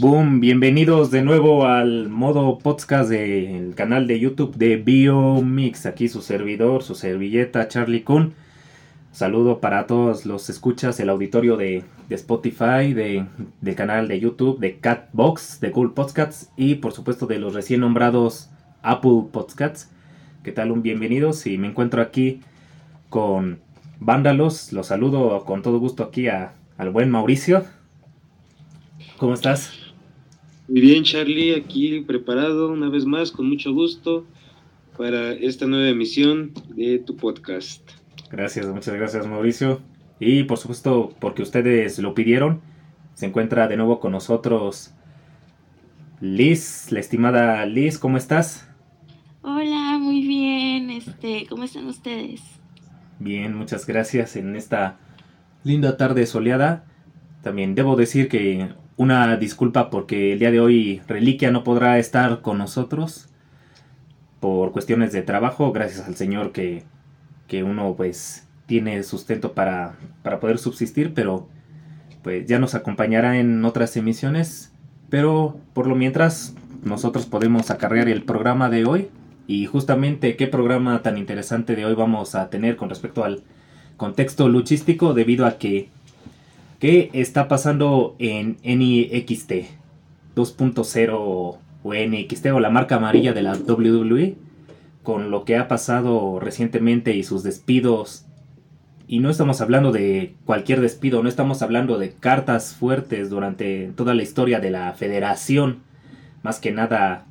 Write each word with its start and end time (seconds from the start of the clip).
Boom, 0.00 0.40
bienvenidos 0.40 1.10
de 1.10 1.20
nuevo 1.20 1.66
al 1.66 2.08
modo 2.08 2.58
podcast 2.58 3.10
del 3.10 3.74
canal 3.74 4.06
de 4.06 4.18
YouTube 4.18 4.56
de 4.56 4.76
Biomix. 4.76 5.84
Aquí 5.84 6.08
su 6.08 6.22
servidor, 6.22 6.82
su 6.82 6.94
servilleta 6.94 7.68
Charlie 7.68 8.02
Kun. 8.02 8.32
Saludo 9.12 9.60
para 9.60 9.86
todos 9.86 10.24
los 10.24 10.48
escuchas, 10.48 10.98
el 11.00 11.10
auditorio 11.10 11.58
de, 11.58 11.84
Spotify, 12.08 12.94
de, 12.94 13.26
del 13.60 13.74
canal 13.74 14.08
de 14.08 14.18
YouTube, 14.18 14.58
de 14.58 14.78
Catbox, 14.78 15.60
de 15.60 15.70
Cool 15.70 15.92
Podcasts 15.92 16.50
y 16.56 16.76
por 16.76 16.92
supuesto 16.92 17.26
de 17.26 17.38
los 17.38 17.52
recién 17.52 17.80
nombrados 17.80 18.48
Apple 18.80 19.24
Podcasts. 19.30 19.90
¿Qué 20.42 20.52
tal? 20.52 20.70
Un 20.70 20.80
bienvenidos 20.80 21.46
y 21.46 21.58
me 21.58 21.68
encuentro 21.68 22.00
aquí 22.00 22.40
con 23.10 23.60
Vándalos. 23.98 24.72
Los 24.72 24.86
saludo 24.86 25.44
con 25.44 25.60
todo 25.60 25.78
gusto 25.78 26.04
aquí 26.04 26.28
a, 26.28 26.54
al 26.78 26.88
buen 26.88 27.10
Mauricio. 27.10 27.66
¿Cómo 29.18 29.34
estás? 29.34 29.79
Muy 30.70 30.82
bien, 30.82 31.02
Charlie, 31.02 31.56
aquí 31.56 31.98
preparado 32.02 32.70
una 32.70 32.88
vez 32.88 33.04
más, 33.04 33.32
con 33.32 33.48
mucho 33.48 33.72
gusto, 33.72 34.24
para 34.96 35.32
esta 35.32 35.66
nueva 35.66 35.88
emisión 35.88 36.52
de 36.76 37.00
tu 37.00 37.16
podcast. 37.16 37.90
Gracias, 38.30 38.68
muchas 38.68 38.94
gracias, 38.94 39.26
Mauricio. 39.26 39.80
Y 40.20 40.44
por 40.44 40.58
supuesto, 40.58 41.12
porque 41.18 41.42
ustedes 41.42 41.98
lo 41.98 42.14
pidieron, 42.14 42.60
se 43.14 43.26
encuentra 43.26 43.66
de 43.66 43.76
nuevo 43.78 43.98
con 43.98 44.12
nosotros 44.12 44.94
Liz, 46.20 46.92
la 46.92 47.00
estimada 47.00 47.66
Liz, 47.66 47.98
¿cómo 47.98 48.16
estás? 48.16 48.68
Hola, 49.42 49.98
muy 49.98 50.24
bien. 50.24 50.90
Este, 50.90 51.46
¿cómo 51.48 51.64
están 51.64 51.86
ustedes? 51.86 52.42
Bien, 53.18 53.56
muchas 53.56 53.88
gracias 53.88 54.36
en 54.36 54.54
esta 54.54 55.00
linda 55.64 55.96
tarde 55.96 56.26
soleada. 56.26 56.84
También 57.42 57.74
debo 57.74 57.96
decir 57.96 58.28
que 58.28 58.68
una 59.00 59.34
disculpa 59.38 59.88
porque 59.88 60.34
el 60.34 60.40
día 60.40 60.50
de 60.50 60.60
hoy 60.60 61.00
Reliquia 61.08 61.50
no 61.50 61.64
podrá 61.64 61.98
estar 61.98 62.42
con 62.42 62.58
nosotros 62.58 63.30
por 64.40 64.72
cuestiones 64.72 65.10
de 65.10 65.22
trabajo, 65.22 65.72
gracias 65.72 66.06
al 66.06 66.16
Señor 66.16 66.52
que, 66.52 66.82
que 67.46 67.62
uno 67.62 67.94
pues 67.96 68.46
tiene 68.66 69.02
sustento 69.02 69.54
para, 69.54 69.94
para 70.22 70.38
poder 70.38 70.58
subsistir, 70.58 71.14
pero 71.14 71.48
pues 72.22 72.44
ya 72.44 72.58
nos 72.58 72.74
acompañará 72.74 73.38
en 73.38 73.64
otras 73.64 73.96
emisiones, 73.96 74.70
pero 75.08 75.58
por 75.72 75.86
lo 75.86 75.94
mientras 75.94 76.54
nosotros 76.84 77.24
podemos 77.24 77.70
acarrear 77.70 78.06
el 78.10 78.22
programa 78.24 78.68
de 78.68 78.84
hoy 78.84 79.08
y 79.46 79.64
justamente 79.64 80.36
qué 80.36 80.46
programa 80.46 81.00
tan 81.00 81.16
interesante 81.16 81.74
de 81.74 81.86
hoy 81.86 81.94
vamos 81.94 82.34
a 82.34 82.50
tener 82.50 82.76
con 82.76 82.90
respecto 82.90 83.24
al 83.24 83.44
contexto 83.96 84.50
luchístico 84.50 85.14
debido 85.14 85.46
a 85.46 85.56
que 85.56 85.88
¿Qué 86.80 87.10
está 87.12 87.46
pasando 87.46 88.16
en 88.18 88.52
NXT 88.64 89.52
2.0 90.34 91.10
o 91.12 91.58
NXT 91.84 92.46
o 92.46 92.60
la 92.60 92.70
marca 92.70 92.96
amarilla 92.96 93.34
de 93.34 93.42
la 93.42 93.52
WWE? 93.52 94.36
Con 95.02 95.30
lo 95.30 95.44
que 95.44 95.58
ha 95.58 95.68
pasado 95.68 96.40
recientemente 96.40 97.14
y 97.14 97.22
sus 97.22 97.42
despidos. 97.42 98.24
Y 99.06 99.18
no 99.18 99.28
estamos 99.28 99.60
hablando 99.60 99.92
de 99.92 100.34
cualquier 100.46 100.80
despido, 100.80 101.22
no 101.22 101.28
estamos 101.28 101.60
hablando 101.60 101.98
de 101.98 102.12
cartas 102.14 102.74
fuertes 102.74 103.28
durante 103.28 103.92
toda 103.94 104.14
la 104.14 104.22
historia 104.22 104.58
de 104.58 104.70
la 104.70 104.94
federación. 104.94 105.80
Más 106.42 106.60
que 106.60 106.72
nada, 106.72 107.26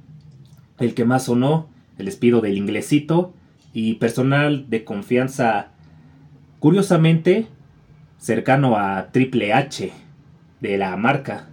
el 0.78 0.94
que 0.94 1.06
más 1.06 1.24
sonó, 1.24 1.70
el 1.98 2.06
despido 2.06 2.42
del 2.42 2.56
inglesito 2.56 3.34
y 3.74 3.96
personal 3.96 4.70
de 4.70 4.84
confianza. 4.84 5.72
Curiosamente, 6.60 7.48
cercano 8.20 8.78
a 8.78 9.12
Triple 9.12 9.54
H 9.54 9.92
de 10.60 10.78
la 10.78 10.96
marca. 10.98 11.48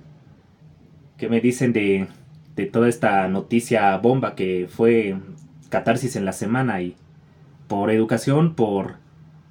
¿Qué 1.16 1.28
me 1.28 1.40
dicen 1.40 1.72
de, 1.72 2.08
de 2.56 2.66
toda 2.66 2.88
esta 2.88 3.26
noticia 3.28 3.96
bomba 3.96 4.34
que 4.34 4.68
fue 4.68 5.16
catarsis 5.70 6.16
en 6.16 6.24
la 6.24 6.32
semana 6.32 6.82
y 6.82 6.96
por 7.68 7.90
educación, 7.90 8.54
por 8.54 8.96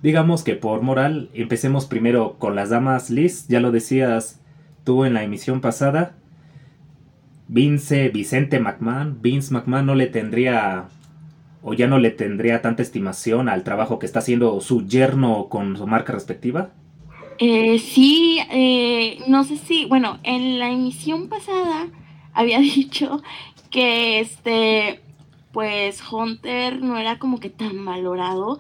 digamos 0.03 0.43
que 0.43 0.55
por 0.55 0.81
moral, 0.81 1.29
empecemos 1.33 1.85
primero 1.85 2.35
con 2.37 2.55
las 2.55 2.69
damas 2.69 3.09
Liz, 3.09 3.47
ya 3.47 3.59
lo 3.59 3.71
decías 3.71 4.39
tú 4.83 5.03
en 5.03 5.15
la 5.15 5.23
emisión 5.23 5.61
pasada. 5.61 6.13
Vince, 7.47 8.09
Vicente 8.09 8.59
McMahon, 8.59 9.19
Vince 9.21 9.53
McMahon 9.53 9.85
no 9.85 9.95
le 9.95 10.07
tendría 10.07 10.89
o 11.63 11.73
ya 11.73 11.87
no 11.87 11.97
le 11.97 12.11
tendría 12.11 12.61
tanta 12.61 12.83
estimación 12.83 13.49
al 13.49 13.63
trabajo 13.63 13.97
que 13.97 14.05
está 14.05 14.19
haciendo 14.19 14.61
su 14.61 14.85
yerno 14.85 15.49
con 15.49 15.75
su 15.75 15.87
marca 15.87 16.13
respectiva. 16.13 16.69
Eh, 17.37 17.79
sí, 17.79 18.39
eh, 18.49 19.19
no 19.27 19.43
sé 19.43 19.57
si, 19.57 19.85
bueno, 19.85 20.19
en 20.23 20.57
la 20.59 20.71
emisión 20.71 21.27
pasada 21.27 21.87
había 22.33 22.59
dicho 22.59 23.21
que 23.69 24.19
este, 24.19 25.01
pues 25.51 26.01
Hunter 26.09 26.81
no 26.81 26.97
era 26.97 27.19
como 27.19 27.39
que 27.39 27.49
tan 27.49 27.83
valorado 27.83 28.59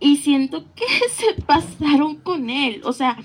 y 0.00 0.16
siento 0.16 0.64
que 0.74 0.86
se 1.10 1.40
pasaron 1.42 2.16
con 2.16 2.50
él, 2.50 2.80
o 2.84 2.92
sea, 2.92 3.18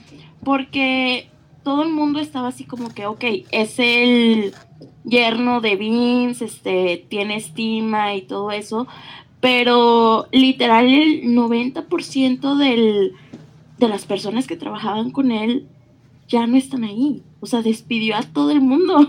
porque 0.43 1.29
todo 1.63 1.83
el 1.83 1.89
mundo 1.89 2.19
estaba 2.19 2.49
así 2.49 2.65
como 2.65 2.93
que, 2.93 3.05
ok, 3.05 3.23
es 3.51 3.79
el 3.79 4.53
yerno 5.03 5.61
de 5.61 5.75
Vince, 5.75 6.45
este, 6.45 7.05
tiene 7.09 7.37
estima 7.37 8.15
y 8.15 8.23
todo 8.23 8.51
eso, 8.51 8.87
pero 9.39 10.27
literal 10.31 10.87
el 10.87 11.23
90% 11.23 12.55
del 12.57 13.13
de 13.81 13.89
las 13.89 14.05
personas 14.05 14.47
que 14.47 14.55
trabajaban 14.55 15.09
con 15.11 15.31
él 15.31 15.67
ya 16.27 16.47
no 16.47 16.55
están 16.55 16.83
ahí. 16.85 17.23
O 17.41 17.47
sea, 17.47 17.61
despidió 17.61 18.15
a 18.15 18.21
todo 18.21 18.51
el 18.51 18.61
mundo. 18.61 19.05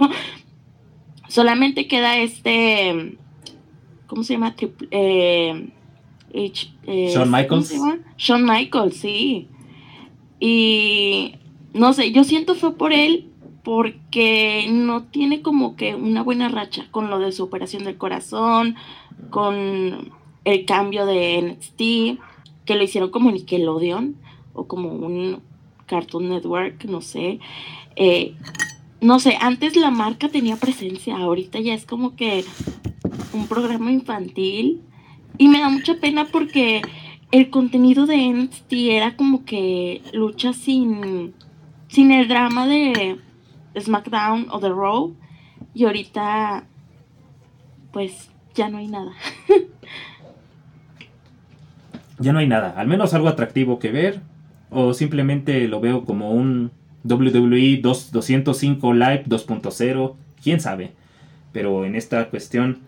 Solamente 1.28 1.86
queda 1.86 2.16
este. 2.16 3.18
¿Cómo 4.06 4.24
se 4.24 4.34
llama? 4.34 4.56
Eh, 4.90 5.68
eh, 6.32 6.52
Shawn 7.14 7.30
Michaels. 7.30 7.74
Shawn 8.16 8.44
Michaels, 8.44 8.96
sí. 8.96 9.48
Y 10.40 11.36
no 11.74 11.92
sé, 11.92 12.10
yo 12.10 12.24
siento 12.24 12.54
fue 12.54 12.74
por 12.76 12.92
él 12.92 13.28
porque 13.62 14.66
no 14.68 15.04
tiene 15.04 15.42
como 15.42 15.76
que 15.76 15.94
una 15.94 16.22
buena 16.22 16.48
racha 16.48 16.86
con 16.90 17.10
lo 17.10 17.20
de 17.20 17.30
su 17.30 17.44
operación 17.44 17.84
del 17.84 17.96
corazón, 17.96 18.74
con 19.30 20.12
el 20.44 20.64
cambio 20.64 21.06
de 21.06 21.40
NXT, 21.42 21.78
que 22.64 22.74
lo 22.74 22.82
hicieron 22.82 23.10
como 23.10 23.30
Nickelodeon 23.30 24.16
o 24.54 24.66
como 24.66 24.88
un 24.90 25.40
Cartoon 25.86 26.28
Network, 26.28 26.84
no 26.84 27.00
sé. 27.00 27.38
Eh, 27.96 28.34
no 29.00 29.18
sé, 29.18 29.36
antes 29.40 29.76
la 29.76 29.90
marca 29.90 30.28
tenía 30.28 30.56
presencia, 30.56 31.16
ahorita 31.16 31.60
ya 31.60 31.74
es 31.74 31.84
como 31.84 32.14
que 32.14 32.44
un 33.32 33.48
programa 33.48 33.90
infantil 33.90 34.80
y 35.38 35.48
me 35.48 35.60
da 35.60 35.68
mucha 35.68 35.94
pena 35.94 36.26
porque 36.26 36.82
el 37.32 37.50
contenido 37.50 38.06
de 38.06 38.28
NXT 38.28 38.72
era 38.72 39.16
como 39.16 39.44
que 39.44 40.02
lucha 40.12 40.52
sin, 40.52 41.34
sin 41.88 42.12
el 42.12 42.28
drama 42.28 42.66
de 42.66 43.18
SmackDown 43.78 44.46
o 44.50 44.60
The 44.60 44.68
Raw 44.68 45.14
y 45.74 45.84
ahorita 45.84 46.64
pues 47.92 48.30
ya 48.54 48.68
no 48.68 48.78
hay 48.78 48.86
nada. 48.86 49.12
ya 52.18 52.32
no 52.32 52.38
hay 52.38 52.46
nada, 52.46 52.74
al 52.76 52.86
menos 52.86 53.14
algo 53.14 53.28
atractivo 53.28 53.78
que 53.78 53.90
ver 53.90 54.31
o 54.72 54.94
simplemente 54.94 55.68
lo 55.68 55.80
veo 55.80 56.04
como 56.04 56.32
un 56.32 56.70
WWE 57.04 57.78
205 57.82 58.92
Live 58.94 59.24
2.0, 59.26 60.14
quién 60.42 60.60
sabe. 60.60 60.92
Pero 61.52 61.84
en 61.84 61.94
esta 61.94 62.28
cuestión, 62.30 62.78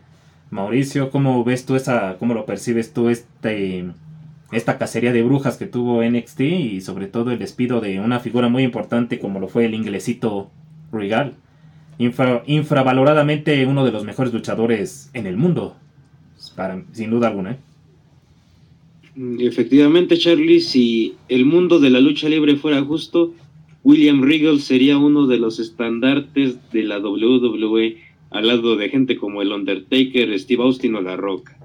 Mauricio, 0.50 1.10
¿cómo 1.10 1.44
ves 1.44 1.66
tú 1.66 1.76
esa, 1.76 2.16
cómo 2.18 2.34
lo 2.34 2.46
percibes 2.46 2.92
tú 2.92 3.08
este, 3.08 3.86
esta 4.52 4.78
cacería 4.78 5.12
de 5.12 5.22
brujas 5.22 5.56
que 5.56 5.66
tuvo 5.66 6.02
NXT 6.02 6.40
y 6.40 6.80
sobre 6.80 7.06
todo 7.06 7.30
el 7.30 7.38
despido 7.38 7.80
de 7.80 8.00
una 8.00 8.20
figura 8.20 8.48
muy 8.48 8.62
importante 8.62 9.18
como 9.18 9.40
lo 9.40 9.48
fue 9.48 9.66
el 9.66 9.74
inglesito 9.74 10.50
Regal? 10.92 11.34
infravaloradamente 11.98 13.66
uno 13.66 13.84
de 13.84 13.92
los 13.92 14.04
mejores 14.04 14.32
luchadores 14.32 15.10
en 15.12 15.26
el 15.26 15.36
mundo, 15.36 15.76
sin 16.92 17.10
duda 17.10 17.28
alguna. 17.28 17.52
¿eh? 17.52 17.58
Mm, 19.16 19.40
efectivamente, 19.40 20.18
Charlie, 20.18 20.60
si 20.60 21.14
el 21.28 21.44
mundo 21.44 21.78
de 21.78 21.90
la 21.90 22.00
lucha 22.00 22.28
libre 22.28 22.56
fuera 22.56 22.82
justo, 22.82 23.32
William 23.84 24.22
Regal 24.22 24.60
sería 24.60 24.98
uno 24.98 25.26
de 25.26 25.38
los 25.38 25.60
estandartes 25.60 26.58
de 26.72 26.82
la 26.82 26.98
WWE 26.98 27.98
al 28.30 28.46
lado 28.48 28.76
de 28.76 28.88
gente 28.88 29.16
como 29.16 29.42
el 29.42 29.52
Undertaker, 29.52 30.36
Steve 30.38 30.62
Austin 30.62 30.96
o 30.96 31.00
La 31.00 31.16
Roca. 31.16 31.56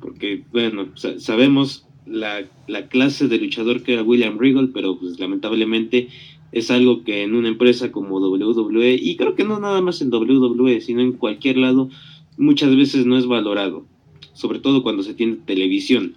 Porque, 0.00 0.44
bueno, 0.52 0.88
sabemos 0.94 1.86
la, 2.06 2.44
clase 2.88 3.28
de 3.28 3.38
luchador 3.38 3.82
que 3.82 3.94
era 3.94 4.02
William 4.02 4.38
Regal, 4.38 4.70
pero 4.72 4.98
pues 4.98 5.18
lamentablemente 5.18 6.08
es 6.52 6.70
algo 6.70 7.02
que 7.02 7.22
en 7.22 7.34
una 7.34 7.48
empresa 7.48 7.90
como 7.90 8.18
WWE, 8.18 8.94
y 8.94 9.16
creo 9.16 9.34
que 9.34 9.44
no 9.44 9.58
nada 9.58 9.80
más 9.80 10.00
en 10.00 10.14
WWE, 10.14 10.80
sino 10.80 11.00
en 11.00 11.12
cualquier 11.12 11.58
lado, 11.58 11.90
muchas 12.38 12.74
veces 12.76 13.04
no 13.04 13.18
es 13.18 13.26
valorado, 13.26 13.84
sobre 14.32 14.60
todo 14.60 14.82
cuando 14.82 15.02
se 15.02 15.14
tiene 15.14 15.36
televisión 15.44 16.14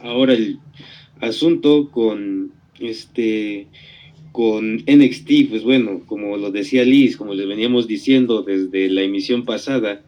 Ahora 0.00 0.34
el 0.34 0.58
asunto 1.20 1.90
con 1.90 2.52
este 2.78 3.66
con 4.32 4.76
NXT, 4.86 5.48
pues 5.48 5.64
bueno, 5.64 6.02
como 6.06 6.36
lo 6.36 6.52
decía 6.52 6.84
Liz, 6.84 7.16
como 7.16 7.34
les 7.34 7.48
veníamos 7.48 7.88
diciendo 7.88 8.42
desde 8.42 8.88
la 8.88 9.02
emisión 9.02 9.44
pasada, 9.44 10.04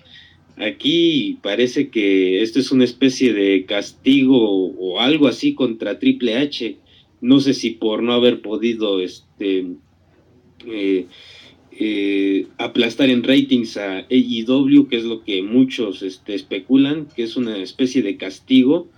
aquí 0.56 1.38
parece 1.42 1.88
que 1.88 2.42
esto 2.42 2.60
es 2.60 2.70
una 2.70 2.84
especie 2.84 3.32
de 3.32 3.64
castigo 3.64 4.68
o 4.68 5.00
algo 5.00 5.26
así 5.26 5.54
contra 5.54 5.98
Triple 5.98 6.36
H. 6.36 6.76
No 7.20 7.40
sé 7.40 7.54
si 7.54 7.70
por 7.70 8.02
no 8.02 8.12
haber 8.12 8.40
podido 8.40 9.00
este 9.00 9.66
eh, 10.66 11.06
eh, 11.72 12.46
aplastar 12.58 13.08
en 13.08 13.22
ratings 13.22 13.76
a 13.78 14.06
AEW, 14.10 14.86
que 14.88 14.96
es 14.96 15.04
lo 15.04 15.24
que 15.24 15.42
muchos 15.42 16.02
este, 16.02 16.34
especulan, 16.34 17.08
que 17.16 17.22
es 17.22 17.36
una 17.36 17.56
especie 17.58 18.02
de 18.02 18.16
castigo. 18.16 18.88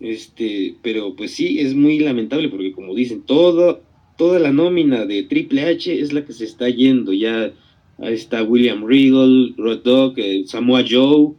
Este, 0.00 0.76
pero 0.82 1.14
pues 1.14 1.32
sí, 1.32 1.60
es 1.60 1.74
muy 1.74 1.98
lamentable 1.98 2.48
porque 2.48 2.72
como 2.72 2.94
dicen, 2.94 3.22
todo, 3.22 3.82
toda 4.16 4.38
la 4.38 4.52
nómina 4.52 5.04
de 5.04 5.24
Triple 5.24 5.62
H 5.62 6.00
es 6.00 6.12
la 6.12 6.24
que 6.24 6.32
se 6.32 6.44
está 6.44 6.68
yendo. 6.70 7.12
Ya 7.12 7.52
está 7.98 8.42
William 8.42 8.84
Regal, 8.86 9.54
Rod 9.56 9.82
Dog, 9.82 10.14
eh, 10.18 10.42
Samoa 10.46 10.84
Joe. 10.88 11.34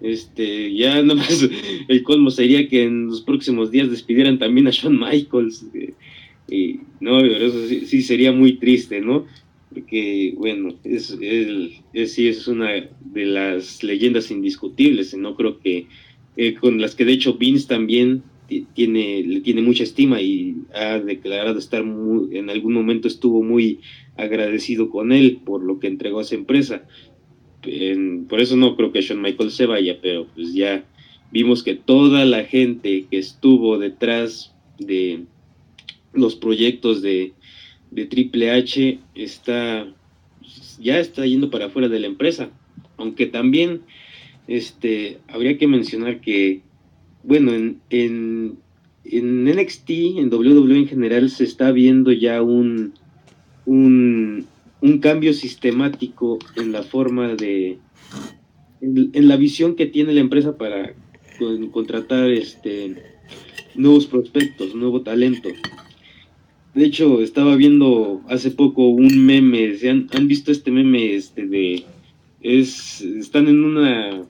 Este, 0.00 0.74
ya 0.74 1.02
nomás 1.04 1.48
el 1.88 2.02
colmo 2.02 2.30
sería 2.30 2.68
que 2.68 2.84
en 2.84 3.06
los 3.06 3.22
próximos 3.22 3.70
días 3.70 3.90
despidieran 3.90 4.38
también 4.38 4.68
a 4.68 4.70
Shawn 4.70 4.98
Michaels. 4.98 5.66
Eh, 5.74 5.94
y 6.48 6.80
no, 7.00 7.20
eso 7.20 7.66
sí, 7.68 8.02
sería 8.02 8.30
muy 8.32 8.58
triste, 8.58 9.00
¿no? 9.00 9.26
Porque, 9.72 10.34
bueno, 10.36 10.74
es, 10.84 11.16
es, 11.20 12.12
sí 12.12 12.28
es 12.28 12.46
una 12.46 12.70
de 12.70 13.26
las 13.26 13.82
leyendas 13.82 14.30
indiscutibles. 14.30 15.16
No 15.16 15.34
creo 15.34 15.58
que 15.58 15.86
eh, 16.36 16.54
con 16.54 16.80
las 16.80 16.94
que 16.94 17.04
de 17.04 17.12
hecho 17.12 17.34
Vince 17.34 17.68
también 17.68 18.22
tiene, 18.74 19.22
le 19.22 19.40
tiene 19.40 19.62
mucha 19.62 19.82
estima 19.84 20.20
y 20.20 20.56
ha 20.74 20.98
declarado 20.98 21.58
estar 21.58 21.80
en 21.82 22.50
algún 22.50 22.74
momento 22.74 23.08
estuvo 23.08 23.42
muy 23.42 23.80
agradecido 24.16 24.90
con 24.90 25.12
él 25.12 25.40
por 25.44 25.62
lo 25.62 25.80
que 25.80 25.86
entregó 25.86 26.18
a 26.18 26.22
esa 26.22 26.34
empresa. 26.34 26.86
por 28.28 28.40
eso 28.40 28.56
no 28.56 28.76
creo 28.76 28.92
que 28.92 29.00
Shawn 29.00 29.22
Michaels 29.22 29.54
se 29.54 29.66
vaya, 29.66 29.98
pero 30.00 30.26
pues 30.34 30.52
ya 30.52 30.84
vimos 31.32 31.62
que 31.62 31.74
toda 31.74 32.24
la 32.24 32.44
gente 32.44 33.06
que 33.10 33.18
estuvo 33.18 33.78
detrás 33.78 34.54
de 34.78 35.24
los 36.12 36.36
proyectos 36.36 37.00
de, 37.02 37.32
de 37.90 38.06
Triple 38.06 38.50
H 38.50 38.98
está 39.14 39.86
ya 40.78 40.98
está 40.98 41.26
yendo 41.26 41.50
para 41.50 41.66
afuera 41.66 41.88
de 41.88 42.00
la 42.00 42.06
empresa. 42.06 42.50
Aunque 42.96 43.26
también 43.26 43.82
este 44.46 45.18
habría 45.28 45.58
que 45.58 45.66
mencionar 45.66 46.20
que 46.20 46.62
bueno, 47.24 47.54
en, 47.54 47.80
en, 47.88 48.58
en, 49.04 49.44
NXT, 49.44 49.90
en 50.18 50.32
WWE 50.32 50.78
en 50.78 50.88
general, 50.88 51.30
se 51.30 51.44
está 51.44 51.72
viendo 51.72 52.12
ya 52.12 52.42
un, 52.42 52.92
un, 53.64 54.46
cambio 55.00 55.32
sistemático 55.32 56.38
en 56.56 56.72
la 56.72 56.82
forma 56.82 57.34
de, 57.34 57.78
en, 58.80 59.28
la 59.28 59.36
visión 59.36 59.74
que 59.74 59.86
tiene 59.86 60.12
la 60.12 60.20
empresa 60.20 60.56
para 60.56 60.94
contratar 61.72 62.30
este, 62.30 62.94
nuevos 63.74 64.06
prospectos, 64.06 64.74
nuevo 64.74 65.00
talento. 65.00 65.48
De 66.74 66.84
hecho, 66.84 67.22
estaba 67.22 67.56
viendo 67.56 68.20
hace 68.28 68.50
poco 68.50 68.88
un 68.88 69.24
meme, 69.24 69.74
han, 69.88 70.08
han 70.12 70.28
visto 70.28 70.52
este 70.52 70.70
meme 70.70 71.14
este 71.14 71.46
de 71.46 71.84
es 72.42 73.00
están 73.00 73.48
en 73.48 73.64
una 73.64 74.26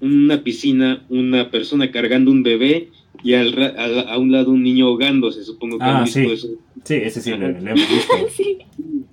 una 0.00 0.42
piscina, 0.42 1.04
una 1.08 1.50
persona 1.50 1.90
cargando 1.90 2.30
un 2.30 2.42
bebé 2.42 2.88
y 3.22 3.34
al, 3.34 3.54
a, 4.08 4.16
un 4.18 4.30
lado 4.30 4.52
un 4.52 4.62
niño 4.62 4.86
ahogándose, 4.86 5.42
supongo 5.42 5.78
que 5.78 5.84
ah, 5.84 6.06
sí. 6.06 6.24
eso. 6.26 6.48
Sí, 6.84 6.94
ese 6.94 7.20
sí, 7.20 7.30
lo, 7.30 7.48
hemos 7.48 7.74
visto. 7.74 8.14
sí. 8.36 8.58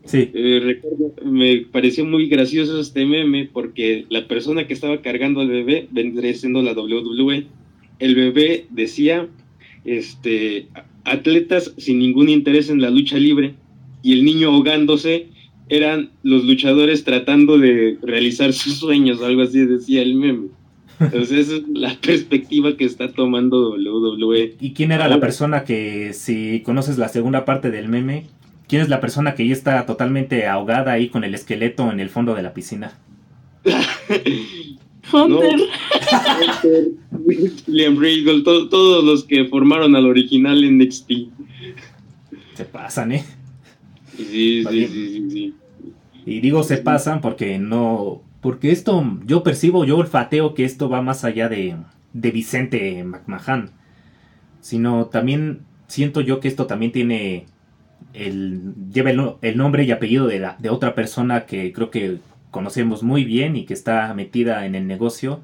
sí. 0.06 0.30
Eh, 0.34 0.62
recuerdo, 0.64 1.14
me 1.24 1.58
pareció 1.72 2.06
muy 2.06 2.28
gracioso 2.28 2.80
este 2.80 3.06
meme 3.06 3.50
porque 3.52 4.06
la 4.10 4.28
persona 4.28 4.68
que 4.68 4.74
estaba 4.74 5.02
cargando 5.02 5.42
al 5.42 5.50
bebé 5.50 5.88
vendría 5.92 6.34
siendo 6.36 6.62
la 6.62 6.74
WWE. 6.74 7.48
El 7.98 8.16
bebé 8.16 8.68
decía, 8.70 9.28
este, 9.86 10.68
atletas 11.04 11.74
sin 11.78 12.00
ningún 12.00 12.30
interés 12.30 12.70
en 12.70 12.82
la 12.82 12.90
lucha 12.92 13.18
libre 13.18 13.56
y 14.04 14.14
el 14.14 14.24
niño 14.24 14.50
ahogándose 14.50 15.30
eran 15.68 16.12
los 16.22 16.46
luchadores 16.46 17.04
tratando 17.04 17.58
de 17.58 17.98
realizar 18.04 18.54
sus 18.54 18.76
sueños, 18.76 19.24
algo 19.24 19.42
así 19.42 19.66
decía 19.66 20.04
el 20.04 20.16
meme. 20.16 20.50
Entonces, 21.00 21.48
esa 21.48 21.56
es 21.58 21.64
la 21.74 21.96
perspectiva 22.02 22.78
que 22.78 22.86
está 22.86 23.12
tomando 23.12 23.72
WWE. 23.76 24.56
¿Y 24.60 24.74
quién 24.74 24.92
era 24.92 25.08
la 25.08 25.20
persona 25.20 25.64
que, 25.64 26.14
si 26.14 26.62
conoces 26.62 26.98
la 26.98 27.10
segunda 27.10 27.46
parte 27.46 27.72
del 27.72 27.90
meme, 27.90 28.28
quién 28.68 28.82
es 28.82 28.90
la 28.90 29.02
persona 29.02 29.36
que 29.36 29.48
ya 29.48 29.54
está 29.54 29.86
totalmente 29.86 30.48
ahogada 30.48 30.94
ahí 30.94 31.10
con 31.10 31.24
el 31.24 31.36
esqueleto 31.36 31.92
en 31.92 32.00
el 32.00 32.10
fondo 32.10 32.36
de 32.36 32.42
la 32.42 32.54
piscina? 32.54 32.94
Hunter. 35.14 35.60
William 37.12 38.00
Regal, 38.00 38.44
todos 38.44 39.04
los 39.04 39.24
que 39.24 39.46
formaron 39.46 39.96
al 39.96 40.06
original 40.06 40.64
en 40.64 40.78
NXT. 40.80 41.12
Se 42.56 42.66
pasan, 42.66 43.12
¿eh? 43.12 43.26
Sí, 44.18 44.64
sí, 44.70 44.88
sí, 44.88 45.30
sí, 45.30 45.54
Y 46.26 46.40
digo 46.40 46.64
se 46.64 46.78
pasan 46.78 47.20
porque 47.20 47.60
no 47.60 48.22
porque 48.46 48.72
esto, 48.72 49.04
yo 49.26 49.42
percibo, 49.42 49.86
yo 49.86 49.98
olfateo 49.98 50.54
que 50.54 50.66
esto 50.66 50.88
va 50.88 51.02
más 51.02 51.24
allá 51.24 51.50
de, 51.50 51.78
de 52.14 52.30
Vicente 52.30 53.04
McMahon. 53.04 53.72
Sino 54.62 55.08
también 55.08 55.62
siento 55.88 56.22
yo 56.22 56.40
que 56.40 56.48
esto 56.48 56.68
también 56.68 56.92
tiene 56.92 57.48
el, 58.14 58.76
lleva 58.94 59.10
el, 59.42 59.58
nombre 59.58 59.84
y 59.84 59.92
apellido 59.92 60.28
de, 60.28 60.38
la, 60.38 60.58
de 60.60 60.70
otra 60.70 60.94
persona 60.94 61.48
que 61.48 61.74
creo 61.74 61.90
que 61.90 62.20
conocemos 62.52 63.02
muy 63.02 63.24
bien 63.24 63.56
y 63.56 63.66
que 63.66 63.74
está 63.74 64.14
metida 64.14 64.68
en 64.68 64.76
el 64.76 64.86
negocio 64.86 65.42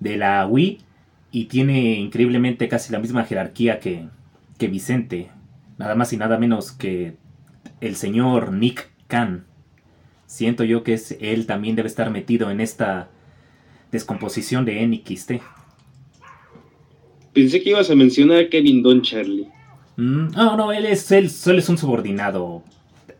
de 0.00 0.16
la 0.16 0.44
Wii 0.48 0.80
y 1.30 1.44
tiene 1.44 1.94
increíblemente 1.94 2.66
casi 2.66 2.92
la 2.92 2.98
misma 2.98 3.22
jerarquía 3.22 3.78
que, 3.78 4.08
que 4.58 4.66
Vicente. 4.66 5.30
Nada 5.78 5.94
más 5.94 6.12
y 6.12 6.16
nada 6.16 6.38
menos 6.38 6.72
que 6.72 7.18
el 7.80 7.94
señor 7.94 8.52
Nick 8.52 8.90
Khan 9.06 9.44
siento 10.26 10.64
yo 10.64 10.82
que 10.82 10.94
es, 10.94 11.16
él 11.20 11.46
también 11.46 11.76
debe 11.76 11.88
estar 11.88 12.10
metido 12.10 12.50
en 12.50 12.60
esta 12.60 13.08
descomposición 13.90 14.64
de 14.64 14.86
NXT. 14.86 15.32
Pensé 17.32 17.62
que 17.62 17.70
ibas 17.70 17.90
a 17.90 17.94
mencionar 17.94 18.38
a 18.38 18.48
Kevin 18.48 18.82
Don 18.82 19.02
Charlie. 19.02 19.48
Mm, 19.96 20.28
no, 20.34 20.56
no, 20.56 20.72
él 20.72 20.86
es, 20.86 21.10
él 21.12 21.30
solo 21.30 21.58
es 21.58 21.68
un 21.68 21.78
subordinado. 21.78 22.62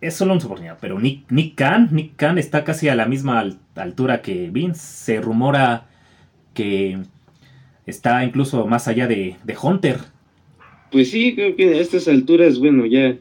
Es 0.01 0.15
solo 0.15 0.35
un 0.35 0.41
subordinado. 0.41 0.79
Pero 0.81 0.99
Nick, 0.99 1.31
Nick 1.31 1.55
Khan, 1.55 1.89
Nick 1.93 2.17
Khan 2.17 2.39
está 2.39 2.65
casi 2.65 2.89
a 2.89 2.95
la 2.95 3.07
misma 3.07 3.45
altura 3.75 4.23
que 4.23 4.51
Vince. 4.51 4.81
Se 4.81 5.21
rumora 5.21 5.87
que 6.55 6.99
está 7.87 8.25
incluso 8.25 8.67
más 8.67 8.89
allá 8.89 9.07
de, 9.07 9.37
de 9.45 9.57
Hunter. 9.61 9.99
Pues 10.91 11.11
sí, 11.11 11.35
creo 11.35 11.57
que 11.57 11.75
a 11.75 11.81
estas 11.81 12.09
alturas, 12.09 12.59
bueno, 12.59 12.87
ya, 12.87 13.17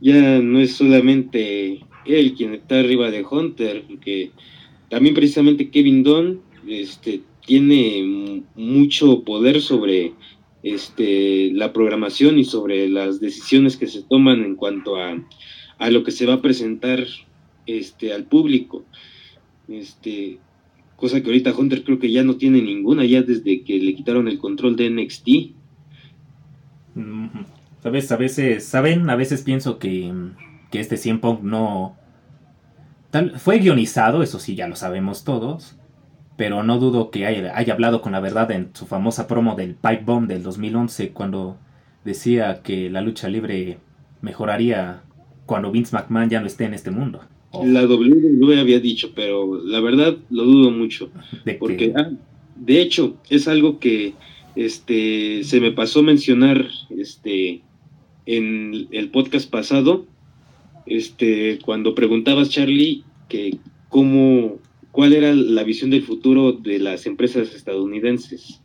ya 0.00 0.38
no 0.40 0.60
es 0.60 0.76
solamente 0.76 1.80
él 2.04 2.34
quien 2.34 2.54
está 2.54 2.80
arriba 2.80 3.10
de 3.10 3.24
Hunter, 3.24 3.84
porque 3.88 4.30
también 4.88 5.14
precisamente 5.14 5.70
Kevin 5.70 6.02
Dunn 6.02 6.40
este, 6.66 7.22
tiene 7.46 8.42
mucho 8.54 9.22
poder 9.24 9.60
sobre 9.60 10.12
este, 10.62 11.50
la 11.52 11.72
programación 11.72 12.38
y 12.38 12.44
sobre 12.44 12.88
las 12.88 13.20
decisiones 13.20 13.76
que 13.76 13.86
se 13.86 14.02
toman 14.02 14.44
en 14.44 14.54
cuanto 14.54 14.96
a, 14.96 15.22
a 15.78 15.90
lo 15.90 16.04
que 16.04 16.10
se 16.10 16.26
va 16.26 16.34
a 16.34 16.42
presentar 16.42 17.06
este, 17.66 18.12
al 18.12 18.24
público. 18.24 18.84
Este, 19.68 20.38
cosa 20.96 21.20
que 21.22 21.28
ahorita 21.28 21.54
Hunter 21.56 21.84
creo 21.84 21.98
que 21.98 22.10
ya 22.10 22.24
no 22.24 22.36
tiene 22.36 22.60
ninguna, 22.60 23.04
ya 23.04 23.22
desde 23.22 23.62
que 23.62 23.78
le 23.78 23.94
quitaron 23.94 24.26
el 24.26 24.38
control 24.38 24.76
de 24.76 24.90
NXT. 24.90 25.28
Sabes, 27.82 28.10
a 28.10 28.16
veces, 28.16 28.64
¿saben? 28.64 29.08
A 29.08 29.14
veces 29.14 29.42
pienso 29.42 29.78
que, 29.78 30.12
que 30.70 30.80
este 30.80 30.96
100 30.96 31.20
Punk 31.20 31.42
no, 31.42 31.96
fue 33.38 33.58
guionizado, 33.58 34.22
eso 34.22 34.38
sí, 34.38 34.54
ya 34.54 34.68
lo 34.68 34.76
sabemos 34.76 35.24
todos. 35.24 35.76
Pero 36.36 36.62
no 36.62 36.78
dudo 36.78 37.10
que 37.10 37.26
haya, 37.26 37.72
hablado 37.72 38.00
con 38.00 38.12
la 38.12 38.20
verdad 38.20 38.52
en 38.52 38.70
su 38.72 38.86
famosa 38.86 39.26
promo 39.26 39.56
del 39.56 39.74
Pipe 39.74 40.04
Bomb 40.04 40.28
del 40.28 40.44
2011, 40.44 41.10
cuando 41.10 41.56
decía 42.04 42.62
que 42.62 42.88
la 42.90 43.00
lucha 43.00 43.28
libre 43.28 43.78
mejoraría 44.20 45.02
cuando 45.46 45.72
Vince 45.72 45.96
McMahon 45.96 46.30
ya 46.30 46.40
no 46.40 46.46
esté 46.46 46.64
en 46.64 46.74
este 46.74 46.92
mundo. 46.92 47.22
La 47.64 47.84
WWE 47.86 48.60
había 48.60 48.78
dicho, 48.78 49.12
pero 49.16 49.60
la 49.64 49.80
verdad 49.80 50.16
lo 50.30 50.44
dudo 50.44 50.70
mucho. 50.70 51.10
¿De 51.44 51.54
porque, 51.54 51.92
ah, 51.96 52.10
de 52.54 52.82
hecho, 52.82 53.16
es 53.30 53.48
algo 53.48 53.80
que 53.80 54.14
este, 54.54 55.42
se 55.42 55.60
me 55.60 55.72
pasó 55.72 56.04
mencionar 56.04 56.68
este, 56.90 57.62
en 58.26 58.86
el 58.92 59.10
podcast 59.10 59.50
pasado 59.50 60.06
este, 60.88 61.58
cuando 61.64 61.94
preguntabas, 61.94 62.50
Charlie, 62.50 63.04
que 63.28 63.58
cómo, 63.88 64.58
cuál 64.90 65.12
era 65.12 65.34
la 65.34 65.64
visión 65.64 65.90
del 65.90 66.02
futuro 66.02 66.52
de 66.52 66.78
las 66.78 67.06
empresas 67.06 67.54
estadounidenses. 67.54 68.60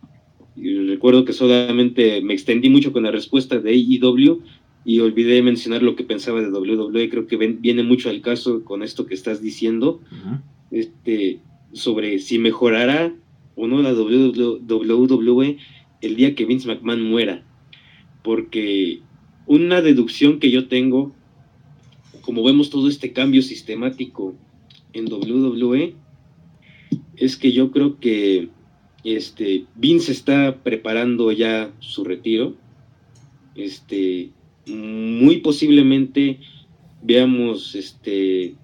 Y 0.56 0.76
recuerdo 0.88 1.26
que 1.26 1.34
solamente 1.34 2.22
me 2.22 2.34
extendí 2.34 2.70
mucho 2.70 2.94
con 2.94 3.04
la 3.04 3.12
respuesta 3.12 3.60
de 3.60 3.72
AEW, 3.72 4.42
y 4.86 5.00
olvidé 5.00 5.42
mencionar 5.42 5.82
lo 5.82 5.96
que 5.96 6.04
pensaba 6.04 6.42
de 6.42 6.50
WWE, 6.50 7.10
creo 7.10 7.28
que 7.28 7.38
viene 7.38 7.84
mucho 7.84 8.10
al 8.10 8.22
caso 8.22 8.64
con 8.64 8.84
esto 8.84 9.06
que 9.06 9.14
estás 9.14 9.42
diciendo, 9.42 10.02
este, 10.72 11.40
sobre 11.72 12.20
si 12.20 12.38
mejorará 12.38 13.14
o 13.56 13.68
no 13.68 13.82
la 13.82 13.94
WWE 13.94 15.58
el 16.02 16.16
día 16.16 16.36
que 16.36 16.46
Vince 16.46 16.68
McMahon 16.68 17.02
muera, 17.02 17.46
porque 18.24 19.00
una 19.46 19.82
deducción 19.82 20.40
que 20.40 20.52
yo 20.52 20.68
tengo, 20.68 21.16
como 22.24 22.44
vemos 22.44 22.70
todo 22.70 22.88
este 22.88 23.14
cambio 23.14 23.42
sistemático 23.42 24.34
en 24.94 25.12
WWE, 25.12 25.96
es 27.18 27.38
que 27.38 27.52
yo 27.52 27.72
creo 27.72 28.00
que 28.00 28.50
este, 29.04 29.66
Vince 29.76 30.12
está 30.12 30.64
preparando 30.64 31.32
ya 31.32 31.72
su 31.80 32.04
retiro. 32.04 32.56
Este, 33.56 34.32
muy 34.66 35.38
posiblemente 35.38 36.40
veamos 37.02 37.76
este 37.76 38.56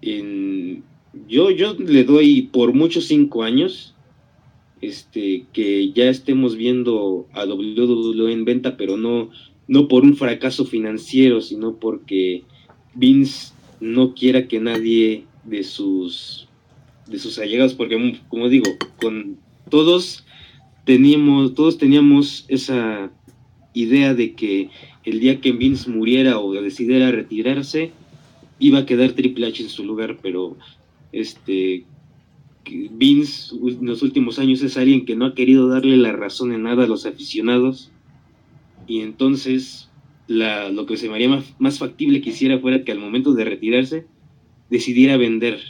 en 0.00 0.82
yo 1.28 1.50
yo 1.50 1.74
le 1.74 2.04
doy 2.04 2.42
por 2.42 2.72
muchos 2.72 3.04
cinco 3.04 3.42
años 3.42 3.94
este 4.80 5.46
que 5.52 5.92
ya 5.92 6.08
estemos 6.08 6.56
viendo 6.56 7.28
a 7.32 7.44
WWE 7.44 8.32
en 8.32 8.44
venta 8.44 8.76
pero 8.76 8.96
no 8.96 9.30
no 9.68 9.86
por 9.88 10.02
un 10.02 10.16
fracaso 10.16 10.64
financiero 10.64 11.40
sino 11.40 11.76
porque 11.76 12.44
Vince 12.94 13.52
no 13.80 14.14
quiera 14.14 14.48
que 14.48 14.60
nadie 14.60 15.24
de 15.44 15.64
sus 15.64 16.48
de 17.06 17.18
sus 17.18 17.38
allegados 17.38 17.74
porque 17.74 18.20
como 18.28 18.48
digo 18.48 18.66
con 19.00 19.36
todos 19.68 20.24
teníamos 20.86 21.54
todos 21.54 21.76
teníamos 21.76 22.46
esa 22.48 23.10
idea 23.74 24.14
de 24.14 24.34
que 24.34 24.70
el 25.04 25.20
día 25.20 25.40
que 25.40 25.52
Vince 25.52 25.90
muriera 25.90 26.38
o 26.38 26.52
decidiera 26.52 27.10
retirarse, 27.10 27.92
iba 28.58 28.80
a 28.80 28.86
quedar 28.86 29.12
Triple 29.12 29.46
H 29.46 29.62
en 29.62 29.68
su 29.68 29.84
lugar, 29.84 30.18
pero 30.22 30.56
este 31.12 31.84
Vince 32.66 33.54
en 33.54 33.86
los 33.86 34.02
últimos 34.02 34.38
años 34.38 34.62
es 34.62 34.78
alguien 34.78 35.04
que 35.04 35.16
no 35.16 35.26
ha 35.26 35.34
querido 35.34 35.68
darle 35.68 35.98
la 35.98 36.12
razón 36.12 36.52
en 36.52 36.62
nada 36.62 36.84
a 36.84 36.86
los 36.86 37.04
aficionados. 37.04 37.90
Y 38.86 39.00
entonces 39.00 39.83
la, 40.26 40.68
lo 40.70 40.86
que 40.86 40.96
se 40.96 41.08
me 41.08 41.14
haría 41.14 41.28
más, 41.28 41.54
más, 41.58 41.78
factible 41.78 42.20
que 42.20 42.30
hiciera 42.30 42.58
fuera 42.58 42.84
que 42.84 42.92
al 42.92 42.98
momento 42.98 43.34
de 43.34 43.44
retirarse 43.44 44.06
decidiera 44.70 45.16
vender 45.16 45.60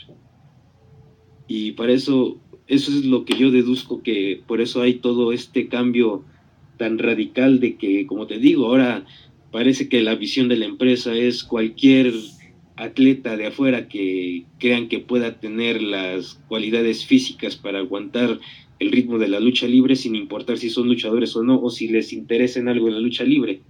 y 1.47 1.73
para 1.73 1.91
eso 1.91 2.39
eso 2.67 2.91
es 2.91 3.05
lo 3.05 3.25
que 3.25 3.37
yo 3.37 3.51
deduzco 3.51 4.01
que 4.01 4.41
por 4.47 4.61
eso 4.61 4.81
hay 4.81 4.95
todo 4.95 5.31
este 5.31 5.67
cambio 5.67 6.23
tan 6.77 6.97
radical 6.97 7.59
de 7.59 7.75
que 7.75 8.07
como 8.07 8.25
te 8.25 8.39
digo 8.39 8.67
ahora 8.67 9.05
parece 9.51 9.89
que 9.89 10.01
la 10.01 10.15
visión 10.15 10.47
de 10.47 10.57
la 10.57 10.65
empresa 10.65 11.13
es 11.13 11.43
cualquier 11.43 12.13
atleta 12.75 13.37
de 13.37 13.47
afuera 13.47 13.87
que 13.87 14.45
crean 14.59 14.87
que 14.89 14.99
pueda 14.99 15.39
tener 15.39 15.81
las 15.81 16.41
cualidades 16.47 17.05
físicas 17.05 17.55
para 17.55 17.79
aguantar 17.79 18.39
el 18.79 18.91
ritmo 18.91 19.17
de 19.17 19.29
la 19.29 19.39
lucha 19.39 19.67
libre 19.67 19.95
sin 19.95 20.15
importar 20.15 20.57
si 20.57 20.69
son 20.69 20.87
luchadores 20.87 21.35
o 21.35 21.43
no 21.43 21.61
o 21.61 21.69
si 21.69 21.87
les 21.87 22.11
interesa 22.11 22.59
en 22.59 22.67
algo 22.67 22.87
en 22.87 22.95
la 22.95 22.99
lucha 22.99 23.23
libre. 23.23 23.61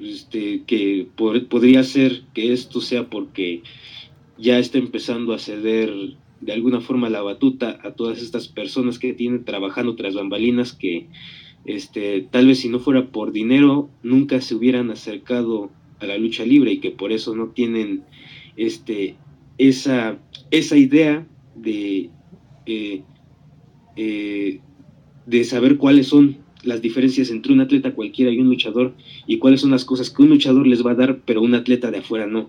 Este, 0.00 0.62
que 0.66 1.08
podría 1.16 1.82
ser 1.82 2.22
que 2.34 2.52
esto 2.52 2.82
sea 2.82 3.08
porque 3.08 3.62
ya 4.36 4.58
está 4.58 4.76
empezando 4.76 5.32
a 5.32 5.38
ceder 5.38 5.90
de 6.40 6.52
alguna 6.52 6.82
forma 6.82 7.08
la 7.08 7.22
batuta 7.22 7.78
a 7.82 7.92
todas 7.92 8.20
estas 8.20 8.46
personas 8.46 8.98
que 8.98 9.14
tienen 9.14 9.44
trabajando 9.44 9.96
tras 9.96 10.14
bambalinas 10.14 10.74
que 10.74 11.06
este, 11.64 12.28
tal 12.30 12.46
vez 12.46 12.60
si 12.60 12.68
no 12.68 12.78
fuera 12.78 13.08
por 13.08 13.32
dinero, 13.32 13.88
nunca 14.02 14.40
se 14.40 14.54
hubieran 14.54 14.90
acercado 14.90 15.70
a 15.98 16.06
la 16.06 16.18
lucha 16.18 16.44
libre 16.44 16.72
y 16.72 16.78
que 16.78 16.90
por 16.90 17.10
eso 17.10 17.34
no 17.34 17.48
tienen 17.48 18.04
este, 18.56 19.16
esa, 19.58 20.18
esa 20.50 20.76
idea 20.76 21.26
de, 21.54 22.10
eh, 22.66 23.02
eh, 23.96 24.60
de 25.24 25.44
saber 25.44 25.78
cuáles 25.78 26.08
son 26.08 26.38
las 26.66 26.82
diferencias 26.82 27.30
entre 27.30 27.52
un 27.52 27.60
atleta 27.60 27.92
cualquiera 27.92 28.30
y 28.30 28.38
un 28.38 28.48
luchador 28.48 28.94
y 29.26 29.38
cuáles 29.38 29.60
son 29.60 29.70
las 29.70 29.84
cosas 29.84 30.10
que 30.10 30.22
un 30.22 30.30
luchador 30.30 30.66
les 30.66 30.84
va 30.84 30.92
a 30.92 30.96
dar, 30.96 31.18
pero 31.24 31.42
un 31.42 31.54
atleta 31.54 31.90
de 31.90 31.98
afuera 31.98 32.26
no. 32.26 32.48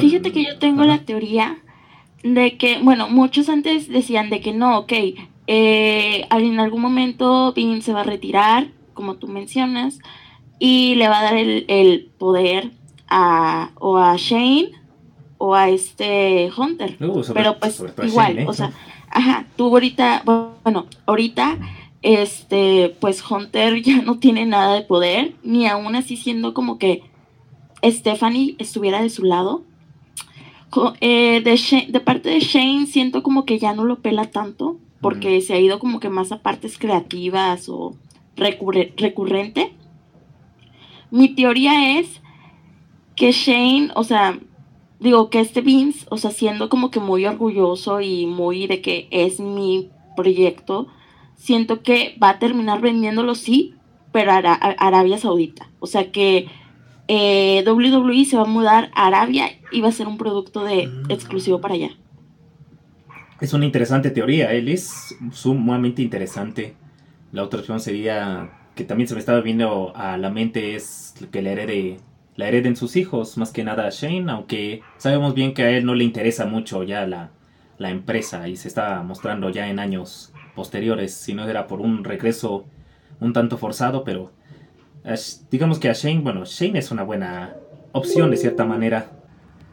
Fíjate 0.00 0.32
que 0.32 0.44
yo 0.44 0.58
tengo 0.58 0.84
la 0.84 0.98
teoría 0.98 1.58
de 2.22 2.56
que, 2.56 2.78
bueno, 2.82 3.08
muchos 3.08 3.48
antes 3.48 3.88
decían 3.88 4.30
de 4.30 4.40
que 4.40 4.52
no, 4.52 4.78
ok, 4.78 4.92
eh, 5.46 6.26
en 6.30 6.60
algún 6.60 6.82
momento 6.82 7.52
Vince 7.52 7.86
se 7.86 7.92
va 7.92 8.00
a 8.00 8.04
retirar, 8.04 8.68
como 8.94 9.14
tú 9.14 9.28
mencionas, 9.28 9.98
y 10.58 10.94
le 10.96 11.08
va 11.08 11.20
a 11.20 11.22
dar 11.22 11.36
el, 11.36 12.10
poder 12.18 12.70
a 13.08 13.70
o 13.76 13.96
a 13.96 14.16
Shane 14.16 14.72
o 15.38 15.54
a 15.54 15.70
este 15.70 16.50
Hunter. 16.56 16.96
Uh, 17.00 17.22
Pero 17.32 17.58
pues 17.58 17.82
igual, 18.02 18.40
¿eh? 18.40 18.46
o 18.46 18.52
sea, 18.52 18.72
ajá, 19.08 19.46
tú 19.56 19.66
ahorita, 19.66 20.22
bueno, 20.64 20.86
ahorita 21.06 21.58
este, 22.02 22.96
pues 23.00 23.22
Hunter 23.28 23.82
ya 23.82 24.02
no 24.02 24.18
tiene 24.18 24.46
nada 24.46 24.74
de 24.74 24.82
poder, 24.82 25.34
ni 25.42 25.66
aún 25.66 25.96
así 25.96 26.16
siendo 26.16 26.54
como 26.54 26.78
que 26.78 27.02
Stephanie 27.84 28.56
estuviera 28.58 29.02
de 29.02 29.10
su 29.10 29.24
lado. 29.24 29.62
Eh, 31.00 31.40
de, 31.40 31.86
de 31.88 32.00
parte 32.00 32.28
de 32.28 32.40
Shane 32.40 32.86
siento 32.86 33.22
como 33.22 33.46
que 33.46 33.58
ya 33.58 33.72
no 33.72 33.84
lo 33.84 34.00
pela 34.00 34.26
tanto 34.26 34.76
porque 35.00 35.40
se 35.40 35.54
ha 35.54 35.60
ido 35.60 35.78
como 35.78 35.98
que 35.98 36.10
más 36.10 36.30
a 36.32 36.42
partes 36.42 36.78
creativas 36.78 37.68
o 37.68 37.96
recurrente. 38.36 39.72
Mi 41.10 41.34
teoría 41.34 41.98
es 41.98 42.20
que 43.16 43.32
Shane, 43.32 43.90
o 43.94 44.04
sea, 44.04 44.38
digo 45.00 45.30
que 45.30 45.40
este 45.40 45.60
Vince, 45.60 46.06
o 46.10 46.18
sea, 46.18 46.30
siendo 46.30 46.68
como 46.68 46.90
que 46.90 47.00
muy 47.00 47.24
orgulloso 47.26 48.00
y 48.00 48.26
muy 48.26 48.66
de 48.66 48.80
que 48.80 49.08
es 49.10 49.40
mi 49.40 49.90
proyecto, 50.16 50.88
siento 51.38 51.82
que 51.82 52.18
va 52.22 52.30
a 52.30 52.38
terminar 52.38 52.82
vendiéndolo 52.82 53.34
sí, 53.34 53.74
pero 54.12 54.32
a, 54.32 54.38
Arabia 54.38 55.16
Saudita. 55.16 55.70
O 55.80 55.86
sea 55.86 56.10
que 56.10 56.48
eh, 57.06 57.64
WWE 57.66 58.26
se 58.26 58.36
va 58.36 58.42
a 58.42 58.46
mudar 58.46 58.90
a 58.94 59.06
Arabia 59.06 59.46
y 59.72 59.80
va 59.80 59.88
a 59.88 59.92
ser 59.92 60.08
un 60.08 60.18
producto 60.18 60.64
de 60.64 60.88
mm. 60.88 61.10
exclusivo 61.10 61.60
para 61.60 61.74
allá. 61.74 61.90
Es 63.40 63.52
una 63.52 63.64
interesante 63.64 64.10
teoría, 64.10 64.52
él 64.52 64.68
es 64.68 65.16
sumamente 65.32 66.02
interesante. 66.02 66.74
La 67.32 67.44
otra 67.44 67.60
opción 67.60 67.78
sería 67.78 68.50
que 68.74 68.84
también 68.84 69.06
se 69.06 69.14
me 69.14 69.20
estaba 69.20 69.40
viendo 69.40 69.92
a 69.96 70.18
la 70.18 70.30
mente 70.30 70.74
es 70.74 71.14
que 71.30 71.40
la 71.40 71.50
herede, 71.50 71.98
la 72.34 72.48
hereden 72.48 72.74
sus 72.74 72.96
hijos, 72.96 73.38
más 73.38 73.52
que 73.52 73.62
nada 73.62 73.86
a 73.86 73.90
Shane, 73.90 74.30
aunque 74.30 74.82
sabemos 74.96 75.34
bien 75.34 75.54
que 75.54 75.62
a 75.62 75.70
él 75.70 75.84
no 75.84 75.94
le 75.94 76.04
interesa 76.04 76.46
mucho 76.46 76.82
ya 76.82 77.06
la, 77.06 77.30
la 77.78 77.90
empresa 77.90 78.48
y 78.48 78.56
se 78.56 78.66
está 78.66 79.02
mostrando 79.02 79.50
ya 79.50 79.68
en 79.68 79.78
años 79.78 80.32
posteriores, 80.58 81.14
si 81.14 81.34
no 81.34 81.48
era 81.48 81.68
por 81.68 81.80
un 81.80 82.02
regreso 82.02 82.66
un 83.20 83.32
tanto 83.32 83.58
forzado, 83.58 84.02
pero 84.02 84.32
digamos 85.52 85.78
que 85.78 85.88
a 85.88 85.92
Shane, 85.92 86.18
bueno, 86.20 86.44
Shane 86.44 86.80
es 86.80 86.90
una 86.90 87.04
buena 87.04 87.54
opción 87.92 88.32
de 88.32 88.36
cierta 88.36 88.64
manera. 88.64 89.12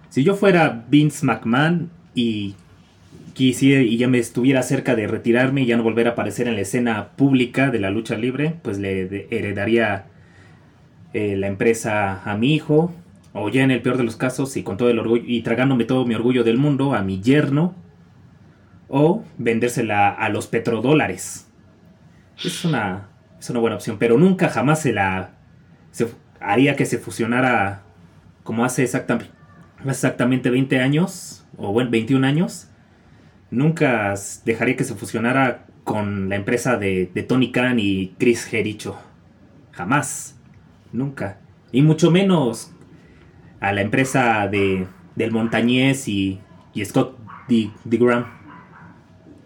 Si 0.10 0.24
yo 0.24 0.36
fuera 0.36 0.86
Vince 0.88 1.26
McMahon 1.26 1.90
y 2.14 2.54
quisiera 3.34 3.82
y 3.82 3.98
ya 3.98 4.08
me 4.08 4.20
estuviera 4.20 4.62
cerca 4.62 4.96
de 4.96 5.08
retirarme 5.08 5.64
y 5.64 5.66
ya 5.66 5.76
no 5.76 5.82
volver 5.82 6.08
a 6.08 6.12
aparecer 6.12 6.48
en 6.48 6.54
la 6.54 6.62
escena 6.62 7.10
pública 7.16 7.72
de 7.72 7.80
la 7.80 7.90
lucha 7.90 8.16
libre, 8.16 8.54
pues 8.62 8.78
le 8.78 9.28
heredaría 9.32 10.06
eh, 11.14 11.36
la 11.36 11.48
empresa 11.48 12.22
a 12.30 12.38
mi 12.38 12.54
hijo, 12.54 12.94
o 13.34 13.50
ya 13.50 13.64
en 13.64 13.72
el 13.72 13.82
peor 13.82 13.98
de 13.98 14.04
los 14.04 14.18
casos, 14.18 14.56
y 14.56 14.62
con 14.62 14.78
todo 14.78 14.92
el 14.92 15.00
orgullo, 15.00 15.24
y 15.26 15.42
tragándome 15.42 15.86
todo 15.86 16.06
mi 16.06 16.14
orgullo 16.14 16.44
del 16.44 16.60
mundo, 16.60 16.94
a 16.94 17.02
mi 17.02 17.22
yerno, 17.22 17.74
o 18.88 19.24
vendérsela 19.38 20.10
a 20.10 20.30
los 20.30 20.48
petrodólares. 20.48 21.48
Es 22.44 22.66
una, 22.66 23.08
es 23.40 23.50
una 23.50 23.60
buena 23.60 23.76
opción, 23.78 23.98
pero 23.98 24.18
nunca 24.18 24.50
jamás 24.50 24.82
se 24.82 24.94
la 24.94 25.32
se, 25.92 26.08
haría 26.42 26.76
que 26.76 26.86
se 26.86 26.98
fusionara 26.98 27.84
como 28.44 28.66
hace 28.66 28.84
exactamente, 28.84 29.32
exactamente 29.86 30.50
20 30.50 30.80
años, 30.80 31.46
o 31.58 31.72
bueno, 31.72 31.90
21 31.90 32.28
años, 32.28 32.70
nunca 33.50 34.14
dejaría 34.44 34.76
que 34.76 34.84
se 34.84 34.96
fusionara 34.96 35.66
con 35.84 36.30
la 36.30 36.36
empresa 36.36 36.78
de, 36.78 37.06
Tony 37.28 37.52
Khan 37.52 37.80
y 37.80 38.14
Chris 38.18 38.46
Jericho. 38.46 38.98
Jamás. 39.72 40.38
Nunca. 40.92 41.40
Y 41.72 41.82
mucho 41.82 42.12
menos 42.12 42.72
a 43.60 43.72
la 43.72 43.82
empresa 43.82 44.48
de, 44.48 44.88
del 45.16 45.32
Montañés 45.32 46.08
y, 46.08 46.42
Scott 46.84 47.18
D. 47.48 47.72
Graham. 47.86 48.26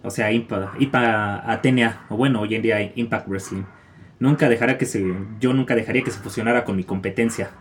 O 0.03 0.09
sea, 0.09 0.31
Impact, 0.31 0.81
Atenea, 0.95 2.05
o 2.09 2.17
bueno, 2.17 2.41
hoy 2.41 2.55
en 2.55 2.61
día 2.61 2.91
Impact 2.95 3.27
Wrestling. 3.27 3.63
Nunca 4.19 4.49
dejará 4.49 4.77
que 4.77 4.85
se. 4.85 5.03
Yo 5.39 5.53
nunca 5.53 5.75
dejaría 5.75 6.03
que 6.03 6.11
se 6.11 6.19
fusionara 6.19 6.65
con 6.65 6.75
mi 6.75 6.83
competencia. 6.83 7.51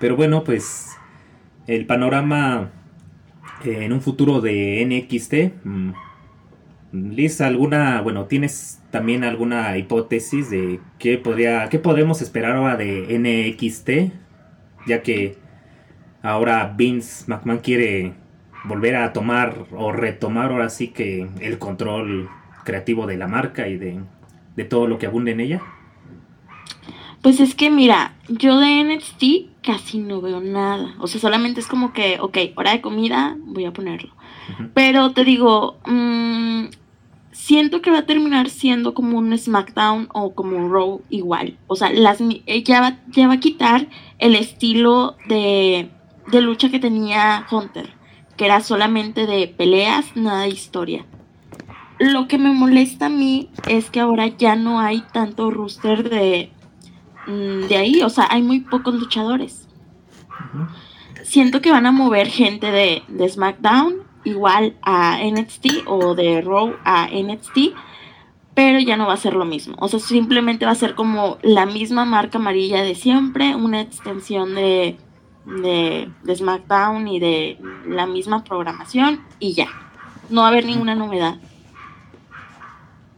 Pero 0.00 0.16
bueno, 0.16 0.44
pues. 0.44 0.92
El 1.66 1.84
panorama 1.84 2.70
en 3.64 3.92
un 3.92 4.00
futuro 4.00 4.40
de 4.40 4.84
NXT, 4.84 5.64
mm, 5.64 5.92
Liz, 6.92 7.40
alguna, 7.40 8.00
bueno, 8.00 8.26
¿tienes 8.26 8.80
también 8.90 9.24
alguna 9.24 9.76
hipótesis 9.76 10.50
de 10.50 10.80
qué 10.98 11.18
podría, 11.18 11.68
qué 11.68 11.78
podemos 11.78 12.22
esperar 12.22 12.56
ahora 12.56 12.76
de 12.76 13.18
NXT? 13.18 14.12
Ya 14.86 15.02
que 15.02 15.36
ahora 16.22 16.74
Vince 16.76 17.24
McMahon 17.26 17.58
quiere 17.58 18.14
volver 18.66 18.96
a 18.96 19.12
tomar 19.12 19.66
o 19.72 19.92
retomar 19.92 20.50
ahora 20.50 20.68
sí 20.68 20.88
que 20.88 21.28
el 21.40 21.58
control 21.58 22.28
creativo 22.64 23.06
de 23.06 23.16
la 23.16 23.28
marca 23.28 23.68
y 23.68 23.76
de, 23.76 24.00
de 24.56 24.64
todo 24.64 24.86
lo 24.86 24.98
que 24.98 25.06
abunde 25.06 25.32
en 25.32 25.40
ella. 25.40 25.62
Pues 27.22 27.40
es 27.40 27.54
que 27.54 27.70
mira, 27.70 28.14
yo 28.28 28.58
de 28.60 28.84
NXT 28.84 29.62
casi 29.62 29.98
no 29.98 30.20
veo 30.20 30.40
nada. 30.40 30.94
O 31.00 31.06
sea, 31.06 31.20
solamente 31.20 31.60
es 31.60 31.66
como 31.66 31.92
que, 31.92 32.18
ok, 32.20 32.38
hora 32.54 32.72
de 32.72 32.80
comida, 32.80 33.36
voy 33.40 33.64
a 33.64 33.72
ponerlo. 33.72 34.12
Pero 34.74 35.10
te 35.10 35.24
digo, 35.24 35.76
mmm, 35.86 36.66
siento 37.32 37.82
que 37.82 37.90
va 37.90 37.98
a 37.98 38.06
terminar 38.06 38.48
siendo 38.48 38.94
como 38.94 39.18
un 39.18 39.36
SmackDown 39.36 40.08
o 40.12 40.34
como 40.34 40.56
un 40.56 40.72
Raw 40.72 41.02
igual. 41.10 41.56
O 41.66 41.74
sea, 41.74 41.90
las, 41.90 42.20
eh, 42.20 42.62
ya, 42.62 42.80
va, 42.80 42.98
ya 43.08 43.26
va 43.26 43.34
a 43.34 43.40
quitar 43.40 43.88
el 44.18 44.36
estilo 44.36 45.16
de, 45.28 45.90
de 46.28 46.40
lucha 46.40 46.70
que 46.70 46.78
tenía 46.78 47.44
Hunter, 47.50 47.92
que 48.36 48.44
era 48.44 48.60
solamente 48.60 49.26
de 49.26 49.48
peleas, 49.48 50.14
nada 50.14 50.42
de 50.42 50.48
historia. 50.48 51.04
Lo 51.98 52.28
que 52.28 52.38
me 52.38 52.52
molesta 52.52 53.06
a 53.06 53.10
mí 53.10 53.48
es 53.68 53.90
que 53.90 54.00
ahora 54.00 54.26
ya 54.26 54.54
no 54.56 54.80
hay 54.80 55.02
tanto 55.12 55.50
rooster 55.50 56.08
de, 56.08 56.50
mm, 57.26 57.68
de 57.68 57.76
ahí, 57.76 58.02
o 58.02 58.10
sea, 58.10 58.28
hay 58.30 58.42
muy 58.42 58.60
pocos 58.60 58.94
luchadores. 58.94 59.66
Siento 61.22 61.60
que 61.60 61.72
van 61.72 61.86
a 61.86 61.92
mover 61.92 62.28
gente 62.28 62.70
de, 62.70 63.02
de 63.08 63.28
SmackDown 63.28 64.06
igual 64.24 64.76
a 64.82 65.18
NXT 65.22 65.86
o 65.86 66.14
de 66.14 66.42
Raw 66.42 66.74
a 66.84 67.08
NXT, 67.08 67.74
pero 68.54 68.80
ya 68.80 68.96
no 68.96 69.06
va 69.06 69.14
a 69.14 69.18
ser 69.18 69.34
lo 69.34 69.44
mismo. 69.44 69.76
O 69.78 69.88
sea, 69.88 70.00
simplemente 70.00 70.66
va 70.66 70.72
a 70.72 70.76
ser 70.76 70.94
como 70.94 71.38
la 71.42 71.64
misma 71.64 72.04
marca 72.04 72.38
amarilla 72.38 72.82
de 72.82 72.94
siempre, 72.94 73.54
una 73.54 73.80
extensión 73.80 74.54
de, 74.54 74.98
de, 75.46 76.08
SmackDown 76.34 77.08
y 77.08 77.20
de 77.20 77.58
la 77.88 78.06
misma 78.06 78.44
programación 78.44 79.20
y 79.38 79.54
ya. 79.54 79.68
No 80.28 80.42
va 80.42 80.48
a 80.48 80.50
haber 80.50 80.66
ninguna 80.66 80.94
novedad. 80.94 81.36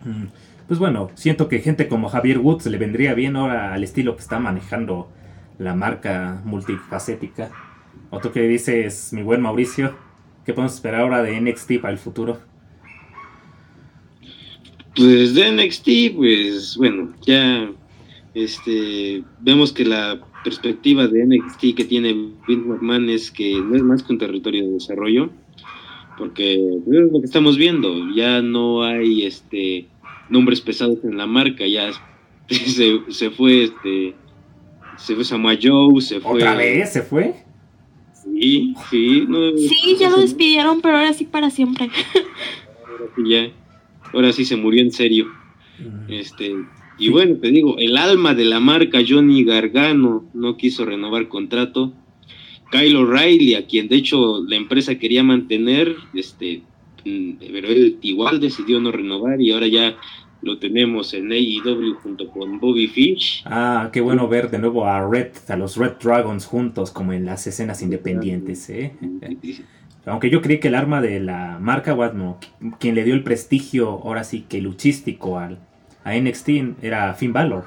Mm, 0.04 0.26
pues 0.66 0.78
bueno, 0.78 1.10
siento 1.14 1.48
que 1.48 1.60
gente 1.60 1.88
como 1.88 2.08
Javier 2.08 2.38
Woods 2.38 2.66
le 2.66 2.78
vendría 2.78 3.14
bien 3.14 3.36
ahora 3.36 3.74
al 3.74 3.82
estilo 3.82 4.14
que 4.14 4.22
está 4.22 4.38
manejando 4.38 5.10
la 5.58 5.74
marca 5.74 6.40
multifacética. 6.44 7.50
Otro 8.10 8.32
que 8.32 8.42
dices, 8.42 9.12
mi 9.12 9.22
buen 9.22 9.40
Mauricio, 9.40 9.94
¿Qué 10.48 10.54
podemos 10.54 10.76
esperar 10.76 11.02
ahora 11.02 11.22
de 11.22 11.38
NXT 11.38 11.72
para 11.78 11.92
el 11.92 11.98
futuro? 11.98 12.40
Pues 14.96 15.34
de 15.34 15.52
NXT, 15.52 16.16
pues 16.16 16.74
bueno, 16.78 17.12
ya 17.20 17.70
este 18.32 19.22
vemos 19.40 19.74
que 19.74 19.84
la 19.84 20.18
perspectiva 20.48 21.06
de 21.06 21.26
NXT 21.26 21.76
que 21.76 21.84
tiene 21.84 22.14
Vince 22.46 22.66
McMahon 22.66 23.10
es 23.10 23.30
que 23.30 23.60
no 23.60 23.76
es 23.76 23.82
más 23.82 24.02
que 24.02 24.14
un 24.14 24.18
territorio 24.18 24.64
de 24.64 24.72
desarrollo, 24.72 25.30
porque 26.16 26.54
es 26.54 27.12
lo 27.12 27.20
que 27.20 27.26
estamos 27.26 27.58
viendo, 27.58 27.92
ya 28.14 28.40
no 28.40 28.82
hay 28.82 29.24
este 29.24 29.86
nombres 30.30 30.62
pesados 30.62 31.04
en 31.04 31.18
la 31.18 31.26
marca, 31.26 31.66
ya 31.66 31.90
se, 32.48 33.00
se 33.10 33.30
fue 33.30 33.64
este 33.64 34.14
se 34.96 35.14
fue 35.14 35.24
Samoa 35.24 35.58
Joe, 35.62 36.00
se 36.00 36.18
fue 36.20 36.36
¿Otra 36.36 36.54
vez 36.54 36.92
se 36.92 37.02
fue? 37.02 37.34
Sí, 38.14 38.74
sí. 38.90 39.26
sí, 39.68 39.96
ya 39.98 40.10
lo 40.10 40.18
despidieron, 40.18 40.80
pero 40.80 40.96
ahora 40.96 41.12
sí 41.12 41.24
para 41.24 41.50
siempre. 41.50 41.88
Ahora 42.86 43.04
sí 43.14 43.22
ya. 43.28 43.50
Ahora 44.12 44.32
sí 44.32 44.44
se 44.44 44.56
murió 44.56 44.82
en 44.82 44.92
serio. 44.92 45.26
Este, 46.08 46.54
y 46.98 47.08
bueno, 47.10 47.36
te 47.36 47.50
digo, 47.50 47.76
el 47.78 47.96
alma 47.96 48.34
de 48.34 48.44
la 48.44 48.60
marca 48.60 48.98
Johnny 49.06 49.44
Gargano 49.44 50.24
no 50.34 50.56
quiso 50.56 50.84
renovar 50.84 51.28
contrato. 51.28 51.92
Kyle 52.70 52.96
O'Reilly, 52.96 53.54
a 53.54 53.66
quien 53.66 53.88
de 53.88 53.96
hecho 53.96 54.42
la 54.46 54.56
empresa 54.56 54.98
quería 54.98 55.22
mantener, 55.22 55.94
este, 56.14 56.62
mm, 57.04 57.32
pero 57.52 57.68
él 57.68 57.98
igual 58.02 58.40
decidió 58.40 58.80
no 58.80 58.92
renovar 58.92 59.40
y 59.40 59.52
ahora 59.52 59.68
ya 59.68 59.96
lo 60.42 60.58
tenemos 60.58 61.14
en 61.14 61.32
AEW 61.32 61.94
junto 62.02 62.28
con 62.28 62.60
Bobby 62.60 62.88
Fish. 62.88 63.42
Ah, 63.46 63.90
qué 63.92 64.00
bueno 64.00 64.28
ver 64.28 64.50
de 64.50 64.58
nuevo 64.58 64.84
a 64.84 65.06
Red, 65.08 65.32
a 65.48 65.56
los 65.56 65.76
Red 65.76 65.94
Dragons 66.02 66.46
juntos 66.46 66.90
como 66.90 67.12
en 67.12 67.24
las 67.24 67.46
escenas 67.46 67.82
independientes, 67.82 68.68
¿eh? 68.70 68.92
Aunque 70.06 70.30
yo 70.30 70.40
creí 70.40 70.58
que 70.58 70.68
el 70.68 70.74
arma 70.74 71.02
de 71.02 71.20
la 71.20 71.58
marca 71.60 71.92
Watmo, 71.92 72.38
quien 72.80 72.94
le 72.94 73.04
dio 73.04 73.14
el 73.14 73.22
prestigio, 73.22 73.88
ahora 73.90 74.24
sí 74.24 74.46
que 74.48 74.62
luchístico 74.62 75.38
al, 75.38 75.58
a 76.08 76.20
NXT, 76.20 76.82
era 76.82 77.14
Finn 77.14 77.32
Balor. 77.32 77.64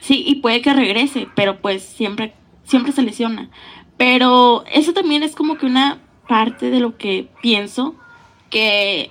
Sí, 0.00 0.22
y 0.26 0.36
puede 0.36 0.60
que 0.60 0.74
regrese, 0.74 1.28
pero 1.34 1.60
pues 1.60 1.82
siempre, 1.82 2.34
siempre 2.64 2.92
se 2.92 3.02
lesiona. 3.02 3.48
Pero 3.96 4.64
eso 4.72 4.92
también 4.92 5.22
es 5.22 5.34
como 5.34 5.56
que 5.56 5.66
una 5.66 5.98
parte 6.28 6.70
de 6.70 6.80
lo 6.80 6.96
que 6.96 7.28
pienso, 7.42 7.94
que 8.50 9.10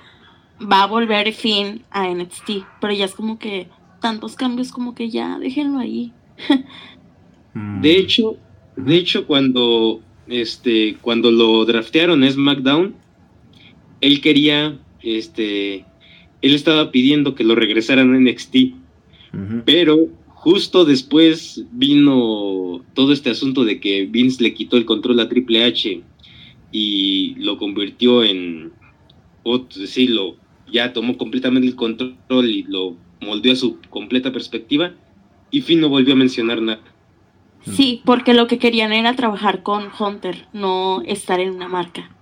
va 0.61 0.83
a 0.83 0.87
volver 0.87 1.33
fin 1.33 1.83
a 1.91 2.07
NXT, 2.07 2.65
pero 2.79 2.93
ya 2.93 3.05
es 3.05 3.15
como 3.15 3.39
que 3.39 3.67
tantos 4.01 4.35
cambios 4.35 4.71
como 4.71 4.95
que 4.95 5.09
ya 5.09 5.39
déjenlo 5.39 5.79
ahí. 5.79 6.11
Mm. 7.55 7.81
de 7.81 7.97
hecho, 7.97 8.37
de 8.75 8.95
hecho 8.95 9.27
cuando 9.27 10.01
este 10.27 10.97
cuando 11.01 11.29
lo 11.29 11.63
draftearon 11.65 12.23
es 12.23 12.33
SmackDown, 12.33 12.95
él 14.01 14.21
quería 14.21 14.79
este 15.03 15.85
él 16.43 16.53
estaba 16.53 16.91
pidiendo 16.91 17.33
que 17.33 17.45
lo 17.45 17.55
regresaran 17.55 18.13
a 18.13 18.19
NXT. 18.19 18.55
Pero 19.65 20.09
justo 20.27 20.85
después 20.85 21.65
vino 21.71 22.81
todo 22.93 23.13
este 23.13 23.31
asunto 23.31 23.63
de 23.63 23.79
que 23.79 24.05
Vince 24.05 24.43
le 24.43 24.53
quitó 24.53 24.77
el 24.77 24.85
control 24.85 25.19
a 25.21 25.29
Triple 25.29 25.63
H 25.63 26.01
y 26.71 27.35
lo 27.37 27.57
convirtió 27.57 28.23
en 28.23 28.73
sí, 29.69 30.07
lo 30.07 30.35
ya 30.71 30.91
tomó 30.91 31.17
completamente 31.17 31.67
el 31.67 31.75
control 31.75 32.49
y 32.49 32.63
lo 32.63 32.95
moldeó 33.21 33.53
a 33.53 33.55
su 33.55 33.79
completa 33.89 34.31
perspectiva 34.31 34.93
y 35.49 35.61
Finn 35.61 35.79
no 35.79 35.89
volvió 35.89 36.13
a 36.13 36.17
mencionar 36.17 36.61
nada. 36.61 36.81
Sí, 37.65 38.01
porque 38.03 38.33
lo 38.33 38.47
que 38.47 38.59
querían 38.59 38.91
era 38.91 39.15
trabajar 39.15 39.63
con 39.63 39.85
Hunter, 39.97 40.47
no 40.51 41.01
estar 41.03 41.39
en 41.39 41.51
una 41.51 41.69
marca. 41.69 42.12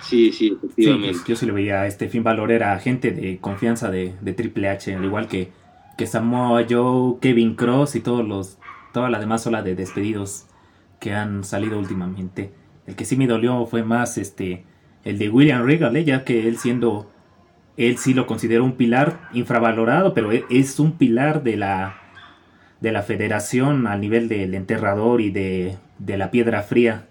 Sí, 0.00 0.32
sí, 0.32 0.56
efectivamente. 0.56 1.12
Pues, 1.12 1.24
yo 1.24 1.36
sí 1.36 1.46
lo 1.46 1.54
veía, 1.54 1.86
este 1.86 2.08
Finn 2.08 2.22
Balor 2.22 2.52
era 2.52 2.72
agente 2.72 3.10
de 3.10 3.38
confianza 3.38 3.90
de, 3.90 4.14
Triple 4.36 4.68
H, 4.68 4.94
al 4.94 5.04
igual 5.04 5.28
que, 5.28 5.50
que 5.96 6.06
Samoa 6.06 6.64
Joe, 6.68 7.16
Kevin 7.20 7.54
Cross 7.54 7.96
y 7.96 8.00
todos 8.00 8.26
los, 8.26 8.58
toda 8.92 9.10
la 9.10 9.18
demás 9.18 9.46
ola 9.46 9.62
de 9.62 9.74
despedidos 9.74 10.46
que 11.00 11.12
han 11.12 11.44
salido 11.44 11.78
últimamente. 11.78 12.52
El 12.86 12.96
que 12.96 13.04
sí 13.04 13.16
me 13.16 13.26
dolió 13.26 13.66
fue 13.66 13.82
más 13.82 14.18
este 14.18 14.64
el 15.04 15.18
de 15.18 15.28
William 15.28 15.64
Regal, 15.64 15.96
¿eh? 15.96 16.04
ya 16.04 16.24
que 16.24 16.48
él 16.48 16.58
siendo 16.58 17.10
él 17.78 17.96
sí 17.96 18.12
lo 18.12 18.26
considera 18.26 18.62
un 18.62 18.72
pilar 18.72 19.28
infravalorado, 19.32 20.12
pero 20.12 20.32
e, 20.32 20.44
es 20.50 20.80
un 20.80 20.92
pilar 20.98 21.44
de 21.44 21.56
la, 21.56 21.96
de 22.80 22.92
la 22.92 23.02
federación 23.02 23.86
a 23.86 23.96
nivel 23.96 24.28
del 24.28 24.54
enterrador 24.54 25.20
y 25.20 25.30
de, 25.30 25.78
la 26.06 26.30
piedra 26.30 26.62
fría. 26.62 27.06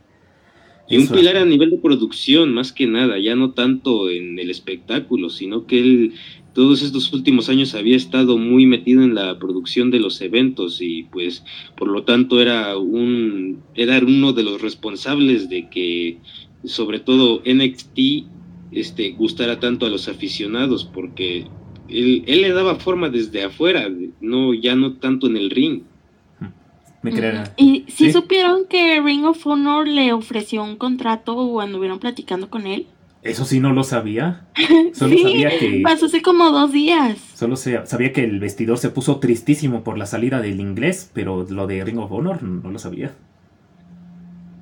Y 0.89 0.97
un 0.97 1.07
pilar 1.07 1.37
a 1.37 1.45
nivel 1.45 1.71
de 1.71 1.77
producción, 1.77 2.53
más 2.53 2.71
que 2.71 2.87
nada, 2.87 3.19
ya 3.19 3.35
no 3.35 3.51
tanto 3.51 4.09
en 4.09 4.39
el 4.39 4.49
espectáculo, 4.49 5.29
sino 5.29 5.65
que 5.65 5.79
él 5.79 6.13
todos 6.53 6.81
estos 6.81 7.13
últimos 7.13 7.49
años 7.49 7.75
había 7.75 7.95
estado 7.95 8.37
muy 8.37 8.65
metido 8.65 9.03
en 9.03 9.13
la 9.13 9.37
producción 9.37 9.91
de 9.91 9.99
los 9.99 10.21
eventos 10.21 10.81
y 10.81 11.03
pues 11.03 11.43
por 11.75 11.87
lo 11.87 12.01
tanto 12.01 12.41
era 12.41 12.77
un 12.77 13.61
era 13.75 13.99
uno 13.99 14.33
de 14.33 14.41
los 14.41 14.59
responsables 14.59 15.49
de 15.49 15.69
que 15.69 16.17
sobre 16.63 16.99
todo 16.99 17.43
NXT 17.45 17.99
este, 18.71 19.11
gustara 19.11 19.59
tanto 19.59 19.85
a 19.85 19.89
los 19.89 20.07
aficionados, 20.07 20.85
porque 20.85 21.45
él, 21.89 22.23
le 22.25 22.51
daba 22.51 22.75
forma 22.75 23.09
desde 23.09 23.43
afuera, 23.43 23.89
no 24.19 24.53
ya 24.53 24.75
no 24.75 24.93
tanto 24.93 25.27
en 25.27 25.37
el 25.37 25.49
ring. 25.49 25.83
Me 27.01 27.11
creen. 27.11 27.43
¿Y 27.57 27.85
si 27.89 28.11
supieron 28.11 28.65
que 28.65 29.01
Ring 29.01 29.25
of 29.25 29.45
Honor 29.45 29.87
le 29.87 30.13
ofreció 30.13 30.63
un 30.63 30.77
contrato 30.77 31.35
o 31.35 31.61
anduvieron 31.61 31.99
platicando 31.99 32.49
con 32.49 32.65
él? 32.65 32.87
Eso 33.23 33.45
sí 33.45 33.59
no 33.59 33.73
lo 33.73 33.83
sabía. 33.83 34.47
Solo 34.93 35.17
sabía 35.17 35.57
que. 35.57 35.81
Pasó 35.83 36.07
hace 36.07 36.21
como 36.21 36.51
dos 36.51 36.71
días. 36.71 37.17
Solo 37.35 37.55
sabía 37.55 38.13
que 38.13 38.23
el 38.23 38.39
vestidor 38.39 38.77
se 38.77 38.89
puso 38.89 39.17
tristísimo 39.19 39.83
por 39.83 39.97
la 39.97 40.05
salida 40.05 40.41
del 40.41 40.59
inglés, 40.59 41.11
pero 41.13 41.45
lo 41.49 41.67
de 41.67 41.83
Ring 41.83 41.99
of 41.99 42.11
Honor 42.11 42.41
no 42.43 42.71
lo 42.71 42.79
sabía. 42.79 43.13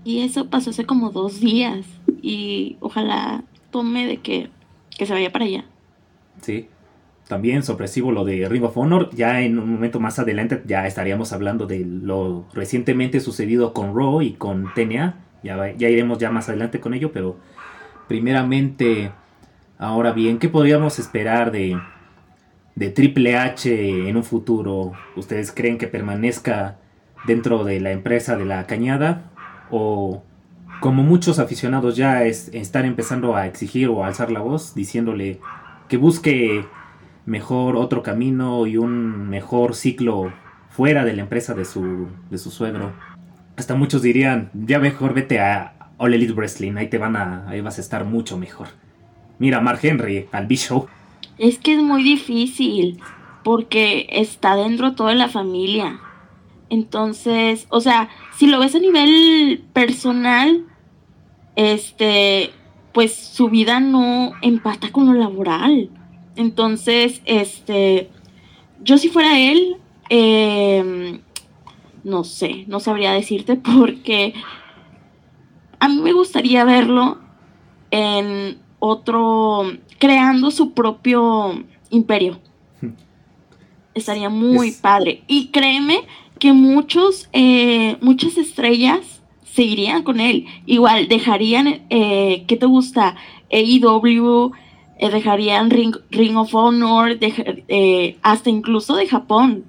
Y 0.05 0.19
eso 0.19 0.49
pasó 0.49 0.69
hace 0.69 0.85
como 0.85 1.09
dos 1.09 1.39
días. 1.39 1.85
Y 2.21 2.77
ojalá 2.79 3.43
tome 3.71 4.07
de 4.07 4.17
que, 4.17 4.49
se 4.97 5.11
vaya 5.11 5.31
para 5.31 5.45
allá. 5.45 5.65
Sí. 6.41 6.67
También 7.27 7.63
sorpresivo 7.63 8.11
lo 8.11 8.23
de 8.23 8.47
Ring 8.47 8.63
of 8.63 8.77
Honor. 8.77 9.09
Ya 9.13 9.41
en 9.41 9.57
un 9.59 9.71
momento 9.71 9.99
más 9.99 10.19
adelante 10.19 10.61
ya 10.65 10.85
estaríamos 10.85 11.33
hablando 11.33 11.65
de 11.65 11.85
lo 11.85 12.45
recientemente 12.53 13.19
sucedido 13.19 13.73
con 13.73 13.95
Raw 13.95 14.21
y 14.21 14.33
con 14.33 14.73
TNA. 14.73 15.15
Ya, 15.43 15.71
ya 15.75 15.89
iremos 15.89 16.17
ya 16.19 16.31
más 16.31 16.49
adelante 16.49 16.79
con 16.79 16.93
ello, 16.93 17.11
pero 17.11 17.37
primeramente 18.07 19.11
Ahora 19.77 20.13
bien, 20.13 20.39
¿qué 20.39 20.47
podríamos 20.47 20.99
esperar 20.99 21.51
de, 21.51 21.77
de 22.75 22.89
Triple 22.91 23.37
H 23.37 24.07
en 24.07 24.15
un 24.15 24.23
futuro? 24.23 24.93
¿Ustedes 25.17 25.51
creen 25.51 25.77
que 25.77 25.87
permanezca 25.87 26.77
dentro 27.27 27.65
de 27.65 27.81
la 27.81 27.91
empresa 27.91 28.37
de 28.37 28.45
la 28.45 28.67
cañada? 28.67 29.31
¿O 29.69 30.23
como 30.79 31.03
muchos 31.03 31.39
aficionados 31.39 31.97
ya 31.97 32.23
es, 32.23 32.49
están 32.53 32.85
empezando 32.85 33.35
a 33.35 33.47
exigir 33.47 33.89
o 33.89 34.05
a 34.05 34.07
alzar 34.07 34.31
la 34.31 34.39
voz 34.39 34.75
diciéndole 34.75 35.41
que 35.89 35.97
busque 35.97 36.65
mejor 37.25 37.75
otro 37.75 38.03
camino 38.03 38.67
y 38.67 38.77
un 38.77 39.29
mejor 39.29 39.75
ciclo 39.75 40.31
fuera 40.69 41.05
de 41.05 41.13
la 41.13 41.21
empresa 41.21 41.53
de 41.53 41.65
su, 41.65 42.07
de 42.29 42.37
su 42.37 42.51
suegro. 42.51 42.93
Hasta 43.57 43.75
muchos 43.75 44.01
dirían, 44.01 44.51
ya 44.53 44.79
mejor 44.79 45.13
vete 45.13 45.39
a 45.39 45.91
All 45.97 46.13
Elite 46.13 46.33
Wrestling, 46.33 46.75
ahí 46.75 46.89
te 46.89 46.97
van 46.97 47.15
a, 47.15 47.47
ahí 47.47 47.61
vas 47.61 47.77
a 47.77 47.81
estar 47.81 48.05
mucho 48.05 48.37
mejor. 48.37 48.67
Mira, 49.39 49.61
Mark 49.61 49.79
Henry, 49.81 50.27
al 50.31 50.47
B-Show. 50.47 50.87
Es 51.37 51.57
que 51.57 51.75
es 51.75 51.81
muy 51.81 52.03
difícil, 52.03 52.99
porque 53.43 54.07
está 54.09 54.55
dentro 54.55 54.95
toda 54.95 55.13
la 55.15 55.29
familia. 55.29 55.99
Entonces, 56.69 57.67
o 57.69 57.79
sea, 57.79 58.09
si 58.35 58.47
lo 58.47 58.59
ves 58.59 58.75
a 58.75 58.79
nivel 58.79 59.63
personal, 59.73 60.65
este, 61.55 62.51
pues 62.93 63.15
su 63.15 63.49
vida 63.49 63.79
no 63.79 64.33
empata 64.41 64.91
con 64.91 65.05
lo 65.05 65.13
laboral. 65.13 65.89
Entonces, 66.35 67.21
este, 67.25 68.09
yo 68.83 68.97
si 68.97 69.09
fuera 69.09 69.39
él, 69.39 69.77
eh, 70.09 71.19
no 72.03 72.23
sé, 72.23 72.65
no 72.67 72.79
sabría 72.79 73.13
decirte 73.13 73.55
porque 73.77 74.33
a 75.79 75.89
mí 75.89 76.01
me 76.01 76.13
gustaría 76.13 76.63
verlo 76.63 77.17
en 77.91 78.57
otro, 78.79 79.63
creando 79.99 80.51
su 80.51 80.73
propio 80.73 81.63
imperio. 81.89 82.39
Estaría 83.93 84.29
muy 84.29 84.71
padre. 84.71 85.23
Y 85.27 85.47
créeme 85.47 86.01
que 86.39 86.53
muchos, 86.53 87.29
eh, 87.33 87.97
muchas 88.01 88.37
estrellas 88.37 89.21
seguirían 89.43 90.03
con 90.03 90.19
él. 90.19 90.45
Igual, 90.65 91.07
dejarían, 91.07 91.85
eh, 91.89 92.43
¿qué 92.47 92.57
te 92.57 92.65
gusta? 92.65 93.15
AEW, 93.51 94.51
eh, 94.97 95.09
dejarían 95.09 95.69
Ring, 95.69 95.95
Ring, 96.09 96.37
of 96.37 96.53
Honor, 96.53 97.17
eh, 97.19 98.17
hasta 98.21 98.49
incluso 98.49 98.95
de 98.95 99.07
Japón. 99.07 99.65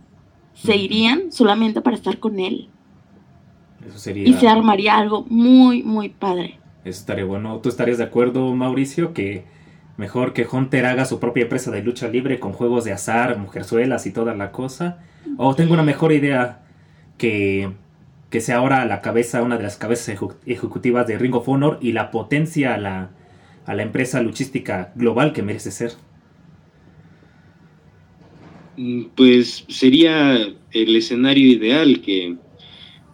Se 0.55 0.77
irían 0.77 1.33
solamente 1.33 1.81
para 1.81 1.97
estar 1.97 2.19
con 2.19 2.39
él. 2.39 2.69
Eso 3.87 3.99
sería... 3.99 4.27
Y 4.27 4.33
se 4.35 4.49
armaría 4.49 4.97
algo 4.97 5.27
muy, 5.29 5.83
muy 5.83 6.09
padre. 6.09 6.59
Eso 6.85 7.01
estaría 7.01 7.25
bueno. 7.25 7.59
¿Tú 7.59 7.69
estarías 7.69 7.99
de 7.99 8.05
acuerdo, 8.05 8.55
Mauricio, 8.55 9.13
que 9.13 9.45
mejor 9.97 10.33
que 10.33 10.47
Hunter 10.51 10.87
haga 10.87 11.05
su 11.05 11.21
propia 11.21 11.43
empresa 11.43 11.71
de 11.71 11.83
lucha 11.83 12.09
libre 12.09 12.41
con 12.41 12.53
juegos 12.53 12.85
de 12.85 12.93
azar, 12.93 13.39
mujerzuelas 13.39 14.07
y 14.07 14.13
toda 14.13 14.35
la 14.35 14.51
cosa? 14.51 14.99
¿O 15.37 15.55
tengo 15.55 15.75
una 15.75 15.83
mejor 15.83 16.13
idea 16.13 16.63
que 17.19 17.71
que 18.31 18.41
sea 18.41 18.57
ahora 18.57 18.85
la 18.85 19.01
cabeza, 19.01 19.43
una 19.43 19.57
de 19.57 19.63
las 19.63 19.77
cabezas 19.77 20.17
ejecutivas 20.47 21.07
de 21.07 21.19
Ring 21.19 21.35
of 21.35 21.49
Honor 21.49 21.79
y 21.81 21.93
la 21.93 22.11
potencia 22.11 22.75
a 22.75 22.79
la, 22.79 23.11
a 23.67 23.75
la 23.75 23.83
empresa 23.83 24.23
luchística 24.23 24.93
global 24.95 25.33
que 25.33 25.43
merece 25.43 25.71
ser? 25.71 25.93
Mm, 28.77 29.07
pues 29.15 29.65
sería 29.69 30.37
el 30.71 30.97
escenario 30.97 31.51
ideal 31.51 32.01
que, 32.01 32.37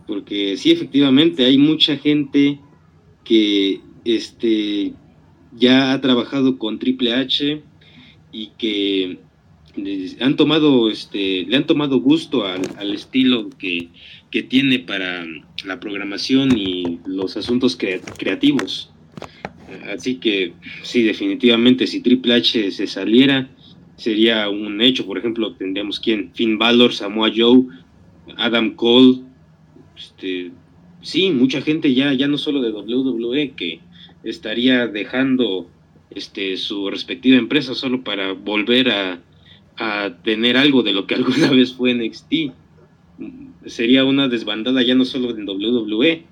porque 0.07 0.57
sí, 0.57 0.71
efectivamente, 0.71 1.45
hay 1.45 1.59
mucha 1.59 1.97
gente 1.97 2.61
que 3.25 3.81
este, 4.05 4.93
ya 5.53 5.93
ha 5.93 6.01
trabajado 6.01 6.59
con 6.59 6.79
Triple 6.79 7.15
H 7.15 7.63
y 8.33 8.47
que 8.59 9.19
han 10.21 10.37
tomado, 10.37 10.91
este, 10.91 11.47
le 11.47 11.57
han 11.57 11.67
tomado 11.67 12.01
gusto 12.01 12.45
al, 12.45 12.63
al 12.77 12.93
estilo 12.93 13.49
que, 13.59 13.89
que 14.31 14.43
tiene 14.43 14.81
para 14.81 15.25
la 15.65 15.81
programación 15.81 16.57
y 16.59 17.01
los 17.07 17.37
asuntos 17.37 17.77
creativos. 17.77 18.92
Así 19.93 20.17
que 20.17 20.53
sí, 20.83 21.03
definitivamente 21.03 21.87
si 21.87 22.01
Triple 22.01 22.35
H 22.35 22.71
se 22.71 22.87
saliera, 22.87 23.49
sería 23.97 24.49
un 24.49 24.81
hecho. 24.81 25.07
Por 25.07 25.19
ejemplo, 25.19 25.55
tendríamos 25.55 26.01
quien, 26.01 26.33
Finn 26.35 26.59
Balor, 26.59 26.93
Samoa 26.93 27.31
Joe, 27.35 27.65
Adam 28.37 28.75
Cole. 28.75 29.21
Este, 29.97 30.51
sí, 31.01 31.31
mucha 31.31 31.63
gente 31.63 31.95
ya, 31.95 32.13
ya 32.13 32.29
no 32.29 32.39
solo 32.39 32.61
de 32.61 32.73
WWE, 32.73 33.53
que 33.57 33.81
estaría 34.25 34.87
dejando 34.87 35.69
este, 36.11 36.57
su 36.57 36.91
respectiva 36.91 37.37
empresa 37.37 37.75
solo 37.75 38.03
para 38.03 38.33
volver 38.33 38.91
a, 38.91 39.21
a 39.77 40.17
tener 40.23 40.57
algo 40.57 40.83
de 40.83 40.93
lo 40.93 41.07
que 41.07 41.15
alguna 41.17 41.51
vez 41.51 41.73
fue 41.73 41.95
NXT 41.95 42.53
sería 43.67 44.05
una 44.05 44.29
desbandada 44.29 44.83
ya 44.83 44.95
no 44.95 45.05
solo 45.05 45.31
en 45.37 45.49
WWE, 45.49 46.25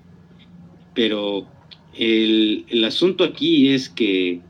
pero 0.93 1.47
el, 1.93 2.83
asunto 2.85 3.23
aquí 3.23 3.69
es 3.69 3.89
que, 3.89 4.41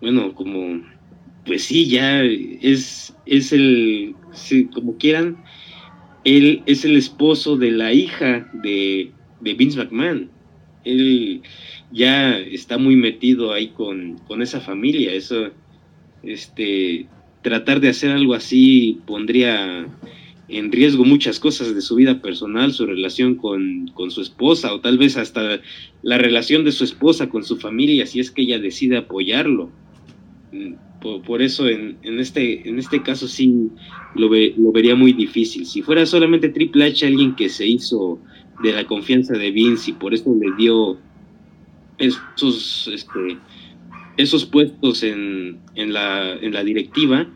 bueno, 0.00 0.34
como, 0.34 0.82
pues 1.44 1.64
sí, 1.64 1.88
ya 1.88 2.22
es, 2.22 3.14
es 3.26 3.52
el, 3.52 4.14
como 4.72 4.96
quieran, 4.96 5.36
él 6.24 6.62
es 6.66 6.84
el 6.84 6.96
esposo 6.96 7.56
de 7.56 7.70
la 7.70 7.92
hija 7.92 8.50
de, 8.52 9.12
de 9.40 9.54
Vince 9.54 9.78
McMahon. 9.78 10.30
Él 10.84 11.42
ya 11.92 12.38
está 12.38 12.78
muy 12.78 12.96
metido 12.96 13.52
ahí 13.52 13.68
con, 13.68 14.18
con 14.26 14.42
esa 14.42 14.60
familia. 14.60 15.12
Eso, 15.12 15.50
este, 16.22 17.06
tratar 17.42 17.80
de 17.80 17.88
hacer 17.88 18.10
algo 18.10 18.34
así 18.34 19.00
pondría 19.06 19.86
en 20.48 20.70
riesgo 20.70 21.04
muchas 21.04 21.40
cosas 21.40 21.74
de 21.74 21.80
su 21.80 21.96
vida 21.96 22.20
personal, 22.20 22.72
su 22.72 22.86
relación 22.86 23.34
con, 23.34 23.90
su 24.10 24.20
esposa 24.20 24.72
o 24.72 24.80
tal 24.80 24.98
vez 24.98 25.16
hasta 25.16 25.60
la 26.02 26.18
relación 26.18 26.64
de 26.64 26.72
su 26.72 26.84
esposa 26.84 27.28
con 27.28 27.42
su 27.44 27.56
familia 27.56 28.06
si 28.06 28.20
es 28.20 28.30
que 28.30 28.42
ella 28.42 28.58
decide 28.58 28.96
apoyarlo. 28.96 29.70
Mm, 30.52 30.74
por, 31.24 31.40
eso 31.40 31.68
en, 31.68 31.98
en, 32.02 32.18
este, 32.18 32.68
en 32.68 32.78
este 32.78 33.02
caso 33.02 33.28
sí 33.28 33.70
lo, 34.14 34.28
lo 34.28 34.72
vería 34.72 34.96
muy 34.96 35.12
difícil. 35.12 35.64
Si 35.66 35.82
fuera 35.82 36.04
solamente 36.04 36.48
Triple 36.48 36.84
H 36.86 37.06
alguien 37.06 37.36
que 37.36 37.48
se 37.48 37.66
hizo 37.66 38.18
de 38.62 38.72
la 38.72 38.84
confianza 38.86 39.34
de 39.34 39.50
Vince 39.50 39.90
y 39.90 39.94
por 39.94 40.14
eso 40.14 40.34
le 40.34 40.50
dio 40.56 40.98
esos, 41.98 42.90
este, 42.92 43.38
esos 44.16 44.44
puestos 44.46 45.02
en, 45.02 45.58
en, 45.74 45.92
la, 45.92 46.32
en 46.34 46.52
la 46.52 46.64
directiva, 46.64 47.26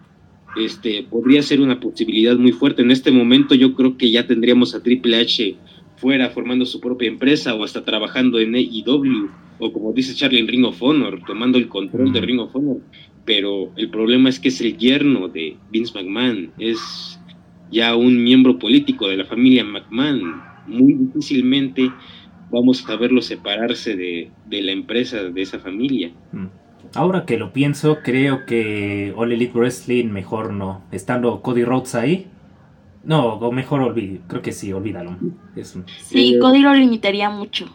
este, 0.56 1.02
podría 1.04 1.42
ser 1.42 1.60
una 1.60 1.80
posibilidad 1.80 2.36
muy 2.36 2.52
fuerte. 2.52 2.82
En 2.82 2.90
este 2.90 3.10
momento 3.10 3.54
yo 3.54 3.74
creo 3.74 3.96
que 3.96 4.10
ya 4.10 4.26
tendríamos 4.26 4.74
a 4.74 4.82
Triple 4.82 5.20
H 5.20 5.56
fuera 5.96 6.30
formando 6.30 6.64
su 6.64 6.80
propia 6.80 7.08
empresa 7.08 7.54
o 7.54 7.62
hasta 7.62 7.84
trabajando 7.84 8.38
en 8.38 8.54
AEW 8.54 9.28
o 9.60 9.72
como 9.72 9.92
dice 9.92 10.14
Charlie 10.14 10.40
en 10.40 10.48
Ring 10.48 10.64
of 10.64 10.82
Honor, 10.82 11.20
tomando 11.26 11.58
el 11.58 11.68
control 11.68 12.12
de 12.12 12.20
Ring 12.22 12.40
of 12.40 12.56
Honor. 12.56 12.78
Pero 13.26 13.70
el 13.76 13.90
problema 13.90 14.30
es 14.30 14.40
que 14.40 14.48
es 14.48 14.60
el 14.62 14.76
yerno 14.78 15.28
de 15.28 15.56
Vince 15.70 15.92
McMahon, 15.94 16.50
es 16.58 17.20
ya 17.70 17.94
un 17.94 18.22
miembro 18.22 18.58
político 18.58 19.06
de 19.06 19.18
la 19.18 19.26
familia 19.26 19.62
McMahon. 19.62 20.42
Muy 20.66 20.94
difícilmente 20.94 21.92
vamos 22.50 22.88
a 22.88 22.96
verlo 22.96 23.20
separarse 23.20 23.96
de, 23.96 24.30
de 24.46 24.62
la 24.62 24.72
empresa 24.72 25.22
de 25.24 25.42
esa 25.42 25.58
familia. 25.58 26.10
Mm. 26.32 26.46
Ahora 26.94 27.24
que 27.24 27.38
lo 27.38 27.52
pienso, 27.52 27.98
creo 28.02 28.46
que 28.46 29.14
All 29.16 29.32
Elite 29.32 29.56
Wrestling 29.56 30.06
mejor 30.06 30.52
no. 30.52 30.82
Estando 30.90 31.40
Cody 31.40 31.64
Rhodes 31.64 31.94
ahí. 31.94 32.26
No, 33.04 33.34
o 33.34 33.52
mejor 33.52 33.80
olvídalo. 33.80 34.20
Creo 34.26 34.42
que 34.42 34.52
sí, 34.52 34.72
olvídalo. 34.72 35.16
Sí, 36.02 36.38
Cody 36.40 36.60
lo 36.60 36.74
limitaría 36.74 37.30
mucho. 37.30 37.66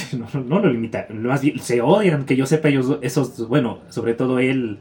No, 0.12 0.40
no, 0.40 0.58
lo 0.60 0.72
limita. 0.72 1.06
Más 1.10 1.42
bien, 1.42 1.58
se 1.58 1.82
odian, 1.82 2.24
que 2.24 2.36
yo 2.36 2.46
sepa 2.46 2.68
ellos, 2.68 2.98
esos, 3.02 3.46
bueno, 3.48 3.80
sobre 3.90 4.14
todo 4.14 4.38
él, 4.38 4.78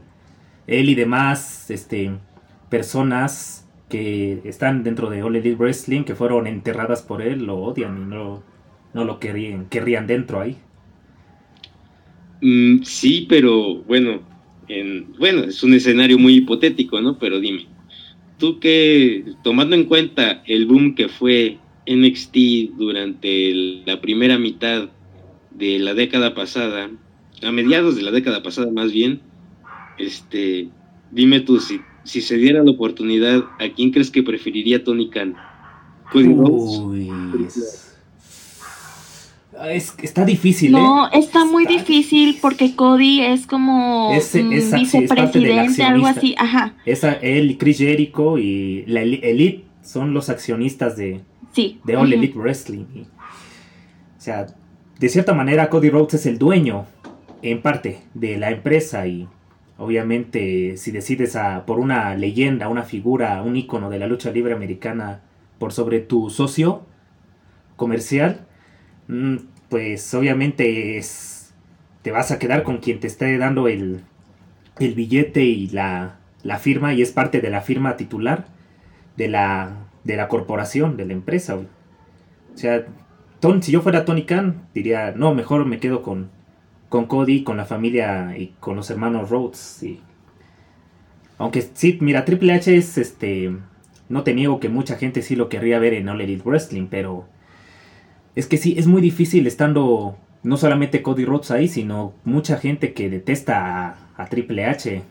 él 0.66 0.90
y 0.90 0.96
demás, 0.96 1.70
este, 1.70 2.12
personas 2.70 3.68
que 3.90 4.42
están 4.46 4.84
dentro 4.84 5.10
de 5.10 5.24
All 5.24 5.36
Elite 5.36 5.58
Wrestling, 5.58 6.04
que 6.04 6.16
fueron 6.16 6.48
enterradas 6.48 7.02
por 7.02 7.22
él, 7.22 7.46
lo 7.46 7.58
odian 7.58 8.02
y 8.02 8.06
no, 8.06 8.44
no 8.94 9.04
lo 9.04 9.20
querían, 9.20 9.66
querrían 9.66 10.08
dentro 10.08 10.40
ahí. 10.40 10.58
Mm, 12.42 12.84
sí, 12.84 13.26
pero 13.28 13.76
bueno, 13.84 14.22
en, 14.68 15.14
bueno, 15.18 15.44
es 15.44 15.64
un 15.64 15.74
escenario 15.74 16.18
muy 16.18 16.36
hipotético, 16.36 17.02
¿no? 17.02 17.18
Pero 17.18 17.40
dime, 17.40 17.68
tú 18.38 18.60
que, 18.60 19.26
tomando 19.44 19.76
en 19.76 19.86
cuenta 19.86 20.44
el 20.46 20.66
boom 20.66 20.96
que 20.96 21.10
fue 21.10 21.58
NXT 21.86 22.38
durante 22.78 23.54
la 23.86 24.00
primera 24.00 24.38
mitad 24.38 24.90
de 25.52 25.80
la 25.80 25.94
década 25.94 26.34
pasada, 26.34 26.90
a 27.42 27.52
mediados 27.52 27.96
de 27.96 28.04
la 28.04 28.12
década 28.12 28.44
pasada 28.44 28.72
más 28.72 28.92
bien, 28.92 29.22
este, 29.98 30.70
dime 31.12 31.42
tú, 31.42 31.60
si, 31.60 31.82
si 32.04 32.22
se 32.22 32.38
diera 32.38 32.64
la 32.64 32.72
oportunidad, 32.72 33.44
¿a 33.60 33.70
quién 33.76 33.92
crees 33.92 34.12
que 34.12 34.24
preferiría 34.24 34.84
Tony 34.84 35.10
Khan? 35.10 35.36
Uy. 36.14 37.48
Es, 39.68 39.94
está 40.02 40.26
difícil. 40.26 40.72
No, 40.72 41.08
¿eh? 41.08 41.12
está 41.14 41.44
muy 41.46 41.66
difícil 41.66 42.38
porque 42.42 42.76
Cody 42.76 43.22
es 43.22 43.46
como 43.48 44.12
Es- 44.14 44.34
vicepresidente, 44.34 45.84
algo 45.84 46.08
así. 46.08 46.36
Ajá, 46.38 46.74
Esa, 46.86 47.14
él, 47.14 47.58
Chris 47.60 47.78
Jericho 47.80 48.38
y 48.38 48.86
la 48.88 49.02
Eli- 49.02 49.20
Elite 49.24 49.66
son 49.82 50.14
los 50.14 50.30
accionistas 50.30 50.96
de, 50.96 51.22
sí. 51.54 51.80
de 51.84 51.96
All. 51.98 52.12
Elite 52.14 52.38
Wrestling. 52.38 52.86
Y, 52.96 53.00
o 53.02 54.22
sea, 54.22 54.48
de 55.00 55.10
cierta 55.10 55.34
manera 55.34 55.70
Cody 55.70 55.90
Rhodes 55.90 56.16
es 56.16 56.26
el 56.26 56.38
dueño, 56.38 56.86
en 57.42 57.62
parte, 57.62 58.00
de 58.14 58.38
la 58.38 58.52
empresa 58.52 59.08
y 59.08 59.28
obviamente 59.78 60.76
si 60.78 60.92
decides 60.92 61.36
a, 61.38 61.66
por 61.66 61.80
una 61.80 62.16
leyenda, 62.16 62.68
una 62.68 62.84
figura, 62.84 63.42
un 63.44 63.56
ícono 63.56 63.90
de 63.90 63.98
la 64.00 64.08
lucha 64.08 64.30
libre 64.32 64.54
americana 64.54 65.22
por 65.58 65.72
sobre 65.72 66.00
tu 66.00 66.30
socio 66.30 66.84
comercial, 67.78 68.46
pues 69.70 70.14
obviamente 70.14 70.98
es, 70.98 71.54
te 72.02 72.12
vas 72.12 72.32
a 72.32 72.40
quedar 72.40 72.64
con 72.64 72.78
quien 72.78 73.00
te 73.00 73.08
esté 73.08 73.38
dando 73.38 73.68
el, 73.68 74.02
el 74.80 74.94
billete 74.96 75.44
y 75.44 75.68
la, 75.70 76.18
la 76.44 76.60
firma 76.60 76.94
y 76.94 77.02
es 77.02 77.12
parte 77.12 77.42
de 77.42 77.50
la 77.50 77.62
firma 77.62 77.98
titular 77.98 78.46
de 79.18 79.28
la, 79.30 79.88
de 80.04 80.16
la 80.18 80.28
corporación, 80.28 80.98
de 80.98 81.06
la 81.06 81.14
empresa. 81.14 81.56
O 81.56 81.66
sea, 82.56 82.86
Ton- 83.40 83.64
si 83.64 83.72
yo 83.72 83.82
fuera 83.82 84.06
Tony 84.06 84.24
Khan, 84.26 84.68
diría, 84.74 85.14
no, 85.16 85.34
mejor 85.34 85.66
me 85.66 85.80
quedo 85.80 86.02
con, 86.04 86.30
con 86.90 87.06
Cody, 87.06 87.44
con 87.44 87.58
la 87.58 87.66
familia 87.66 88.38
y 88.38 88.54
con 88.60 88.76
los 88.76 88.90
hermanos 88.90 89.30
Rhodes. 89.30 89.84
y- 89.84 90.02
Aunque 91.38 91.62
sí, 91.74 91.98
mira, 92.02 92.26
Triple 92.26 92.54
H 92.54 92.76
es 92.76 92.98
este. 92.98 93.52
No 94.10 94.24
te 94.24 94.34
niego 94.34 94.60
que 94.60 94.70
mucha 94.70 94.96
gente 94.98 95.22
sí 95.22 95.36
lo 95.36 95.50
querría 95.50 95.80
ver 95.80 95.94
en 95.94 96.10
All 96.10 96.22
Elite 96.22 96.44
Wrestling, 96.44 96.88
pero 96.90 97.26
es 98.36 98.48
que 98.48 98.58
sí, 98.58 98.76
es 98.78 98.88
muy 98.88 99.02
difícil 99.02 99.48
estando 99.48 100.18
no 100.44 100.58
solamente 100.58 101.02
Cody 101.02 101.26
Rhodes 101.26 101.52
ahí, 101.52 101.68
sino 101.68 102.14
mucha 102.24 102.58
gente 102.58 102.94
que 102.94 103.10
detesta 103.10 103.98
a, 104.16 104.26
Triple 104.28 104.66
H. 104.66 105.04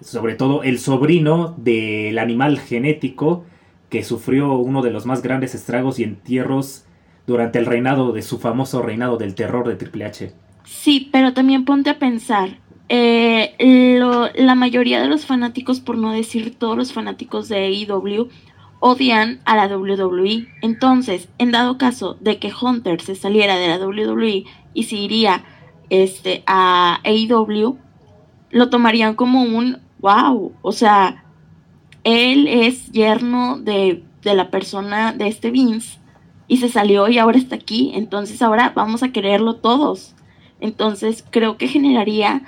Sobre 0.00 0.34
todo 0.34 0.62
el 0.62 0.78
sobrino 0.78 1.54
del 1.56 2.18
animal 2.18 2.58
genético 2.58 3.44
que 3.88 4.02
sufrió 4.02 4.54
uno 4.54 4.82
de 4.82 4.90
los 4.90 5.06
más 5.06 5.22
grandes 5.22 5.54
estragos 5.54 5.98
y 5.98 6.04
entierros 6.04 6.84
durante 7.26 7.58
el 7.58 7.66
reinado 7.66 8.12
de 8.12 8.22
su 8.22 8.38
famoso 8.38 8.82
reinado 8.82 9.16
del 9.16 9.34
terror 9.34 9.66
de 9.66 9.76
Triple 9.76 10.04
H. 10.04 10.32
Sí, 10.64 11.08
pero 11.12 11.32
también 11.32 11.64
ponte 11.64 11.90
a 11.90 11.98
pensar. 11.98 12.58
eh, 12.88 13.98
la 14.34 14.54
mayoría 14.54 15.00
de 15.00 15.08
los 15.08 15.24
fanáticos, 15.24 15.80
por 15.80 15.96
no 15.96 16.12
decir 16.12 16.54
todos 16.58 16.76
los 16.76 16.92
fanáticos 16.92 17.48
de 17.48 17.56
AEW, 17.56 18.28
odian 18.86 19.40
a 19.46 19.56
la 19.56 19.66
WWE. 19.66 20.46
Entonces, 20.60 21.30
en 21.38 21.52
dado 21.52 21.78
caso 21.78 22.18
de 22.20 22.38
que 22.38 22.52
Hunter 22.52 23.00
se 23.00 23.14
saliera 23.14 23.56
de 23.56 23.68
la 23.68 23.78
WWE 23.78 24.44
y 24.74 24.82
se 24.82 24.96
iría 24.96 25.42
este, 25.88 26.42
a 26.46 27.00
AEW, 27.02 27.78
lo 28.50 28.68
tomarían 28.68 29.14
como 29.14 29.42
un 29.42 29.78
wow. 30.00 30.52
O 30.60 30.72
sea, 30.72 31.24
él 32.04 32.46
es 32.46 32.92
yerno 32.92 33.58
de, 33.58 34.04
de 34.20 34.34
la 34.34 34.50
persona 34.50 35.14
de 35.14 35.28
este 35.28 35.50
Vince 35.50 35.98
y 36.46 36.58
se 36.58 36.68
salió 36.68 37.08
y 37.08 37.16
ahora 37.16 37.38
está 37.38 37.56
aquí. 37.56 37.92
Entonces 37.94 38.42
ahora 38.42 38.74
vamos 38.76 39.02
a 39.02 39.12
quererlo 39.12 39.56
todos. 39.56 40.14
Entonces 40.60 41.24
creo 41.30 41.56
que 41.56 41.68
generaría 41.68 42.42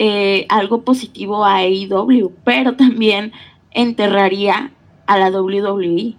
eh, 0.00 0.44
algo 0.48 0.82
positivo 0.82 1.44
a 1.44 1.58
AEW, 1.58 2.32
pero 2.42 2.74
también 2.74 3.32
enterraría 3.70 4.72
a 5.06 5.18
la 5.18 5.30
WWE. 5.30 6.16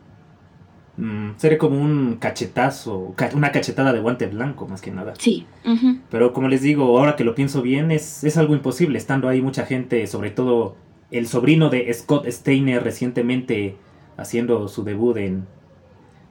Mm, 0.95 1.31
sería 1.37 1.57
como 1.57 1.81
un 1.81 2.17
cachetazo, 2.19 3.13
ca- 3.15 3.31
una 3.33 3.51
cachetada 3.51 3.93
de 3.93 3.99
guante 3.99 4.27
blanco 4.27 4.67
más 4.67 4.81
que 4.81 4.91
nada. 4.91 5.13
Sí. 5.17 5.47
Pero 6.11 6.33
como 6.33 6.47
les 6.49 6.61
digo, 6.61 6.97
ahora 6.99 7.15
que 7.15 7.23
lo 7.23 7.33
pienso 7.33 7.61
bien, 7.63 7.89
es, 7.91 8.23
es 8.23 8.37
algo 8.37 8.53
imposible, 8.53 8.97
estando 8.99 9.27
ahí 9.27 9.41
mucha 9.41 9.65
gente, 9.65 10.05
sobre 10.07 10.29
todo 10.29 10.75
el 11.09 11.27
sobrino 11.27 11.69
de 11.69 11.91
Scott 11.93 12.27
Steiner 12.27 12.83
recientemente 12.83 13.75
haciendo 14.17 14.67
su 14.67 14.83
debut 14.83 15.17
en, 15.17 15.47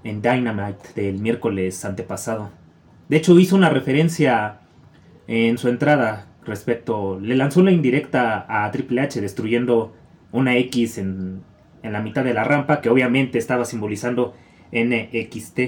en 0.04 0.22
Dynamite 0.22 0.92
del 0.94 1.18
miércoles 1.18 1.84
antepasado. 1.84 2.50
De 3.08 3.16
hecho, 3.16 3.36
hizo 3.38 3.56
una 3.56 3.68
referencia 3.68 4.60
en 5.26 5.58
su 5.58 5.68
entrada 5.68 6.28
respecto, 6.44 7.18
le 7.20 7.34
lanzó 7.36 7.60
una 7.60 7.72
indirecta 7.72 8.46
a 8.48 8.70
Triple 8.70 9.00
H 9.00 9.20
destruyendo 9.20 9.92
una 10.30 10.56
X 10.56 10.98
en, 10.98 11.42
en 11.82 11.92
la 11.92 12.02
mitad 12.02 12.24
de 12.24 12.34
la 12.34 12.44
rampa, 12.44 12.80
que 12.80 12.88
obviamente 12.88 13.38
estaba 13.38 13.64
simbolizando 13.64 14.34
NXT 14.72 15.60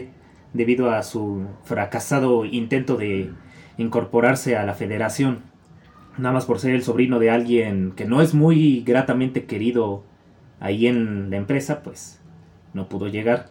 debido 0.53 0.91
a 0.91 1.03
su 1.03 1.47
fracasado 1.65 2.45
intento 2.45 2.97
de 2.97 3.31
incorporarse 3.77 4.57
a 4.57 4.65
la 4.65 4.75
federación. 4.75 5.41
Nada 6.17 6.33
más 6.33 6.47
por 6.47 6.61
ser 6.61 6.75
el 6.75 6.83
sobrino 6.83 7.19
de 7.19 7.31
alguien 7.31 7.93
que 7.97 8.05
no 8.05 8.23
es 8.23 8.35
muy 8.35 8.83
gratamente 8.87 9.45
querido 9.45 10.05
ahí 10.61 10.87
en 10.87 11.31
la 11.31 11.37
empresa, 11.37 11.83
pues 11.83 12.21
no 12.73 12.89
pudo 12.89 13.09
llegar. 13.09 13.51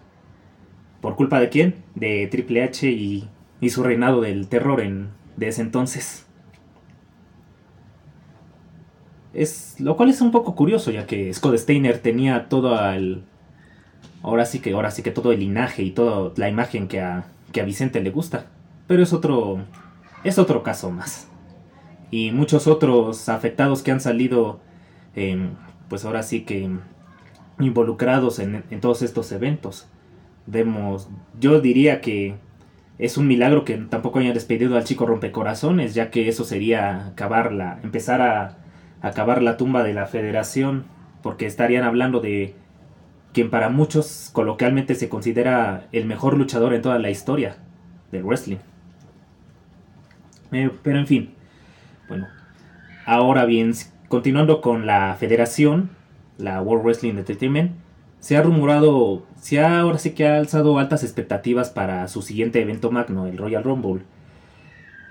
¿Por 1.01 1.15
culpa 1.15 1.39
de 1.39 1.49
quién? 1.49 1.75
De 1.95 2.27
Triple 2.27 2.63
H 2.63 2.89
y, 2.89 3.27
y 3.59 3.69
su 3.69 3.83
reinado 3.83 4.21
del 4.21 4.47
terror 4.47 4.79
en, 4.79 5.09
de 5.35 5.49
ese 5.49 5.61
entonces. 5.61 6.25
Es, 9.33 9.79
lo 9.79 9.97
cual 9.97 10.09
es 10.09 10.21
un 10.21 10.31
poco 10.31 10.55
curioso, 10.55 10.91
ya 10.91 11.07
que 11.07 11.33
Scott 11.33 11.57
Steiner 11.57 11.97
tenía 11.99 12.49
todo 12.49 12.79
el. 12.91 13.23
Ahora 14.21 14.45
sí 14.45 14.59
que, 14.59 14.73
ahora 14.73 14.91
sí 14.91 15.01
que 15.03 15.11
todo 15.11 15.31
el 15.31 15.39
linaje 15.39 15.83
y 15.83 15.91
toda 15.91 16.31
la 16.37 16.49
imagen 16.49 16.87
que 16.87 17.01
a, 17.01 17.25
que 17.51 17.61
a 17.61 17.65
Vicente 17.65 18.01
le 18.01 18.11
gusta. 18.11 18.45
Pero 18.87 19.01
es 19.03 19.11
otro. 19.11 19.59
Es 20.23 20.37
otro 20.37 20.63
caso 20.63 20.91
más. 20.91 21.27
Y 22.11 22.31
muchos 22.31 22.67
otros 22.67 23.27
afectados 23.27 23.81
que 23.81 23.91
han 23.91 23.99
salido. 23.99 24.59
em, 25.15 25.55
pues 25.89 26.05
ahora 26.05 26.23
sí 26.23 26.41
que. 26.41 26.69
involucrados 27.59 28.39
en, 28.39 28.63
en 28.69 28.81
todos 28.81 29.01
estos 29.01 29.31
eventos. 29.31 29.87
Vemos. 30.45 31.09
Yo 31.39 31.59
diría 31.59 32.01
que. 32.01 32.35
Es 32.99 33.17
un 33.17 33.27
milagro 33.27 33.65
que 33.65 33.75
tampoco 33.77 34.19
hayan 34.19 34.35
despedido 34.35 34.77
al 34.77 34.83
chico 34.83 35.07
rompecorazones, 35.07 35.95
ya 35.95 36.11
que 36.11 36.29
eso 36.29 36.43
sería 36.43 37.07
acabar 37.07 37.51
la, 37.51 37.79
empezar 37.83 38.21
a 38.21 38.62
acabar 39.03 39.43
la 39.43 39.57
tumba 39.57 39.83
de 39.83 39.93
la 39.93 40.07
federación, 40.07 40.85
porque 41.21 41.45
estarían 41.45 41.83
hablando 41.83 42.21
de 42.21 42.55
quien 43.33 43.49
para 43.49 43.69
muchos 43.69 44.29
coloquialmente 44.33 44.95
se 44.95 45.09
considera 45.09 45.87
el 45.91 46.05
mejor 46.05 46.37
luchador 46.37 46.73
en 46.73 46.81
toda 46.81 46.97
la 46.97 47.11
historia 47.11 47.57
del 48.11 48.23
wrestling. 48.23 48.57
Eh, 50.51 50.71
pero 50.81 50.99
en 50.99 51.07
fin, 51.07 51.33
bueno, 52.07 52.27
ahora 53.05 53.45
bien, 53.45 53.73
continuando 54.07 54.61
con 54.61 54.85
la 54.85 55.15
federación, 55.19 55.89
la 56.37 56.61
World 56.61 56.85
Wrestling 56.85 57.17
Entertainment, 57.17 57.71
se 58.19 58.37
ha 58.37 58.41
rumorado, 58.41 59.25
se 59.35 59.59
ha 59.59 59.81
ahora 59.81 59.97
sí 59.97 60.11
que 60.11 60.27
ha 60.27 60.37
alzado 60.37 60.79
altas 60.79 61.03
expectativas 61.03 61.71
para 61.71 62.07
su 62.07 62.21
siguiente 62.21 62.61
evento 62.61 62.89
magno, 62.89 63.27
el 63.27 63.37
Royal 63.37 63.63
Rumble. 63.63 64.03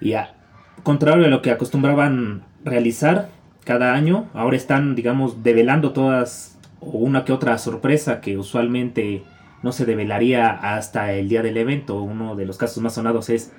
Y 0.01 0.15
a 0.15 0.35
contrario 0.83 1.27
a 1.27 1.29
lo 1.29 1.43
que 1.43 1.51
acostumbraban 1.51 2.45
realizar 2.65 3.29
cada 3.65 3.95
año, 3.95 4.29
ahora 4.35 4.57
están, 4.57 4.95
digamos, 4.95 5.43
develando 5.43 5.93
todas 5.93 6.59
o 6.81 6.99
una 6.99 7.25
que 7.25 7.33
otra 7.33 7.57
sorpresa 7.59 8.21
que 8.21 8.37
usualmente 8.37 9.23
no 9.63 9.73
se 9.73 9.87
develaría 9.87 10.51
hasta 10.51 11.13
el 11.13 11.29
día 11.29 11.43
del 11.43 11.57
evento. 11.57 12.03
Uno 12.03 12.35
de 12.35 12.45
los 12.45 12.59
casos 12.59 12.83
más 12.83 12.95
sonados 12.95 13.31
es 13.31 13.53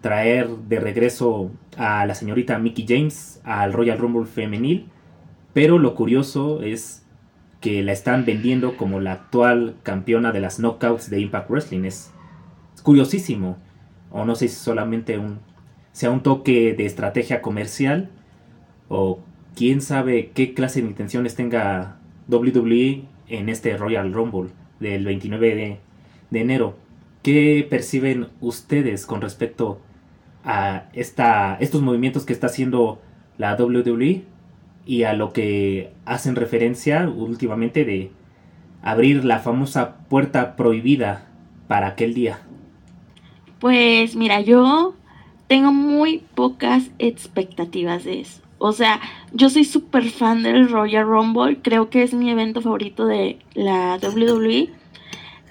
traer 0.00 0.48
de 0.48 0.80
regreso 0.80 1.50
a 1.76 2.06
la 2.06 2.14
señorita 2.14 2.58
Mickey 2.58 2.86
James 2.86 3.40
al 3.44 3.72
Royal 3.72 3.98
Rumble 3.98 4.26
femenil, 4.26 4.88
pero 5.52 5.78
lo 5.78 5.94
curioso 5.94 6.62
es 6.62 7.04
que 7.60 7.82
la 7.82 7.92
están 7.92 8.24
vendiendo 8.24 8.76
como 8.76 9.00
la 9.00 9.12
actual 9.12 9.76
campeona 9.82 10.32
de 10.32 10.40
las 10.40 10.58
knockouts 10.58 11.10
de 11.10 11.20
Impact 11.20 11.50
Wrestling. 11.50 11.84
Es, 11.84 12.12
curiosísimo. 12.82 13.58
O 14.10 14.24
no 14.24 14.34
sé 14.34 14.48
si 14.48 14.56
solamente 14.56 15.18
un, 15.18 15.38
sea 15.92 16.10
un 16.10 16.22
toque 16.22 16.74
de 16.74 16.84
estrategia 16.84 17.40
comercial 17.40 18.10
o 18.88 19.20
quién 19.54 19.80
sabe 19.80 20.30
qué 20.34 20.54
clase 20.54 20.80
de 20.80 20.88
intenciones 20.88 21.34
tenga 21.34 21.96
WWE 22.28 23.04
en 23.28 23.48
este 23.48 23.76
Royal 23.76 24.12
Rumble 24.12 24.50
del 24.80 25.04
29 25.04 25.78
de, 26.30 26.40
enero. 26.40 26.76
¿Qué 27.22 27.66
perciben 27.68 28.28
ustedes 28.40 29.06
con 29.06 29.20
respecto 29.20 29.80
a 30.44 30.84
esta, 30.92 31.56
estos 31.60 31.82
movimientos 31.82 32.24
que 32.24 32.32
está 32.32 32.48
haciendo 32.48 33.00
la 33.38 33.54
WWE 33.54 34.24
y 34.84 35.02
a 35.04 35.12
lo 35.12 35.32
que 35.32 35.92
hacen 36.04 36.34
referencia 36.34 37.08
últimamente 37.08 37.84
de 37.84 38.10
abrir 38.82 39.24
la 39.24 39.38
famosa 39.38 39.98
puerta 40.08 40.56
prohibida 40.56 41.28
para 41.68 41.88
aquel 41.88 42.14
día? 42.14 42.40
Pues 43.60 44.16
mira, 44.16 44.40
yo 44.40 44.94
tengo 45.46 45.72
muy 45.72 46.24
pocas 46.34 46.90
expectativas 46.98 48.04
de 48.04 48.20
eso. 48.20 48.42
O 48.64 48.72
sea, 48.72 49.00
yo 49.32 49.50
soy 49.50 49.64
súper 49.64 50.08
fan 50.08 50.44
del 50.44 50.68
Royal 50.68 51.04
Rumble. 51.04 51.58
Creo 51.62 51.90
que 51.90 52.04
es 52.04 52.14
mi 52.14 52.30
evento 52.30 52.60
favorito 52.60 53.06
de 53.06 53.40
la 53.54 53.98
WWE. 54.00 54.70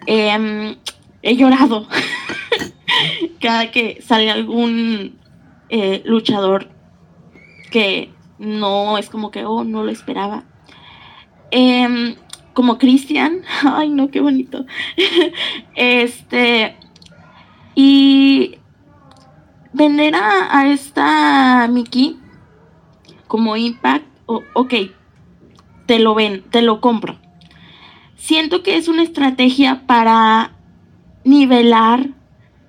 Em, 0.08 0.78
he 1.22 1.36
llorado. 1.36 1.88
cada 3.42 3.70
que 3.72 4.02
sale 4.02 4.32
algún 4.32 5.18
eh, 5.70 6.02
luchador 6.06 6.70
que 7.72 8.14
no 8.40 8.98
es 8.98 9.10
como 9.10 9.30
que, 9.30 9.46
oh, 9.46 9.66
no 9.66 9.84
lo 9.84 9.92
esperaba. 9.92 10.46
Em, 11.52 12.16
como 12.54 12.78
Cristian, 12.78 13.42
ay 13.64 13.90
no, 13.90 14.10
qué 14.10 14.22
bonito. 14.22 14.66
este, 15.76 16.78
y 17.76 18.58
vender 19.74 20.16
a, 20.16 20.68
esta 20.68 21.68
Mickey 21.70 22.21
como 23.32 23.56
Impact, 23.56 24.06
ok, 24.26 24.74
te 25.86 26.00
lo 26.00 26.14
ven, 26.16 26.44
te 26.52 26.62
lo 26.62 26.82
compro. 26.82 27.18
Siento 28.18 28.62
que 28.62 28.76
es 28.76 28.90
una 28.90 29.04
estrategia 29.04 29.88
para 29.88 30.52
nivelar 31.24 32.10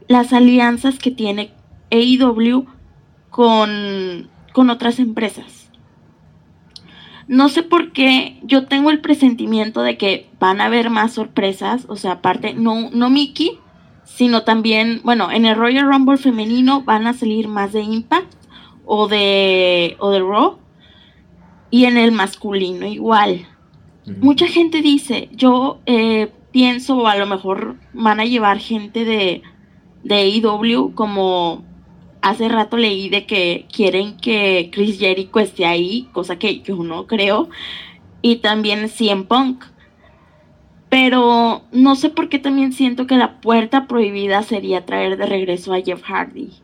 las 0.06 0.32
alianzas 0.32 1.00
que 1.00 1.10
tiene 1.10 1.52
AEW 1.90 2.66
con, 3.28 4.30
con 4.52 4.70
otras 4.70 5.00
empresas. 5.00 5.68
No 7.26 7.48
sé 7.48 7.64
por 7.64 7.90
qué 7.90 8.38
yo 8.44 8.66
tengo 8.66 8.90
el 8.90 9.00
presentimiento 9.00 9.82
de 9.82 9.98
que 9.98 10.30
van 10.38 10.60
a 10.60 10.66
haber 10.66 10.90
más 10.90 11.12
sorpresas, 11.14 11.86
o 11.88 11.96
sea, 11.96 12.12
aparte, 12.12 12.54
no, 12.54 12.88
no 12.92 13.10
Mickey, 13.10 13.58
sino 14.04 14.44
también, 14.44 15.00
bueno, 15.02 15.32
en 15.32 15.44
el 15.44 15.56
Royal 15.56 15.88
Rumble 15.88 16.18
femenino 16.18 16.82
van 16.82 17.08
a 17.08 17.14
salir 17.14 17.48
más 17.48 17.72
de 17.72 17.80
Impact 17.80 18.41
o 18.94 19.08
de, 19.08 19.96
o 20.00 20.10
de 20.10 20.18
Raw, 20.18 20.58
y 21.70 21.86
en 21.86 21.96
el 21.96 22.12
masculino 22.12 22.86
igual. 22.86 23.48
Mucha 24.20 24.46
gente 24.46 24.82
dice, 24.82 25.30
yo 25.32 25.80
eh, 25.86 26.30
pienso, 26.50 26.98
o 26.98 27.06
a 27.06 27.16
lo 27.16 27.24
mejor 27.24 27.76
van 27.94 28.20
a 28.20 28.26
llevar 28.26 28.58
gente 28.58 29.06
de, 29.06 29.40
de 30.04 30.14
AEW, 30.14 30.94
como 30.94 31.64
hace 32.20 32.50
rato 32.50 32.76
leí 32.76 33.08
de 33.08 33.24
que 33.24 33.66
quieren 33.72 34.18
que 34.18 34.68
Chris 34.70 34.98
Jericho 34.98 35.40
esté 35.40 35.64
ahí, 35.64 36.10
cosa 36.12 36.36
que 36.38 36.60
yo 36.60 36.76
no 36.76 37.06
creo, 37.06 37.48
y 38.20 38.36
también 38.36 38.90
CM 38.90 39.24
Punk. 39.24 39.64
Pero 40.90 41.62
no 41.72 41.96
sé 41.96 42.10
por 42.10 42.28
qué 42.28 42.38
también 42.38 42.74
siento 42.74 43.06
que 43.06 43.16
la 43.16 43.40
puerta 43.40 43.86
prohibida 43.86 44.42
sería 44.42 44.84
traer 44.84 45.16
de 45.16 45.24
regreso 45.24 45.72
a 45.72 45.80
Jeff 45.80 46.02
Hardy. 46.02 46.61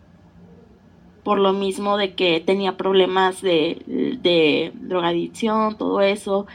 Por 1.29 1.41
lo 1.41 1.53
mismo 1.53 1.99
de 1.99 2.15
que 2.15 2.41
tenía 2.41 2.79
problemas 2.79 3.43
de, 3.43 3.83
de 4.23 4.73
drogadicción, 4.81 5.77
todo 5.77 6.01
eso. 6.01 6.47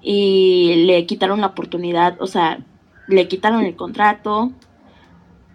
Y 0.00 0.84
le 0.86 1.04
quitaron 1.04 1.40
la 1.40 1.48
oportunidad, 1.48 2.16
o 2.22 2.28
sea, 2.28 2.60
le 3.08 3.26
quitaron 3.26 3.64
el 3.64 3.74
contrato. 3.74 4.52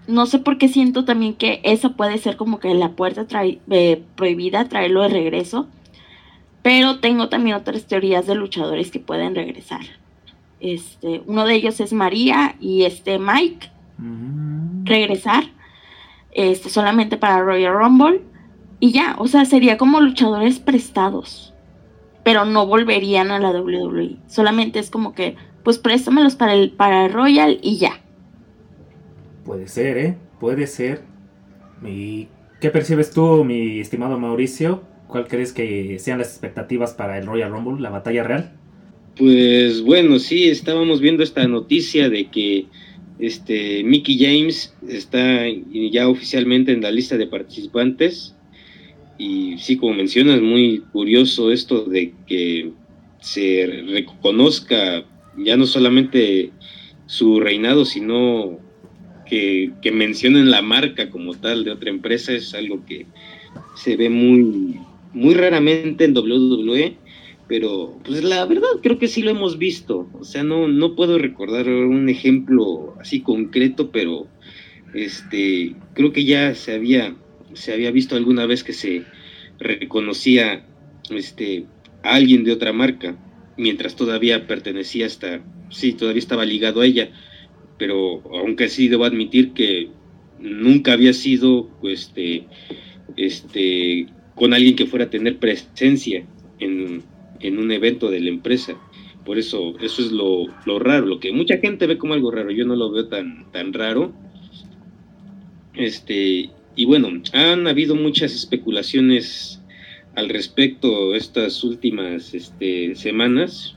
No 0.07 0.25
sé 0.25 0.39
por 0.39 0.57
qué 0.57 0.67
siento 0.67 1.05
también 1.05 1.35
que 1.35 1.61
eso 1.63 1.93
puede 1.93 2.17
ser 2.17 2.35
como 2.35 2.59
que 2.59 2.73
la 2.73 2.89
puerta 2.89 3.25
eh, 3.69 4.03
prohibida, 4.17 4.67
traerlo 4.67 5.03
de 5.03 5.07
regreso. 5.07 5.67
Pero 6.61 6.99
tengo 6.99 7.29
también 7.29 7.55
otras 7.55 7.85
teorías 7.85 8.27
de 8.27 8.35
luchadores 8.35 8.91
que 8.91 8.99
pueden 8.99 9.35
regresar. 9.35 9.85
Este, 10.59 11.23
uno 11.27 11.45
de 11.45 11.55
ellos 11.55 11.79
es 11.79 11.93
María 11.93 12.57
y 12.59 12.83
este 12.83 13.19
Mike. 13.19 13.71
Mm. 13.99 14.83
Regresar. 14.83 15.45
Este, 16.31 16.69
solamente 16.69 17.15
para 17.15 17.41
Royal 17.41 17.73
Rumble. 17.73 18.34
Y 18.79 18.91
ya, 18.91 19.15
o 19.19 19.27
sea, 19.27 19.45
sería 19.45 19.77
como 19.77 20.01
luchadores 20.01 20.59
prestados. 20.59 21.53
Pero 22.23 22.45
no 22.45 22.65
volverían 22.65 23.31
a 23.31 23.39
la 23.39 23.51
WWE. 23.51 24.17
Solamente 24.27 24.79
es 24.79 24.89
como 24.89 25.13
que, 25.13 25.35
pues 25.63 25.77
préstamelos 25.77 26.35
para 26.35 26.53
el, 26.53 26.71
para 26.71 27.05
el 27.05 27.13
Royal 27.13 27.59
y 27.61 27.77
ya. 27.77 28.01
Puede 29.45 29.67
ser, 29.67 29.97
¿eh? 29.97 30.17
Puede 30.39 30.67
ser. 30.67 31.03
¿Y 31.85 32.27
qué 32.59 32.71
percibes 32.71 33.11
tú, 33.11 33.43
mi 33.43 33.79
estimado 33.79 34.19
Mauricio? 34.19 34.83
¿Cuál 35.07 35.27
crees 35.27 35.53
que 35.53 35.99
sean 35.99 36.17
las 36.17 36.29
expectativas 36.29 36.93
para 36.93 37.17
el 37.17 37.27
Royal 37.27 37.51
Rumble, 37.51 37.81
la 37.81 37.89
batalla 37.89 38.23
real? 38.23 38.53
Pues 39.17 39.81
bueno, 39.81 40.19
sí, 40.19 40.49
estábamos 40.49 40.99
viendo 40.99 41.23
esta 41.23 41.47
noticia 41.47 42.09
de 42.09 42.29
que 42.29 42.65
este 43.19 43.83
Mickey 43.83 44.17
James 44.19 44.75
está 44.89 45.45
ya 45.91 46.09
oficialmente 46.09 46.73
en 46.73 46.81
la 46.81 46.91
lista 46.91 47.17
de 47.17 47.27
participantes. 47.27 48.35
Y 49.17 49.57
sí, 49.57 49.77
como 49.77 49.93
mencionas, 49.93 50.41
muy 50.41 50.83
curioso 50.91 51.51
esto 51.51 51.85
de 51.85 52.13
que 52.27 52.71
se 53.21 53.83
reconozca 53.87 55.05
ya 55.37 55.57
no 55.57 55.65
solamente 55.65 56.51
su 57.05 57.39
reinado, 57.39 57.85
sino 57.85 58.59
que, 59.25 59.71
mencionen 59.93 60.51
la 60.51 60.61
marca 60.61 61.09
como 61.09 61.33
tal 61.33 61.63
de 61.63 61.71
otra 61.71 61.89
empresa, 61.89 62.33
es 62.33 62.53
algo 62.53 62.85
que 62.85 63.05
se 63.75 63.95
ve 63.95 64.09
muy, 64.09 64.79
muy 65.13 65.33
raramente 65.33 66.05
en 66.05 66.15
WWE 66.15 66.97
pero 67.47 67.99
pues 68.03 68.23
la 68.23 68.45
verdad 68.45 68.67
creo 68.81 68.97
que 68.97 69.07
sí 69.07 69.21
lo 69.21 69.31
hemos 69.31 69.57
visto. 69.57 70.09
O 70.13 70.23
sea, 70.23 70.43
no, 70.43 70.67
no 70.67 70.95
puedo 70.95 71.17
recordar 71.17 71.67
un 71.67 72.09
ejemplo 72.09 72.95
así 72.99 73.21
concreto, 73.21 73.91
pero 73.91 74.27
este 74.93 75.75
creo 75.93 76.11
que 76.11 76.25
ya 76.25 76.55
se 76.55 76.73
había, 76.73 77.15
se 77.55 77.73
había 77.73 77.91
visto 77.91 78.15
alguna 78.15 78.45
vez 78.45 78.63
que 78.63 78.73
se 78.73 79.03
reconocía 79.59 80.65
este, 81.09 81.65
a 82.03 82.15
alguien 82.15 82.43
de 82.43 82.51
otra 82.51 82.73
marca, 82.73 83.15
mientras 83.57 83.95
todavía 83.95 84.47
pertenecía 84.47 85.05
hasta, 85.05 85.41
sí, 85.69 85.93
todavía 85.93 86.19
estaba 86.19 86.45
ligado 86.45 86.81
a 86.81 86.85
ella, 86.85 87.09
pero 87.77 88.21
aunque 88.33 88.69
sí 88.69 88.87
debo 88.87 89.05
admitir 89.05 89.53
que 89.53 89.89
nunca 90.39 90.93
había 90.93 91.13
sido 91.13 91.69
este, 91.83 92.45
este, 93.15 94.07
con 94.35 94.53
alguien 94.53 94.75
que 94.75 94.85
fuera 94.85 95.05
a 95.05 95.09
tener 95.09 95.37
presencia 95.37 96.25
en, 96.59 97.03
en 97.39 97.57
un 97.57 97.71
evento 97.71 98.09
de 98.09 98.19
la 98.19 98.29
empresa. 98.29 98.75
Por 99.25 99.39
eso, 99.39 99.75
eso 99.79 100.01
es 100.03 100.11
lo, 100.11 100.47
raro, 100.79 101.07
lo 101.07 101.19
que 101.19 101.31
mucha 101.31 101.57
gente 101.57 101.87
ve 101.87 101.97
como 101.97 102.13
algo 102.13 102.29
raro, 102.29 102.51
yo 102.51 102.65
no 102.65 102.75
lo 102.75 102.91
veo 102.91 103.07
tan, 103.07 103.51
tan 103.51 103.73
raro. 103.73 104.13
Este, 105.73 106.51
y 106.75 106.85
bueno, 106.85 107.09
han 107.33 107.67
habido 107.67 107.95
muchas 107.95 108.33
especulaciones 108.33 109.61
al 110.15 110.29
respecto 110.29 111.15
estas 111.15 111.63
últimas 111.63 112.33
este, 112.33 112.95
semanas, 112.95 113.75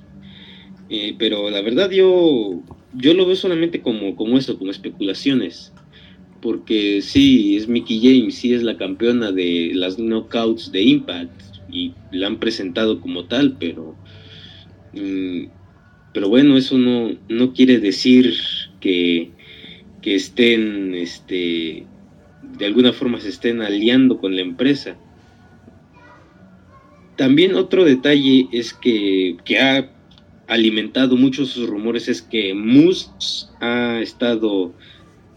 eh, 0.90 1.14
pero 1.18 1.50
la 1.50 1.60
verdad 1.60 1.90
yo, 1.90 2.62
yo 2.94 3.14
lo 3.14 3.26
veo 3.26 3.36
solamente 3.36 3.80
como, 3.80 4.16
como 4.16 4.38
eso, 4.38 4.58
como 4.58 4.70
especulaciones, 4.70 5.72
porque 6.40 7.02
sí, 7.02 7.56
es 7.56 7.68
Mickey 7.68 8.00
James, 8.00 8.36
sí 8.36 8.54
es 8.54 8.62
la 8.62 8.76
campeona 8.76 9.32
de 9.32 9.72
las 9.74 9.96
knockouts 9.98 10.70
de 10.72 10.82
Impact, 10.82 11.48
y 11.70 11.92
la 12.12 12.28
han 12.28 12.38
presentado 12.38 13.00
como 13.00 13.24
tal, 13.26 13.56
pero, 13.58 13.96
mm, 14.94 15.44
pero 16.14 16.28
bueno, 16.28 16.56
eso 16.56 16.78
no, 16.78 17.16
no 17.28 17.52
quiere 17.52 17.78
decir 17.78 18.34
que, 18.80 19.30
que 20.00 20.14
estén, 20.14 20.94
este, 20.94 21.86
de 22.58 22.66
alguna 22.66 22.92
forma 22.92 23.20
se 23.20 23.28
estén 23.28 23.60
aliando 23.62 24.18
con 24.18 24.34
la 24.34 24.42
empresa. 24.42 24.96
También 27.16 27.54
otro 27.54 27.84
detalle 27.84 28.48
es 28.52 28.72
que, 28.72 29.36
que 29.44 29.58
ha 29.58 29.90
alimentado 30.46 31.16
muchos 31.16 31.50
sus 31.50 31.68
rumores 31.68 32.08
es 32.08 32.22
que 32.22 32.54
Moose 32.54 33.08
ha 33.60 34.00
estado 34.00 34.72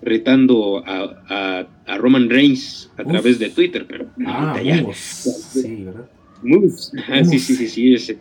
retando 0.02 0.84
a, 0.86 1.68
a, 1.86 1.98
Roman 1.98 2.30
Reigns 2.30 2.90
a 2.98 3.04
través 3.04 3.38
de 3.38 3.50
Twitter, 3.50 3.86
pero 3.88 4.10
ah, 4.26 4.56
sí, 4.94 5.84
¿verdad? 5.84 6.10
Ah, 7.10 7.24
sí, 7.24 7.38
sí, 7.38 7.56
sí, 7.56 7.68
sí, 7.68 7.94
ese. 7.94 8.18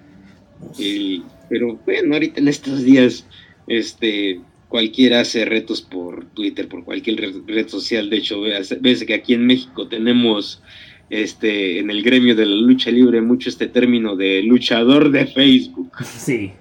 pero 1.48 1.78
bueno, 1.86 2.14
ahorita 2.14 2.40
en 2.40 2.48
estos 2.48 2.82
días, 2.82 3.24
este, 3.66 4.40
cualquiera 4.71 5.21
hace 5.21 5.44
retos 5.44 5.83
por 5.83 6.25
Twitter, 6.27 6.68
por 6.68 6.85
cualquier 6.85 7.35
red, 7.46 7.68
social. 7.68 8.08
De 8.08 8.16
hecho, 8.16 8.40
ves 8.40 9.04
que 9.04 9.12
aquí 9.12 9.35
en 9.35 9.44
México 9.44 9.88
tenemos 9.88 10.62
este 11.10 11.81
en 11.81 11.90
el 11.90 12.04
gremio 12.04 12.37
de 12.37 12.46
la 12.46 12.54
lucha 12.54 12.90
libre 12.92 13.21
mucho 13.21 13.48
este 13.48 13.66
término 13.66 14.16
de 14.16 14.42
luchador 14.44 15.10
de 15.10 15.27
Facebook. 15.27 15.92
Sí, 16.04 16.52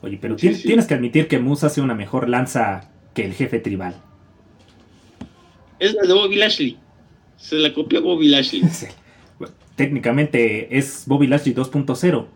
Oye, 0.00 0.18
pero 0.20 0.36
tienes, 0.36 0.86
que 0.86 0.94
admitir 0.94 1.28
que 1.28 1.38
Moose 1.38 1.66
hace 1.66 1.80
una 1.80 1.94
mejor 1.94 2.28
lanza 2.28 2.90
que 3.14 3.24
el 3.24 3.34
jefe 3.34 3.58
tribal. 3.58 3.96
Es 5.78 5.94
la 5.94 6.02
de 6.02 6.14
Bobby 6.14 6.36
Lashley. 6.36 6.78
Se 7.36 7.56
la 7.56 7.74
copió 7.74 8.00
Bobby 8.00 8.28
Lashley. 8.28 8.62
técnicamente 9.76 10.76
es 10.78 11.04
Bobby 11.06 11.26
Lashley 11.26 11.54
2.0, 11.54 12.26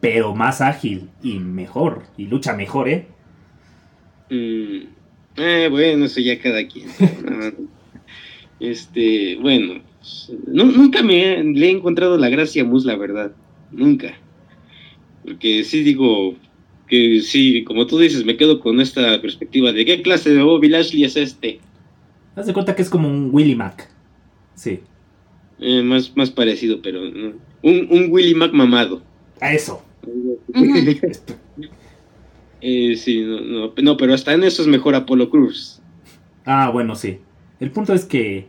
pero 0.00 0.34
más 0.34 0.60
ágil 0.60 1.08
y 1.22 1.38
mejor, 1.38 2.02
y 2.16 2.26
lucha 2.26 2.54
mejor, 2.54 2.88
¿eh? 2.88 3.06
Mm, 4.32 4.86
eh 5.36 5.68
bueno, 5.70 6.06
eso 6.06 6.20
ya 6.20 6.40
cada 6.40 6.66
quien. 6.66 6.88
este, 8.60 9.36
bueno, 9.36 9.82
nunca 10.46 11.02
me 11.02 11.42
le 11.44 11.66
he 11.66 11.70
encontrado 11.70 12.16
la 12.16 12.30
gracia 12.30 12.62
a 12.62 12.64
Mus, 12.64 12.86
la 12.86 12.96
verdad, 12.96 13.32
nunca. 13.70 14.14
Porque 15.22 15.64
sí 15.64 15.82
digo 15.82 16.34
que 16.88 17.20
sí, 17.20 17.62
como 17.64 17.86
tú 17.86 17.98
dices, 17.98 18.24
me 18.24 18.38
quedo 18.38 18.60
con 18.60 18.80
esta 18.80 19.20
perspectiva 19.20 19.70
de 19.72 19.84
qué 19.84 20.00
clase 20.00 20.30
de 20.30 20.42
Bobby 20.42 20.68
Lashley 20.68 21.04
es 21.04 21.16
este. 21.16 21.60
Haz 22.34 22.46
de 22.46 22.54
cuenta 22.54 22.74
que 22.74 22.80
es 22.80 22.88
como 22.88 23.08
un 23.08 23.28
Willy 23.32 23.54
Mac. 23.54 23.90
Sí. 24.54 24.80
Eh, 25.60 25.82
más, 25.82 26.16
más 26.16 26.30
parecido, 26.30 26.80
pero 26.80 27.04
no. 27.10 27.34
Un, 27.62 27.86
un 27.90 28.06
Willy 28.10 28.34
Mac 28.34 28.52
mamado. 28.52 29.02
A 29.42 29.52
eso. 29.52 29.84
eh, 32.62 32.96
sí, 32.96 33.22
no, 33.22 33.40
no, 33.40 33.72
no, 33.76 33.96
pero 33.96 34.14
hasta 34.14 34.32
en 34.32 34.44
eso 34.44 34.62
es 34.62 34.68
mejor 34.68 34.94
Apolo 34.94 35.28
Cruz. 35.28 35.80
Ah, 36.44 36.70
bueno, 36.70 36.94
sí. 36.94 37.18
El 37.60 37.70
punto 37.70 37.92
es 37.92 38.04
que, 38.04 38.48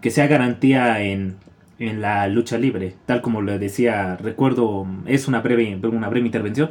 que 0.00 0.10
sea 0.10 0.26
garantía 0.26 1.02
en, 1.02 1.36
en 1.78 2.00
la 2.00 2.28
lucha 2.28 2.58
libre, 2.58 2.94
tal 3.06 3.22
como 3.22 3.40
le 3.40 3.58
decía, 3.58 4.16
recuerdo, 4.16 4.86
es 5.06 5.28
una 5.28 5.40
breve, 5.40 5.78
una 5.82 6.08
breve 6.08 6.26
intervención, 6.26 6.70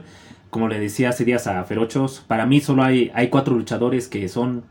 como 0.50 0.68
le 0.68 0.80
decía 0.80 1.10
hace 1.10 1.26
días 1.26 1.48
a 1.48 1.64
Ferochos, 1.64 2.24
para 2.28 2.46
mí 2.46 2.60
solo 2.60 2.84
hay, 2.84 3.12
hay 3.14 3.30
cuatro 3.30 3.56
luchadores 3.56 4.08
que 4.08 4.28
son, 4.28 4.64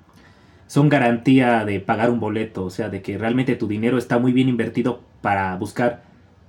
son 0.66 0.88
garantía 0.88 1.64
de 1.64 1.80
pagar 1.80 2.10
un 2.10 2.20
boleto, 2.20 2.64
o 2.64 2.70
sea, 2.70 2.88
de 2.88 3.02
que 3.02 3.18
realmente 3.18 3.56
tu 3.56 3.66
dinero 3.66 3.98
está 3.98 4.18
muy 4.18 4.32
bien 4.32 4.48
invertido 4.48 5.02
para 5.22 5.56
buscar 5.56 6.02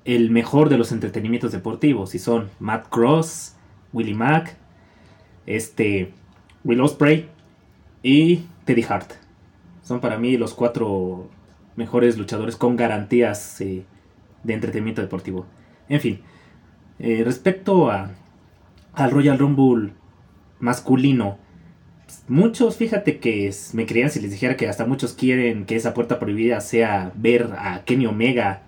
el 0.05 0.30
mejor 0.30 0.70
de 0.70 0.78
los 0.78 0.91
entretenimientos 0.91 1.51
deportivos, 1.51 2.13
y 2.15 2.20
son 2.20 2.49
Matt 2.59 2.89
Cross, 2.89 3.55
Willie 3.91 4.15
Mack, 4.15 4.55
este, 5.50 6.12
Will 6.64 6.80
Ospreay 6.80 7.28
y 8.04 8.45
Teddy 8.66 8.86
Hart. 8.88 9.14
Son 9.84 10.00
para 10.00 10.18
mí 10.18 10.38
los 10.38 10.54
cuatro 10.54 11.28
mejores 11.76 12.18
luchadores 12.18 12.56
con 12.56 12.76
garantías 12.76 13.60
eh, 13.62 13.84
de 14.43 14.54
entretenimiento 14.54 15.02
deportivo. 15.02 15.47
En 15.89 16.00
fin, 16.00 16.22
eh, 17.00 17.24
respecto 17.26 17.89
a, 17.89 18.12
al 18.93 19.12
Royal 19.12 19.39
Rumble 19.39 19.93
masculino, 20.60 21.39
muchos, 22.28 22.78
fíjate 22.78 23.20
que 23.20 23.52
me 23.74 23.88
creían 23.88 24.12
si 24.12 24.20
les 24.20 24.32
dijera 24.32 24.56
que 24.56 24.68
hasta 24.68 24.86
muchos 24.86 25.14
quieren 25.14 25.66
que 25.66 25.76
esa 25.76 25.95
puerta 25.95 26.20
prohibida 26.20 26.62
sea 26.62 27.12
ver 27.16 27.50
a 27.58 27.84
Kenny 27.86 28.06
Omega 28.06 28.64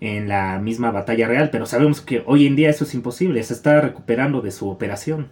en 0.00 0.28
la 0.28 0.58
misma 0.60 0.90
batalla 0.90 1.28
real, 1.28 1.50
pero 1.50 1.66
sabemos 1.66 2.00
que 2.00 2.22
hoy 2.26 2.46
en 2.46 2.56
día 2.56 2.70
eso 2.70 2.84
es 2.84 2.94
imposible, 2.94 3.42
se 3.42 3.52
está 3.52 3.80
recuperando 3.80 4.40
de 4.40 4.50
su 4.50 4.68
operación, 4.70 5.28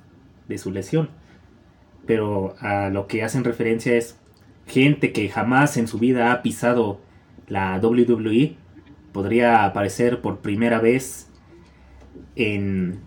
de 0.49 0.59
su 0.59 0.71
lesión. 0.71 1.11
Pero 2.07 2.55
a 2.61 2.91
lo 2.91 3.07
que 3.07 3.23
hacen 3.23 3.45
referencia 3.45 3.95
es 3.95 4.19
gente 4.67 5.13
que 5.13 5.29
jamás 5.29 5.77
en 5.77 5.89
su 5.89 5.99
vida 5.99 6.33
ha 6.33 6.43
pisado 6.43 7.01
la 7.49 7.79
WWE 7.79 8.57
podría 9.13 9.65
aparecer 9.65 10.21
por 10.21 10.41
primera 10.41 10.81
vez 10.81 11.29
en, 12.37 13.01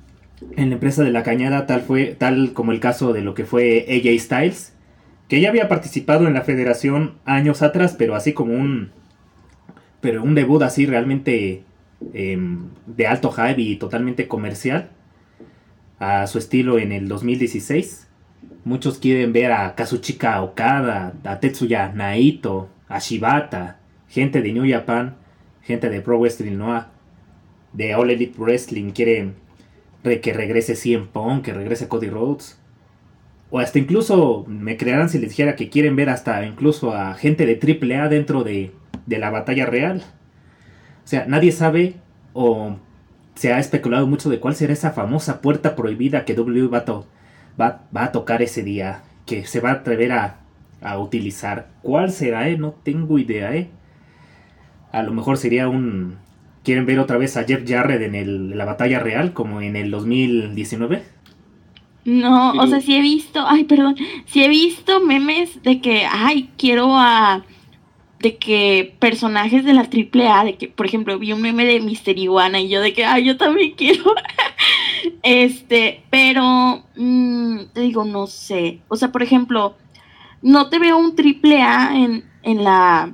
en 0.55 0.69
la 0.69 0.75
empresa 0.75 1.03
de 1.03 1.11
la 1.11 1.23
cañada, 1.23 1.65
tal, 1.65 1.81
fue, 1.81 2.15
tal 2.17 2.53
como 2.53 2.71
el 2.71 2.79
caso 2.79 3.13
de 3.13 3.21
lo 3.21 3.33
que 3.33 3.45
fue 3.45 3.85
AJ 3.89 4.19
Styles, 4.21 4.73
que 5.27 5.41
ya 5.41 5.49
había 5.49 5.67
participado 5.67 6.27
en 6.27 6.33
la 6.33 6.43
federación 6.43 7.15
años 7.25 7.61
atrás, 7.61 7.95
pero 7.97 8.15
así 8.15 8.33
como 8.33 8.53
un, 8.53 8.91
pero 9.99 10.23
un 10.23 10.35
debut 10.35 10.61
así 10.61 10.85
realmente 10.85 11.63
em, 12.13 12.69
de 12.85 13.07
alto 13.07 13.31
hype 13.31 13.61
y 13.61 13.75
totalmente 13.75 14.27
comercial 14.27 14.91
a 15.99 16.27
su 16.27 16.37
estilo 16.37 16.79
en 16.79 16.91
el 16.91 17.07
2016. 17.07 18.07
Muchos 18.63 18.99
quieren 18.99 19.33
ver 19.33 19.51
a 19.51 19.75
Kazuchika 19.75 20.41
Okada, 20.41 21.13
a 21.23 21.39
Tetsuya 21.39 21.91
Naito, 21.93 22.69
a 22.87 22.99
Shibata, 22.99 23.79
gente 24.07 24.41
de 24.41 24.53
New 24.53 24.69
Japan, 24.69 25.15
gente 25.61 25.89
de 25.89 26.01
Pro 26.01 26.19
Wrestling 26.19 26.57
Noah, 26.57 26.91
de 27.73 27.95
All 27.95 28.09
Elite 28.09 28.35
Wrestling 28.37 28.91
quieren 28.91 29.35
que 30.03 30.33
regrese 30.33 30.75
CM 30.75 31.07
Punk, 31.11 31.45
que 31.45 31.53
regrese 31.53 31.87
Cody 31.87 32.09
Rhodes. 32.09 32.59
O 33.49 33.59
hasta 33.59 33.79
incluso 33.79 34.45
me 34.47 34.77
creerán 34.77 35.09
si 35.09 35.19
les 35.19 35.29
dijera 35.29 35.55
que 35.55 35.69
quieren 35.69 35.95
ver 35.95 36.09
hasta 36.09 36.45
incluso 36.45 36.93
a 36.93 37.13
gente 37.13 37.45
de 37.45 37.59
AAA 37.59 38.09
dentro 38.09 38.43
de, 38.43 38.71
de 39.05 39.19
la 39.19 39.29
batalla 39.29 39.65
real. 39.65 40.03
O 41.03 41.07
sea, 41.07 41.25
nadie 41.27 41.51
sabe 41.51 41.95
o 42.33 42.77
se 43.37 43.53
ha 43.53 43.59
especulado 43.59 44.07
mucho 44.07 44.29
de 44.29 44.39
cuál 44.39 44.55
será 44.55 44.73
esa 44.73 44.91
famosa 44.91 45.41
puerta 45.41 45.75
prohibida 45.75 46.25
que 46.25 46.33
W 46.33 46.67
va, 46.67 46.85
va, 47.59 48.03
a 48.03 48.11
tocar 48.11 48.41
ese 48.41 48.63
día, 48.63 49.03
que 49.27 49.45
se 49.45 49.59
va 49.59 49.69
a 49.69 49.73
atrever 49.73 50.11
a, 50.11 50.39
a 50.81 50.97
utilizar. 50.97 51.69
¿Cuál 51.83 52.11
será, 52.11 52.49
eh? 52.49 52.57
No 52.57 52.71
tengo 52.71 53.19
idea, 53.19 53.55
eh. 53.55 53.69
A 54.91 55.03
lo 55.03 55.13
mejor 55.13 55.37
sería 55.37 55.69
un... 55.69 56.17
¿Quieren 56.63 56.87
ver 56.87 56.99
otra 56.99 57.17
vez 57.17 57.37
a 57.37 57.43
Jeff 57.43 57.63
Jarrett 57.65 58.01
en, 58.01 58.15
el, 58.15 58.57
la 58.57 58.65
batalla 58.65 58.99
real 58.99 59.33
como 59.33 59.61
en 59.61 59.75
el 59.75 59.91
2019? 59.91 61.03
No, 62.05 62.53
o 62.53 62.67
sea, 62.67 62.81
sí 62.81 62.95
he 62.95 63.01
visto, 63.01 63.45
ay, 63.47 63.65
perdón, 63.65 63.95
sí 64.25 64.43
he 64.43 64.49
visto 64.49 64.99
memes 65.01 65.61
de 65.61 65.79
que, 65.79 66.05
ay, 66.09 66.49
quiero 66.57 66.97
a, 66.97 67.43
de 68.19 68.37
que 68.37 68.95
personajes 68.99 69.63
de 69.63 69.73
la 69.73 69.81
AAA, 69.81 70.45
de 70.45 70.55
que, 70.55 70.67
por 70.67 70.85
ejemplo, 70.85 71.17
vi 71.19 71.33
un 71.33 71.41
meme 71.41 71.65
de 71.65 71.79
Mister 71.79 72.17
Iguana 72.17 72.59
y 72.59 72.69
yo 72.69 72.81
de 72.81 72.93
que, 72.93 73.05
ay, 73.05 73.25
yo 73.25 73.37
también 73.37 73.73
quiero. 73.75 74.03
este, 75.23 76.03
pero, 76.09 76.83
mm, 76.95 77.59
te 77.73 77.81
digo, 77.81 78.05
no 78.05 78.27
sé. 78.27 78.79
O 78.87 78.95
sea, 78.95 79.11
por 79.11 79.23
ejemplo, 79.23 79.75
no 80.41 80.69
te 80.69 80.79
veo 80.79 80.97
un 80.97 81.15
AAA 81.15 81.97
en, 81.97 82.25
en 82.43 82.63
la 82.63 83.13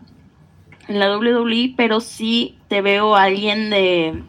en 0.88 1.00
la 1.00 1.18
WWE, 1.18 1.74
pero 1.76 2.00
sí 2.00 2.58
te 2.68 2.82
veo 2.82 3.16
a 3.16 3.24
alguien 3.24 3.70
de, 3.70 4.24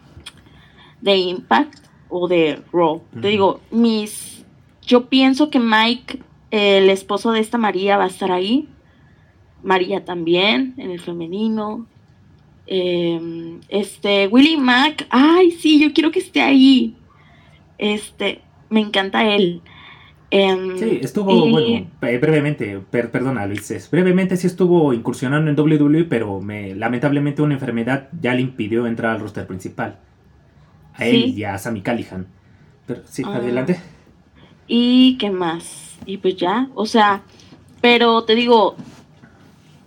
de 1.01 1.17
Impact 1.17 1.85
o 2.09 2.27
de 2.27 2.61
Raw. 2.71 3.01
Te 3.21 3.27
digo, 3.27 3.61
mis. 3.71 4.45
Yo 4.81 5.07
pienso 5.09 5.49
que 5.49 5.59
Mike, 5.59 6.21
el 6.51 6.89
esposo 6.89 7.31
de 7.31 7.39
esta 7.39 7.57
María, 7.57 7.97
va 7.97 8.05
a 8.05 8.07
estar 8.07 8.31
ahí. 8.31 8.69
María 9.65 10.05
también, 10.05 10.75
en 10.77 10.91
el 10.91 11.01
femenino. 11.01 11.87
Em, 12.67 13.59
este, 13.67 14.27
Willie 14.27 14.57
Mac, 14.57 15.07
ay, 15.09 15.51
sí, 15.51 15.81
yo 15.81 15.91
quiero 15.91 16.11
que 16.11 16.19
esté 16.19 16.41
ahí. 16.41 16.95
Este, 17.77 18.41
me 18.69 18.79
encanta 18.79 19.27
él. 19.27 19.61
Em, 20.31 20.77
sí, 20.77 20.99
estuvo, 21.01 21.49
bueno, 21.49 21.87
brevemente, 21.99 22.79
perdona 22.91 23.45
Luis, 23.45 23.89
brevemente 23.91 24.37
sí 24.37 24.47
estuvo 24.47 24.91
incursionando 24.93 25.49
en 25.49 25.59
WWE, 25.59 26.03
pero 26.05 26.41
me, 26.41 26.75
lamentablemente 26.75 27.41
una 27.41 27.53
enfermedad 27.53 28.09
ya 28.19 28.33
le 28.33 28.41
impidió 28.41 28.85
entrar 28.87 29.15
al 29.15 29.21
roster 29.21 29.47
principal. 29.47 29.99
A 30.93 31.05
él 31.05 31.37
y 31.37 31.43
a 31.43 31.57
Sammy 31.57 31.81
Callihan. 31.81 32.27
Pero 32.85 33.01
sí, 33.05 33.23
ah. 33.25 33.35
adelante. 33.35 33.79
¿Y 34.67 35.17
qué 35.17 35.29
más? 35.29 35.97
Y 36.05 36.17
pues 36.17 36.35
ya, 36.37 36.69
o 36.75 36.85
sea, 36.85 37.23
pero 37.81 38.23
te 38.23 38.35
digo, 38.35 38.75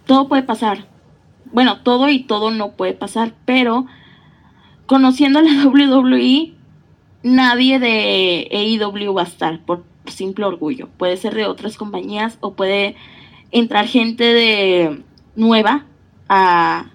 todo 0.09 0.27
puede 0.27 0.43
pasar. 0.43 0.87
Bueno, 1.53 1.83
todo 1.83 2.09
y 2.09 2.25
todo 2.25 2.51
no 2.51 2.73
puede 2.73 2.95
pasar, 2.95 3.35
pero 3.45 3.87
conociendo 4.87 5.41
la 5.41 5.65
WWE, 5.67 6.55
nadie 7.23 7.79
de 7.79 8.49
AEW 8.51 9.15
va 9.15 9.23
a 9.23 9.27
estar, 9.27 9.61
por 9.61 9.85
simple 10.07 10.47
orgullo. 10.47 10.89
Puede 10.97 11.17
ser 11.19 11.35
de 11.35 11.47
otras 11.47 11.77
compañías 11.77 12.39
o 12.41 12.55
puede 12.55 12.97
entrar 13.51 13.87
gente 13.87 14.25
de 14.25 15.03
nueva 15.37 15.85
a 16.29 16.87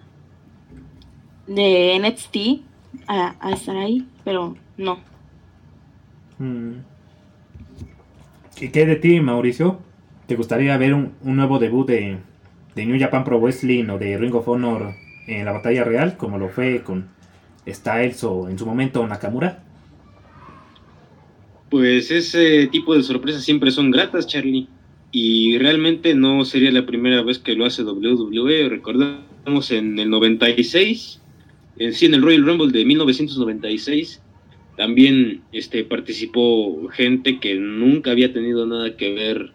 de 1.47 1.99
NXT 1.99 2.63
a, 3.07 3.51
estar 3.51 3.77
ahí, 3.77 4.07
pero 4.23 4.55
no. 4.77 4.97
Mm. 6.39 6.79
¿Y 8.59 8.69
qué 8.69 8.85
de 8.85 8.95
ti, 8.95 9.19
Mauricio? 9.19 9.79
¿Te 10.25 10.35
gustaría 10.35 10.77
ver 10.77 10.93
un, 10.93 11.13
nuevo 11.21 11.59
debut 11.59 11.87
de, 11.87 12.17
de, 12.75 12.85
New 12.85 12.99
Japan 12.99 13.23
Pro 13.23 13.39
Wrestling 13.39 13.89
o 13.89 13.97
de 13.97 14.17
Ring 14.17 14.33
of 14.35 14.47
Honor 14.47 14.93
en 15.27 15.45
la 15.45 15.51
batalla 15.51 15.83
real, 15.83 16.17
como 16.17 16.37
lo 16.37 16.49
fue 16.49 16.83
con 16.83 17.07
Styles 17.67 18.23
o 18.23 18.49
en 18.49 18.57
su 18.57 18.65
momento 18.65 19.05
Nakamura? 19.07 19.63
Pues 21.69 22.11
ese 22.11 22.67
tipo 22.67 22.95
de 22.95 23.03
sorpresas 23.03 23.43
siempre 23.43 23.71
son 23.71 23.91
gratas, 23.91 24.27
Charlie. 24.27 24.67
Y 25.11 25.57
realmente 25.59 26.15
no 26.15 26.43
sería 26.43 26.71
la 26.71 26.85
primera 26.85 27.21
vez 27.21 27.39
que 27.39 27.55
lo 27.55 27.65
hace 27.65 27.83
WWE. 27.83 28.69
Recordamos 28.69 29.71
en 29.71 29.99
el 29.99 30.09
96, 30.09 31.21
en 31.77 31.93
sí 31.93 32.05
en 32.07 32.15
el 32.15 32.21
Royal 32.21 32.45
Rumble 32.45 32.71
de 32.71 32.85
1996, 32.85 34.21
también 34.77 35.41
este, 35.51 35.83
participó 35.83 36.87
gente 36.89 37.39
que 37.39 37.55
nunca 37.55 38.11
había 38.11 38.33
tenido 38.33 38.65
nada 38.65 38.97
que 38.97 39.13
ver 39.13 39.51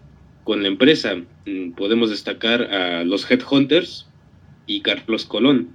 con 0.48 0.62
la 0.62 0.68
empresa. 0.68 1.14
Mm, 1.44 1.72
podemos 1.72 2.08
destacar 2.08 2.62
a 2.62 3.04
los 3.04 3.30
Headhunters 3.30 4.08
y 4.66 4.80
Carlos 4.80 5.26
Colón, 5.26 5.68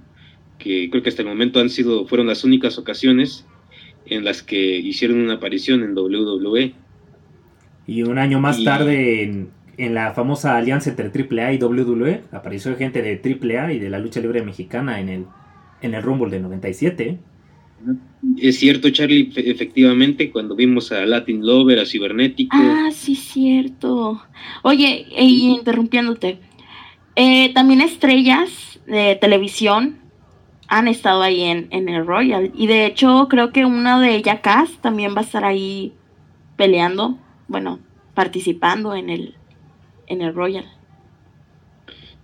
que 0.58 0.90
creo 0.90 1.00
que 1.00 1.10
hasta 1.10 1.22
el 1.22 1.28
momento 1.28 1.60
han 1.60 1.70
sido, 1.70 2.08
fueron 2.08 2.26
las 2.26 2.42
únicas 2.42 2.76
ocasiones 2.76 3.46
en 4.06 4.24
las 4.24 4.42
que 4.42 4.76
hicieron 4.76 5.20
una 5.20 5.34
aparición 5.34 5.84
en 5.84 5.96
WWE. 5.96 6.74
Y 7.86 8.02
un 8.02 8.18
año 8.18 8.40
más 8.40 8.64
tarde, 8.64 9.22
en, 9.22 9.50
en, 9.76 9.94
la 9.94 10.12
famosa 10.12 10.56
alianza 10.56 10.90
entre 10.90 11.06
AAA 11.06 11.52
y 11.52 11.58
WWE, 11.58 12.22
apareció 12.32 12.76
gente 12.76 13.00
de 13.00 13.20
AAA 13.22 13.74
y 13.74 13.78
de 13.78 13.90
la 13.90 14.00
lucha 14.00 14.18
libre 14.18 14.42
mexicana 14.42 14.98
en 14.98 15.08
el, 15.08 15.26
en 15.82 15.94
el 15.94 16.02
Rumble 16.02 16.30
de 16.30 16.40
97. 16.40 17.18
Es 18.38 18.58
cierto, 18.58 18.90
Charlie, 18.90 19.30
efectivamente, 19.36 20.30
cuando 20.30 20.56
vimos 20.56 20.90
a 20.92 21.04
Latin 21.04 21.44
Lover, 21.44 21.78
a 21.78 21.86
Cibernético. 21.86 22.56
Ah, 22.56 22.90
sí, 22.92 23.14
cierto. 23.14 24.22
Oye, 24.62 25.06
y 25.18 25.48
interrumpiéndote, 25.48 26.38
eh, 27.16 27.52
también 27.52 27.80
estrellas 27.80 28.80
de 28.86 29.16
televisión 29.20 29.98
han 30.68 30.88
estado 30.88 31.22
ahí 31.22 31.42
en, 31.42 31.68
en 31.70 31.88
el 31.88 32.06
Royal. 32.06 32.50
Y 32.56 32.66
de 32.66 32.86
hecho, 32.86 33.28
creo 33.28 33.52
que 33.52 33.64
una 33.64 34.00
de 34.00 34.22
Jackass 34.22 34.78
también 34.80 35.14
va 35.14 35.20
a 35.20 35.24
estar 35.24 35.44
ahí 35.44 35.92
peleando, 36.56 37.18
bueno, 37.48 37.78
participando 38.14 38.94
en 38.94 39.10
el, 39.10 39.34
en 40.06 40.22
el 40.22 40.34
Royal. 40.34 40.64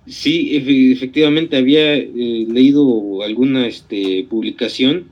Sí, 0.06 0.56
efectivamente 0.56 1.56
había 1.56 1.94
eh, 1.94 2.46
leído 2.48 3.22
alguna 3.22 3.66
este, 3.66 4.26
publicación 4.28 5.08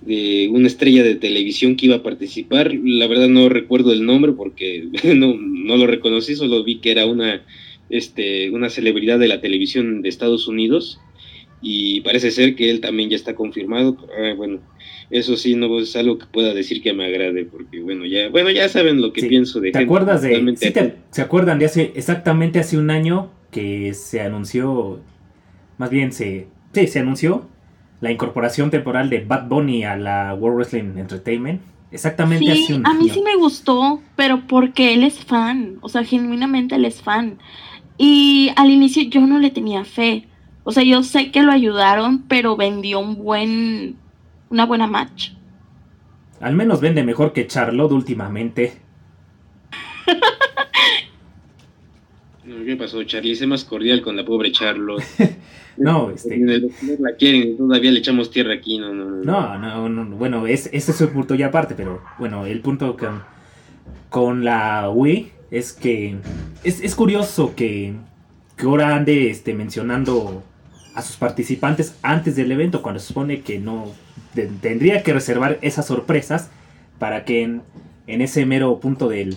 de 0.00 0.48
una 0.50 0.66
estrella 0.66 1.02
de 1.02 1.14
televisión 1.14 1.76
que 1.76 1.86
iba 1.86 1.96
a 1.96 2.02
participar. 2.02 2.72
La 2.74 3.06
verdad 3.06 3.28
no 3.28 3.48
recuerdo 3.48 3.92
el 3.92 4.04
nombre 4.04 4.32
porque 4.32 4.88
no, 5.16 5.34
no 5.36 5.76
lo 5.76 5.86
reconocí, 5.86 6.34
solo 6.34 6.64
vi 6.64 6.78
que 6.78 6.92
era 6.92 7.06
una, 7.06 7.44
este, 7.88 8.50
una 8.50 8.70
celebridad 8.70 9.18
de 9.18 9.28
la 9.28 9.40
televisión 9.40 10.02
de 10.02 10.08
Estados 10.08 10.48
Unidos 10.48 11.00
y 11.62 12.00
parece 12.00 12.30
ser 12.30 12.54
que 12.54 12.70
él 12.70 12.80
también 12.80 13.10
ya 13.10 13.16
está 13.16 13.34
confirmado. 13.34 13.96
Ah, 14.18 14.32
bueno, 14.34 14.60
eso 15.10 15.36
sí 15.36 15.54
no 15.54 15.78
es 15.78 15.94
algo 15.96 16.18
que 16.18 16.26
pueda 16.26 16.54
decir 16.54 16.82
que 16.82 16.92
me 16.92 17.06
agrade 17.06 17.44
porque 17.44 17.80
bueno, 17.80 18.06
ya 18.06 18.28
bueno, 18.28 18.50
ya 18.50 18.68
saben 18.68 19.00
lo 19.00 19.12
que 19.12 19.26
pienso 19.26 19.60
de 19.60 19.72
¿Te 19.72 19.78
acuerdas 19.78 20.22
de 20.22 20.56
¿Se 21.10 21.22
acuerdan 21.22 21.58
de 21.58 21.66
hace 21.66 21.92
exactamente 21.94 22.60
hace 22.60 22.78
un 22.78 22.90
año 22.90 23.30
que 23.50 23.92
se 23.94 24.20
anunció 24.20 25.00
más 25.78 25.90
bien 25.90 26.12
se 26.12 26.46
sí, 26.72 26.86
se 26.86 27.00
anunció 27.00 27.48
la 28.00 28.10
incorporación 28.10 28.70
temporal 28.70 29.10
de 29.10 29.20
Bad 29.20 29.48
Bunny 29.48 29.84
a 29.84 29.96
la 29.96 30.34
World 30.34 30.56
Wrestling 30.56 30.98
Entertainment? 30.98 31.60
Exactamente 31.90 32.50
hace 32.50 32.74
un. 32.74 32.86
A 32.86 32.94
mí 32.94 33.10
sí 33.10 33.20
me 33.22 33.36
gustó, 33.36 34.00
pero 34.16 34.46
porque 34.46 34.94
él 34.94 35.02
es 35.02 35.24
fan, 35.24 35.78
o 35.80 35.88
sea, 35.88 36.04
genuinamente 36.04 36.76
él 36.76 36.84
es 36.84 37.02
fan. 37.02 37.38
Y 37.98 38.52
al 38.56 38.70
inicio 38.70 39.02
yo 39.02 39.26
no 39.26 39.38
le 39.38 39.50
tenía 39.50 39.84
fe, 39.84 40.26
o 40.62 40.72
sea, 40.72 40.82
yo 40.82 41.02
sé 41.02 41.30
que 41.30 41.42
lo 41.42 41.52
ayudaron, 41.52 42.22
pero 42.28 42.56
vendió 42.56 43.00
un 43.00 43.16
buen, 43.16 43.96
una 44.50 44.66
buena 44.66 44.86
match. 44.86 45.32
Al 46.40 46.54
menos 46.54 46.80
vende 46.80 47.02
mejor 47.02 47.32
que 47.32 47.46
Charlotte 47.46 47.92
últimamente. 47.92 48.80
¿Qué 52.66 52.76
pasó? 52.76 53.02
Charlie 53.04 53.32
es 53.32 53.46
más 53.46 53.64
cordial 53.64 54.02
con 54.02 54.16
la 54.16 54.24
pobre 54.24 54.50
Charlotte. 54.50 55.04
no, 55.76 56.10
este. 56.10 56.38
la 56.98 57.14
quieren, 57.16 57.56
todavía 57.56 57.92
le 57.92 58.00
echamos 58.00 58.30
tierra 58.30 58.54
aquí, 58.54 58.78
no, 58.78 58.92
no. 58.92 59.04
No, 59.22 59.58
no, 59.58 59.88
no, 59.88 60.16
bueno, 60.16 60.46
es, 60.46 60.68
ese 60.72 60.90
es 60.90 61.00
el 61.00 61.08
punto 61.10 61.34
ya 61.34 61.46
aparte, 61.46 61.74
pero 61.76 62.02
bueno, 62.18 62.46
el 62.46 62.60
punto 62.60 62.96
con, 62.96 63.22
con 64.08 64.44
la 64.44 64.90
Wii 64.90 65.30
es 65.50 65.72
que 65.72 66.16
es, 66.64 66.80
es 66.80 66.94
curioso 66.94 67.54
que, 67.54 67.94
que 68.56 68.66
ahora 68.66 68.96
ande 68.96 69.30
este, 69.30 69.54
mencionando 69.54 70.42
a 70.94 71.02
sus 71.02 71.16
participantes 71.16 71.96
antes 72.02 72.36
del 72.36 72.50
evento, 72.52 72.82
cuando 72.82 73.00
se 73.00 73.08
supone 73.08 73.42
que 73.42 73.58
no 73.58 73.92
tendría 74.60 75.02
que 75.02 75.12
reservar 75.12 75.58
esas 75.62 75.86
sorpresas 75.86 76.50
para 76.98 77.24
que 77.24 77.42
en, 77.42 77.62
ese 78.06 78.44
mero 78.44 78.80
punto 78.80 79.08
del, 79.08 79.36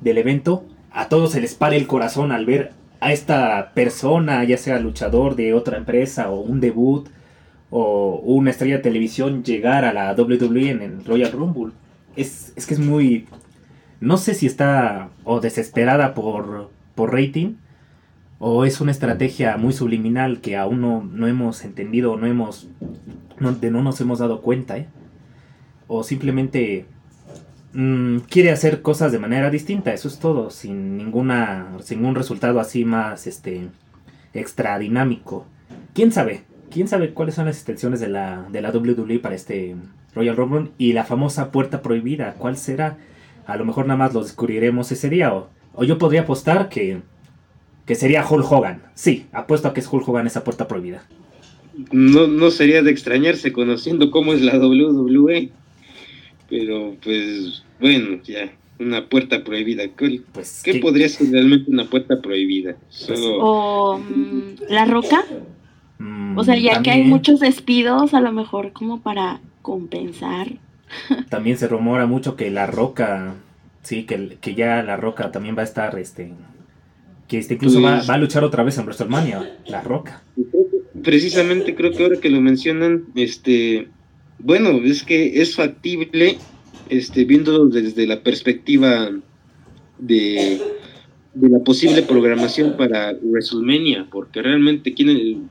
del, 0.00 0.18
evento 0.18 0.64
a 0.94 1.08
todos 1.08 1.32
se 1.32 1.40
les 1.40 1.54
pare 1.54 1.76
el 1.76 1.86
corazón 1.86 2.32
al 2.32 2.46
ver 2.46 2.72
a 3.00 3.12
esta 3.12 3.72
persona, 3.74 4.44
ya 4.44 4.56
sea 4.56 4.78
luchador 4.78 5.36
de 5.36 5.54
otra 5.54 5.76
empresa 5.76 6.30
o 6.30 6.40
un 6.40 6.60
debut 6.60 7.08
o 7.70 8.20
una 8.24 8.50
estrella 8.50 8.76
de 8.76 8.82
televisión 8.82 9.42
llegar 9.42 9.84
a 9.84 9.92
la 9.92 10.12
WWE 10.14 10.70
en 10.70 10.82
el 10.82 11.04
Royal 11.04 11.32
Rumble. 11.32 11.72
Es, 12.16 12.52
es 12.56 12.66
que 12.66 12.74
es 12.74 12.80
muy... 12.80 13.26
No 14.00 14.16
sé 14.16 14.34
si 14.34 14.46
está 14.46 15.10
o 15.24 15.40
desesperada 15.40 16.14
por, 16.14 16.70
por 16.94 17.12
rating 17.12 17.54
o 18.44 18.64
es 18.64 18.80
una 18.80 18.90
estrategia 18.90 19.56
muy 19.56 19.72
subliminal 19.72 20.40
que 20.40 20.56
aún 20.56 20.80
no, 20.80 21.26
hemos 21.28 21.64
entendido, 21.64 22.16
no 22.16 22.26
hemos, 22.26 22.68
no, 23.38 23.52
no 23.52 23.82
nos 23.84 24.00
hemos 24.00 24.18
dado 24.18 24.42
cuenta, 24.42 24.78
¿eh? 24.78 24.88
o 25.86 26.02
simplemente 26.02 26.86
mm, 27.74 28.18
quiere 28.28 28.50
hacer 28.50 28.82
cosas 28.82 29.12
de 29.12 29.18
manera 29.18 29.50
distinta, 29.50 29.92
eso 29.92 30.08
es 30.08 30.18
todo, 30.18 30.50
sin 30.50 30.96
ninguna, 30.96 31.68
sin 31.82 32.00
ningún 32.00 32.14
resultado 32.14 32.60
así 32.60 32.84
más, 32.84 33.26
este, 33.26 33.68
extra 34.34 34.78
dinámico. 34.78 35.46
¿Quién 35.94 36.12
sabe? 36.12 36.42
¿Quién 36.70 36.88
sabe 36.88 37.10
cuáles 37.10 37.34
son 37.34 37.46
las 37.46 37.56
extensiones 37.56 38.00
de 38.00 38.08
la, 38.08 38.46
de 38.50 38.62
la 38.62 38.70
WWE 38.70 39.18
para 39.18 39.34
este 39.34 39.76
Royal 40.14 40.36
Rumble 40.36 40.70
y 40.78 40.92
la 40.92 41.04
famosa 41.04 41.50
puerta 41.50 41.82
prohibida? 41.82 42.34
¿Cuál 42.38 42.56
será? 42.56 42.98
A 43.46 43.56
lo 43.56 43.64
mejor 43.64 43.86
nada 43.86 43.98
más 43.98 44.14
lo 44.14 44.22
descubriremos 44.22 44.90
ese 44.92 45.10
día 45.10 45.34
o, 45.34 45.50
o 45.74 45.84
yo 45.84 45.98
podría 45.98 46.22
apostar 46.22 46.68
que 46.68 47.02
que 47.86 47.94
sería 47.94 48.26
Hulk 48.28 48.50
Hogan. 48.50 48.82
Sí, 48.94 49.26
apuesto 49.32 49.68
a 49.68 49.74
que 49.74 49.80
es 49.80 49.88
Hulk 49.90 50.08
Hogan 50.08 50.26
esa 50.26 50.44
puerta 50.44 50.68
prohibida. 50.68 51.04
No, 51.90 52.26
no 52.26 52.50
sería 52.50 52.82
de 52.82 52.90
extrañarse 52.90 53.52
conociendo 53.52 54.10
cómo 54.10 54.32
es 54.34 54.42
la 54.42 54.58
WWE. 54.58 55.50
Pero 56.52 56.94
pues 57.02 57.64
bueno, 57.80 58.20
ya, 58.24 58.52
una 58.78 59.08
puerta 59.08 59.42
prohibida. 59.42 59.84
¿Qué, 59.88 60.20
pues, 60.32 60.62
podría 60.82 61.08
ser 61.08 61.30
realmente 61.30 61.70
una 61.70 61.88
puerta 61.88 62.20
prohibida? 62.20 62.76
Pues, 63.06 63.20
o 63.24 63.98
mm, 63.98 64.68
la 64.68 64.84
roca. 64.84 65.24
Mm, 65.98 66.36
o 66.36 66.44
sea, 66.44 66.58
ya 66.58 66.82
que 66.82 66.90
hay 66.90 67.04
muchos 67.04 67.40
despidos, 67.40 68.12
a 68.12 68.20
lo 68.20 68.32
mejor 68.32 68.72
como 68.72 69.00
para 69.00 69.40
compensar. 69.62 70.48
También 71.30 71.56
se 71.56 71.68
rumora 71.68 72.04
mucho 72.04 72.36
que 72.36 72.50
la 72.50 72.66
roca, 72.66 73.36
sí, 73.82 74.04
que, 74.04 74.36
que 74.38 74.54
ya 74.54 74.82
la 74.82 74.98
roca 74.98 75.32
también 75.32 75.56
va 75.56 75.62
a 75.62 75.64
estar 75.64 75.98
este, 75.98 76.34
que 77.28 77.38
este 77.38 77.54
incluso 77.54 77.80
va, 77.80 78.00
a 78.00 78.18
luchar 78.18 78.44
otra 78.44 78.62
vez 78.62 78.76
en 78.76 78.84
WrestleMania, 78.84 79.56
La 79.68 79.80
Roca. 79.80 80.22
Precisamente 81.02 81.74
creo 81.74 81.92
que 81.92 82.02
ahora 82.02 82.20
que 82.20 82.28
lo 82.28 82.42
mencionan, 82.42 83.04
este, 83.14 83.88
bueno, 84.42 84.80
es 84.84 85.02
que 85.02 85.40
es 85.40 85.54
factible, 85.56 86.38
este, 86.88 87.24
viendo 87.24 87.66
desde 87.66 88.06
la 88.06 88.22
perspectiva 88.22 89.10
de, 89.98 90.60
de 91.34 91.48
la 91.48 91.60
posible 91.60 92.02
programación 92.02 92.76
para 92.76 93.14
WrestleMania, 93.22 94.08
porque 94.10 94.42
realmente 94.42 94.94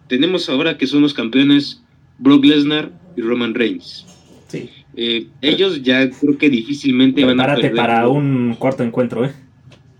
tenemos 0.07 0.49
ahora 0.49 0.77
que 0.77 0.87
son 0.87 1.01
los 1.01 1.13
campeones 1.13 1.81
Brock 2.19 2.45
Lesnar 2.45 2.91
y 3.15 3.21
Roman 3.21 3.55
Reigns. 3.55 4.05
Sí. 4.47 4.69
Eh, 4.95 5.27
ellos 5.41 5.81
ya 5.81 6.09
creo 6.09 6.37
que 6.37 6.49
difícilmente 6.49 7.23
van 7.23 7.39
a 7.39 7.55
perder. 7.55 7.75
para 7.75 8.07
un 8.09 8.55
cuarto 8.59 8.83
encuentro, 8.83 9.25
¿eh? 9.25 9.31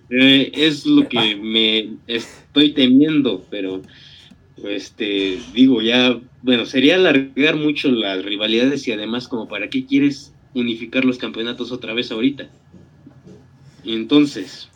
Eh, 0.10 0.52
es 0.54 0.86
lo 0.86 1.08
que 1.08 1.38
me 1.38 1.94
estoy 2.06 2.74
temiendo, 2.74 3.46
pero 3.50 3.82
este 4.64 5.40
digo 5.54 5.82
ya, 5.82 6.20
bueno, 6.42 6.66
sería 6.66 6.96
alargar 6.96 7.56
mucho 7.56 7.90
las 7.90 8.24
rivalidades 8.24 8.88
y 8.88 8.92
además 8.92 9.28
como 9.28 9.48
para 9.48 9.70
qué 9.70 9.86
quieres 9.86 10.34
unificar 10.54 11.06
los 11.06 11.18
campeonatos 11.18 11.72
otra 11.72 11.94
vez 11.94 12.12
ahorita. 12.12 12.50
Y 13.84 13.94
entonces, 13.96 14.70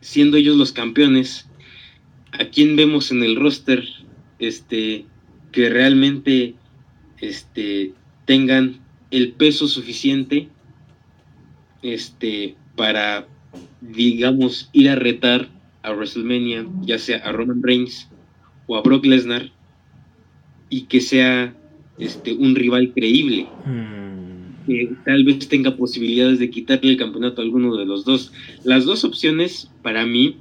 siendo 0.00 0.36
ellos 0.36 0.56
los 0.56 0.72
campeones, 0.72 1.46
¿a 2.32 2.46
quién 2.46 2.76
vemos 2.76 3.10
en 3.10 3.22
el 3.22 3.36
roster 3.36 3.84
este 4.38 5.06
que 5.52 5.70
realmente 5.70 6.54
este 7.20 7.92
tengan 8.26 8.80
el 9.10 9.32
peso 9.32 9.68
suficiente 9.68 10.48
este 11.82 12.56
para 12.76 13.26
digamos, 13.80 14.68
ir 14.72 14.88
a 14.90 14.96
retar 14.96 15.48
a 15.82 15.92
WrestleMania, 15.92 16.66
ya 16.82 16.98
sea 16.98 17.18
a 17.18 17.32
Roman 17.32 17.62
Reigns 17.62 18.08
o 18.66 18.76
a 18.76 18.82
Brock 18.82 19.04
Lesnar, 19.06 19.50
y 20.68 20.82
que 20.82 21.00
sea 21.00 21.54
este, 21.98 22.34
un 22.34 22.54
rival 22.54 22.92
creíble. 22.94 23.46
Hmm. 23.64 24.64
Que 24.66 24.92
tal 25.04 25.24
vez 25.24 25.46
tenga 25.48 25.76
posibilidades 25.76 26.40
de 26.40 26.50
quitarle 26.50 26.90
el 26.90 26.96
campeonato 26.96 27.40
a 27.40 27.44
alguno 27.44 27.76
de 27.76 27.86
los 27.86 28.04
dos. 28.04 28.32
Las 28.64 28.84
dos 28.84 29.04
opciones 29.04 29.70
para 29.82 30.04
mí 30.04 30.36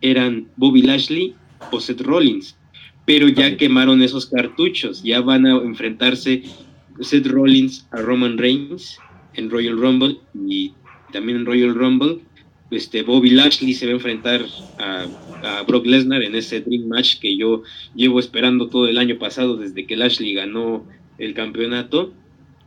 eran 0.00 0.48
Bobby 0.56 0.82
Lashley 0.82 1.34
o 1.70 1.80
Seth 1.80 2.00
Rollins, 2.00 2.56
pero 3.04 3.28
ya 3.28 3.56
quemaron 3.56 4.02
esos 4.02 4.26
cartuchos, 4.26 5.02
ya 5.02 5.20
van 5.20 5.46
a 5.46 5.56
enfrentarse 5.56 6.42
Seth 7.00 7.26
Rollins 7.26 7.86
a 7.92 8.02
Roman 8.02 8.36
Reigns 8.38 8.98
en 9.34 9.50
Royal 9.50 9.78
Rumble 9.78 10.18
y 10.46 10.72
también 11.12 11.38
en 11.38 11.46
Royal 11.46 11.74
Rumble 11.74 12.20
este 12.70 13.02
Bobby 13.02 13.30
Lashley 13.30 13.74
se 13.74 13.86
va 13.86 13.92
a 13.92 13.94
enfrentar 13.94 14.44
a, 14.78 15.06
Brock 15.66 15.86
Lesnar 15.86 16.22
en 16.22 16.34
ese 16.34 16.60
Dream 16.60 16.88
Match 16.88 17.20
que 17.20 17.36
yo 17.36 17.62
llevo 17.94 18.18
esperando 18.18 18.68
todo 18.68 18.88
el 18.88 18.98
año 18.98 19.18
pasado 19.18 19.56
desde 19.56 19.86
que 19.86 19.96
Lashley 19.96 20.34
ganó 20.34 20.84
el 21.18 21.32
campeonato. 21.32 22.12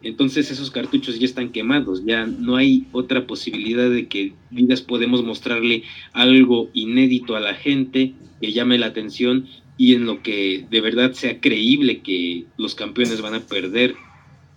Entonces 0.04 0.50
esos 0.50 0.72
cartuchos 0.72 1.20
ya 1.20 1.26
están 1.26 1.52
quemados, 1.52 2.06
ya 2.06 2.26
no 2.26 2.56
hay 2.56 2.86
otra 2.92 3.28
posibilidad 3.28 3.90
de 3.90 4.08
que 4.08 4.34
digas 4.50 4.82
podemos 4.82 5.24
mostrarle 5.24 5.84
algo 6.14 6.70
inédito 6.74 7.36
a 7.36 7.42
la 7.42 7.54
gente 7.54 8.14
que 8.40 8.54
llame 8.54 8.78
la 8.78 8.88
atención 8.88 9.48
y 9.78 9.94
en 9.94 10.06
lo 10.06 10.24
que 10.24 10.66
de 10.70 10.82
verdad 10.82 11.12
sea 11.12 11.40
creíble 11.40 12.00
que 12.00 12.46
los 12.58 12.74
campeones 12.74 13.22
van 13.22 13.36
a 13.36 13.42
perder, 13.42 13.96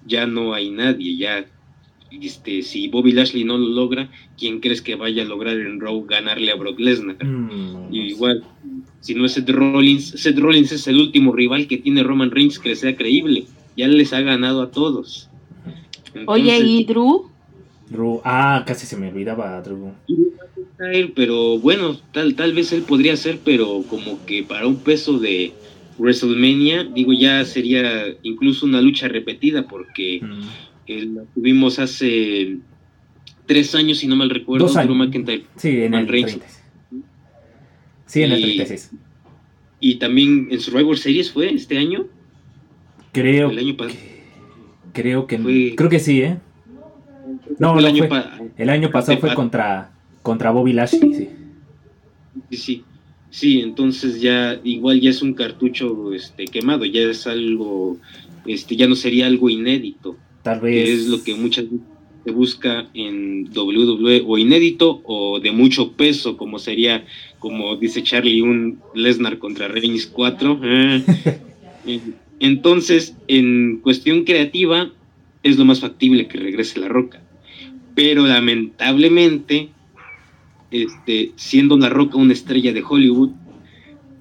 ya 0.07 0.27
no 0.27 0.55
hay 0.55 0.71
nadie, 0.71 1.17
ya 1.17 1.47
este, 2.23 2.63
si 2.63 2.89
Bobby 2.89 3.13
Lashley 3.13 3.45
no 3.45 3.59
lo 3.59 3.69
logra, 3.69 4.11
¿quién 4.39 4.61
crees 4.61 4.83
que 4.83 4.95
vaya 4.95 5.23
a 5.23 5.27
lograr 5.27 5.59
en 5.59 5.81
Raw 5.81 6.05
ganarle 6.05 6.51
a 6.51 6.57
Brock 6.57 6.79
Lesnar? 6.79 7.23
Mm, 7.25 7.93
igual, 7.93 8.45
si 9.01 9.15
no 9.15 9.27
es 9.27 9.33
Seth 9.33 9.51
Rollins. 9.51 10.11
Seth 10.11 10.39
Rollins 10.39 10.73
es 10.73 10.87
el 10.87 10.99
último 10.99 11.33
rival 11.33 11.67
que 11.67 11.79
tiene 11.79 12.03
Roman 12.03 12.31
Reigns 12.31 12.59
que 12.59 12.75
sea 12.75 12.97
creíble. 12.97 13.45
Ya 13.77 13.89
les 13.89 14.13
ha 14.13 14.21
ganado 14.21 14.63
a 14.63 14.71
todos. 14.71 15.29
Oye, 16.27 16.59
¿y 16.59 16.85
Drew? 16.85 17.31
Drew, 17.89 18.21
ah, 18.25 18.65
casi 18.67 18.87
se 18.87 18.97
me 18.97 19.09
olvidaba 19.09 19.61
Drew. 19.63 19.93
Pero 21.15 21.59
bueno, 21.59 21.97
tal, 22.13 22.35
tal 22.35 22.53
vez 22.53 22.73
él 22.73 22.83
podría 22.83 23.17
ser, 23.17 23.41
pero 23.45 23.83
como 23.89 24.25
que 24.27 24.43
para 24.43 24.67
un 24.67 24.77
peso 24.77 25.19
de 25.19 25.53
WrestleMania, 25.99 26.85
digo, 26.85 27.13
ya 27.13 27.45
sería 27.45 28.07
incluso 28.23 28.67
una 28.67 28.81
lucha 28.81 29.09
repetida, 29.09 29.67
porque 29.67 30.21
la 30.89 31.23
tuvimos 31.35 31.79
hace 31.79 32.59
tres 33.47 33.75
años, 33.75 33.99
si 33.99 34.07
no 34.07 34.17
mal 34.17 34.31
recuerdo, 34.31 34.67
Dos 34.67 34.77
años. 34.77 34.97
McIntyre. 34.97 35.45
Sí, 35.57 35.83
en 35.83 35.95
el 35.95 36.07
30. 36.07 36.47
Sí, 38.07 38.23
en 38.23 38.33
el 38.33 38.43
36. 38.43 38.91
Y 39.81 39.97
también 39.97 40.49
en 40.51 40.61
Survivor 40.61 40.97
Series 40.97 41.31
fue 41.31 41.53
este 41.53 41.79
año. 41.79 42.07
Creo 43.13 43.51
el 43.51 43.59
año 43.59 43.77
pasado. 43.77 44.01
Creo 44.93 45.27
que 45.27 45.39
fue, 45.39 45.75
creo 45.77 45.91
que 45.91 45.99
sí, 45.99 46.23
¿eh? 46.23 46.39
No, 47.59 47.79
el, 47.79 47.87
año 47.87 48.09
el 48.57 48.71
año 48.71 48.91
pasado 48.91 49.19
fue 49.19 49.35
contra 49.35 49.93
contra 50.23 50.51
Bobby 50.51 50.73
Lashley, 50.73 51.15
sí. 51.15 51.29
Sí, 52.51 52.57
sí. 52.57 52.85
Sí, 53.31 53.61
entonces 53.61 54.21
ya 54.21 54.61
igual 54.63 55.01
ya 55.01 55.11
es 55.11 55.21
un 55.21 55.35
cartucho 55.35 56.15
este 56.15 56.45
quemado, 56.45 56.85
ya 56.85 57.01
es 57.01 57.27
algo 57.27 57.99
este 58.47 58.77
ya 58.77 58.87
no 58.87 58.95
sería 58.95 59.27
algo 59.27 59.51
inédito. 59.51 60.17
Tal 60.45 60.61
vez 60.61 60.91
es 60.91 61.09
lo 61.09 61.25
que 61.25 61.35
muchas 61.35 61.65
veces 61.65 61.81
se 62.23 62.31
busca 62.31 62.87
en 62.93 63.51
WWE 63.57 64.25
o 64.27 64.37
inédito 64.37 65.01
o 65.05 65.41
de 65.41 65.53
mucho 65.53 65.93
peso, 65.93 66.37
como 66.37 66.59
sería, 66.59 67.07
como 67.39 67.77
dice 67.77 68.03
Charlie, 68.03 68.43
un 68.43 68.79
Lesnar 68.95 69.39
contra 69.39 69.69
Reigns 69.69 70.07
4. 70.07 70.61
Eh, 71.87 72.01
entonces, 72.41 73.15
en 73.29 73.81
cuestión 73.83 74.25
creativa, 74.25 74.91
es 75.43 75.59
lo 75.59 75.67
más 75.67 75.81
factible 75.81 76.29
que 76.29 76.39
regrese 76.39 76.81
La 76.81 76.89
Roca. 76.89 77.21
Pero 77.95 78.27
lamentablemente, 78.27 79.69
este, 80.71 81.33
siendo 81.37 81.77
La 81.77 81.91
Roca 81.91 82.17
una 82.17 82.33
estrella 82.33 82.73
de 82.73 82.83
Hollywood, 82.83 83.33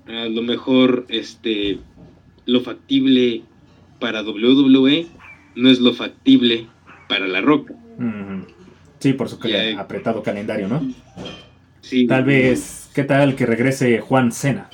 a 0.07 0.25
lo 0.25 0.41
mejor 0.41 1.05
este, 1.07 1.77
lo 2.45 2.59
factible 2.59 3.43
para 4.01 4.23
WWE 4.23 5.07
no 5.55 5.69
es 5.69 5.79
lo 5.79 5.93
factible 5.93 6.67
para 7.07 7.27
La 7.27 7.41
Roca. 7.41 7.75
Sí, 8.99 9.13
por 9.13 9.29
su 9.29 9.37
apretado 9.77 10.23
calendario, 10.23 10.67
¿no? 10.67 10.81
Sí. 11.81 12.07
Tal 12.07 12.23
vez, 12.23 12.89
¿qué 12.95 13.03
tal 13.03 13.35
que 13.35 13.45
regrese 13.45 13.99
Juan 13.99 14.31
Cena? 14.31 14.69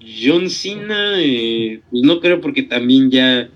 John 0.00 0.50
Cena, 0.50 1.20
eh, 1.20 1.80
pues 1.90 2.02
no 2.02 2.20
creo 2.20 2.40
porque 2.40 2.64
también 2.64 3.10
ya 3.10 3.48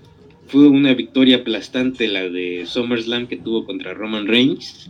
fue 0.47 0.67
una 0.67 0.93
victoria 0.93 1.37
aplastante 1.37 2.07
la 2.07 2.29
de 2.29 2.63
SummerSlam 2.65 3.27
que 3.27 3.37
tuvo 3.37 3.65
contra 3.65 3.93
Roman 3.93 4.27
Reigns. 4.27 4.89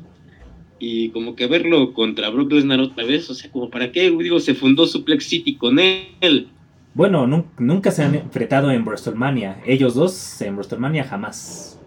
Y 0.80 1.10
como 1.10 1.36
que 1.36 1.48
verlo 1.48 1.94
contra 1.94 2.30
Brock 2.30 2.52
Lesnar 2.52 2.80
otra 2.80 3.04
vez, 3.04 3.28
o 3.32 3.34
sea, 3.34 3.52
como 3.52 3.72
para 3.72 3.92
qué, 3.92 4.12
digo, 4.12 4.40
se 4.40 4.54
fundó 4.54 4.86
Suplex 4.86 5.26
City 5.26 5.56
con 5.56 5.80
él. 5.80 6.50
Bueno, 6.98 7.28
nunca 7.60 7.92
se 7.92 8.04
han 8.04 8.16
enfrentado 8.16 8.72
en 8.72 8.84
WrestleMania. 8.84 9.62
Ellos 9.68 9.94
dos 9.94 10.42
en 10.42 10.56
WrestleMania 10.56 11.04
jamás. 11.04 11.80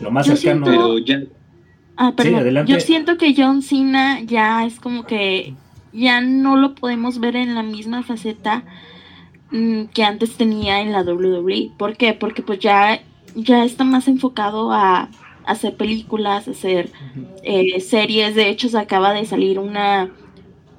Lo 0.00 0.10
más 0.10 0.26
cercano. 0.26 0.64
Pero 0.64 0.98
ya... 0.98 1.22
Ah, 1.98 2.14
perdón. 2.16 2.66
Yo 2.66 2.80
siento 2.80 3.18
que 3.18 3.34
John 3.36 3.60
Cena 3.60 4.22
ya 4.22 4.64
es 4.64 4.80
como 4.80 5.04
que 5.04 5.52
ya 5.92 6.22
no 6.22 6.56
lo 6.56 6.74
podemos 6.74 7.20
ver 7.20 7.36
en 7.36 7.54
la 7.54 7.62
misma 7.62 8.02
faceta 8.02 8.64
mm, 9.50 9.84
que 9.92 10.04
antes 10.04 10.38
tenía 10.38 10.80
en 10.80 10.92
la 10.92 11.02
WWE. 11.02 11.72
¿Por 11.76 11.98
qué? 11.98 12.14
Porque 12.14 12.40
pues 12.40 12.60
ya, 12.60 13.00
ya 13.34 13.62
está 13.62 13.84
más 13.84 14.08
enfocado 14.08 14.72
a, 14.72 15.10
hacer 15.44 15.76
películas, 15.76 16.48
hacer 16.48 16.90
eh, 17.42 17.78
series. 17.80 18.34
De 18.34 18.48
hecho, 18.48 18.70
se 18.70 18.78
acaba 18.78 19.12
de 19.12 19.26
salir 19.26 19.58
una, 19.58 20.10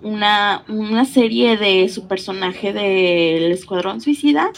una, 0.01 0.63
una 0.67 1.05
serie 1.05 1.57
de 1.57 1.89
su 1.89 2.07
personaje 2.07 2.73
del 2.73 3.51
Escuadrón 3.51 4.01
Suicida. 4.01 4.51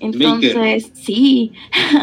Entonces, 0.00 0.92
sí. 0.94 1.52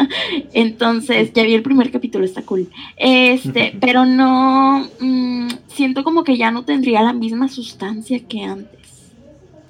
Entonces, 0.52 1.32
ya 1.32 1.44
vi 1.44 1.54
el 1.54 1.62
primer 1.62 1.90
capítulo, 1.90 2.24
está 2.24 2.42
cool. 2.42 2.68
Este, 2.96 3.76
pero 3.80 4.04
no 4.04 4.88
mm, 5.00 5.48
siento 5.68 6.04
como 6.04 6.24
que 6.24 6.36
ya 6.36 6.50
no 6.50 6.64
tendría 6.64 7.02
la 7.02 7.12
misma 7.12 7.48
sustancia 7.48 8.20
que 8.26 8.42
antes. 8.42 9.12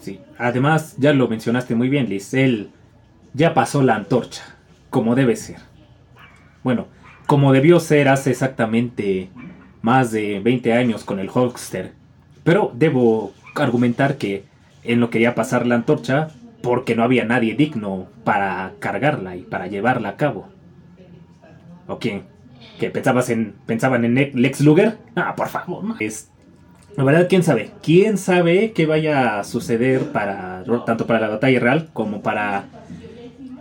Sí. 0.01 0.19
Además, 0.39 0.97
ya 0.99 1.13
lo 1.13 1.29
mencionaste 1.29 1.75
muy 1.75 1.89
bien, 1.89 2.09
Liz, 2.09 2.35
él 2.35 2.71
ya 3.35 3.55
pasó 3.55 3.83
la 3.83 3.97
antorcha, 3.97 4.43
como 4.91 5.15
debe 5.15 5.37
ser. 5.37 5.57
Bueno, 6.63 6.89
como 7.27 7.53
debió 7.53 7.81
ser 7.81 8.09
hace 8.09 8.31
exactamente 8.31 9.29
más 9.83 10.11
de 10.11 10.41
20 10.41 10.73
años 10.73 11.05
con 11.05 11.19
el 11.19 11.31
Hulkster. 11.31 11.93
Pero 12.47 12.71
debo 12.73 13.33
argumentar 13.57 14.19
que 14.19 14.45
él 14.85 15.01
no 15.01 15.11
quería 15.11 15.35
pasar 15.35 15.67
la 15.67 15.75
antorcha 15.75 16.29
porque 16.63 16.95
no 16.95 17.03
había 17.03 17.25
nadie 17.25 17.57
digno 17.57 18.07
para 18.23 18.75
cargarla 18.79 19.35
y 19.35 19.43
para 19.43 19.67
llevarla 19.67 20.11
a 20.11 20.17
cabo. 20.17 20.47
¿O 21.89 21.99
quién? 21.99 22.23
¿Que 22.79 22.89
pensabas 22.91 23.31
en, 23.31 23.57
pensaban 23.67 24.05
en 24.05 24.15
Lex 24.41 24.61
Luger? 24.61 24.97
Ah, 25.17 25.35
por 25.35 25.49
favor. 25.49 25.97
Es, 25.99 26.31
la 26.97 27.03
verdad, 27.03 27.27
quién 27.29 27.43
sabe. 27.43 27.73
¿Quién 27.83 28.17
sabe 28.17 28.71
qué 28.71 28.87
vaya 28.87 29.41
a 29.41 29.45
suceder 29.45 30.13
para 30.13 30.63
tanto 30.87 31.05
para 31.09 31.19
la 31.19 31.29
batalla 31.29 31.59
real 31.59 31.91
como 31.93 32.23
para 32.23 32.67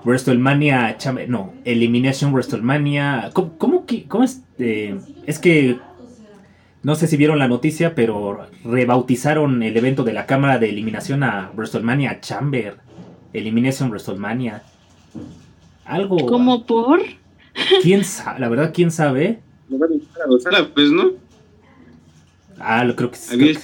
WrestleMania, 0.04 0.96
no, 1.28 1.54
Elimination 1.66 2.32
WrestleMania. 2.32 3.32
¿Cómo, 3.34 3.58
cómo, 3.58 3.86
cómo 4.08 4.24
es? 4.24 4.44
Eh, 4.60 5.00
es 5.26 5.40
que 5.40 5.80
no 6.86 6.94
sé 6.94 7.08
si 7.08 7.18
vieron 7.18 7.40
la 7.40 7.48
noticia, 7.48 7.96
pero 7.96 8.46
rebautizaron 8.64 9.64
el 9.64 9.76
evento 9.76 10.04
de 10.04 10.14
la 10.14 10.28
cámara 10.28 10.60
de 10.60 10.70
eliminación 10.70 11.24
a 11.24 11.50
WrestleMania 11.56 12.22
Chamber. 12.22 12.76
Elimination 13.34 13.90
WrestleMania. 13.90 14.62
Algo. 15.84 16.18
¿Cómo 16.28 16.68
por? 16.68 17.00
¿Quién 17.82 18.04
sabe? 18.04 18.40
La 18.40 18.50
verdad, 18.50 18.72
¿quién 18.72 18.92
sabe? 18.92 19.40
Lo 19.68 19.80
van 19.80 19.94
a 19.94 20.28
los 20.28 20.46
árabes, 20.46 20.92
¿no? 20.92 21.14
Ah, 22.60 22.84
lo 22.84 22.96
creo 22.96 23.10
que 23.10 23.18
sí. 23.18 23.58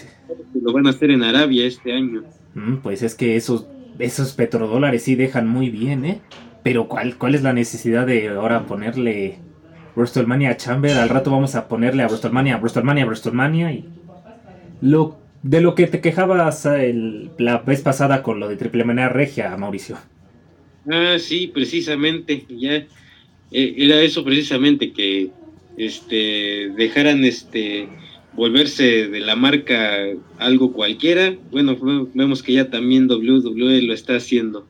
Lo 0.60 0.74
van 0.74 0.88
a 0.88 0.90
hacer 0.90 1.12
en 1.12 1.22
Arabia 1.22 1.68
este 1.68 1.94
año. 1.94 2.24
Mm, 2.56 2.78
pues 2.78 3.04
es 3.04 3.14
que 3.14 3.36
esos, 3.36 3.68
esos 4.00 4.34
petrodólares 4.34 5.04
sí 5.04 5.14
dejan 5.14 5.48
muy 5.48 5.70
bien, 5.70 6.06
¿eh? 6.06 6.22
Pero 6.64 6.88
¿cuál, 6.88 7.20
¿cuál 7.20 7.36
es 7.36 7.44
la 7.44 7.54
necesidad 7.54 8.08
de 8.08 8.30
ahora 8.30 8.66
ponerle 8.66 9.38
WrestleMania 9.96 10.58
Chamber? 10.58 10.98
Al 10.98 11.10
rato 11.10 11.32
vamos 11.32 11.56
a 11.56 11.68
ponerle 11.68 12.04
a 12.04 12.08
WrestleMania, 12.08 12.58
WrestleMania, 12.58 13.06
WrestleMania 13.06 13.72
y... 13.74 13.86
Lo 14.82 15.22
de 15.44 15.62
lo 15.62 15.76
que 15.76 15.88
te 15.88 16.02
quejabas 16.02 16.66
el, 16.66 17.32
la 17.38 17.60
vez 17.60 17.82
pasada 17.82 18.22
con 18.24 18.40
lo 18.40 18.48
de 18.48 18.58
Triple 18.58 18.84
Manera 18.84 19.10
Regia, 19.10 19.56
Mauricio. 19.58 19.98
Ah, 20.90 21.18
sí, 21.20 21.52
precisamente. 21.54 22.46
Ya 22.50 22.76
eh, 22.76 22.88
era 23.52 24.02
eso 24.02 24.24
precisamente 24.24 24.92
que 24.92 25.32
este 25.78 26.72
dejaran 26.76 27.24
este 27.24 27.88
volverse 28.34 29.08
de 29.08 29.20
la 29.20 29.36
marca 29.36 29.98
algo 30.38 30.74
cualquiera. 30.74 31.36
Bueno, 31.52 31.78
vemos 32.14 32.44
que 32.44 32.54
ya 32.54 32.70
también 32.70 33.10
WWE 33.10 33.82
lo 33.82 33.94
está 33.94 34.16
haciendo. 34.16 34.68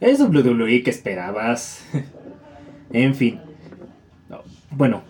Es 0.00 0.20
WWE 0.20 0.82
que 0.82 0.90
esperabas. 0.90 1.86
en 2.92 3.14
fin. 3.14 3.40
Bueno, 4.72 5.02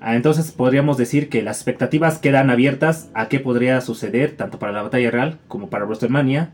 Ah, 0.00 0.14
entonces 0.14 0.52
podríamos 0.52 0.96
decir 0.96 1.28
que 1.28 1.42
las 1.42 1.56
expectativas 1.58 2.18
quedan 2.18 2.50
abiertas 2.50 3.10
a 3.14 3.28
qué 3.28 3.40
podría 3.40 3.80
suceder 3.80 4.36
tanto 4.36 4.58
para 4.58 4.72
la 4.72 4.82
batalla 4.82 5.10
real 5.10 5.38
como 5.48 5.70
para 5.70 5.84
WrestleMania. 5.84 6.52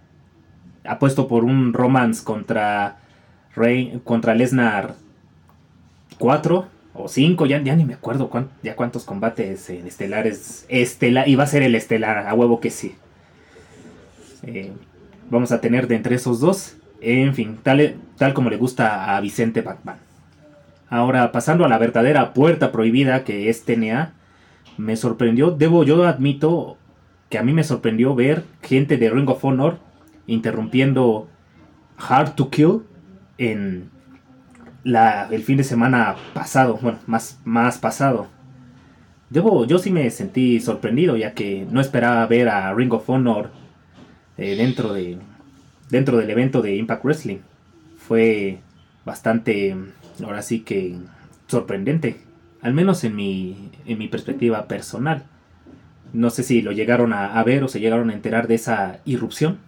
Apuesto 0.84 1.28
por 1.28 1.44
un 1.44 1.74
romance 1.74 2.24
contra 2.24 2.98
Rey, 3.54 4.00
contra 4.04 4.34
Lesnar 4.34 4.94
4 6.18 6.68
o 6.94 7.08
5, 7.08 7.46
ya, 7.46 7.58
ni 7.58 7.84
me 7.84 7.94
acuerdo 7.94 8.30
ya 8.62 8.76
cuántos 8.76 9.04
combates 9.04 9.68
estelares. 9.68 10.64
Estela, 10.68 11.24
va 11.38 11.42
a 11.42 11.46
ser 11.46 11.62
el 11.62 11.74
estelar, 11.74 12.26
a 12.26 12.34
huevo 12.34 12.60
que 12.60 12.70
sí. 12.70 12.94
Eh, 14.42 14.72
vamos 15.30 15.52
a 15.52 15.60
tener 15.60 15.86
de 15.86 15.96
entre 15.96 16.14
esos 16.16 16.40
dos. 16.40 16.76
En 17.00 17.34
fin, 17.34 17.58
tal, 17.62 17.96
tal 18.16 18.32
como 18.32 18.48
le 18.48 18.56
gusta 18.56 19.16
a 19.16 19.20
Vicente 19.20 19.60
Batman. 19.60 20.03
Ahora, 20.88 21.32
pasando 21.32 21.64
a 21.64 21.68
la 21.68 21.78
verdadera 21.78 22.34
puerta 22.34 22.72
prohibida 22.72 23.24
que 23.24 23.48
es 23.48 23.64
TNA, 23.64 24.12
me 24.76 24.96
sorprendió, 24.96 25.50
debo 25.50 25.84
yo 25.84 26.06
admito 26.06 26.76
que 27.30 27.38
a 27.38 27.42
mí 27.42 27.52
me 27.52 27.64
sorprendió 27.64 28.14
ver 28.14 28.44
gente 28.62 28.96
de 28.96 29.10
Ring 29.10 29.28
of 29.28 29.44
Honor 29.44 29.78
interrumpiendo 30.26 31.28
Hard 31.96 32.34
to 32.34 32.50
Kill 32.50 32.82
en 33.38 33.90
la, 34.84 35.28
el 35.30 35.42
fin 35.42 35.56
de 35.56 35.64
semana 35.64 36.16
pasado, 36.34 36.78
bueno, 36.80 36.98
más, 37.06 37.40
más 37.44 37.78
pasado. 37.78 38.28
Debo, 39.30 39.64
yo 39.64 39.78
sí 39.78 39.90
me 39.90 40.10
sentí 40.10 40.60
sorprendido 40.60 41.16
ya 41.16 41.32
que 41.32 41.66
no 41.70 41.80
esperaba 41.80 42.26
ver 42.26 42.48
a 42.48 42.72
Ring 42.74 42.92
of 42.92 43.08
Honor 43.08 43.50
eh, 44.36 44.54
dentro, 44.54 44.92
de, 44.92 45.18
dentro 45.90 46.18
del 46.18 46.30
evento 46.30 46.62
de 46.62 46.76
Impact 46.76 47.04
Wrestling. 47.04 47.38
Fue 47.96 48.60
bastante, 49.04 49.74
ahora 50.22 50.42
sí 50.42 50.60
que 50.60 50.96
sorprendente, 51.46 52.20
al 52.60 52.74
menos 52.74 53.04
en 53.04 53.16
mi, 53.16 53.70
en 53.86 53.98
mi 53.98 54.08
perspectiva 54.08 54.66
personal. 54.68 55.24
No 56.12 56.30
sé 56.30 56.42
si 56.42 56.62
lo 56.62 56.72
llegaron 56.72 57.12
a, 57.12 57.42
ver 57.42 57.64
o 57.64 57.68
se 57.68 57.80
llegaron 57.80 58.10
a 58.10 58.14
enterar 58.14 58.46
de 58.46 58.54
esa 58.54 59.00
irrupción, 59.04 59.58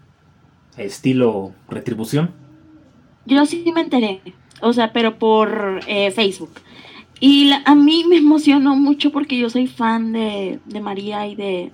estilo 0.76 1.52
retribución. 1.68 2.30
Yo 3.26 3.44
sí 3.46 3.64
me 3.74 3.80
enteré, 3.80 4.20
o 4.60 4.72
sea, 4.72 4.92
pero 4.92 5.18
por 5.18 5.80
eh, 5.88 6.12
Facebook. 6.12 6.52
Y 7.18 7.50
a 7.64 7.74
mí 7.74 8.04
me 8.08 8.18
emocionó 8.18 8.76
mucho 8.76 9.10
porque 9.10 9.38
yo 9.38 9.50
soy 9.50 9.66
fan 9.66 10.12
de, 10.12 10.60
María 10.80 11.26
y 11.26 11.34
de, 11.34 11.72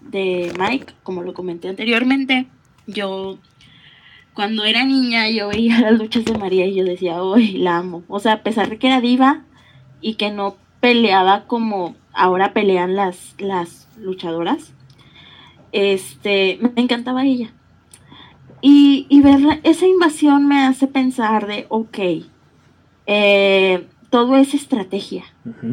de 0.00 0.52
Mike, 0.58 0.94
como 1.02 1.22
lo 1.22 1.34
comenté 1.34 1.68
anteriormente. 1.68 2.46
Yo, 2.86 3.38
cuando 4.36 4.64
era 4.64 4.84
niña, 4.84 5.28
yo 5.30 5.48
veía 5.48 5.80
las 5.90 5.98
luchas 5.98 6.26
de 6.26 6.38
María 6.38 6.66
y 6.66 6.74
yo 6.74 6.84
decía, 6.84 7.22
uy, 7.22 7.52
la 7.54 7.78
amo. 7.78 8.04
O 8.06 8.20
sea, 8.20 8.34
a 8.34 8.42
pesar 8.42 8.68
de 8.68 8.78
que 8.78 8.86
era 8.86 9.00
diva 9.00 9.42
y 10.00 10.14
que 10.14 10.30
no 10.30 10.56
peleaba 10.80 11.46
como 11.46 11.96
ahora 12.12 12.52
pelean 12.52 12.94
las, 12.94 13.34
las 13.38 13.88
luchadoras, 13.98 14.74
este, 15.72 16.58
me 16.60 16.82
encantaba 16.82 17.24
ella. 17.24 17.50
Y, 18.60 19.06
y 19.08 19.20
ver 19.22 19.60
esa 19.64 19.86
invasión 19.86 20.46
me 20.46 20.64
hace 20.64 20.86
pensar 20.86 21.46
de, 21.46 21.66
ok, 21.68 21.98
eh, 23.06 23.86
todo 24.10 24.36
es 24.36 24.54
estrategia. 24.54 25.24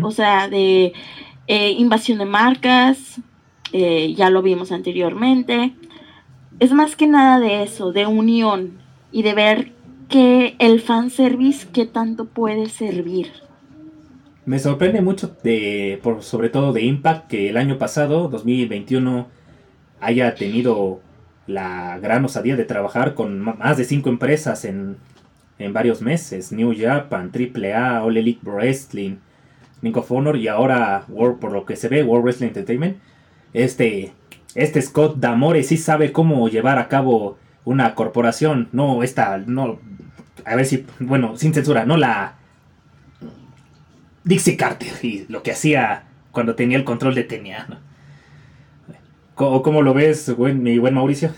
O 0.01 0.11
sea, 0.11 0.47
de 0.47 0.93
eh, 1.47 1.72
invasión 1.72 2.18
de 2.18 2.26
marcas, 2.26 3.20
eh, 3.74 4.14
ya 4.16 4.30
lo 4.30 4.41
vimos 4.41 4.72
anteriormente. 4.72 5.74
Es 6.60 6.72
más 6.72 6.95
que 6.95 7.08
nada 7.08 7.39
de 7.39 7.64
eso, 7.64 7.91
de 7.91 8.06
unión 8.06 8.80
y 9.12 9.24
de 9.24 9.34
ver 9.34 9.72
que 10.10 10.56
el 10.60 10.82
fanservice 10.82 11.68
que 11.72 11.86
tanto 11.86 12.26
puede 12.26 12.70
servir. 12.70 13.32
Me 14.45 14.60
sorprende 14.60 15.01
mucho, 15.01 15.36
de, 15.43 15.99
por, 16.04 16.24
sobre 16.24 16.49
todo 16.49 16.74
de 16.74 16.82
Impact, 16.84 17.28
que 17.28 17.49
el 17.49 17.58
año 17.58 17.78
pasado, 17.78 18.28
2021, 18.28 19.28
haya 20.01 20.36
tenido 20.36 20.99
la 21.47 21.97
gran 21.99 22.26
osadía 22.26 22.56
de 22.56 22.66
trabajar 22.66 23.14
con 23.14 23.39
más 23.39 23.78
de 23.78 23.86
cinco 23.86 24.10
empresas 24.10 24.66
en 24.66 24.97
en 25.60 25.74
varios 25.74 26.01
meses. 26.01 26.51
New 26.51 26.74
Japan, 26.78 27.32
AAA, 27.34 28.04
All 28.04 28.18
Elite 28.18 28.41
Wrestling, 28.43 29.18
Ring 29.82 29.97
of 29.97 30.12
Honor 30.12 30.38
y 30.38 30.47
ahora 30.47 31.06
World, 31.08 31.39
por 31.39 31.51
lo 31.51 31.66
que 31.66 31.76
se 31.76 31.89
ve, 31.89 32.04
World 32.04 32.24
Wrestling 32.26 32.47
Entertainment. 32.47 32.97
Este, 33.54 34.14
este 34.56 34.82
Scott 34.82 35.18
Damore 35.18 35.64
sí 35.64 35.78
sabe 35.78 36.12
cómo 36.12 36.47
llevar 36.49 36.78
a 36.80 36.88
cabo 36.88 37.38
una 37.66 37.95
corporación. 37.95 38.70
No 38.72 39.04
esta, 39.04 39.38
no, 39.38 39.80
a 40.45 40.56
ver 40.56 40.66
si, 40.66 40.86
bueno, 40.99 41.38
sin 41.38 41.54
censura, 41.54 41.86
no 41.86 41.97
la 41.97 42.38
Dixie 44.24 44.58
Carter 44.58 44.93
y 45.01 45.26
lo 45.30 45.43
que 45.43 45.51
hacía 45.51 46.06
cuando 46.32 46.56
tenía 46.56 46.78
el 46.78 46.84
control 46.84 47.16
de 47.16 47.24
Tenia. 47.24 47.68
¿Cómo, 49.36 49.82
lo 49.82 49.93
ves, 49.93 50.36
mi 50.38 50.78
buen 50.78 50.93
Mauricio? 50.93 51.34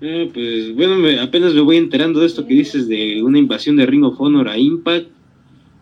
Eh, 0.00 0.30
pues 0.32 0.74
bueno, 0.74 1.22
apenas 1.22 1.54
me 1.54 1.60
voy 1.60 1.76
enterando 1.76 2.20
de 2.20 2.26
esto 2.26 2.46
que 2.46 2.54
dices 2.54 2.88
de 2.88 3.22
una 3.22 3.38
invasión 3.38 3.76
de 3.76 3.86
Ring 3.86 4.04
of 4.04 4.20
Honor 4.20 4.48
a 4.48 4.58
Impact. 4.58 5.08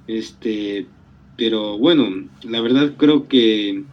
Este, 0.06 0.86
pero 1.36 1.78
bueno, 1.78 2.28
la 2.42 2.60
verdad 2.60 2.92
creo 2.96 3.28
que 3.28 3.84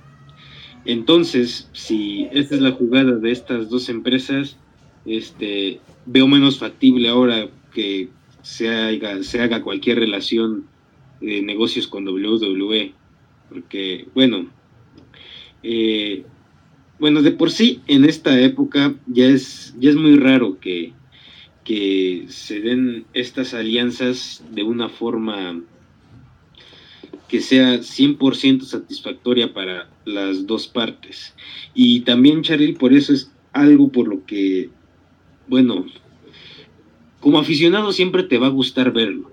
entonces, 0.85 1.69
si 1.73 2.27
esta 2.31 2.55
es 2.55 2.61
la 2.61 2.71
jugada 2.71 3.13
de 3.13 3.31
estas 3.31 3.69
dos 3.69 3.89
empresas, 3.89 4.57
este, 5.05 5.79
veo 6.05 6.27
menos 6.27 6.57
factible 6.57 7.09
ahora 7.09 7.49
que 7.73 8.09
se 8.41 8.69
haga, 8.69 9.61
cualquier 9.61 9.99
relación 9.99 10.65
de 11.19 11.41
negocios 11.41 11.87
con 11.87 12.07
WWE. 12.07 12.93
Porque, 13.49 14.07
bueno, 14.15 14.47
eh, 15.61 16.23
bueno, 16.99 17.21
de 17.21 17.31
por 17.31 17.51
sí, 17.51 17.81
en 17.87 18.05
esta 18.05 18.39
época 18.39 18.95
ya 19.07 19.25
es, 19.25 19.75
ya 19.79 19.89
es 19.89 19.95
muy 19.95 20.17
raro 20.17 20.59
que, 20.59 20.93
que 21.63 22.25
se 22.29 22.59
den 22.59 23.05
estas 23.13 23.53
alianzas 23.53 24.43
de 24.51 24.63
una 24.63 24.89
forma 24.89 25.61
que 27.31 27.39
sea 27.39 27.79
100% 27.79 28.63
satisfactoria 28.63 29.53
para 29.53 29.89
las 30.03 30.45
dos 30.45 30.67
partes. 30.67 31.33
Y 31.73 32.01
también, 32.01 32.41
Charlie, 32.41 32.73
por 32.73 32.91
eso 32.91 33.13
es 33.13 33.31
algo 33.53 33.89
por 33.89 34.09
lo 34.09 34.25
que, 34.25 34.69
bueno, 35.47 35.85
como 37.21 37.39
aficionado 37.39 37.93
siempre 37.93 38.23
te 38.23 38.37
va 38.37 38.47
a 38.47 38.49
gustar 38.49 38.91
verlo. 38.91 39.31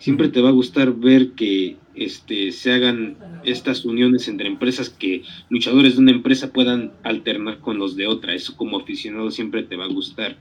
Siempre 0.00 0.30
te 0.30 0.40
va 0.40 0.48
a 0.48 0.52
gustar 0.52 0.94
ver 0.96 1.30
que 1.34 1.76
este, 1.94 2.50
se 2.50 2.72
hagan 2.72 3.16
estas 3.44 3.84
uniones 3.84 4.26
entre 4.26 4.48
empresas 4.48 4.90
que 4.90 5.22
luchadores 5.48 5.94
de 5.94 6.00
una 6.00 6.10
empresa 6.10 6.52
puedan 6.52 6.90
alternar 7.04 7.60
con 7.60 7.78
los 7.78 7.94
de 7.94 8.08
otra. 8.08 8.34
Eso 8.34 8.56
como 8.56 8.80
aficionado 8.80 9.30
siempre 9.30 9.62
te 9.62 9.76
va 9.76 9.84
a 9.84 9.94
gustar. 9.94 10.38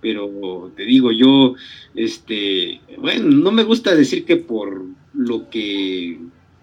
Pero 0.00 0.72
te 0.74 0.86
digo, 0.86 1.12
yo, 1.12 1.54
este, 1.94 2.80
bueno, 2.96 3.28
no 3.28 3.52
me 3.52 3.64
gusta 3.64 3.94
decir 3.94 4.24
que 4.24 4.36
por 4.36 5.03
lo 5.14 5.48
que 5.48 6.18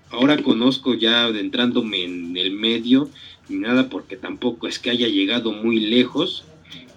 ahora 0.10 0.38
conozco 0.44 0.94
ya 0.94 1.26
adentrándome 1.26 2.04
en 2.04 2.38
el 2.38 2.52
medio, 2.52 3.10
ni 3.50 3.58
nada, 3.58 3.90
porque 3.90 4.18
tampoco 4.18 4.68
es 4.68 4.80
que 4.80 4.90
haya 4.90 5.08
llegado 5.08 5.52
muy 5.52 5.80
lejos, 5.80 6.44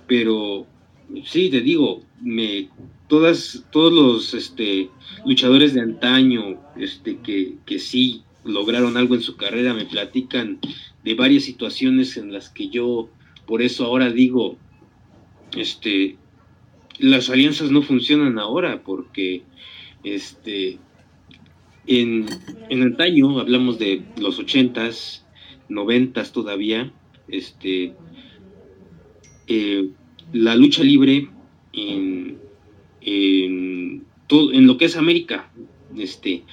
pero 0.06 0.66
sí, 1.24 1.48
te 1.50 1.60
digo, 1.60 2.02
me 2.20 2.68
todas, 3.08 3.64
todos 3.70 3.92
los 3.92 4.34
este, 4.34 4.90
luchadores 5.24 5.74
de 5.74 5.80
antaño 5.80 6.60
este, 6.76 7.18
que, 7.18 7.54
que 7.64 7.78
sí 7.78 8.22
lograron 8.44 8.96
algo 8.96 9.14
en 9.14 9.22
su 9.22 9.36
carrera 9.36 9.74
me 9.74 9.86
platican 9.86 10.58
de 11.02 11.14
varias 11.14 11.44
situaciones 11.44 12.16
en 12.16 12.32
las 12.32 12.50
que 12.50 12.68
yo, 12.68 13.08
por 13.46 13.62
eso 13.62 13.84
ahora 13.84 14.10
digo, 14.10 14.56
este, 15.56 16.16
las 16.98 17.30
alianzas 17.30 17.70
no 17.70 17.82
funcionan 17.82 18.38
ahora 18.38 18.82
porque 18.82 19.42
este, 20.02 20.78
en, 21.86 22.26
en 22.70 22.82
antaño, 22.82 23.38
hablamos 23.38 23.78
de 23.78 24.02
los 24.18 24.38
ochentas, 24.38 25.26
noventas 25.68 26.32
todavía, 26.32 26.92
este, 27.28 27.94
eh, 29.46 29.88
la 30.32 30.56
lucha 30.56 30.82
libre 30.82 31.28
en, 31.72 32.38
en, 33.00 34.04
todo, 34.26 34.52
en 34.52 34.66
lo 34.66 34.76
que 34.76 34.86
es 34.86 34.96
América, 34.96 35.50
este, 35.96 36.44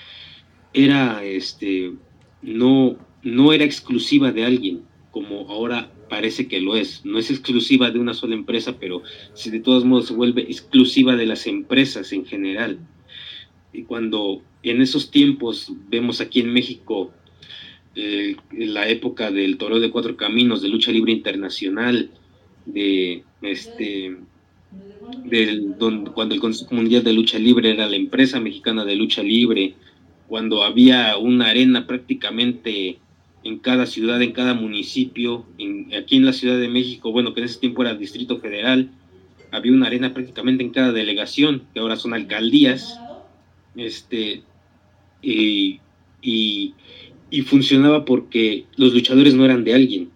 era, 0.73 1.23
este, 1.23 1.93
no, 2.41 2.97
no 3.23 3.53
era 3.53 3.63
exclusiva 3.63 4.31
de 4.31 4.45
alguien, 4.45 4.81
como 5.11 5.49
ahora 5.49 5.91
parece 6.09 6.47
que 6.49 6.59
lo 6.59 6.75
es. 6.75 7.05
No 7.05 7.19
es 7.19 7.31
exclusiva 7.31 7.89
de 7.89 7.99
una 7.99 8.13
sola 8.13 8.35
empresa, 8.35 8.77
pero 8.79 9.01
si 9.33 9.49
de 9.49 9.61
todos 9.61 9.85
modos 9.85 10.07
se 10.07 10.13
vuelve 10.13 10.41
exclusiva 10.41 11.15
de 11.15 11.25
las 11.25 11.47
empresas 11.47 12.11
en 12.11 12.25
general. 12.25 12.79
Y 13.71 13.83
cuando 13.83 14.41
en 14.63 14.81
esos 14.81 15.11
tiempos 15.11 15.71
vemos 15.89 16.21
aquí 16.21 16.41
en 16.41 16.53
México 16.53 17.11
eh, 17.95 18.35
la 18.51 18.87
época 18.87 19.31
del 19.31 19.57
Toro 19.57 19.79
de 19.79 19.91
Cuatro 19.91 20.15
Caminos, 20.15 20.61
de 20.61 20.69
lucha 20.69 20.91
libre 20.91 21.11
internacional, 21.11 22.09
de 22.65 23.23
este 23.41 24.17
del, 25.25 25.75
cuando 26.13 26.35
el 26.35 26.41
Consejo 26.41 26.75
Mundial 26.75 27.03
de 27.03 27.13
Lucha 27.13 27.37
Libre 27.39 27.71
era 27.71 27.87
la 27.87 27.95
empresa 27.95 28.39
mexicana 28.39 28.85
de 28.85 28.95
lucha 28.95 29.23
libre, 29.23 29.73
cuando 30.27 30.63
había 30.63 31.17
una 31.17 31.49
arena 31.49 31.87
prácticamente 31.87 32.99
en 33.43 33.59
cada 33.59 33.85
ciudad, 33.85 34.21
en 34.21 34.31
cada 34.31 34.53
municipio, 34.53 35.45
aquí 35.97 36.17
en 36.17 36.25
la 36.25 36.33
Ciudad 36.33 36.59
de 36.59 36.69
México, 36.69 37.11
bueno, 37.11 37.33
que 37.33 37.41
en 37.41 37.47
ese 37.47 37.59
tiempo 37.59 37.81
era 37.81 37.95
Distrito 37.95 38.37
Federal, 38.39 38.91
había 39.51 39.73
una 39.73 39.87
arena 39.87 40.13
prácticamente 40.13 40.63
en 40.63 40.69
cada 40.69 40.93
delegación, 40.93 41.63
que 41.73 41.81
ahora 41.81 41.97
son 41.97 42.13
alcaldías, 42.13 42.99
este, 43.75 44.43
y, 45.21 45.79
y 46.21 47.41
funcionaba 47.43 48.05
porque 48.05 48.65
los 48.75 48.93
luchadores 48.93 49.33
no 49.33 49.45
eran 49.45 49.63
de 49.63 49.73
alguien. 49.73 50.09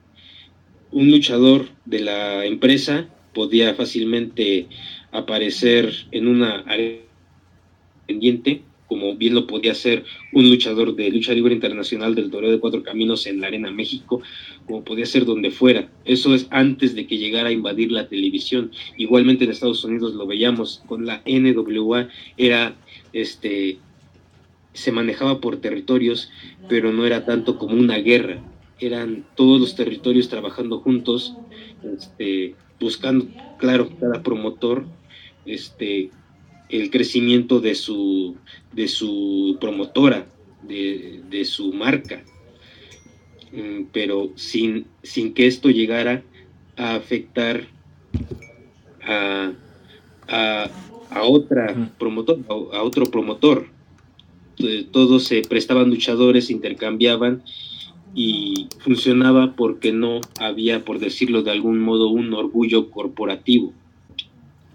Un 0.91 1.11
luchador 1.11 1.67
de 1.85 1.99
la 2.01 2.45
empresa 2.45 3.09
podía 3.33 3.73
fácilmente 3.73 4.67
aparecer 5.11 5.93
en 6.11 6.27
una 6.27 6.59
área 6.61 6.99
pendiente, 8.07 8.63
como 8.87 9.15
bien 9.15 9.33
lo 9.33 9.47
podía 9.47 9.71
hacer 9.71 10.05
un 10.31 10.49
luchador 10.49 10.95
de 10.95 11.09
lucha 11.09 11.33
libre 11.33 11.53
internacional 11.53 12.13
del 12.13 12.29
Toreo 12.29 12.51
de 12.51 12.59
Cuatro 12.59 12.83
Caminos 12.83 13.25
en 13.25 13.41
la 13.41 13.47
Arena 13.47 13.71
México, 13.71 14.21
como 14.67 14.83
podía 14.83 15.05
ser 15.05 15.25
donde 15.25 15.51
fuera. 15.51 15.89
Eso 16.05 16.35
es 16.35 16.47
antes 16.51 16.95
de 16.95 17.07
que 17.07 17.17
llegara 17.17 17.49
a 17.49 17.53
invadir 17.53 17.91
la 17.91 18.07
televisión. 18.07 18.71
Igualmente 18.97 19.45
en 19.45 19.51
Estados 19.51 19.83
Unidos 19.83 20.13
lo 20.13 20.27
veíamos 20.27 20.83
con 20.87 21.05
la 21.05 21.23
NWA, 21.25 22.09
era 22.37 22.75
este 23.11 23.79
se 24.75 24.91
manejaba 24.91 25.41
por 25.41 25.57
territorios, 25.57 26.29
pero 26.69 26.91
no 26.91 27.05
era 27.05 27.25
tanto 27.25 27.57
como 27.57 27.75
una 27.75 27.97
guerra. 27.97 28.43
Eran 28.79 29.25
todos 29.35 29.59
los 29.59 29.75
territorios 29.75 30.29
trabajando 30.29 30.79
juntos, 30.79 31.35
este, 31.83 32.55
buscando, 32.79 33.27
claro, 33.57 33.89
cada 33.99 34.21
promotor, 34.21 34.85
este, 35.45 36.11
el 36.69 36.91
crecimiento 36.91 37.59
de 37.59 37.75
su, 37.75 38.35
de 38.73 38.87
su 38.87 39.57
promotora, 39.61 40.27
de, 40.63 41.21
de 41.29 41.45
su 41.45 41.73
marca, 41.73 42.23
mm, 43.51 43.85
pero 43.93 44.31
sin, 44.35 44.87
sin 45.03 45.33
que 45.33 45.47
esto 45.47 45.69
llegara 45.69 46.23
a 46.75 46.95
afectar 46.95 47.67
a, 49.03 49.53
a, 50.27 50.69
a 51.11 51.23
otra 51.23 51.91
promotor, 51.97 52.39
a, 52.49 52.81
otro 52.83 53.05
promotor. 53.05 53.67
Todos 54.91 55.25
se 55.25 55.41
prestaban 55.41 55.89
luchadores, 55.89 56.49
intercambiaban 56.49 57.43
y 58.13 58.67
funcionaba 58.79 59.55
porque 59.55 59.91
no 59.91 60.21
había, 60.39 60.85
por 60.85 60.99
decirlo 60.99 61.43
de 61.43 61.51
algún 61.51 61.79
modo, 61.79 62.07
un 62.09 62.33
orgullo 62.33 62.89
corporativo. 62.89 63.73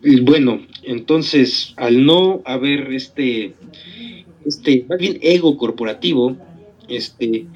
Y 0.02 0.20
bueno, 0.20 0.60
entonces, 0.82 1.74
al 1.76 2.04
no 2.04 2.42
haber 2.44 2.92
este, 2.92 3.54
este, 4.44 4.84
más 4.88 4.98
bien 4.98 5.18
ego 5.22 5.56
corporativo, 5.56 6.36
este, 6.88 7.46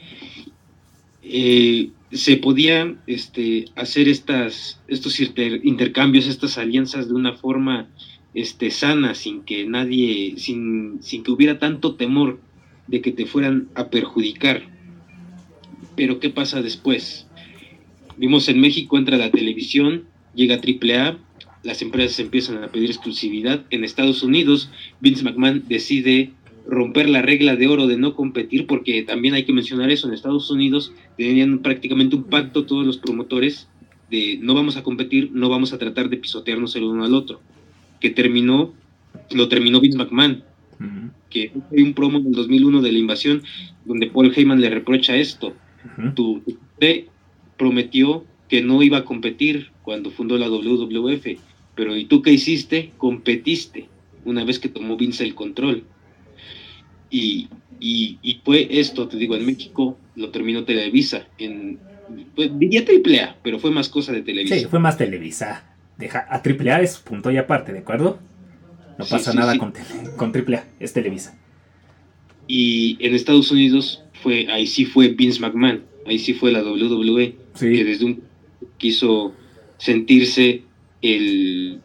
eh, 1.22 1.90
se 2.12 2.36
podían 2.36 3.00
este, 3.06 3.66
hacer 3.74 4.08
estas, 4.08 4.80
estos 4.88 5.18
intercambios, 5.20 6.26
estas 6.26 6.58
alianzas 6.58 7.08
de 7.08 7.14
una 7.14 7.32
forma 7.32 7.88
este, 8.34 8.70
sana, 8.70 9.14
sin 9.14 9.42
que 9.42 9.66
nadie, 9.66 10.34
sin, 10.36 11.02
sin 11.02 11.22
que 11.22 11.30
hubiera 11.30 11.58
tanto 11.58 11.94
temor 11.94 12.40
de 12.86 13.00
que 13.00 13.12
te 13.12 13.26
fueran 13.26 13.68
a 13.74 13.88
perjudicar. 13.88 14.62
Pero 15.96 16.20
¿qué 16.20 16.30
pasa 16.30 16.60
después? 16.60 17.26
Vimos 18.16 18.48
en 18.48 18.60
México 18.60 18.98
entra 18.98 19.16
la 19.16 19.30
televisión, 19.30 20.04
llega 20.34 20.56
AAA, 20.56 21.18
las 21.62 21.82
empresas 21.82 22.18
empiezan 22.20 22.62
a 22.62 22.68
pedir 22.68 22.90
exclusividad. 22.90 23.64
En 23.70 23.84
Estados 23.84 24.22
Unidos, 24.22 24.70
Vince 25.00 25.24
McMahon 25.24 25.64
decide 25.68 26.32
romper 26.66 27.08
la 27.08 27.22
regla 27.22 27.56
de 27.56 27.66
oro 27.66 27.86
de 27.86 27.96
no 27.96 28.14
competir, 28.14 28.66
porque 28.66 29.02
también 29.02 29.34
hay 29.34 29.44
que 29.44 29.52
mencionar 29.52 29.90
eso, 29.90 30.08
en 30.08 30.14
Estados 30.14 30.50
Unidos 30.50 30.92
tenían 31.16 31.58
prácticamente 31.60 32.16
un 32.16 32.24
pacto 32.24 32.64
todos 32.64 32.86
los 32.86 32.98
promotores 32.98 33.68
de 34.10 34.38
no 34.40 34.54
vamos 34.54 34.76
a 34.76 34.82
competir, 34.82 35.30
no 35.32 35.48
vamos 35.48 35.72
a 35.72 35.78
tratar 35.78 36.08
de 36.08 36.16
pisotearnos 36.16 36.74
el 36.76 36.84
uno 36.84 37.04
al 37.04 37.14
otro, 37.14 37.40
que 38.04 38.10
terminó, 38.10 38.74
lo 39.30 39.48
terminó 39.48 39.80
Vince 39.80 39.96
McMahon, 39.96 40.44
que 41.30 41.52
hay 41.72 41.82
un 41.82 41.94
promo 41.94 42.18
en 42.18 42.26
el 42.26 42.32
2001 42.32 42.82
de 42.82 42.92
la 42.92 42.98
invasión 42.98 43.42
donde 43.86 44.08
Paul 44.08 44.30
Heyman 44.36 44.60
le 44.60 44.68
reprocha 44.68 45.16
esto, 45.16 45.54
tu, 46.14 46.42
prometió 47.56 48.26
que 48.46 48.60
no 48.60 48.82
iba 48.82 48.98
a 48.98 49.04
competir 49.06 49.70
cuando 49.80 50.10
fundó 50.10 50.36
la 50.36 50.50
WWF, 50.50 51.26
pero 51.74 51.96
¿y 51.96 52.04
tú 52.04 52.20
qué 52.20 52.32
hiciste? 52.32 52.92
Competiste 52.98 53.88
una 54.26 54.44
vez 54.44 54.58
que 54.58 54.68
tomó 54.68 54.98
Vince 54.98 55.24
el 55.24 55.34
control 55.34 55.84
y, 57.08 57.48
y, 57.80 58.40
fue 58.44 58.68
esto, 58.70 59.08
te 59.08 59.16
digo, 59.16 59.34
en 59.34 59.46
México 59.46 59.96
lo 60.14 60.28
terminó 60.28 60.64
Televisa. 60.64 61.26
En, 61.38 61.78
pues, 62.36 62.50
diría 62.58 62.82
AAA, 62.82 63.36
pero 63.42 63.58
fue 63.58 63.70
más 63.70 63.88
cosa 63.88 64.12
de 64.12 64.20
Televisa. 64.20 64.58
Sí, 64.58 64.66
fue 64.66 64.78
más 64.78 64.98
Televisa. 64.98 65.73
Deja, 65.96 66.26
a 66.28 66.42
AAA 66.44 66.82
es 66.82 66.98
punto 66.98 67.30
y 67.30 67.36
aparte, 67.36 67.72
¿de 67.72 67.80
acuerdo? 67.80 68.18
No 68.98 69.04
pasa 69.04 69.32
nada 69.32 69.56
Con, 69.58 69.72
con 70.16 70.32
AAA, 70.34 70.64
es 70.80 70.92
Televisa. 70.92 71.36
Y 72.46 72.96
en 73.00 73.14
Estados 73.14 73.50
Unidos 73.50 74.02
fue, 74.22 74.46
ahí 74.50 74.66
sí 74.66 74.84
fue 74.84 75.08
Vince 75.08 75.40
McMahon, 75.40 75.84
ahí 76.06 76.18
sí 76.18 76.34
fue 76.34 76.52
la 76.52 76.62
WWE, 76.62 77.36
que 77.58 77.84
desde 77.84 78.04
un 78.04 78.22
quiso 78.78 79.34
sentirse 79.78 80.62
el, 81.02 81.80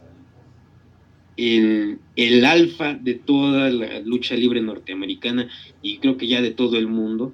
el, 1.37 2.45
alfa 2.45 2.93
de 2.93 3.15
toda 3.15 3.69
la 3.69 3.99
lucha 3.99 4.35
libre 4.35 4.61
norteamericana 4.61 5.49
y 5.81 5.97
creo 5.97 6.17
que 6.17 6.27
ya 6.27 6.41
de 6.41 6.51
todo 6.51 6.77
el 6.77 6.87
mundo. 6.87 7.33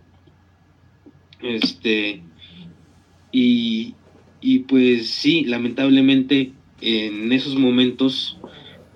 Este, 1.41 2.21
y, 3.31 3.93
y 4.41 4.59
pues 4.59 5.07
sí, 5.09 5.45
lamentablemente 5.45 6.53
en 6.81 7.31
esos 7.31 7.55
momentos 7.55 8.37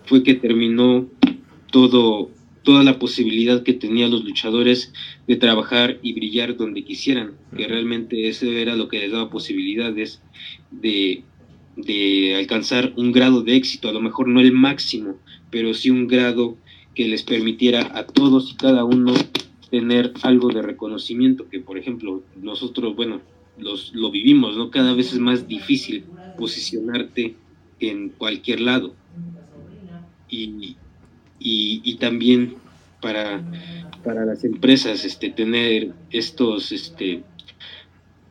fue 0.06 0.24
que 0.24 0.34
terminó 0.34 1.08
todo, 1.72 2.30
toda 2.64 2.84
la 2.84 3.00
posibilidad 3.00 3.64
que 3.64 3.74
tenían 3.74 4.12
los 4.12 4.24
luchadores 4.24 4.94
de 5.28 5.36
trabajar 5.36 6.00
y 6.02 6.14
brillar 6.14 6.58
donde 6.58 6.84
quisieran, 6.84 7.34
que 7.56 7.68
realmente 7.68 8.28
eso 8.28 8.46
era 8.48 8.76
lo 8.76 8.88
que 8.88 9.00
les 9.00 9.12
daba 9.12 9.30
posibilidades 9.30 10.22
de 10.72 11.24
de 11.86 12.36
alcanzar 12.36 12.94
un 12.98 13.12
grado 13.12 13.42
de 13.42 13.56
éxito, 13.56 13.90
a 13.90 13.94
lo 13.94 14.02
mejor 14.02 14.28
no 14.28 14.40
el 14.40 14.52
máximo, 14.52 15.18
pero 15.50 15.74
sí 15.74 15.90
un 15.90 16.08
grado 16.08 16.58
que 16.94 17.08
les 17.08 17.24
permitiera 17.24 17.92
a 17.98 18.06
todos 18.06 18.52
y 18.52 18.56
cada 18.56 18.84
uno 18.84 19.14
tener 19.70 20.14
algo 20.24 20.50
de 20.50 20.62
reconocimiento, 20.62 21.48
que 21.50 21.60
por 21.60 21.78
ejemplo 21.78 22.24
nosotros, 22.42 22.96
bueno, 22.96 23.22
los, 23.58 23.94
lo 23.94 24.12
vivimos, 24.12 24.58
¿no? 24.58 24.72
Cada 24.72 24.94
vez 24.94 25.14
es 25.14 25.20
más 25.20 25.48
difícil 25.48 26.04
posicionarte 26.38 27.36
en 27.80 28.10
cualquier 28.10 28.62
lado. 28.62 28.94
Y, 30.30 30.76
y, 31.40 31.96
también 31.96 32.56
para, 33.02 33.42
para 34.04 34.26
las 34.26 34.44
empresas 34.44 35.06
este, 35.06 35.30
tener 35.30 35.94
estos, 36.12 36.72
este, 36.72 37.24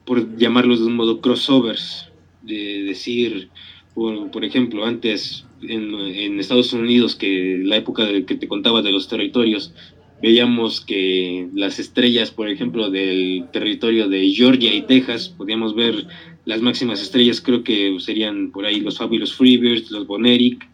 por 0.04 0.36
llamarlos 0.36 0.80
de 0.80 0.86
un 0.86 0.94
modo, 0.94 1.20
crossovers, 1.20 2.08
de 2.42 2.84
decir, 2.84 3.50
por, 3.94 4.44
ejemplo, 4.44 4.84
antes 4.84 5.44
en, 5.62 6.38
Estados 6.38 6.72
Unidos, 6.72 7.16
que 7.16 7.60
la 7.64 7.76
época 7.76 8.04
de, 8.04 8.24
que 8.24 8.36
te 8.36 8.46
contaba 8.46 8.80
de 8.80 8.92
los 8.92 9.08
territorios, 9.08 9.74
veíamos 10.22 10.80
que 10.80 11.48
las 11.54 11.78
estrellas, 11.78 12.30
por 12.30 12.48
ejemplo, 12.48 12.90
del 12.90 13.46
territorio 13.52 14.08
de 14.08 14.30
Georgia 14.30 14.72
y 14.74 14.82
Texas, 14.82 15.28
podíamos 15.28 15.74
ver 15.74 16.06
las 16.48 16.62
máximas 16.62 17.02
estrellas, 17.02 17.42
creo 17.42 17.62
que 17.62 17.94
serían 18.00 18.50
por 18.52 18.64
ahí 18.64 18.80
los 18.80 18.96
Fabulous 18.96 19.34
Freebirds, 19.34 19.90
los 19.90 20.06
Boneric. 20.06 20.66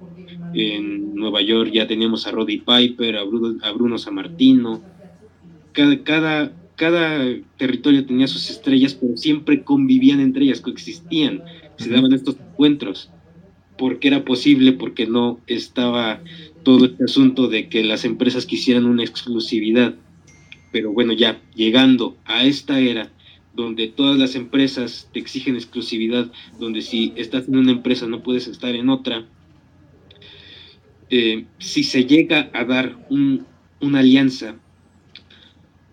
En 0.55 1.17
Nueva 1.17 1.43
York 1.43 1.73
ya 1.75 1.89
teníamos 1.89 2.29
a 2.29 2.31
Roddy 2.31 2.59
Piper, 2.59 3.17
a 3.17 3.25
Bruno, 3.25 3.59
a 3.61 3.73
Bruno 3.73 3.99
Sammartino. 3.99 4.81
Cada, 5.73 6.01
cada, 6.05 6.53
cada 6.77 7.27
territorio 7.57 8.07
tenía 8.07 8.29
sus 8.29 8.51
estrellas, 8.51 8.95
pero 8.95 9.17
siempre 9.17 9.65
convivían 9.65 10.21
entre 10.21 10.45
ellas, 10.45 10.61
coexistían, 10.61 11.43
se 11.77 11.91
daban 11.91 12.13
estos 12.13 12.37
encuentros. 12.37 13.11
porque 13.77 14.07
era 14.07 14.25
posible? 14.25 14.71
Porque 14.75 15.09
no 15.09 15.41
estaba 15.49 16.21
todo 16.63 16.85
este 16.85 17.03
asunto 17.03 17.49
de 17.49 17.69
que 17.69 17.83
las 17.83 18.05
empresas 18.05 18.47
quisieran 18.47 18.85
una 18.85 19.03
exclusividad. 19.03 19.97
Pero 20.71 20.93
bueno, 20.93 21.15
ya 21.15 21.41
llegando 21.57 22.17
a 22.27 22.45
esta 22.45 22.79
era 22.79 23.11
donde 23.55 23.89
todas 23.89 24.19
las 24.19 24.35
empresas 24.35 25.09
te 25.13 25.21
exigen 25.21 25.55
exclusividad, 25.55 26.31
donde 26.59 26.83
si 26.83 27.13
estás 27.17 27.49
en 27.49 27.57
una 27.57 27.73
empresa 27.73 28.07
no 28.07 28.23
puedes 28.23 28.47
estar 28.49 28.75
en 28.75 28.89
otra, 28.89 29.27
eh, 31.11 31.47
si 31.59 31.85
se 31.85 32.05
llega 32.05 32.51
a 32.53 32.65
dar 32.65 32.97
una 33.81 33.99
alianza 33.99 34.57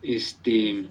este 0.01 0.85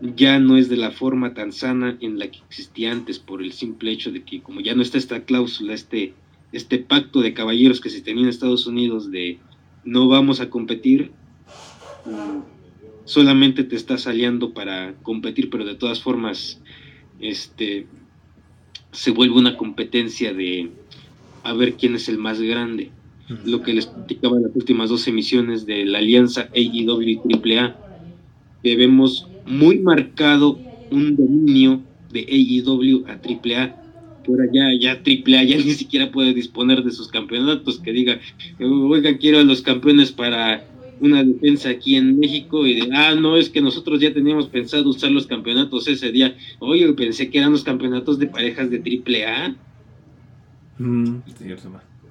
ya 0.00 0.38
no 0.38 0.56
es 0.56 0.68
de 0.68 0.76
la 0.76 0.90
forma 0.90 1.34
tan 1.34 1.52
sana 1.52 1.96
en 2.00 2.18
la 2.18 2.30
que 2.30 2.38
existía 2.48 2.90
antes 2.90 3.18
por 3.18 3.42
el 3.42 3.52
simple 3.52 3.92
hecho 3.92 4.10
de 4.10 4.22
que 4.22 4.42
como 4.42 4.60
ya 4.60 4.74
no 4.74 4.82
está 4.82 4.96
esta 4.96 5.24
cláusula, 5.24 5.74
este, 5.74 6.14
este 6.52 6.78
pacto 6.78 7.20
de 7.20 7.34
caballeros 7.34 7.80
que 7.80 7.90
se 7.90 8.00
tenía 8.00 8.22
en 8.22 8.30
Estados 8.30 8.66
Unidos 8.66 9.10
de 9.10 9.38
no 9.84 10.08
vamos 10.08 10.40
a 10.40 10.48
competir, 10.48 11.12
mm, 12.06 12.59
solamente 13.04 13.64
te 13.64 13.76
estás 13.76 14.06
aliando 14.06 14.52
para 14.52 14.94
competir, 15.02 15.50
pero 15.50 15.64
de 15.64 15.74
todas 15.74 16.00
formas 16.00 16.60
este, 17.20 17.86
se 18.92 19.10
vuelve 19.10 19.38
una 19.38 19.56
competencia 19.56 20.32
de 20.32 20.70
a 21.42 21.52
ver 21.52 21.74
quién 21.74 21.94
es 21.94 22.08
el 22.08 22.18
más 22.18 22.40
grande. 22.40 22.90
Lo 23.44 23.62
que 23.62 23.72
les 23.72 23.86
platicaba 23.86 24.38
en 24.38 24.42
las 24.42 24.56
últimas 24.56 24.90
dos 24.90 25.06
emisiones 25.06 25.64
de 25.64 25.84
la 25.84 25.98
alianza 25.98 26.48
AEW 26.52 27.02
y 27.02 27.20
AAA 27.32 27.76
que 28.62 28.76
vemos 28.76 29.26
muy 29.46 29.78
marcado 29.78 30.58
un 30.90 31.16
dominio 31.16 31.82
de 32.12 32.20
AEW 32.20 33.06
a 33.06 33.12
AAA. 33.12 33.76
Por 34.24 34.40
allá, 34.42 34.74
ya 34.78 34.92
AAA 34.92 35.44
ya 35.44 35.56
ni 35.56 35.72
siquiera 35.72 36.10
puede 36.10 36.34
disponer 36.34 36.82
de 36.82 36.90
sus 36.90 37.08
campeonatos, 37.08 37.80
que 37.80 37.92
diga, 37.92 38.20
oiga, 38.60 39.16
quiero 39.16 39.38
a 39.38 39.44
los 39.44 39.62
campeones 39.62 40.12
para 40.12 40.64
una 41.00 41.24
defensa 41.24 41.70
aquí 41.70 41.96
en 41.96 42.18
México 42.18 42.66
y 42.66 42.74
de, 42.74 42.90
ah, 42.92 43.14
no, 43.14 43.36
es 43.36 43.48
que 43.48 43.60
nosotros 43.60 44.00
ya 44.00 44.12
teníamos 44.12 44.48
pensado 44.48 44.88
usar 44.90 45.10
los 45.10 45.26
campeonatos 45.26 45.88
ese 45.88 46.12
día. 46.12 46.36
Oye, 46.58 46.92
pensé 46.92 47.30
que 47.30 47.38
eran 47.38 47.52
los 47.52 47.64
campeonatos 47.64 48.18
de 48.18 48.26
parejas 48.26 48.70
de 48.70 48.78
AAA. 48.78 49.56
Mm, 50.78 51.16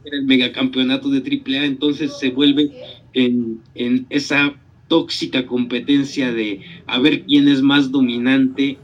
Era 0.06 0.18
el 0.18 0.26
megacampeonato 0.26 1.10
de 1.10 1.20
AAA, 1.20 1.66
entonces 1.66 2.18
se 2.18 2.32
vuelve 2.32 2.72
en, 3.14 3.62
en 3.76 4.06
esa 4.10 4.56
tóxica 4.88 5.46
competencia 5.46 6.32
de 6.34 6.62
a 6.88 7.00
ver 7.00 7.24
quién 7.26 7.48
es 7.48 7.62
más 7.62 7.92
dominante 7.92 8.78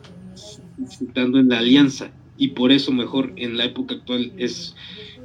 estando 0.84 1.39
en 1.39 1.49
la 1.49 1.60
alianza 1.60 2.12
y 2.38 2.49
por 2.49 2.72
eso 2.72 2.91
mejor 2.91 3.34
en 3.38 3.58
la 3.58 3.66
época 3.66 3.95
actual 3.95 4.32
es 4.38 4.76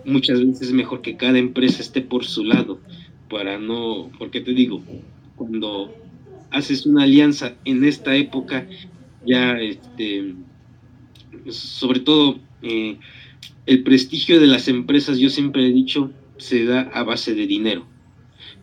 muchas 0.05 0.41
veces 0.45 0.73
mejor 0.73 1.03
que 1.03 1.17
cada 1.17 1.39
empresa 1.39 1.83
esté 1.83 2.01
por 2.01 2.25
su 2.25 2.45
lado 2.45 2.81
para 3.31 3.59
no 3.59 4.11
porque 4.19 4.41
te 4.41 4.53
digo 4.53 4.83
cuando 5.37 5.95
haces 6.51 6.85
una 6.85 7.05
alianza 7.05 7.55
en 7.65 7.85
esta 7.85 8.15
época 8.17 8.67
ya 9.25 9.59
este 9.59 10.35
sobre 11.49 12.01
todo 12.01 12.39
eh, 12.63 12.99
el 13.67 13.83
prestigio 13.83 14.41
de 14.41 14.47
las 14.47 14.69
empresas 14.69 15.19
yo 15.19 15.31
siempre 15.31 15.67
he 15.67 15.73
dicho 15.73 16.11
se 16.37 16.65
da 16.65 16.91
a 16.93 17.05
base 17.05 17.35
de 17.35 17.47
dinero 17.47 17.87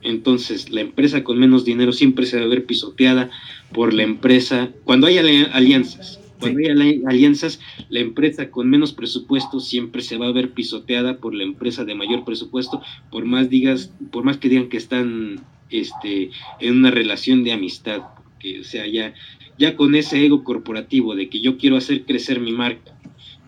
entonces, 0.04 0.70
la 0.70 0.82
empresa 0.82 1.24
con 1.24 1.40
menos 1.40 1.66
dinero 1.66 1.92
siempre 1.92 2.26
se 2.26 2.38
va 2.38 2.46
a 2.46 2.48
ver 2.48 2.66
pisoteada 2.66 3.30
por 3.74 3.94
la 3.94 4.04
empresa. 4.04 4.70
Cuando 4.84 5.08
hay 5.08 5.18
alianzas, 5.18 6.20
cuando 6.40 6.60
hay 6.60 7.04
alianzas, 7.06 7.60
la 7.90 8.00
empresa 8.00 8.50
con 8.50 8.70
menos 8.70 8.94
presupuesto 8.94 9.60
siempre 9.60 10.02
se 10.02 10.18
va 10.18 10.28
a 10.28 10.32
ver 10.32 10.52
pisoteada 10.52 11.18
por 11.18 11.34
la 11.34 11.44
empresa 11.44 11.86
de 11.86 11.96
mayor 11.96 12.26
presupuesto, 12.26 12.82
por 13.12 13.26
más 13.26 13.50
digas, 13.50 13.94
por 14.12 14.24
más 14.24 14.38
que 14.38 14.50
digan 14.50 14.70
que 14.70 14.78
están 14.78 15.42
este 15.70 16.32
en 16.60 16.78
una 16.78 16.92
relación 16.92 17.44
de 17.44 17.52
amistad, 17.52 18.02
que 18.40 18.62
o 18.62 18.64
sea, 18.64 18.88
ya 18.88 19.14
ya 19.58 19.76
con 19.76 19.96
ese 19.96 20.24
ego 20.24 20.44
corporativo 20.44 21.16
de 21.16 21.30
que 21.30 21.42
yo 21.42 21.58
quiero 21.58 21.78
hacer 21.78 22.06
crecer 22.06 22.40
mi 22.40 22.52
marca 22.52 22.96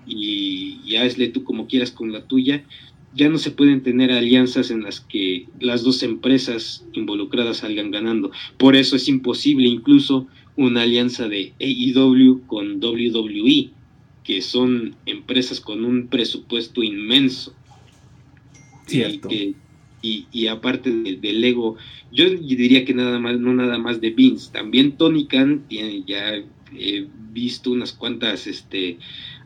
y, 0.07 0.79
y 0.83 0.95
hazle 0.95 1.27
tú 1.27 1.43
como 1.43 1.67
quieras 1.67 1.91
con 1.91 2.11
la 2.11 2.25
tuya, 2.25 2.63
ya 3.13 3.29
no 3.29 3.37
se 3.37 3.51
pueden 3.51 3.81
tener 3.81 4.11
alianzas 4.11 4.71
en 4.71 4.83
las 4.83 4.99
que 4.99 5.47
las 5.59 5.83
dos 5.83 6.03
empresas 6.03 6.85
involucradas 6.93 7.57
salgan 7.57 7.91
ganando. 7.91 8.31
Por 8.57 8.75
eso 8.75 8.95
es 8.95 9.07
imposible 9.07 9.67
incluso 9.67 10.27
una 10.59 10.81
alianza 10.81 11.29
de 11.29 11.53
AEW 11.61 12.45
con 12.45 12.83
WWE, 12.83 13.69
que 14.25 14.41
son 14.41 14.93
empresas 15.05 15.61
con 15.61 15.85
un 15.85 16.07
presupuesto 16.07 16.83
inmenso. 16.83 17.55
Cierto. 18.85 19.29
Y, 20.01 20.25
y, 20.31 20.47
aparte 20.47 20.91
del 20.91 21.43
ego, 21.45 21.77
yo 22.11 22.29
diría 22.29 22.83
que 22.83 22.93
nada 22.93 23.19
más, 23.19 23.39
no 23.39 23.53
nada 23.53 23.77
más 23.77 24.01
de 24.01 24.09
Vince, 24.09 24.51
también 24.51 24.97
Tony 24.97 25.27
Khan 25.27 25.63
tiene 25.69 26.03
ya 26.05 26.35
he 26.77 27.07
visto 27.31 27.71
unas 27.71 27.93
cuantas 27.93 28.45
este 28.45 28.97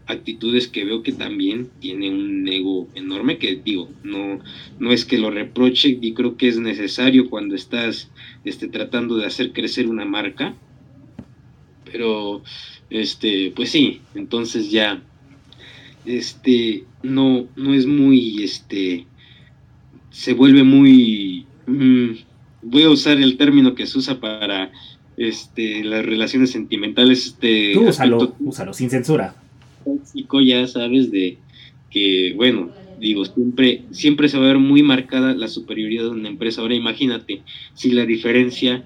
actitudes 0.07 0.67
que 0.67 0.83
veo 0.83 1.03
que 1.03 1.11
también 1.11 1.69
tiene 1.79 2.09
un 2.09 2.47
ego 2.47 2.89
enorme 2.93 3.37
que 3.37 3.55
digo 3.55 3.89
no 4.03 4.41
no 4.77 4.91
es 4.91 5.05
que 5.05 5.17
lo 5.17 5.31
reproche 5.31 5.97
y 6.01 6.13
creo 6.13 6.35
que 6.35 6.49
es 6.49 6.59
necesario 6.59 7.29
cuando 7.29 7.55
estás 7.55 8.11
este 8.43 8.67
tratando 8.67 9.15
de 9.15 9.25
hacer 9.25 9.53
crecer 9.53 9.87
una 9.87 10.03
marca 10.03 10.57
pero 11.93 12.41
este 12.89 13.53
pues 13.55 13.69
sí 13.69 14.01
entonces 14.15 14.69
ya 14.69 15.01
este 16.05 16.83
no 17.03 17.45
no 17.55 17.73
es 17.73 17.85
muy 17.85 18.43
este 18.43 19.07
se 20.09 20.33
vuelve 20.33 20.63
muy 20.63 21.45
mm, 21.67 22.09
voy 22.63 22.83
a 22.83 22.89
usar 22.89 23.17
el 23.19 23.37
término 23.37 23.73
que 23.75 23.87
se 23.87 23.97
usa 23.97 24.19
para 24.19 24.73
este 25.15 25.85
las 25.85 26.05
relaciones 26.05 26.51
sentimentales 26.51 27.25
este 27.27 27.73
Tú 27.75 27.87
úsalo, 27.87 28.35
úsalo 28.41 28.73
sin 28.73 28.89
censura 28.89 29.35
tóxico, 29.83 30.41
ya 30.41 30.65
sabes, 30.67 31.11
de 31.11 31.37
que, 31.89 32.33
bueno, 32.35 32.71
digo, 32.99 33.25
siempre, 33.25 33.83
siempre 33.91 34.29
se 34.29 34.37
va 34.37 34.45
a 34.45 34.47
ver 34.47 34.59
muy 34.59 34.83
marcada 34.83 35.33
la 35.33 35.47
superioridad 35.47 36.03
de 36.03 36.09
una 36.09 36.29
empresa. 36.29 36.61
Ahora 36.61 36.75
imagínate 36.75 37.41
si 37.73 37.91
la 37.91 38.05
diferencia 38.05 38.83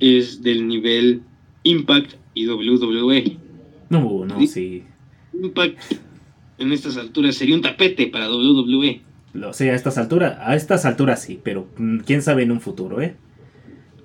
es 0.00 0.42
del 0.42 0.66
nivel 0.66 1.22
Impact 1.62 2.14
y 2.34 2.46
WWE. 2.46 3.36
No, 3.90 4.24
no, 4.24 4.46
sí. 4.46 4.84
Impact 5.32 5.78
en 6.58 6.72
estas 6.72 6.96
alturas 6.96 7.36
sería 7.36 7.54
un 7.54 7.62
tapete 7.62 8.06
para 8.08 8.28
WWE. 8.28 9.02
Lo 9.34 9.52
sé, 9.52 9.70
a 9.70 9.74
estas 9.74 9.98
alturas, 9.98 10.38
a 10.40 10.56
estas 10.56 10.84
alturas 10.84 11.22
sí, 11.22 11.38
pero 11.42 11.68
mm, 11.76 11.98
quién 11.98 12.22
sabe 12.22 12.42
en 12.42 12.50
un 12.50 12.60
futuro, 12.60 13.00
¿eh? 13.00 13.16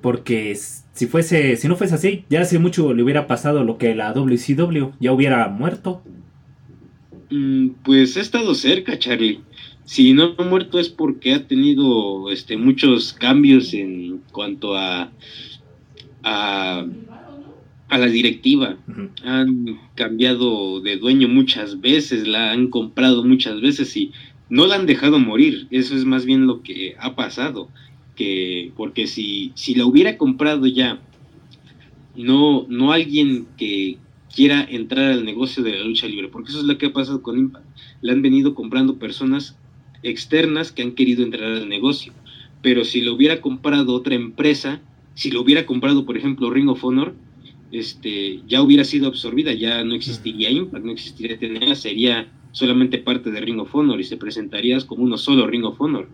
Porque 0.01 0.55
si 0.93 1.07
fuese, 1.07 1.55
si 1.55 1.67
no 1.67 1.75
fuese 1.75 1.95
así, 1.95 2.25
ya 2.29 2.41
hace 2.41 2.59
mucho 2.59 2.93
le 2.93 3.03
hubiera 3.03 3.25
pasado 3.25 3.63
lo 3.63 3.77
que 3.77 3.95
la 3.95 4.13
WCW, 4.13 4.91
ya 4.99 5.13
hubiera 5.13 5.47
muerto. 5.47 6.03
Mm, 7.31 7.69
pues 7.83 8.17
ha 8.17 8.21
estado 8.21 8.53
cerca, 8.53 8.99
Charlie. 8.99 9.41
Si 9.85 10.13
no 10.13 10.35
ha 10.37 10.43
muerto 10.43 10.79
es 10.79 10.89
porque 10.89 11.33
ha 11.33 11.47
tenido 11.47 12.29
este, 12.31 12.57
muchos 12.57 13.13
cambios 13.13 13.73
en 13.73 14.21
cuanto 14.31 14.75
a, 14.77 15.11
a, 16.23 16.85
la 17.89 18.07
directiva. 18.07 18.77
Han 19.23 19.79
cambiado 19.95 20.81
de 20.81 20.97
dueño 20.97 21.27
muchas 21.27 21.79
veces, 21.81 22.27
la 22.27 22.51
han 22.51 22.69
comprado 22.69 23.23
muchas 23.23 23.61
veces 23.61 23.95
y 23.95 24.11
no 24.49 24.65
la 24.65 24.75
han 24.75 24.85
dejado 24.85 25.19
morir. 25.19 25.67
Eso 25.71 25.95
es 25.95 26.05
más 26.05 26.25
bien 26.25 26.47
lo 26.47 26.61
que 26.63 26.95
ha 26.99 27.15
pasado. 27.15 27.69
Que, 28.15 28.71
porque 28.75 29.07
si, 29.07 29.51
si 29.55 29.75
la 29.75 29.85
hubiera 29.85 30.17
comprado 30.17 30.67
ya, 30.67 30.99
no, 32.15 32.65
no 32.69 32.91
alguien 32.91 33.47
que, 33.57 33.97
quiera 34.33 34.65
entrar 34.67 35.11
al 35.11 35.25
negocio 35.25 35.63
de 35.63 35.77
la 35.77 35.83
lucha 35.83 36.07
libre, 36.07 36.27
porque 36.27 36.49
eso 36.49 36.59
es 36.59 36.65
lo 36.65 36.77
que 36.77 36.87
ha 36.87 36.93
pasado 36.93 37.21
con 37.21 37.37
Impact. 37.37 37.65
Le 38.01 38.11
han 38.11 38.21
venido 38.21 38.55
comprando 38.55 38.97
personas 38.97 39.57
externas 40.01 40.71
que 40.71 40.81
han 40.81 40.93
querido 40.93 41.23
entrar 41.23 41.51
al 41.51 41.69
negocio, 41.69 42.13
pero 42.61 42.83
si 42.83 43.01
lo 43.01 43.13
hubiera 43.13 43.41
comprado 43.41 43.93
otra 43.93 44.15
empresa, 44.15 44.81
si 45.13 45.31
lo 45.31 45.41
hubiera 45.41 45.65
comprado, 45.65 46.05
por 46.05 46.17
ejemplo, 46.17 46.49
Ring 46.49 46.69
of 46.69 46.83
Honor, 46.83 47.15
este, 47.73 48.41
ya 48.47 48.61
hubiera 48.61 48.83
sido 48.83 49.07
absorbida, 49.07 49.51
ya 49.51 49.83
no 49.83 49.95
existiría 49.95 50.51
Impact, 50.51 50.85
no 50.85 50.91
existiría 50.91 51.39
TNA, 51.39 51.75
sería 51.75 52.27
solamente 52.51 52.99
parte 52.99 53.31
de 53.31 53.41
Ring 53.41 53.59
of 53.59 53.73
Honor 53.73 53.99
y 53.99 54.03
se 54.03 54.15
presentarías 54.15 54.85
como 54.85 55.03
uno 55.03 55.17
solo 55.17 55.47
Ring 55.47 55.65
of 55.65 55.81
Honor. 55.81 56.07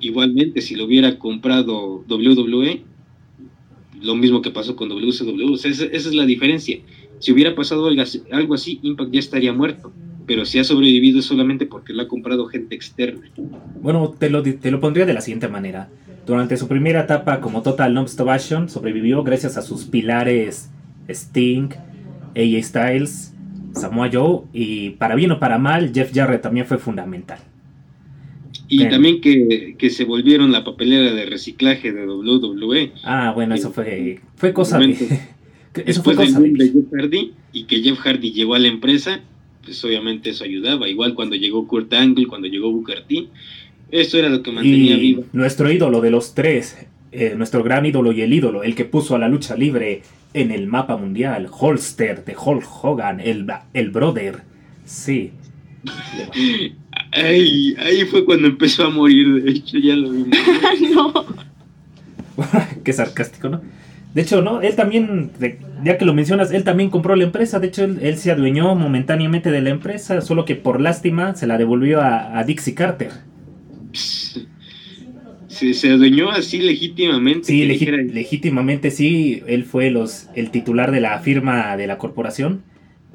Igualmente, 0.00 0.62
si 0.62 0.76
lo 0.76 0.84
hubiera 0.84 1.18
comprado 1.18 2.04
WWE, 2.08 2.84
lo 4.00 4.14
mismo 4.14 4.40
que 4.40 4.50
pasó 4.50 4.76
con 4.76 4.88
WCW, 4.88 5.54
esa, 5.54 5.68
esa 5.68 5.86
es 6.08 6.14
la 6.14 6.24
diferencia. 6.24 6.78
Si 7.18 7.32
hubiera 7.32 7.54
pasado 7.54 7.88
algo 8.30 8.54
así, 8.54 8.78
Impact 8.82 9.12
ya 9.12 9.18
estaría 9.18 9.52
muerto. 9.52 9.92
Pero 10.26 10.44
si 10.44 10.58
ha 10.58 10.64
sobrevivido 10.64 11.18
es 11.18 11.24
solamente 11.24 11.66
porque 11.66 11.92
lo 11.92 12.02
ha 12.02 12.08
comprado 12.08 12.46
gente 12.46 12.74
externa. 12.74 13.28
Bueno, 13.82 14.14
te 14.16 14.30
lo, 14.30 14.42
te 14.42 14.70
lo 14.70 14.78
pondría 14.78 15.06
de 15.06 15.14
la 15.14 15.22
siguiente 15.22 15.48
manera. 15.48 15.90
Durante 16.28 16.58
su 16.58 16.68
primera 16.68 17.04
etapa 17.04 17.40
como 17.40 17.62
Total 17.62 17.94
Nonstop 17.94 18.28
sobrevivió 18.68 19.22
gracias 19.22 19.56
a 19.56 19.62
sus 19.62 19.86
pilares 19.86 20.68
Sting, 21.08 21.70
AJ 22.36 22.64
Styles, 22.64 23.34
Samoa 23.72 24.10
Joe 24.12 24.42
y 24.52 24.90
para 24.90 25.14
bien 25.14 25.32
o 25.32 25.38
para 25.38 25.56
mal, 25.56 25.90
Jeff 25.94 26.12
Jarrett 26.12 26.42
también 26.42 26.66
fue 26.66 26.76
fundamental. 26.76 27.38
Y 28.68 28.86
también 28.90 29.22
que, 29.22 29.88
se 29.88 30.04
volvieron 30.04 30.52
la 30.52 30.64
papelera 30.64 31.14
de 31.14 31.24
reciclaje 31.24 31.92
de 31.92 32.06
WWE. 32.06 32.92
Ah, 33.04 33.32
bueno, 33.34 33.54
eso 33.54 33.72
fue, 33.72 34.20
fue 34.36 34.52
cosa 34.52 34.78
de... 34.78 34.94
Eso 35.86 36.02
fue 36.02 36.14
cosa 36.14 36.40
de, 36.40 36.50
Jeff 36.58 36.92
Hardy 36.92 37.32
y 37.52 37.64
que 37.64 37.80
Jeff 37.82 38.00
Hardy 38.00 38.32
llegó 38.32 38.54
a 38.54 38.58
la 38.58 38.68
empresa, 38.68 39.20
pues 39.62 39.82
obviamente 39.84 40.30
eso 40.30 40.42
ayudaba. 40.42 40.88
Igual 40.88 41.14
cuando 41.14 41.36
llegó 41.36 41.68
Kurt 41.68 41.92
Angle, 41.92 42.26
cuando 42.26 42.48
llegó 42.48 42.72
Booker 42.72 43.04
T, 43.06 43.28
eso 43.90 44.18
era 44.18 44.28
lo 44.28 44.42
que 44.42 44.52
mantenía 44.52 44.96
vivo. 44.96 45.24
Nuestro 45.32 45.70
ídolo 45.70 46.00
de 46.00 46.10
los 46.10 46.34
tres, 46.34 46.76
eh, 47.12 47.34
nuestro 47.36 47.62
gran 47.62 47.86
ídolo 47.86 48.12
y 48.12 48.22
el 48.22 48.32
ídolo, 48.32 48.62
el 48.62 48.74
que 48.74 48.84
puso 48.84 49.14
a 49.14 49.18
la 49.18 49.28
lucha 49.28 49.56
libre 49.56 50.02
en 50.34 50.50
el 50.50 50.66
mapa 50.66 50.96
mundial, 50.96 51.48
Holster 51.50 52.24
de 52.24 52.36
Hulk 52.36 52.66
Hogan, 52.82 53.20
el, 53.20 53.46
el 53.72 53.90
brother, 53.90 54.42
sí. 54.84 55.32
Ahí, 57.12 57.74
ahí 57.78 58.04
fue 58.04 58.24
cuando 58.24 58.48
empezó 58.48 58.84
a 58.84 58.90
morir, 58.90 59.42
de 59.42 59.50
hecho 59.52 59.78
ya 59.78 59.96
lo 59.96 60.10
vimos. 60.10 60.36
no. 60.94 61.24
Qué 62.84 62.92
sarcástico, 62.92 63.48
¿no? 63.48 63.62
De 64.14 64.22
hecho, 64.22 64.42
¿no? 64.42 64.60
Él 64.62 64.74
también, 64.74 65.30
ya 65.84 65.98
que 65.98 66.04
lo 66.04 66.14
mencionas, 66.14 66.50
él 66.50 66.64
también 66.64 66.90
compró 66.90 67.14
la 67.14 67.24
empresa. 67.24 67.60
De 67.60 67.68
hecho, 67.68 67.84
él, 67.84 68.16
se 68.16 68.30
adueñó 68.30 68.74
momentáneamente 68.74 69.50
de 69.50 69.60
la 69.60 69.70
empresa, 69.70 70.20
solo 70.22 70.44
que 70.44 70.56
por 70.56 70.80
lástima 70.80 71.34
se 71.34 71.46
la 71.46 71.58
devolvió 71.58 72.00
a, 72.00 72.42
Dixie 72.44 72.74
Carter. 72.74 73.12
Se, 73.92 75.74
se, 75.74 75.90
adueñó 75.90 76.30
así 76.30 76.58
legítimamente. 76.58 77.44
Sí, 77.44 77.64
legítimamente 77.64 78.90
sí. 78.90 79.42
Él 79.46 79.64
fue 79.64 79.90
los, 79.90 80.28
el 80.34 80.50
titular 80.50 80.90
de 80.90 81.00
la 81.00 81.18
firma 81.20 81.76
de 81.76 81.86
la 81.86 81.98
corporación. 81.98 82.62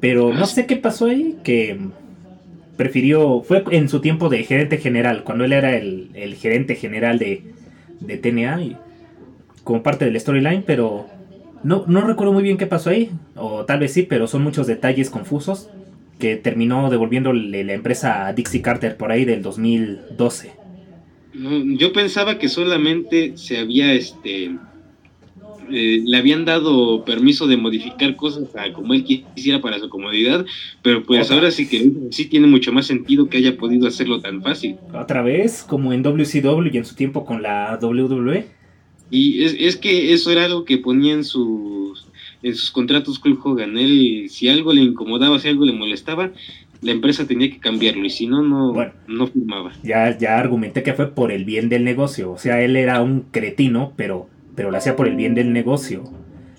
Pero 0.00 0.34
no 0.34 0.44
ah. 0.44 0.46
sé 0.46 0.66
qué 0.66 0.76
pasó 0.76 1.06
ahí, 1.06 1.36
que 1.44 1.78
prefirió, 2.76 3.42
fue 3.42 3.64
en 3.70 3.88
su 3.88 4.00
tiempo 4.00 4.28
de 4.28 4.42
gerente 4.44 4.78
general, 4.78 5.22
cuando 5.24 5.44
él 5.44 5.52
era 5.52 5.76
el, 5.76 6.10
el 6.14 6.34
gerente 6.34 6.74
general 6.74 7.18
de, 7.18 7.42
de 8.00 8.16
TNA. 8.18 8.62
Y 8.62 8.76
como 9.62 9.82
parte 9.82 10.04
del 10.04 10.20
storyline, 10.20 10.62
pero 10.66 11.06
no, 11.62 11.84
no 11.86 12.02
recuerdo 12.02 12.32
muy 12.32 12.42
bien 12.42 12.58
qué 12.58 12.66
pasó 12.66 12.90
ahí, 12.90 13.10
o 13.34 13.64
tal 13.64 13.80
vez 13.80 13.92
sí, 13.92 14.02
pero 14.02 14.26
son 14.26 14.42
muchos 14.42 14.66
detalles 14.66 15.08
confusos 15.08 15.70
que 16.18 16.36
terminó 16.36 16.90
devolviéndole 16.90 17.64
la 17.64 17.72
empresa 17.72 18.26
a 18.26 18.32
Dixie 18.32 18.62
Carter 18.62 18.96
por 18.96 19.10
ahí 19.10 19.24
del 19.24 19.42
2012. 19.42 20.52
Yo 21.34 21.92
pensaba 21.92 22.38
que 22.38 22.48
solamente 22.48 23.36
se 23.36 23.58
había 23.58 23.92
este 23.92 24.52
eh, 25.70 26.02
le 26.04 26.16
habían 26.16 26.44
dado 26.44 27.04
permiso 27.04 27.46
de 27.46 27.56
modificar 27.56 28.16
cosas 28.16 28.44
como 28.74 28.92
él 28.94 29.04
quisiera 29.04 29.60
para 29.60 29.78
su 29.78 29.88
comodidad, 29.88 30.44
pero 30.82 31.02
pues 31.04 31.30
ahora 31.30 31.50
sí 31.50 31.66
que 31.68 31.90
sí 32.10 32.26
tiene 32.26 32.46
mucho 32.46 32.72
más 32.72 32.86
sentido 32.86 33.28
que 33.28 33.38
haya 33.38 33.56
podido 33.56 33.86
hacerlo 33.86 34.20
tan 34.20 34.42
fácil. 34.42 34.76
Otra 34.92 35.22
vez, 35.22 35.64
como 35.66 35.92
en 35.92 36.02
WCW 36.02 36.68
y 36.72 36.76
en 36.76 36.84
su 36.84 36.94
tiempo 36.94 37.24
con 37.24 37.42
la 37.42 37.78
WWE. 37.80 38.46
Y 39.10 39.44
es, 39.44 39.56
es 39.58 39.76
que 39.76 40.12
eso 40.12 40.30
era 40.30 40.44
algo 40.44 40.64
que 40.64 40.78
ponía 40.78 41.14
en 41.14 41.24
sus, 41.24 42.06
en 42.42 42.54
sus 42.54 42.70
contratos 42.70 43.20
Hulk 43.24 43.44
Hogan. 43.44 43.78
Él, 43.78 44.26
si 44.28 44.48
algo 44.48 44.72
le 44.72 44.82
incomodaba, 44.82 45.38
si 45.38 45.48
algo 45.48 45.64
le 45.64 45.72
molestaba, 45.72 46.32
la 46.84 46.92
empresa 46.92 47.26
tenía 47.26 47.50
que 47.50 47.58
cambiarlo 47.58 48.04
y 48.04 48.10
si 48.10 48.26
no, 48.26 48.42
no, 48.42 48.74
no 49.08 49.26
firmaba. 49.26 49.72
Ya, 49.82 50.16
ya 50.16 50.38
argumenté 50.38 50.82
que 50.82 50.92
fue 50.92 51.10
por 51.10 51.32
el 51.32 51.44
bien 51.44 51.68
del 51.68 51.82
negocio. 51.82 52.32
O 52.32 52.38
sea, 52.38 52.62
él 52.62 52.76
era 52.76 53.00
un 53.00 53.22
cretino, 53.30 53.92
pero, 53.96 54.28
pero 54.54 54.70
lo 54.70 54.76
hacía 54.76 54.94
por 54.94 55.08
el 55.08 55.16
bien 55.16 55.34
del 55.34 55.52
negocio. 55.52 56.04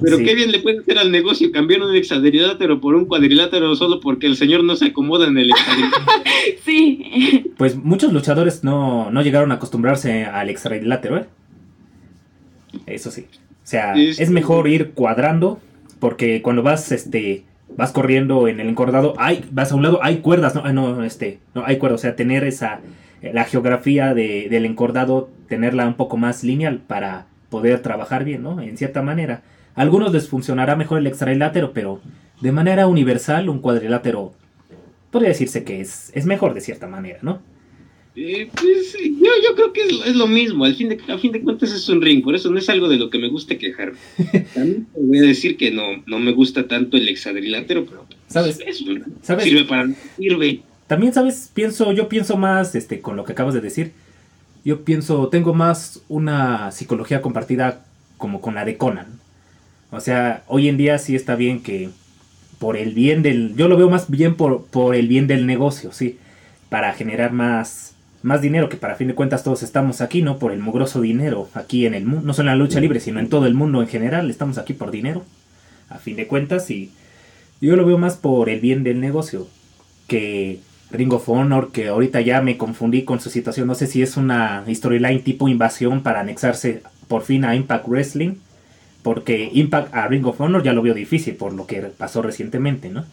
Pero 0.02 0.18
qué 0.18 0.36
bien 0.36 0.52
le 0.52 0.60
puede 0.60 0.80
hacer 0.80 0.98
al 0.98 1.12
negocio 1.12 1.52
cambiar 1.52 1.82
un 1.82 1.96
hexadrilátero 1.96 2.82
por 2.82 2.96
un 2.96 3.06
cuadrilátero 3.06 3.76
solo 3.76 4.02
porque 4.02 4.28
el 4.28 4.36
señor 4.36 4.64
no 4.64 4.76
se 4.76 4.88
acomoda 4.88 5.28
en 5.28 5.38
el 5.38 5.52
hexadrilátero. 5.52 6.06
sí. 6.66 7.54
Pues 7.58 7.78
muchos 7.78 8.12
luchadores 8.12 8.64
no, 8.64 9.12
no 9.12 9.22
llegaron 9.22 9.52
a 9.52 9.56
acostumbrarse 9.56 10.26
al 10.26 10.50
hexadrilátero, 10.50 11.18
¿eh? 11.18 11.26
Eso 12.88 13.12
sí. 13.12 13.28
O 13.64 13.68
sea, 13.68 13.94
es 13.96 14.30
mejor 14.32 14.68
ir 14.68 14.92
cuadrando 14.92 15.60
porque 16.00 16.42
cuando 16.42 16.62
vas 16.62 16.92
este 16.92 17.46
vas 17.76 17.92
corriendo 17.92 18.48
en 18.48 18.60
el 18.60 18.70
encordado, 18.70 19.14
hay, 19.18 19.46
vas 19.52 19.72
a 19.72 19.76
un 19.76 19.84
lado, 19.84 20.00
hay 20.02 20.18
cuerdas, 20.18 20.56
no, 20.56 20.62
ah, 20.66 20.74
no, 20.74 21.04
este, 21.04 21.40
no 21.54 21.66
hay 21.66 21.78
cuerdas, 21.78 22.02
o 22.02 22.04
sea, 22.04 22.16
tener 22.16 22.44
esa, 22.44 22.80
la 23.22 23.44
geografía 23.46 24.14
de, 24.14 24.48
del 24.50 24.66
encordado, 24.66 25.30
tenerla 25.48 25.88
un 25.88 25.96
poco 25.96 26.18
más 26.18 26.44
lineal 26.44 26.80
para 26.80 27.26
poder 27.50 27.82
trabajar 27.82 28.24
bien, 28.24 28.44
¿no? 28.44 28.62
En 28.62 28.78
cierta 28.78 29.02
manera. 29.02 29.42
A 29.76 29.82
algunos 29.82 30.14
les 30.14 30.30
funcionará 30.30 30.76
mejor 30.76 31.00
el 31.00 31.08
extradrilátero, 31.08 31.74
pero 31.74 32.00
de 32.42 32.52
manera 32.52 32.88
universal 32.88 33.50
un 33.50 33.60
cuadrilátero 33.60 34.34
podría 35.12 35.30
decirse 35.30 35.64
que 35.64 35.82
es, 35.82 36.12
es 36.14 36.26
mejor 36.26 36.54
de 36.54 36.62
cierta 36.62 36.88
manera, 36.88 37.20
¿no? 37.22 37.40
Eh, 38.18 38.50
pues 38.54 38.96
yo, 38.98 39.30
yo, 39.44 39.56
creo 39.56 39.74
que 39.74 39.82
es, 39.82 40.16
lo 40.16 40.26
mismo, 40.26 40.64
al 40.64 40.76
fin 40.76 40.88
de, 40.88 41.00
a 41.10 41.18
fin 41.18 41.34
de 41.34 41.42
cuentas 41.42 41.74
es 41.74 41.90
un 41.90 42.02
ring, 42.02 42.24
por 42.24 42.34
eso 42.34 42.50
no 42.50 42.58
es 42.58 42.70
algo 42.70 42.88
de 42.88 42.96
lo 42.96 43.10
que 43.10 43.18
me 43.18 43.28
gusta 43.28 43.58
quejarme. 43.58 43.98
También 44.54 44.88
voy 44.96 45.18
a 45.18 45.24
decir 45.24 45.58
que 45.58 45.72
no, 45.72 45.84
no 46.06 46.20
me 46.20 46.32
gusta 46.32 46.66
tanto 46.66 46.96
el 46.96 47.10
hexadrilátero, 47.10 47.86
pero 47.86 48.06
¿Sabes? 48.28 48.58
sirve 49.44 49.66
para 49.66 49.90
sirve. 50.18 50.62
También 50.88 51.14
sabes, 51.14 51.52
pienso, 51.54 51.92
yo 51.92 52.08
pienso 52.08 52.38
más 52.38 52.74
este 52.76 53.02
con 53.02 53.18
lo 53.18 53.26
que 53.26 53.34
acabas 53.34 53.54
de 53.54 53.62
decir. 53.62 53.92
Yo 54.64 54.84
pienso, 54.86 55.28
tengo 55.28 55.54
más 55.54 56.02
una 56.08 56.72
psicología 56.72 57.22
compartida 57.22 57.86
como 58.18 58.40
con 58.40 58.56
la 58.56 58.64
de 58.64 58.78
Conan. 58.78 59.20
O 59.92 60.00
sea, 60.00 60.44
hoy 60.48 60.70
en 60.70 60.78
día 60.78 61.00
sí 61.00 61.16
está 61.16 61.36
bien 61.36 61.62
que 61.62 61.90
por 62.60 62.78
el 62.78 62.94
bien 62.94 63.24
del, 63.24 63.56
yo 63.56 63.68
lo 63.68 63.78
veo 63.78 63.90
más 63.90 64.10
bien 64.10 64.36
por, 64.36 64.66
por 64.68 64.96
el 64.96 65.08
bien 65.08 65.28
del 65.28 65.46
negocio, 65.46 65.92
sí, 65.92 66.18
para 66.70 66.94
generar 66.94 67.34
más 67.34 67.95
más 68.26 68.42
dinero, 68.42 68.70
que 68.70 68.78
para 68.78 68.96
fin 68.96 69.08
de 69.08 69.14
cuentas 69.14 69.44
todos 69.44 69.62
estamos 69.62 70.02
aquí, 70.02 70.24
¿no? 70.24 70.40
Por 70.40 70.52
el 70.52 70.58
mugroso 70.58 71.00
dinero, 71.00 71.48
aquí 71.54 71.86
en 71.86 71.94
el 71.94 72.06
mundo, 72.06 72.26
no 72.26 72.34
solo 72.34 72.50
en 72.50 72.58
la 72.58 72.64
lucha 72.64 72.80
libre, 72.80 73.00
sino 73.00 73.20
en 73.20 73.30
todo 73.30 73.46
el 73.46 73.54
mundo 73.54 73.84
en 73.84 73.88
general, 73.88 74.32
estamos 74.32 74.58
aquí 74.58 74.74
por 74.74 74.90
dinero, 74.90 75.24
a 75.90 76.00
fin 76.00 76.16
de 76.16 76.26
cuentas, 76.26 76.72
y 76.72 76.90
yo 77.62 77.76
lo 77.76 77.86
veo 77.86 78.00
más 78.00 78.18
por 78.18 78.50
el 78.50 78.62
bien 78.62 78.84
del 78.84 79.00
negocio, 79.00 79.48
que 80.08 80.60
Ring 80.90 81.14
of 81.14 81.30
Honor, 81.30 81.72
que 81.72 81.90
ahorita 81.90 82.20
ya 82.22 82.42
me 82.42 82.58
confundí 82.58 83.04
con 83.04 83.20
su 83.20 83.30
situación, 83.30 83.68
no 83.68 83.76
sé 83.76 83.86
si 83.86 84.02
es 84.02 84.18
una 84.18 84.66
storyline 84.68 85.22
tipo 85.22 85.48
invasión 85.48 86.02
para 86.02 86.22
anexarse 86.22 86.82
por 87.08 87.22
fin 87.22 87.46
a 87.46 87.56
Impact 87.56 87.88
Wrestling, 87.88 88.38
porque 89.04 89.52
Impact 89.54 89.94
a 89.94 90.08
Ring 90.08 90.26
of 90.26 90.42
Honor 90.42 90.64
ya 90.64 90.74
lo 90.74 90.82
veo 90.82 90.96
difícil 90.96 91.36
por 91.36 91.54
lo 91.54 91.68
que 91.68 91.80
pasó 91.96 92.24
recientemente, 92.24 92.90
¿no? 92.90 93.06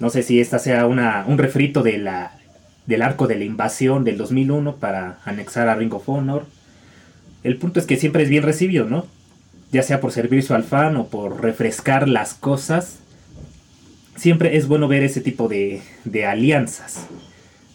No 0.00 0.10
sé 0.10 0.24
si 0.24 0.40
esta 0.40 0.58
sea 0.58 0.86
una, 0.86 1.24
un 1.28 1.38
refrito 1.38 1.84
de 1.84 1.98
la 1.98 2.39
del 2.90 3.02
arco 3.02 3.28
de 3.28 3.36
la 3.36 3.44
invasión 3.44 4.02
del 4.02 4.18
2001 4.18 4.76
para 4.76 5.20
anexar 5.24 5.68
a 5.68 5.76
Ring 5.76 5.94
of 5.94 6.08
Honor. 6.08 6.44
El 7.44 7.56
punto 7.56 7.78
es 7.78 7.86
que 7.86 7.96
siempre 7.96 8.24
es 8.24 8.28
bien 8.28 8.42
recibido, 8.42 8.84
¿no? 8.84 9.06
Ya 9.70 9.84
sea 9.84 10.00
por 10.00 10.10
servicio 10.10 10.56
al 10.56 10.64
fan 10.64 10.96
o 10.96 11.06
por 11.06 11.40
refrescar 11.40 12.08
las 12.08 12.34
cosas. 12.34 12.98
Siempre 14.16 14.56
es 14.56 14.66
bueno 14.66 14.88
ver 14.88 15.04
ese 15.04 15.20
tipo 15.20 15.46
de, 15.46 15.82
de 16.04 16.26
alianzas. 16.26 17.06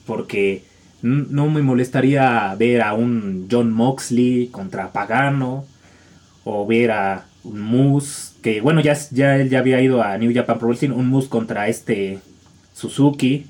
Porque 0.05 0.63
no 1.01 1.49
me 1.49 1.61
molestaría 1.61 2.53
ver 2.59 2.81
a 2.81 2.93
un 2.93 3.47
John 3.49 3.71
Moxley 3.71 4.47
contra 4.47 4.91
Pagano. 4.91 5.65
O 6.43 6.67
ver 6.67 6.91
a 6.91 7.25
un 7.45 7.61
Moose. 7.61 8.33
Que 8.41 8.59
bueno, 8.59 8.81
ya, 8.81 8.97
ya 9.11 9.37
él 9.37 9.49
ya 9.49 9.59
había 9.59 9.79
ido 9.79 10.03
a 10.03 10.17
New 10.17 10.33
Japan 10.35 10.59
Pro 10.59 10.67
Wrestling. 10.67 10.91
Un 10.91 11.07
Moose 11.07 11.29
contra 11.29 11.69
este 11.69 12.19
Suzuki 12.73 13.45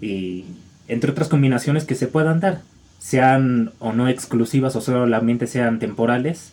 y 0.00 0.44
entre 0.92 1.10
otras 1.10 1.28
combinaciones 1.28 1.84
que 1.84 1.94
se 1.94 2.06
puedan 2.06 2.40
dar, 2.40 2.62
sean 2.98 3.72
o 3.78 3.92
no 3.92 4.08
exclusivas 4.08 4.76
o 4.76 4.80
solamente 4.80 5.46
sean 5.46 5.78
temporales. 5.78 6.52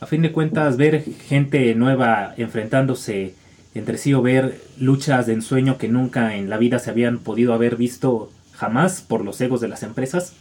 A 0.00 0.06
fin 0.06 0.22
de 0.22 0.32
cuentas, 0.32 0.76
ver 0.76 1.04
gente 1.26 1.74
nueva 1.74 2.34
enfrentándose 2.36 3.34
entre 3.74 3.98
sí 3.98 4.14
o 4.14 4.22
ver 4.22 4.60
luchas 4.78 5.26
de 5.26 5.34
ensueño 5.34 5.78
que 5.78 5.88
nunca 5.88 6.36
en 6.36 6.50
la 6.50 6.56
vida 6.56 6.78
se 6.78 6.90
habían 6.90 7.18
podido 7.18 7.52
haber 7.52 7.76
visto 7.76 8.30
jamás 8.52 9.00
por 9.00 9.24
los 9.24 9.40
egos 9.40 9.60
de 9.60 9.68
las 9.68 9.82
empresas, 9.82 10.32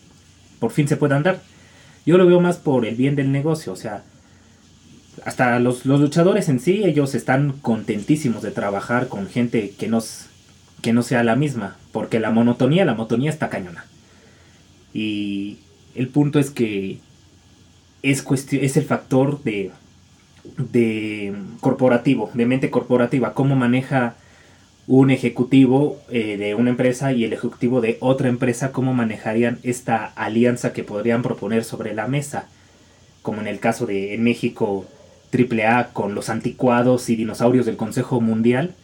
por 0.60 0.72
fin 0.72 0.88
se 0.88 0.98
puedan 0.98 1.24
dar. 1.24 1.40
Yo 2.06 2.18
lo 2.18 2.26
veo 2.26 2.40
más 2.40 2.58
por 2.58 2.86
el 2.86 2.96
bien 2.96 3.16
del 3.16 3.32
negocio, 3.32 3.74
o 3.74 3.76
sea, 3.76 4.04
hasta 5.26 5.60
los, 5.60 5.86
luchadores 5.86 6.50
en 6.50 6.60
sí, 6.60 6.84
ellos 6.84 7.16
están 7.16 7.54
contentísimos 7.62 8.42
de 8.42 8.52
trabajar 8.52 9.08
con 9.08 9.28
gente 9.28 9.74
que 9.78 9.88
nos 9.88 10.27
que 10.82 10.94
no 10.94 11.04
sea 11.04 11.24
la 11.24 11.36
misma, 11.36 11.78
porque 11.92 12.20
la 12.20 12.32
monotonía, 12.32 12.86
la 12.86 12.94
monotonía 12.94 13.30
está 13.30 13.50
cañona. 13.50 13.86
Y 14.94 15.58
el 15.96 16.08
punto 16.08 16.40
es 16.40 16.50
que 16.50 17.00
es, 18.04 18.24
es 18.52 18.78
el 18.78 18.86
factor 18.86 19.44
de, 19.44 19.72
de 20.58 21.34
corporativo, 21.60 22.32
de 22.34 22.46
mente 22.46 22.70
corporativa, 22.70 23.34
cómo 23.34 23.56
maneja 23.56 24.16
un 24.88 25.12
ejecutivo 25.12 26.00
eh, 26.10 26.38
de 26.38 26.56
una 26.56 26.70
empresa 26.70 27.12
y 27.12 27.26
el 27.26 27.34
ejecutivo 27.34 27.82
de 27.82 27.98
otra 28.00 28.30
empresa, 28.30 28.72
cómo 28.72 28.94
manejarían 28.94 29.60
esta 29.64 30.06
alianza 30.06 30.72
que 30.72 30.86
podrían 30.86 31.24
proponer 31.24 31.66
sobre 31.66 31.94
la 31.94 32.08
mesa, 32.08 32.48
como 33.22 33.42
en 33.42 33.48
el 33.48 33.60
caso 33.60 33.86
de 33.86 34.14
en 34.14 34.24
México 34.24 34.86
AAA 35.34 35.90
con 35.92 36.16
los 36.16 36.30
anticuados 36.30 37.10
y 37.10 37.18
dinosaurios 37.18 37.66
del 37.66 37.76
Consejo 37.76 38.22
Mundial, 38.22 38.76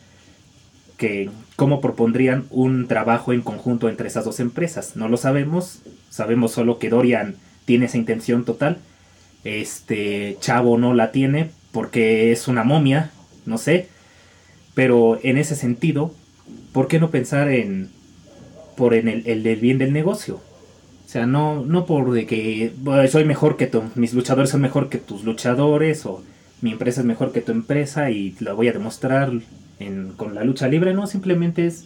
que 0.97 1.29
cómo 1.55 1.81
propondrían 1.81 2.45
un 2.49 2.87
trabajo 2.87 3.33
en 3.33 3.41
conjunto 3.41 3.89
entre 3.89 4.07
esas 4.07 4.25
dos 4.25 4.39
empresas. 4.39 4.95
No 4.95 5.07
lo 5.07 5.17
sabemos, 5.17 5.81
sabemos 6.09 6.51
solo 6.51 6.79
que 6.79 6.89
Dorian 6.89 7.35
tiene 7.65 7.85
esa 7.85 7.97
intención 7.97 8.45
total. 8.45 8.77
Este 9.43 10.37
Chavo 10.39 10.77
no 10.77 10.93
la 10.93 11.11
tiene 11.11 11.51
porque 11.71 12.31
es 12.31 12.47
una 12.47 12.63
momia, 12.63 13.11
no 13.45 13.57
sé. 13.57 13.87
Pero 14.73 15.19
en 15.21 15.37
ese 15.37 15.55
sentido, 15.55 16.13
¿por 16.71 16.87
qué 16.87 16.99
no 16.99 17.11
pensar 17.11 17.49
en 17.49 17.89
por 18.75 18.95
en 18.95 19.07
el, 19.07 19.27
el 19.27 19.55
bien 19.57 19.77
del 19.77 19.93
negocio? 19.93 20.41
O 21.05 21.09
sea, 21.13 21.27
no, 21.27 21.63
no 21.63 21.85
por 21.85 22.11
de 22.11 22.25
que 22.25 22.73
soy 23.11 23.25
mejor 23.25 23.55
que 23.55 23.67
tú, 23.67 23.83
mis 23.93 24.13
luchadores 24.13 24.49
son 24.49 24.61
mejor 24.61 24.89
que 24.89 24.97
tus 24.97 25.23
luchadores 25.23 26.05
o 26.07 26.23
mi 26.61 26.71
empresa 26.71 27.01
es 27.01 27.05
mejor 27.05 27.31
que 27.31 27.41
tu 27.41 27.51
empresa 27.51 28.09
y 28.09 28.35
lo 28.39 28.55
voy 28.55 28.69
a 28.69 28.73
demostrar 28.73 29.31
con 30.17 30.35
la 30.35 30.43
lucha 30.43 30.67
libre, 30.67 30.93
no, 30.93 31.07
simplemente 31.07 31.65
es, 31.65 31.85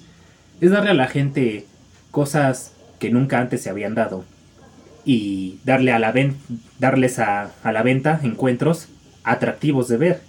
es 0.61 0.71
darle 0.71 0.91
a 0.91 0.95
la 0.95 1.07
gente 1.07 1.65
cosas 2.11 2.73
que 2.99 3.09
nunca 3.09 3.39
antes 3.39 3.61
se 3.61 3.69
habían 3.69 3.95
dado 3.95 4.23
y 5.05 5.59
darle 5.63 5.93
a 5.93 5.99
la 5.99 6.13
darles 6.79 7.19
a, 7.19 7.51
la 7.63 7.83
venta 7.83 8.19
encuentros 8.23 8.87
atractivos 9.23 9.87
de 9.87 9.97
ver. 9.97 10.21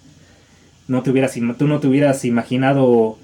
No 0.86 1.02
te 1.02 1.10
hubieras, 1.10 1.36
tú 1.58 1.66
no 1.66 1.80
te 1.80 1.88
hubieras 1.88 2.24
imaginado 2.24 3.18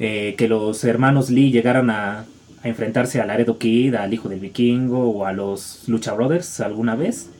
eh, 0.00 0.34
que 0.36 0.48
los 0.48 0.82
hermanos 0.84 1.30
Lee 1.30 1.52
llegaran 1.52 1.90
a, 1.90 2.26
a 2.62 2.68
enfrentarse 2.68 3.20
a 3.20 3.26
Laredo 3.26 3.58
Kid, 3.58 3.94
al 3.94 4.12
hijo 4.12 4.28
del 4.28 4.40
vikingo 4.40 5.10
o 5.10 5.24
a 5.26 5.32
los 5.32 5.84
Lucha 5.86 6.12
Brothers 6.12 6.60
alguna 6.60 6.96
vez. 6.96 7.30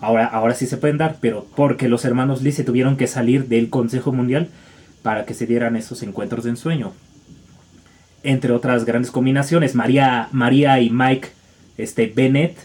Ahora, 0.00 0.26
ahora 0.26 0.54
sí 0.54 0.66
se 0.66 0.76
pueden 0.76 0.98
dar, 0.98 1.16
pero 1.20 1.46
porque 1.56 1.88
los 1.88 2.04
hermanos 2.04 2.42
Lee 2.42 2.52
se 2.52 2.64
tuvieron 2.64 2.96
que 2.96 3.06
salir 3.06 3.48
del 3.48 3.68
Consejo 3.68 4.12
Mundial 4.12 4.48
para 5.02 5.24
que 5.26 5.34
se 5.34 5.46
dieran 5.46 5.76
esos 5.76 6.02
encuentros 6.02 6.44
de 6.44 6.50
ensueño. 6.50 6.92
Entre 8.22 8.52
otras 8.52 8.84
grandes 8.84 9.10
combinaciones, 9.10 9.74
María, 9.74 10.28
María 10.32 10.80
y 10.80 10.90
Mike 10.90 11.28
este, 11.76 12.06
Bennett 12.06 12.56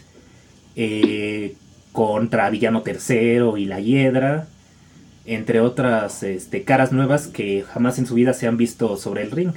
eh, 0.76 1.56
contra 1.92 2.48
Villano 2.50 2.84
III 2.86 3.60
y 3.60 3.64
La 3.64 3.80
Hiedra, 3.80 4.46
entre 5.24 5.60
otras 5.60 6.22
este, 6.22 6.62
caras 6.62 6.92
nuevas 6.92 7.26
que 7.26 7.62
jamás 7.62 7.98
en 7.98 8.06
su 8.06 8.14
vida 8.14 8.32
se 8.32 8.46
han 8.46 8.56
visto 8.56 8.96
sobre 8.96 9.22
el 9.22 9.30
ring. 9.30 9.52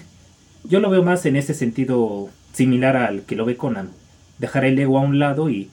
Yo 0.63 0.79
lo 0.79 0.89
veo 0.89 1.03
más 1.03 1.25
en 1.25 1.35
ese 1.35 1.53
sentido 1.53 2.29
similar 2.53 2.97
al 2.97 3.21
que 3.21 3.35
lo 3.35 3.45
ve 3.45 3.57
Conan. 3.57 3.89
Dejar 4.39 4.65
el 4.65 4.79
ego 4.79 4.97
a 4.97 5.01
un 5.01 5.19
lado 5.19 5.49
y, 5.49 5.69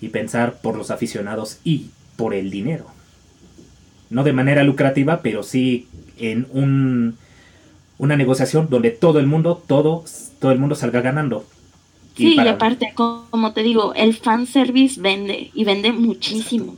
y 0.00 0.08
pensar 0.08 0.54
por 0.62 0.76
los 0.76 0.90
aficionados 0.90 1.60
y 1.64 1.90
por 2.16 2.32
el 2.34 2.50
dinero. 2.50 2.95
No 4.10 4.24
de 4.24 4.32
manera 4.32 4.62
lucrativa, 4.64 5.20
pero 5.22 5.42
sí 5.42 5.88
en 6.18 6.46
un, 6.52 7.16
una 7.98 8.16
negociación 8.16 8.68
donde 8.70 8.90
todo 8.90 9.18
el 9.18 9.26
mundo, 9.26 9.62
todo, 9.66 10.04
todo 10.40 10.52
el 10.52 10.58
mundo 10.58 10.74
salga 10.74 11.00
ganando. 11.00 11.44
Sí, 12.16 12.34
y, 12.34 12.48
aparte, 12.48 12.94
como 12.94 13.52
te 13.52 13.62
digo, 13.62 13.92
el 13.94 14.14
fanservice 14.14 15.00
vende 15.00 15.50
y 15.52 15.64
vende 15.64 15.92
muchísimo. 15.92 16.76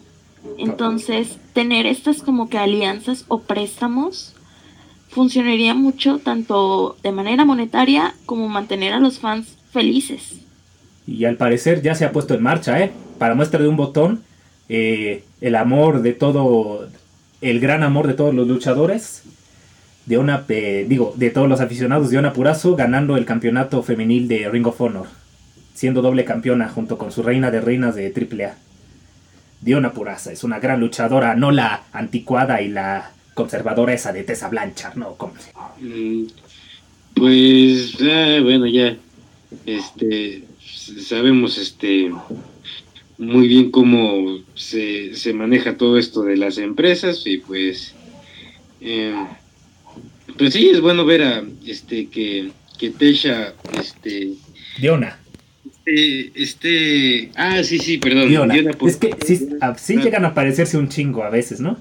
Entonces, 0.57 1.39
tener 1.53 1.87
estas 1.87 2.23
como 2.23 2.49
que 2.49 2.59
alianzas 2.59 3.25
o 3.29 3.41
préstamos 3.41 4.35
funcionaría 5.09 5.75
mucho 5.75 6.19
tanto 6.19 6.97
de 7.03 7.13
manera 7.13 7.45
monetaria 7.45 8.15
como 8.27 8.49
mantener 8.49 8.93
a 8.93 9.01
los 9.01 9.19
fans 9.21 9.57
felices. 9.73 10.41
Y 11.07 11.25
al 11.25 11.37
parecer 11.37 11.83
ya 11.83 11.95
se 11.95 12.05
ha 12.05 12.13
puesto 12.13 12.35
en 12.35 12.43
marcha, 12.43 12.83
¿eh? 12.83 12.93
Para 13.19 13.35
muestra 13.35 13.61
de 13.61 13.69
un 13.69 13.77
botón, 13.77 14.23
eh, 14.69 15.25
el 15.41 15.55
amor 15.55 16.03
de 16.03 16.13
todo, 16.13 16.89
el 17.41 17.61
gran 17.61 17.83
amor 17.83 18.07
de 18.07 18.15
todos 18.15 18.35
los 18.35 18.49
luchadores, 18.49 19.23
de 20.07 20.19
una, 20.19 20.45
digo, 20.49 21.15
de 21.17 21.31
todos 21.31 21.49
los 21.49 21.61
aficionados 21.61 22.11
de 22.11 22.19
una 22.19 22.33
Purazo 22.33 22.77
ganando 22.77 23.17
el 23.17 23.25
campeonato 23.25 23.83
femenil 23.83 24.27
de 24.27 24.49
Ring 24.49 24.67
of 24.67 24.81
Honor, 24.81 25.07
siendo 25.75 26.03
doble 26.03 26.25
campeona 26.25 26.69
junto 26.69 26.99
con 26.99 27.13
su 27.13 27.23
reina 27.23 27.51
de 27.51 27.61
reinas 27.61 27.95
de 27.95 28.13
AAA. 28.13 28.57
Diona 29.61 29.93
Puraza 29.93 30.33
es 30.33 30.45
una 30.45 30.61
gran 30.61 30.81
luchadora, 30.81 31.35
no 31.35 31.51
la 31.51 31.83
anticuada 31.93 32.63
y 32.63 32.69
la 32.69 33.11
conservadora 33.35 33.93
esa 33.93 34.13
de 34.13 34.25
Tessa 34.25 34.49
Blanchard, 34.49 34.97
¿no? 34.97 35.15
¿Cómo 35.15 35.35
mm, 35.81 36.23
Pues, 37.15 37.97
eh, 38.01 38.41
bueno, 38.43 38.67
ya, 38.67 38.97
este, 39.67 40.45
sabemos, 41.07 41.59
este, 41.59 42.11
muy 43.19 43.49
bien 43.49 43.71
cómo 43.71 44.39
se, 44.55 45.15
se 45.15 45.33
maneja 45.33 45.77
todo 45.77 45.99
esto 45.99 46.23
de 46.23 46.37
las 46.37 46.57
empresas 46.59 47.27
y 47.27 47.39
pues, 47.39 47.95
eh, 48.81 49.15
pues 50.37 50.55
sí, 50.55 50.71
es 50.71 50.81
bueno 50.81 51.05
ver 51.05 51.23
a, 51.23 51.45
este, 51.67 52.07
que, 52.07 52.51
que 52.79 52.91
Tesha, 52.91 53.55
este... 53.79 54.35
Diona. 54.81 55.19
Este, 55.85 56.33
este, 56.35 57.31
ah, 57.35 57.63
sí, 57.65 57.79
sí, 57.79 57.99
perdón. 57.99 58.51
es 58.87 58.97
que 58.97 59.17
sí, 59.77 59.97
llegan 59.97 60.25
a 60.25 60.35
parecerse 60.35 60.77
un 60.77 60.89
chingo 60.89 61.25
a 61.25 61.31
veces, 61.31 61.61
¿no? 61.61 61.79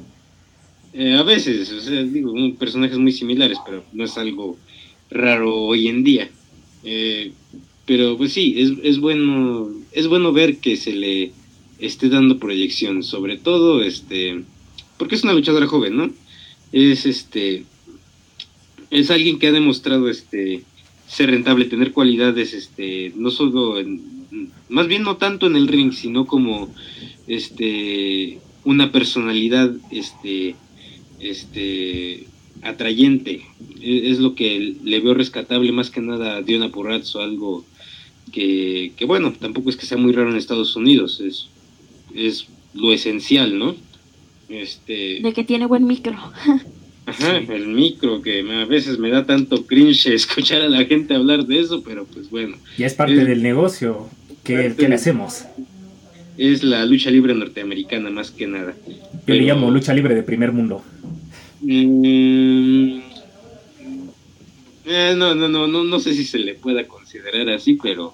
Eh, 0.94 1.16
a 1.16 1.24
veces, 1.24 1.72
o 1.72 1.82
sea, 1.82 2.02
digo, 2.04 2.34
personajes 2.58 2.98
muy 2.98 3.12
similares, 3.12 3.58
pero 3.66 3.84
no 3.94 4.06
es 4.06 4.18
algo 4.18 4.58
raro 5.12 5.54
hoy 5.54 5.90
en 5.90 6.04
día. 6.04 6.30
Eh, 6.84 7.34
pero 7.88 8.18
pues 8.18 8.34
sí, 8.34 8.54
es, 8.58 8.74
es 8.84 9.00
bueno, 9.00 9.70
es 9.94 10.08
bueno 10.08 10.34
ver 10.34 10.58
que 10.58 10.76
se 10.76 10.92
le 10.92 11.32
esté 11.80 12.10
dando 12.10 12.38
proyección, 12.38 13.02
sobre 13.02 13.38
todo, 13.38 13.82
este, 13.82 14.44
porque 14.98 15.16
es 15.16 15.24
una 15.24 15.34
luchadora 15.34 15.66
joven, 15.66 15.96
¿no? 15.96 16.12
Es 16.72 17.06
este, 17.06 17.64
es 18.92 19.10
alguien 19.10 19.40
que 19.40 19.48
ha 19.48 19.52
demostrado, 19.52 20.10
este, 20.10 20.64
ser 21.08 21.32
rentable, 21.32 21.66
tener 21.66 21.94
cualidades, 21.94 22.54
este, 22.54 23.14
no 23.16 23.32
solo 23.32 23.76
más 24.70 24.88
bien 24.88 25.04
no 25.04 25.16
tanto 25.16 25.48
en 25.48 25.56
el 25.56 25.68
ring, 25.68 25.94
sino 25.94 26.28
como, 26.28 26.70
este, 27.28 28.40
una 28.66 28.92
personalidad, 28.92 29.74
este, 29.92 30.56
este, 31.20 32.26
atrayente. 32.62 33.42
E, 33.82 34.10
es, 34.12 34.20
lo 34.20 34.36
que 34.36 34.76
le 34.84 35.00
veo 35.00 35.14
rescatable 35.14 35.72
más 35.72 35.90
que 35.90 36.02
nada 36.02 36.38
a 36.38 36.42
Diona 36.42 36.70
Porrazzo, 36.70 37.22
algo 37.22 37.66
que, 38.38 38.92
que, 38.96 39.06
bueno, 39.06 39.34
tampoco 39.34 39.72
es 39.72 39.78
que 39.78 39.88
sea 39.88 39.98
muy 39.98 40.14
raro 40.14 40.30
en 40.30 40.38
Estados 40.38 40.76
Unidos, 40.76 41.20
es, 41.26 41.48
es 42.14 42.46
lo 42.76 42.94
esencial, 42.94 43.58
¿no? 43.58 43.76
Este... 44.48 45.22
De 45.24 45.34
que 45.34 45.44
tiene 45.44 45.66
buen 45.66 45.88
micro. 45.88 46.14
Ajá, 47.08 47.38
el 47.38 47.68
micro, 47.68 48.22
que 48.22 48.42
a 48.42 48.66
veces 48.66 49.00
me 49.00 49.10
da 49.10 49.26
tanto 49.26 49.66
cringe 49.66 50.06
escuchar 50.14 50.62
a 50.62 50.70
la 50.70 50.86
gente 50.86 51.16
hablar 51.16 51.48
de 51.48 51.60
eso, 51.60 51.82
pero 51.82 52.06
pues 52.06 52.30
bueno. 52.30 52.58
Ya 52.78 52.86
es 52.86 52.94
parte 52.94 53.26
del 53.26 53.42
negocio. 53.42 54.08
¿Qué, 54.44 54.76
le 54.78 54.96
hacemos? 54.96 55.46
Es 56.38 56.62
la 56.64 56.86
lucha 56.86 57.10
libre 57.10 57.34
norteamericana, 57.34 58.12
más 58.12 58.30
que 58.30 58.46
nada. 58.46 58.76
Yo 59.26 59.34
le 59.34 59.42
llamo 59.42 59.72
lucha 59.72 59.96
libre 59.96 60.14
de 60.14 60.22
primer 60.22 60.52
mundo. 60.52 60.84
Mm, 61.62 63.00
eh, 64.86 65.16
no, 65.18 65.34
no, 65.34 65.48
no, 65.50 65.66
no, 65.66 65.84
no 65.84 66.00
sé 66.00 66.14
si 66.14 66.24
se 66.24 66.38
le 66.38 66.54
pueda 66.54 66.88
considerar 66.88 67.50
así, 67.50 67.80
pero 67.82 68.14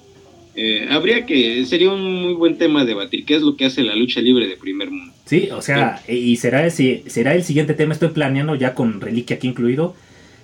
eh, 0.56 0.88
habría 0.90 1.26
que, 1.26 1.66
sería 1.66 1.92
un 1.92 2.22
muy 2.22 2.34
buen 2.34 2.58
tema 2.58 2.86
debatir, 2.86 3.26
qué 3.26 3.36
es 3.36 3.42
lo 3.42 3.56
que 3.56 3.66
hace 3.66 3.82
la 3.84 3.96
lucha 3.96 4.22
libre 4.22 4.48
de 4.48 4.56
primer 4.56 4.92
mundo. 4.92 5.14
Sí, 5.26 5.50
o 5.52 5.62
sea, 5.62 6.02
y 6.08 6.36
será, 6.38 6.66
ese, 6.66 7.04
será 7.08 7.34
el 7.34 7.44
siguiente 7.44 7.74
tema, 7.74 7.94
estoy 7.94 8.10
planeando 8.10 8.56
ya 8.56 8.76
con 8.76 9.02
Reliquia 9.02 9.38
aquí 9.38 9.48
incluido, 9.48 9.96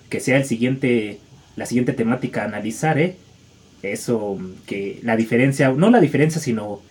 que 0.09 0.19
sea 0.19 0.37
el 0.37 0.45
siguiente, 0.45 1.19
la 1.55 1.65
siguiente 1.65 1.93
temática 1.93 2.41
a 2.41 2.45
analizar, 2.45 2.97
¿eh? 2.97 3.17
Eso, 3.83 4.39
que 4.65 4.99
la 5.03 5.15
diferencia, 5.15 5.69
no 5.69 5.89
la 5.89 6.01
diferencia, 6.01 6.41
sino 6.41 6.81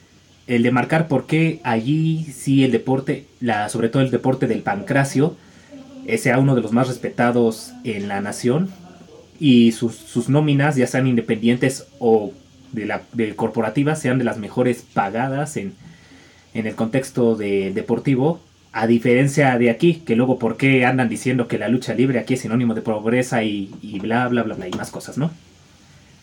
el 0.47 0.63
de 0.63 0.71
marcar 0.71 1.09
por 1.09 1.27
qué 1.27 1.61
allí 1.65 2.25
sí 2.33 2.65
el 2.65 2.71
deporte, 2.71 3.27
la, 3.41 3.69
sobre 3.69 3.89
todo 3.89 4.03
el 4.03 4.11
deporte 4.11 4.47
del 4.47 4.63
pancracio, 4.63 5.37
sea 6.17 6.39
uno 6.39 6.55
de 6.55 6.63
los 6.63 6.73
más 6.73 6.89
respetados 6.89 7.73
en 7.85 8.09
la 8.09 8.23
nación 8.23 8.71
y 9.39 9.73
sus, 9.73 9.95
sus 9.95 10.31
nóminas, 10.31 10.77
ya 10.77 10.87
sean 10.87 11.07
independientes 11.07 11.87
o 11.99 12.33
de, 12.73 12.87
la, 12.87 13.03
de 13.13 13.35
corporativas 13.35 14.01
sean 14.01 14.19
de 14.19 14.25
las 14.25 14.39
mejores 14.39 14.85
pagadas 14.95 15.57
en, 15.57 15.75
en 16.55 16.67
el 16.67 16.75
contexto 16.75 17.37
de, 17.37 17.73
deportivo, 17.73 18.41
a 18.73 18.87
diferencia 18.87 19.57
de 19.59 19.71
aquí, 19.71 20.03
que 20.07 20.17
luego 20.17 20.39
por 20.39 20.57
qué 20.57 20.85
andan 20.85 21.09
diciendo 21.09 21.49
que 21.49 21.59
la 21.59 21.69
lucha 21.69 21.95
libre 21.95 22.19
aquí 22.19 22.35
es 22.35 22.41
sinónimo 22.41 22.75
de 22.75 22.83
pobreza 22.83 23.43
y, 23.43 23.71
y 23.83 23.99
bla, 23.99 24.29
bla, 24.29 24.43
bla, 24.43 24.55
bla, 24.55 24.69
y 24.69 24.73
más 24.73 24.91
cosas, 24.91 25.19
¿no? 25.19 25.31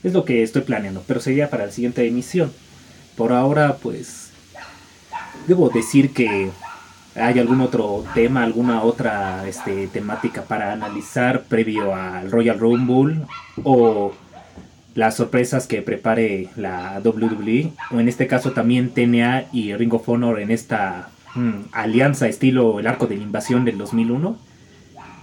Es 0.04 0.14
lo 0.14 0.24
que 0.24 0.44
estoy 0.44 0.62
planeando, 0.62 1.04
pero 1.08 1.20
sería 1.20 1.50
para 1.50 1.66
la 1.66 1.72
siguiente 1.72 2.08
emisión. 2.08 2.52
Por 3.18 3.34
ahora, 3.34 3.78
pues, 3.82 4.30
debo 5.48 5.70
decir 5.70 6.14
que 6.14 6.52
hay 7.16 7.40
algún 7.40 7.62
otro 7.62 8.04
tema, 8.14 8.44
alguna 8.44 8.84
otra 8.84 9.48
este, 9.48 9.88
temática 9.88 10.44
para 10.44 10.74
analizar 10.74 11.44
previo 11.44 11.96
al 11.96 12.30
Royal 12.30 12.60
Rumble 12.60 13.22
o 13.64 14.14
las 14.96 15.18
sorpresas 15.18 15.68
que 15.68 15.82
prepare 15.82 16.48
la 16.56 17.02
WWE, 17.04 17.72
o 17.92 18.00
en 18.00 18.08
este 18.08 18.28
caso 18.28 18.54
también 18.54 18.92
TNA 18.92 19.50
y 19.52 19.76
Ring 19.76 19.94
of 19.94 20.08
Honor 20.08 20.40
en 20.40 20.52
esta 20.52 21.12
mm, 21.36 21.66
alianza 21.74 22.30
estilo 22.30 22.80
el 22.80 22.88
arco 22.88 23.06
de 23.06 23.18
la 23.18 23.24
invasión 23.24 23.66
del 23.66 23.78
2001, 23.78 24.40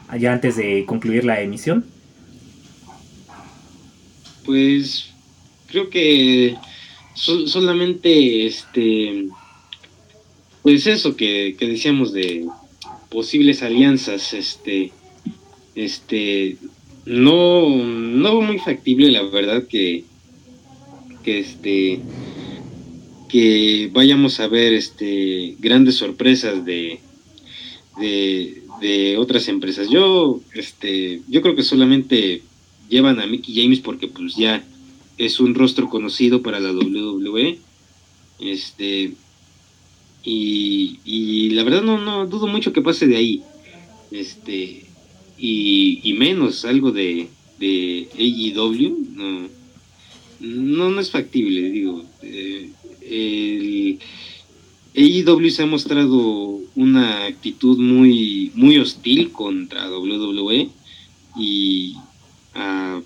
allá 0.08 0.32
antes 0.32 0.56
de 0.56 0.84
concluir 0.84 1.24
la 1.24 1.40
emisión. 1.40 1.86
Pues 4.44 5.10
creo 5.68 5.88
que 5.88 6.56
solamente 7.14 8.46
este 8.46 9.28
pues 10.62 10.86
eso 10.86 11.16
que, 11.16 11.56
que 11.58 11.66
decíamos 11.66 12.12
de 12.12 12.46
posibles 13.10 13.62
alianzas 13.62 14.34
este 14.34 14.92
este 15.74 16.58
no, 17.04 17.68
no 17.68 18.40
muy 18.40 18.58
factible, 18.58 19.10
la 19.10 19.22
verdad, 19.22 19.66
que, 19.66 20.04
que 21.22 21.38
este 21.40 22.00
que 23.28 23.88
vayamos 23.90 24.40
a 24.40 24.46
ver 24.46 24.74
este 24.74 25.56
grandes 25.58 25.96
sorpresas 25.96 26.66
de, 26.66 27.00
de, 27.98 29.16
otras 29.16 29.48
empresas. 29.48 29.88
Yo, 29.88 30.40
este, 30.54 31.22
yo 31.28 31.40
creo 31.40 31.56
que 31.56 31.62
solamente 31.62 32.42
llevan 32.90 33.20
a 33.20 33.26
Mickey 33.26 33.54
James 33.54 33.80
porque 33.80 34.08
pues 34.08 34.36
ya 34.36 34.62
es 35.16 35.40
un 35.40 35.54
rostro 35.54 35.88
conocido 35.88 36.42
para 36.42 36.60
la 36.60 36.72
WWE. 36.72 37.58
Este, 38.40 39.12
y, 40.24 40.98
y 41.04 41.50
la 41.50 41.62
verdad 41.62 41.82
no, 41.82 41.98
no 41.98 42.26
dudo 42.26 42.46
mucho 42.46 42.72
que 42.72 42.82
pase 42.82 43.06
de 43.06 43.16
ahí. 43.16 43.42
Este, 44.10 44.81
y, 45.44 46.12
menos 46.12 46.64
algo 46.64 46.92
de, 46.92 47.28
de 47.58 48.08
AEW, 48.16 48.96
no, 49.16 49.48
no, 50.38 50.90
no 50.90 51.00
es 51.00 51.10
factible, 51.10 51.68
digo. 51.70 52.04
Eh, 52.22 52.70
el 53.02 53.98
AEW 54.94 55.50
se 55.50 55.64
ha 55.64 55.66
mostrado 55.66 56.60
una 56.76 57.24
actitud 57.24 57.76
muy, 57.76 58.52
muy 58.54 58.78
hostil 58.78 59.32
contra 59.32 59.90
WWE 59.90 60.68
y 61.36 61.96
a, 62.54 63.00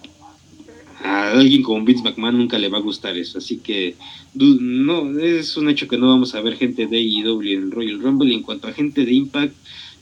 a 1.03 1.31
alguien 1.33 1.63
como 1.63 1.85
Vince 1.87 2.03
McMahon 2.03 2.37
nunca 2.37 2.59
le 2.59 2.69
va 2.69 2.79
a 2.79 2.83
gustar 2.83 3.17
eso, 3.17 3.39
así 3.39 3.59
que 3.59 3.95
no 4.35 5.19
es 5.19 5.57
un 5.57 5.71
hecho 5.71 5.89
que 5.89 5.97
no 5.97 6.09
vamos 6.09 6.35
a 6.35 6.43
ver 6.43 6.57
gente 6.57 6.87
de 6.87 6.99
AEW 6.99 7.43
en 7.53 7.71
Royal 7.71 8.01
Rumble 8.01 8.31
y 8.31 8.35
en 8.35 8.43
cuanto 8.43 8.69
a 8.69 8.75
gente 8.75 9.07
de 9.07 9.15
Impact, 9.15 9.55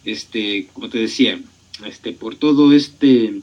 este, 0.04 0.68
como 0.72 0.88
te 0.88 0.98
decía, 0.98 1.40
este, 1.86 2.12
por 2.12 2.36
todo 2.36 2.72
este, 2.72 3.40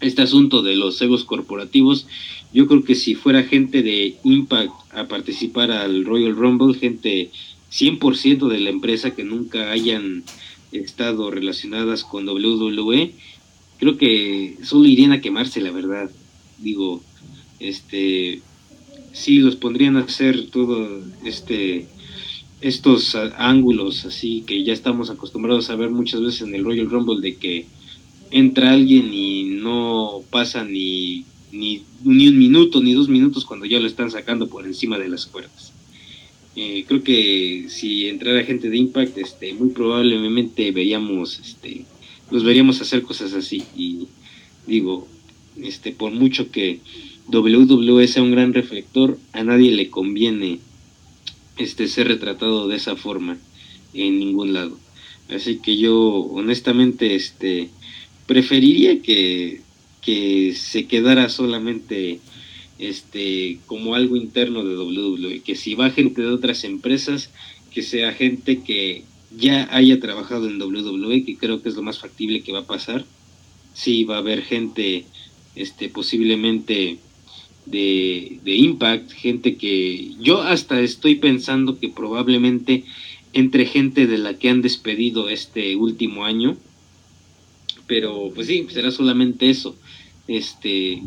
este 0.00 0.22
asunto 0.22 0.62
de 0.62 0.76
los 0.76 1.00
egos 1.02 1.24
corporativos, 1.24 2.06
yo 2.52 2.66
creo 2.66 2.84
que 2.84 2.94
si 2.94 3.14
fuera 3.14 3.42
gente 3.42 3.82
de 3.82 4.16
Impact 4.22 4.72
a 4.92 5.08
participar 5.08 5.70
al 5.70 6.04
Royal 6.04 6.36
Rumble, 6.36 6.78
gente 6.78 7.30
100% 7.72 8.48
de 8.48 8.60
la 8.60 8.70
empresa 8.70 9.14
que 9.14 9.24
nunca 9.24 9.72
hayan 9.72 10.22
estado 10.72 11.30
relacionadas 11.30 12.04
con 12.04 12.28
WWE, 12.28 13.12
creo 13.78 13.96
que 13.96 14.56
solo 14.62 14.86
irían 14.86 15.12
a 15.12 15.20
quemarse, 15.20 15.60
la 15.60 15.72
verdad. 15.72 16.10
Digo, 16.58 17.02
este, 17.58 18.40
sí 19.12 19.38
los 19.38 19.56
pondrían 19.56 19.96
a 19.96 20.02
hacer 20.02 20.50
todo 20.50 21.02
este 21.24 21.88
estos 22.60 23.14
ángulos 23.36 24.04
así 24.06 24.42
que 24.46 24.64
ya 24.64 24.72
estamos 24.72 25.10
acostumbrados 25.10 25.70
a 25.70 25.76
ver 25.76 25.90
muchas 25.90 26.20
veces 26.20 26.42
en 26.42 26.54
el 26.54 26.64
Royal 26.64 26.90
Rumble 26.90 27.20
de 27.20 27.36
que 27.36 27.66
entra 28.30 28.72
alguien 28.72 29.12
y 29.12 29.44
no 29.44 30.22
pasa 30.30 30.64
ni, 30.64 31.24
ni, 31.52 31.82
ni 32.02 32.28
un 32.28 32.38
minuto 32.38 32.82
ni 32.82 32.94
dos 32.94 33.08
minutos 33.08 33.44
cuando 33.44 33.66
ya 33.66 33.78
lo 33.78 33.86
están 33.86 34.10
sacando 34.10 34.48
por 34.48 34.66
encima 34.66 34.98
de 34.98 35.08
las 35.08 35.26
cuerdas. 35.26 35.74
Eh, 36.56 36.84
creo 36.86 37.02
que 37.02 37.66
si 37.68 38.06
entrara 38.08 38.44
gente 38.44 38.70
de 38.70 38.76
Impact, 38.76 39.18
este, 39.18 39.52
muy 39.54 39.70
probablemente 39.70 40.70
veríamos, 40.70 41.40
este, 41.40 41.84
los 42.30 42.44
veríamos 42.44 42.80
hacer 42.80 43.02
cosas 43.02 43.34
así. 43.34 43.64
Y 43.76 44.06
digo, 44.66 45.08
este, 45.60 45.92
por 45.92 46.12
mucho 46.12 46.50
que 46.50 46.80
WWE 47.28 48.06
sea 48.06 48.22
un 48.22 48.30
gran 48.30 48.52
reflector, 48.52 49.18
a 49.32 49.42
nadie 49.42 49.72
le 49.72 49.90
conviene 49.90 50.60
este, 51.56 51.88
ser 51.88 52.08
retratado 52.08 52.68
de 52.68 52.76
esa 52.76 52.96
forma 52.96 53.38
en 53.92 54.18
ningún 54.18 54.52
lado. 54.52 54.78
Así 55.28 55.58
que 55.58 55.76
yo 55.76 55.96
honestamente 55.98 57.14
este, 57.14 57.70
preferiría 58.26 59.00
que, 59.00 59.60
que 60.02 60.54
se 60.54 60.86
quedara 60.86 61.28
solamente 61.28 62.20
este, 62.78 63.58
como 63.66 63.94
algo 63.94 64.16
interno 64.16 64.64
de 64.64 64.76
WWE, 64.76 65.40
que 65.40 65.54
si 65.54 65.74
va 65.74 65.90
gente 65.90 66.22
de 66.22 66.28
otras 66.28 66.64
empresas, 66.64 67.30
que 67.72 67.82
sea 67.82 68.12
gente 68.12 68.62
que 68.62 69.04
ya 69.36 69.68
haya 69.72 69.98
trabajado 70.00 70.48
en 70.48 70.60
WWE, 70.60 71.24
que 71.24 71.36
creo 71.36 71.62
que 71.62 71.68
es 71.68 71.76
lo 71.76 71.82
más 71.82 71.98
factible 71.98 72.42
que 72.42 72.52
va 72.52 72.60
a 72.60 72.66
pasar. 72.66 73.04
Sí, 73.72 74.04
va 74.04 74.16
a 74.16 74.18
haber 74.18 74.42
gente, 74.42 75.06
este, 75.56 75.88
posiblemente 75.88 76.98
de, 77.66 78.38
de 78.44 78.56
Impact, 78.56 79.12
gente 79.12 79.56
que 79.56 80.12
yo 80.20 80.42
hasta 80.42 80.80
estoy 80.80 81.16
pensando 81.16 81.78
que 81.78 81.88
probablemente 81.88 82.84
entre 83.32 83.66
gente 83.66 84.06
de 84.06 84.18
la 84.18 84.34
que 84.34 84.48
han 84.48 84.62
despedido 84.62 85.28
este 85.28 85.76
último 85.76 86.24
año, 86.24 86.56
pero 87.86 88.30
pues 88.34 88.46
sí, 88.46 88.66
será 88.70 88.90
solamente 88.90 89.50
eso. 89.50 89.76
Este, 90.28 91.02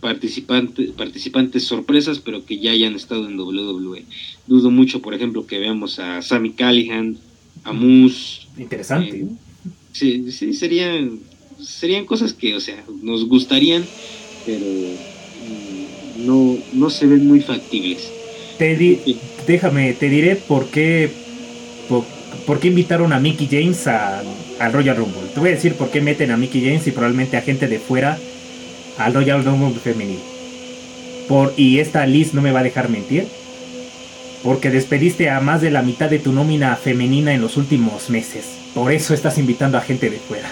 participantes, 0.00 0.90
participantes 0.92 1.64
sorpresas, 1.64 2.18
pero 2.18 2.44
que 2.44 2.58
ya 2.58 2.72
hayan 2.72 2.94
estado 2.94 3.28
en 3.28 3.38
WWE. 3.38 4.04
Dudo 4.46 4.70
mucho, 4.70 5.00
por 5.02 5.14
ejemplo, 5.14 5.46
que 5.46 5.58
veamos 5.58 5.98
a 5.98 6.22
Sammy 6.22 6.52
Callihan, 6.52 7.18
a 7.64 7.72
Moose. 7.72 8.46
Interesante. 8.56 9.20
Eh, 9.20 9.28
sí, 9.92 10.32
sí, 10.32 10.54
serían, 10.54 11.20
serían 11.60 12.06
cosas 12.06 12.32
que, 12.32 12.54
o 12.54 12.60
sea, 12.60 12.82
nos 13.02 13.26
gustarían, 13.26 13.84
pero 14.46 14.66
no, 16.18 16.58
no 16.72 16.90
se 16.90 17.06
ven 17.06 17.26
muy 17.26 17.40
factibles. 17.40 18.10
Te 18.58 18.76
déjame, 19.46 19.92
te 19.92 20.08
diré 20.08 20.36
por 20.36 20.66
qué, 20.66 21.10
por, 22.46 22.60
qué 22.60 22.68
invitaron 22.68 23.12
a 23.12 23.20
Mickey 23.20 23.48
James 23.50 23.86
al 23.86 24.72
Royal 24.72 24.96
Rumble. 24.96 25.28
Te 25.32 25.40
voy 25.40 25.50
a 25.50 25.54
decir 25.54 25.74
por 25.74 25.90
qué 25.90 26.00
meten 26.00 26.30
a 26.30 26.36
Mickey 26.36 26.64
James 26.64 26.86
y 26.86 26.90
probablemente 26.90 27.36
a 27.36 27.42
gente 27.42 27.68
de 27.68 27.78
fuera 27.78 28.18
al 28.98 29.14
Royal 29.14 29.44
Rumble 29.44 29.78
femenil. 29.78 30.18
Por, 31.28 31.54
y 31.56 31.78
esta 31.78 32.04
Liz 32.06 32.34
no 32.34 32.42
me 32.42 32.52
va 32.52 32.60
a 32.60 32.64
dejar 32.64 32.88
mentir. 32.88 33.26
Porque 34.42 34.70
despediste 34.70 35.30
a 35.30 35.40
más 35.40 35.60
de 35.60 35.70
la 35.70 35.82
mitad 35.82 36.08
de 36.08 36.20
tu 36.20 36.32
nómina 36.32 36.76
femenina 36.76 37.34
en 37.34 37.40
los 37.40 37.56
últimos 37.56 38.08
meses. 38.08 38.44
Por 38.72 38.92
eso 38.92 39.12
estás 39.12 39.36
invitando 39.36 39.76
a 39.78 39.80
gente 39.80 40.10
de 40.10 40.18
fuera. 40.18 40.48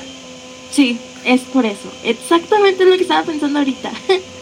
Sí, 0.73 0.99
es 1.25 1.43
por 1.43 1.65
eso. 1.65 1.93
Exactamente 2.05 2.85
lo 2.85 2.97
que 2.97 3.03
estaba 3.03 3.25
pensando 3.25 3.61
ahorita. 3.61 3.93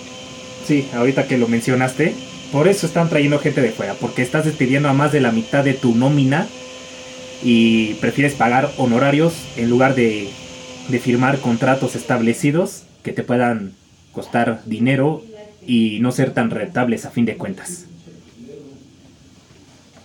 sí, 0.66 0.86
ahorita 0.94 1.26
que 1.26 1.38
lo 1.38 1.48
mencionaste. 1.48 2.14
Por 2.52 2.68
eso 2.68 2.86
están 2.86 3.08
trayendo 3.08 3.38
gente 3.38 3.60
de 3.60 3.70
fuera. 3.70 3.94
Porque 3.94 4.22
estás 4.22 4.44
despidiendo 4.44 4.88
a 4.88 4.92
más 4.92 5.12
de 5.12 5.20
la 5.20 5.32
mitad 5.32 5.64
de 5.64 5.74
tu 5.74 5.94
nómina. 5.94 6.46
Y 7.42 7.94
prefieres 7.94 8.34
pagar 8.34 8.72
honorarios 8.78 9.34
en 9.56 9.68
lugar 9.68 9.94
de, 9.94 10.28
de 10.88 10.98
firmar 10.98 11.40
contratos 11.40 11.94
establecidos 11.94 12.84
que 13.02 13.12
te 13.12 13.22
puedan 13.22 13.72
costar 14.12 14.62
dinero 14.64 15.22
y 15.66 15.98
no 16.00 16.12
ser 16.12 16.32
tan 16.32 16.50
rentables 16.50 17.04
a 17.04 17.10
fin 17.10 17.24
de 17.24 17.36
cuentas. 17.36 17.86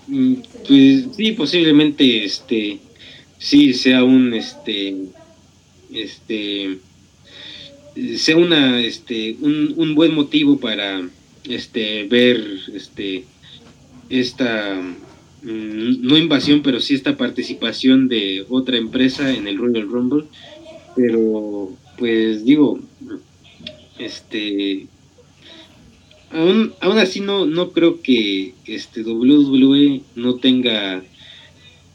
Mm, 0.07 0.35
pues 0.67 1.05
sí, 1.15 1.31
posiblemente 1.33 2.25
este 2.25 2.79
sí 3.37 3.73
sea 3.73 4.03
un 4.03 4.33
este 4.33 4.95
este 5.93 6.79
sea 8.17 8.37
una 8.37 8.81
este 8.81 9.37
un, 9.41 9.73
un 9.77 9.95
buen 9.95 10.13
motivo 10.13 10.59
para 10.59 11.07
este 11.43 12.03
ver 12.03 12.43
este 12.73 13.25
esta 14.09 14.81
mm, 15.43 16.01
no 16.01 16.17
invasión 16.17 16.61
pero 16.61 16.79
sí 16.79 16.95
esta 16.95 17.17
participación 17.17 18.07
de 18.07 18.45
otra 18.49 18.77
empresa 18.77 19.33
en 19.33 19.47
el 19.47 19.57
Royal 19.57 19.87
Rumble 19.87 20.25
pero 20.95 21.73
pues 21.97 22.45
digo 22.45 22.79
este 23.97 24.87
aún, 26.31 26.73
aún 26.81 26.97
así 26.97 27.19
no, 27.19 27.45
no 27.45 27.71
creo 27.71 28.01
que 28.01 28.53
este 28.65 29.01
WWE 29.01 30.01
no 30.15 30.35
tenga 30.35 31.03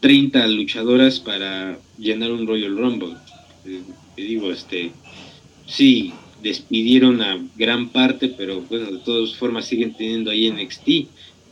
30 0.01 0.47
luchadoras 0.49 1.21
para 1.21 1.79
llenar 1.99 2.31
un 2.33 2.47
Royal 2.47 2.77
Rumble. 2.77 3.15
Eh, 3.65 3.81
digo, 4.17 4.53
este 4.53 4.93
sí, 5.67 6.13
despidieron 6.43 7.23
a 7.23 7.39
gran 7.57 7.89
parte, 7.89 8.29
pero 8.29 8.61
bueno, 8.63 8.91
de 8.91 8.99
todas 8.99 9.35
formas 9.35 9.67
siguen 9.67 9.95
teniendo 9.95 10.31
ahí 10.31 10.51
NXT, 10.51 10.89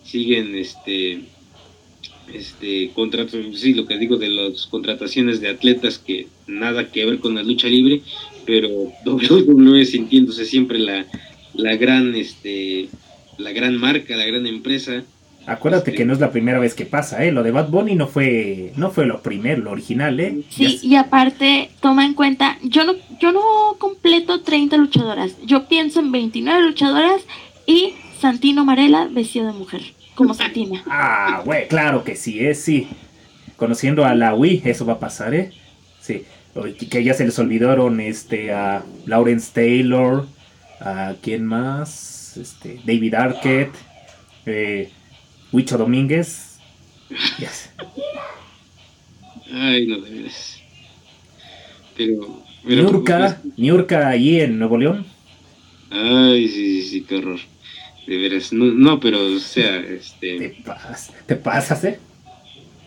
siguen 0.04 0.54
este 0.54 1.20
este 2.32 2.90
contrato, 2.94 3.36
sí, 3.54 3.74
lo 3.74 3.86
que 3.86 3.98
digo 3.98 4.16
de 4.16 4.28
las 4.28 4.66
contrataciones 4.66 5.40
de 5.40 5.48
atletas 5.48 5.98
que 5.98 6.28
nada 6.46 6.90
que 6.90 7.04
ver 7.04 7.18
con 7.18 7.34
la 7.34 7.42
lucha 7.42 7.68
libre, 7.68 8.00
pero 8.46 8.68
WWE 9.04 9.84
sintiéndose 9.84 10.44
siempre 10.44 10.78
la, 10.78 11.06
la 11.54 11.76
gran 11.76 12.14
este 12.14 12.88
la 13.38 13.52
gran 13.52 13.76
marca, 13.76 14.16
la 14.16 14.26
gran 14.26 14.46
empresa. 14.46 15.04
Acuérdate 15.46 15.92
que 15.92 16.04
no 16.04 16.12
es 16.12 16.20
la 16.20 16.30
primera 16.30 16.58
vez 16.58 16.74
que 16.74 16.86
pasa, 16.86 17.24
¿eh? 17.24 17.32
Lo 17.32 17.42
de 17.42 17.50
Bad 17.50 17.68
Bunny 17.68 17.94
no 17.94 18.06
fue 18.06 18.72
no 18.76 18.90
fue 18.90 19.06
lo 19.06 19.22
primero, 19.22 19.62
lo 19.62 19.70
original, 19.72 20.18
¿eh? 20.20 20.42
Sí, 20.50 20.78
y 20.82 20.96
aparte, 20.96 21.70
toma 21.80 22.04
en 22.04 22.14
cuenta, 22.14 22.58
yo 22.62 22.84
no 22.84 22.94
yo 23.20 23.32
no 23.32 23.40
completo 23.78 24.42
30 24.42 24.76
luchadoras. 24.76 25.36
Yo 25.44 25.68
pienso 25.68 26.00
en 26.00 26.12
29 26.12 26.62
luchadoras 26.62 27.22
y 27.66 27.94
Santino 28.20 28.64
Marella 28.64 29.08
vestido 29.10 29.46
de 29.46 29.52
mujer, 29.52 29.82
como 30.14 30.34
Santina. 30.34 30.82
ah, 30.90 31.42
güey, 31.44 31.68
claro 31.68 32.04
que 32.04 32.16
sí, 32.16 32.40
es 32.40 32.58
¿eh? 32.58 32.62
sí. 32.62 32.88
Conociendo 33.56 34.04
a 34.04 34.14
la 34.14 34.34
Wii, 34.34 34.62
eso 34.64 34.84
va 34.86 34.94
a 34.94 34.98
pasar, 34.98 35.34
¿eh? 35.34 35.52
Sí 36.00 36.24
que 36.90 37.02
ya 37.02 37.14
se 37.14 37.24
les 37.24 37.38
olvidaron 37.38 38.00
este 38.00 38.52
a 38.52 38.82
Lawrence 39.06 39.50
Taylor, 39.52 40.26
a 40.80 41.14
quién 41.22 41.46
más, 41.46 42.36
este 42.36 42.80
David 42.84 43.14
Arquette, 43.14 43.74
eh, 44.46 44.90
Huicho 45.52 45.78
Domínguez. 45.78 46.58
Ay, 49.52 49.86
no 49.86 50.00
debes. 50.00 50.60
Pero, 51.96 52.42
pero 52.66 52.82
Niurka, 52.82 53.42
Niurka 53.56 54.08
ahí 54.08 54.40
en 54.40 54.58
Nuevo 54.58 54.78
León. 54.78 55.06
Ay, 55.90 56.48
sí, 56.48 56.82
sí, 56.82 56.88
sí, 56.88 57.00
qué 57.02 57.16
horror. 57.16 57.40
De 58.06 58.16
veras, 58.16 58.52
no, 58.52 58.64
no 58.64 58.98
pero 58.98 59.24
o 59.24 59.38
sea, 59.38 59.78
este. 59.78 60.38
Te, 60.38 60.48
pasas, 60.64 61.12
te 61.26 61.36
pasas, 61.36 61.84
¿eh? 61.84 62.00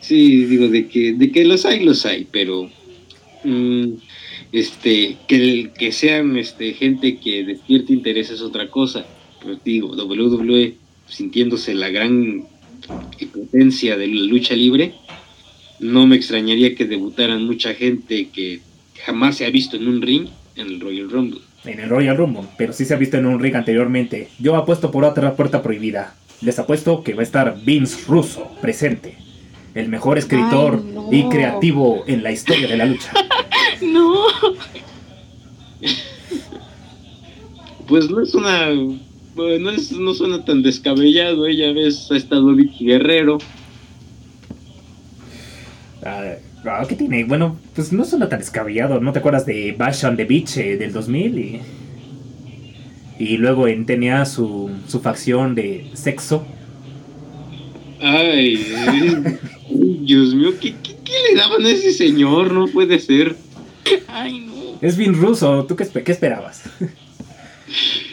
Sí, 0.02 0.46
digo, 0.46 0.68
de 0.68 0.88
que, 0.88 1.14
de 1.14 1.32
que 1.32 1.46
los 1.46 1.66
hay, 1.66 1.86
los 1.86 2.06
hay, 2.06 2.28
pero 2.30 2.70
Mm, 3.46 4.00
este, 4.52 5.18
que, 5.28 5.72
que 5.78 5.92
sean 5.92 6.36
este, 6.36 6.74
gente 6.74 7.18
que 7.18 7.44
despierte 7.44 7.94
interés 7.94 8.32
es 8.32 8.42
otra 8.42 8.70
cosa. 8.70 9.06
Pero 9.40 9.60
digo, 9.64 9.96
WWE 9.96 10.76
sintiéndose 11.08 11.76
la 11.76 11.90
gran 11.90 12.48
potencia 13.32 13.98
de 13.98 14.08
la 14.08 14.22
lucha 14.22 14.54
libre, 14.56 14.96
no 15.80 16.08
me 16.08 16.16
extrañaría 16.16 16.76
que 16.76 16.86
debutaran 16.86 17.46
mucha 17.46 17.74
gente 17.74 18.30
que 18.30 18.62
jamás 19.06 19.38
se 19.38 19.46
ha 19.46 19.50
visto 19.50 19.78
en 19.78 19.88
un 19.88 20.02
ring 20.02 20.28
en 20.56 20.68
el 20.68 20.80
Royal 20.80 21.10
Rumble. 21.10 21.42
En 21.66 21.80
el 21.80 21.90
Royal 21.90 22.18
Rumble, 22.18 22.44
pero 22.58 22.74
sí 22.74 22.86
se 22.86 22.94
ha 22.94 22.98
visto 22.98 23.18
en 23.18 23.26
un 23.26 23.40
ring 23.40 23.56
anteriormente. 23.56 24.30
Yo 24.40 24.56
apuesto 24.56 24.92
por 24.92 25.04
otra 25.04 25.36
puerta 25.36 25.64
prohibida. 25.64 26.16
Les 26.42 26.60
apuesto 26.60 27.04
que 27.04 27.14
va 27.14 27.22
a 27.22 27.24
estar 27.24 27.58
Vince 27.64 28.04
Russo 28.08 28.52
presente 28.62 29.26
el 29.76 29.90
mejor 29.90 30.18
escritor 30.18 30.82
y 31.12 31.28
creativo 31.30 32.04
en 32.08 32.24
la 32.24 32.32
historia 32.32 32.68
de 32.68 32.78
la 32.78 32.86
lucha. 32.86 33.12
no. 33.82 34.26
Pues 37.88 38.10
no 38.10 38.22
es 38.22 38.34
una. 38.34 38.70
No, 39.36 39.70
es, 39.70 39.92
no 39.92 40.14
suena 40.14 40.46
tan 40.46 40.62
descabellado. 40.64 41.46
Ella 41.46 41.68
¿eh? 41.68 41.74
ves, 41.74 42.10
ha 42.10 42.16
estado 42.16 42.56
Vicky 42.56 42.86
Guerrero. 42.86 43.38
Ah, 46.04 46.36
ah, 46.66 46.86
¿Qué 46.88 46.96
tiene? 46.96 47.26
Bueno, 47.26 47.58
pues 47.76 47.92
no 47.92 48.06
suena 48.06 48.30
tan 48.30 48.40
descabellado. 48.40 49.02
¿No 49.02 49.12
te 49.12 49.20
acuerdas 49.20 49.46
de 49.46 49.76
Bash 49.78 50.06
on 50.06 50.16
the 50.16 50.24
Beach 50.24 50.58
eh, 50.58 50.78
del 50.78 50.94
2000? 50.94 51.38
Y, 51.38 51.62
y 53.20 53.38
luego 53.38 53.68
en, 53.68 53.86
tenía 53.86 54.26
su, 54.26 54.72
su 54.88 55.02
facción 55.02 55.54
de 55.54 55.90
sexo. 55.94 56.46
Ay, 58.00 58.56
eh, 58.56 59.38
Dios 60.02 60.34
mío, 60.34 60.52
¿qué, 60.62 60.76
qué, 60.82 60.96
qué 61.04 61.14
le 61.30 61.38
daban 61.38 61.66
a 61.66 61.70
ese 61.70 61.92
señor? 61.92 62.54
No 62.54 62.68
puede 62.68 63.00
ser. 63.00 63.36
Ay, 64.08 64.40
no. 64.40 64.54
Es 64.82 64.96
bien 64.96 65.14
ruso. 65.14 65.66
¿Tú 65.66 65.76
qué, 65.76 65.88
qué 65.88 66.12
esperabas? 66.12 66.64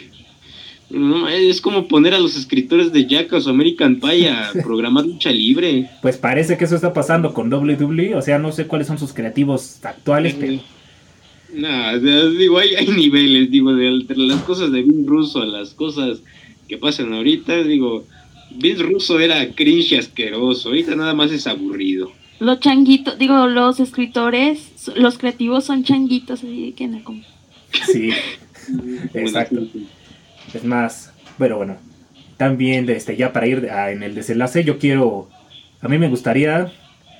No, 0.93 1.27
es 1.27 1.59
como 1.59 1.87
poner 1.87 2.13
a 2.13 2.19
los 2.19 2.35
escritores 2.37 2.93
de 2.93 3.07
Jackass 3.07 3.47
o 3.47 3.49
American 3.49 3.99
Pie 3.99 4.29
a 4.29 4.51
programar 4.63 5.05
lucha 5.05 5.31
libre. 5.31 5.89
Pues 6.01 6.17
parece 6.17 6.57
que 6.57 6.65
eso 6.65 6.75
está 6.75 6.93
pasando 6.93 7.33
con 7.33 7.51
WWE. 7.51 8.15
O 8.15 8.21
sea, 8.21 8.37
no 8.37 8.51
sé 8.51 8.67
cuáles 8.67 8.87
son 8.87 8.99
sus 8.99 9.11
creativos 9.13 9.83
actuales, 9.83 10.35
pero... 10.39 10.59
Nah, 11.55 11.97
de- 11.97 12.31
digo, 12.31 12.57
hay, 12.57 12.75
hay 12.75 12.87
niveles, 12.87 13.51
digo, 13.51 13.73
de, 13.75 13.87
entre 13.87 14.17
las 14.17 14.41
cosas 14.41 14.71
de 14.71 14.81
Vince 14.81 15.07
Russo 15.07 15.41
a 15.41 15.45
las 15.45 15.73
cosas 15.73 16.21
que 16.67 16.77
pasan 16.77 17.13
ahorita, 17.13 17.63
digo, 17.63 18.05
Vince 18.55 18.83
Russo 18.83 19.19
era 19.19 19.47
cringe 19.53 19.91
y 19.91 19.95
asqueroso, 19.97 20.69
ahorita 20.69 20.95
nada 20.95 21.13
más 21.13 21.31
es 21.31 21.45
aburrido. 21.45 22.11
Los 22.39 22.59
changuitos, 22.59 23.19
digo, 23.19 23.47
los 23.47 23.79
escritores, 23.79 24.89
los 24.95 25.17
creativos 25.17 25.65
son 25.65 25.83
changuitos, 25.83 26.39
así 26.39 26.65
de 26.65 26.71
que 26.73 26.87
no 26.87 27.03
como. 27.03 27.21
Sí, 27.85 28.09
exacto. 29.13 29.67
Es 30.53 30.63
más, 30.63 31.11
pero 31.37 31.57
bueno, 31.57 31.77
también 32.37 32.89
este, 32.89 33.15
ya 33.15 33.33
para 33.33 33.47
ir 33.47 33.65
en 33.65 34.03
el 34.03 34.15
desenlace, 34.15 34.63
yo 34.63 34.77
quiero, 34.77 35.29
a 35.81 35.87
mí 35.87 35.97
me 35.97 36.09
gustaría 36.09 36.71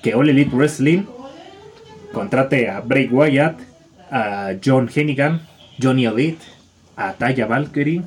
que 0.01 0.13
All 0.13 0.29
Elite 0.29 0.55
Wrestling 0.55 1.05
contrate 2.11 2.69
a 2.69 2.81
Bray 2.81 3.07
Wyatt, 3.07 3.59
a 4.11 4.53
John 4.63 4.89
Hennigan, 4.93 5.41
Johnny 5.81 6.05
Elite, 6.05 6.43
a 6.95 7.13
Taya 7.13 7.47
Valkyrie, 7.47 8.03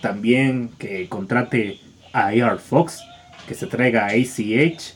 también 0.00 0.70
que 0.78 1.08
contrate 1.08 1.78
a 2.12 2.28
AR 2.28 2.58
Fox, 2.58 3.02
que 3.46 3.54
se 3.54 3.66
traiga 3.66 4.06
a 4.06 4.10
ACH, 4.10 4.94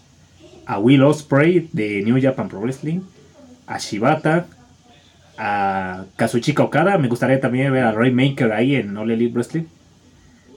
a 0.66 0.78
Will 0.78 1.02
Ospreay 1.04 1.68
de 1.72 2.02
New 2.02 2.20
Japan 2.20 2.48
Pro 2.48 2.60
Wrestling, 2.60 3.00
a 3.66 3.78
Shibata, 3.78 4.46
a 5.42 6.04
Kazuchika 6.16 6.62
Okada. 6.62 6.98
Me 6.98 7.08
gustaría 7.08 7.40
también 7.40 7.72
ver 7.72 7.84
a 7.84 7.92
Raymaker 7.92 8.52
ahí 8.52 8.74
en 8.76 8.96
All 8.96 9.10
Elite 9.10 9.32
Wrestling. 9.32 9.64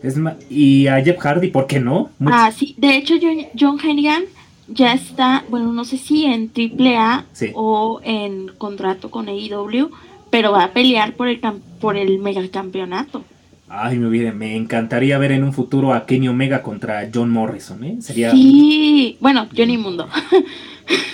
Es 0.03 0.15
y 0.49 0.88
a 0.88 1.01
Jeff 1.01 1.18
Hardy, 1.19 1.47
¿por 1.47 1.65
qué 1.65 1.80
no? 1.80 2.10
Ah, 2.26 2.51
sí, 2.51 2.76
de 2.77 2.97
hecho 2.97 3.14
John, 3.22 3.38
John 3.57 3.80
Hennigan 3.81 4.23
ya 4.68 4.93
está, 4.93 5.45
bueno, 5.49 5.72
no 5.72 5.85
sé 5.85 5.97
si 5.97 6.26
en 6.26 6.51
AAA 6.53 7.26
Sí. 7.31 7.51
o 7.53 8.01
en 8.03 8.49
contrato 8.57 9.10
con 9.10 9.30
AEW, 9.30 9.91
pero 10.30 10.51
va 10.51 10.65
a 10.65 10.72
pelear 10.73 11.14
por 11.14 11.30
el 11.30 11.39
por 11.80 11.95
el 11.95 12.19
megacampeonato. 12.19 13.23
Ay, 13.69 13.97
me, 13.97 14.07
hubiera- 14.07 14.34
me 14.34 14.55
encantaría 14.57 15.18
ver 15.18 15.31
en 15.31 15.43
un 15.45 15.53
futuro 15.53 15.93
a 15.93 16.05
Kenny 16.05 16.27
Omega 16.27 16.61
contra 16.61 17.10
John 17.14 17.30
Morrison, 17.31 17.81
¿eh? 17.85 17.97
Sería 18.01 18.31
Sí, 18.31 19.15
bueno, 19.22 19.47
Johnny 19.55 19.77
Mundo. 19.77 20.07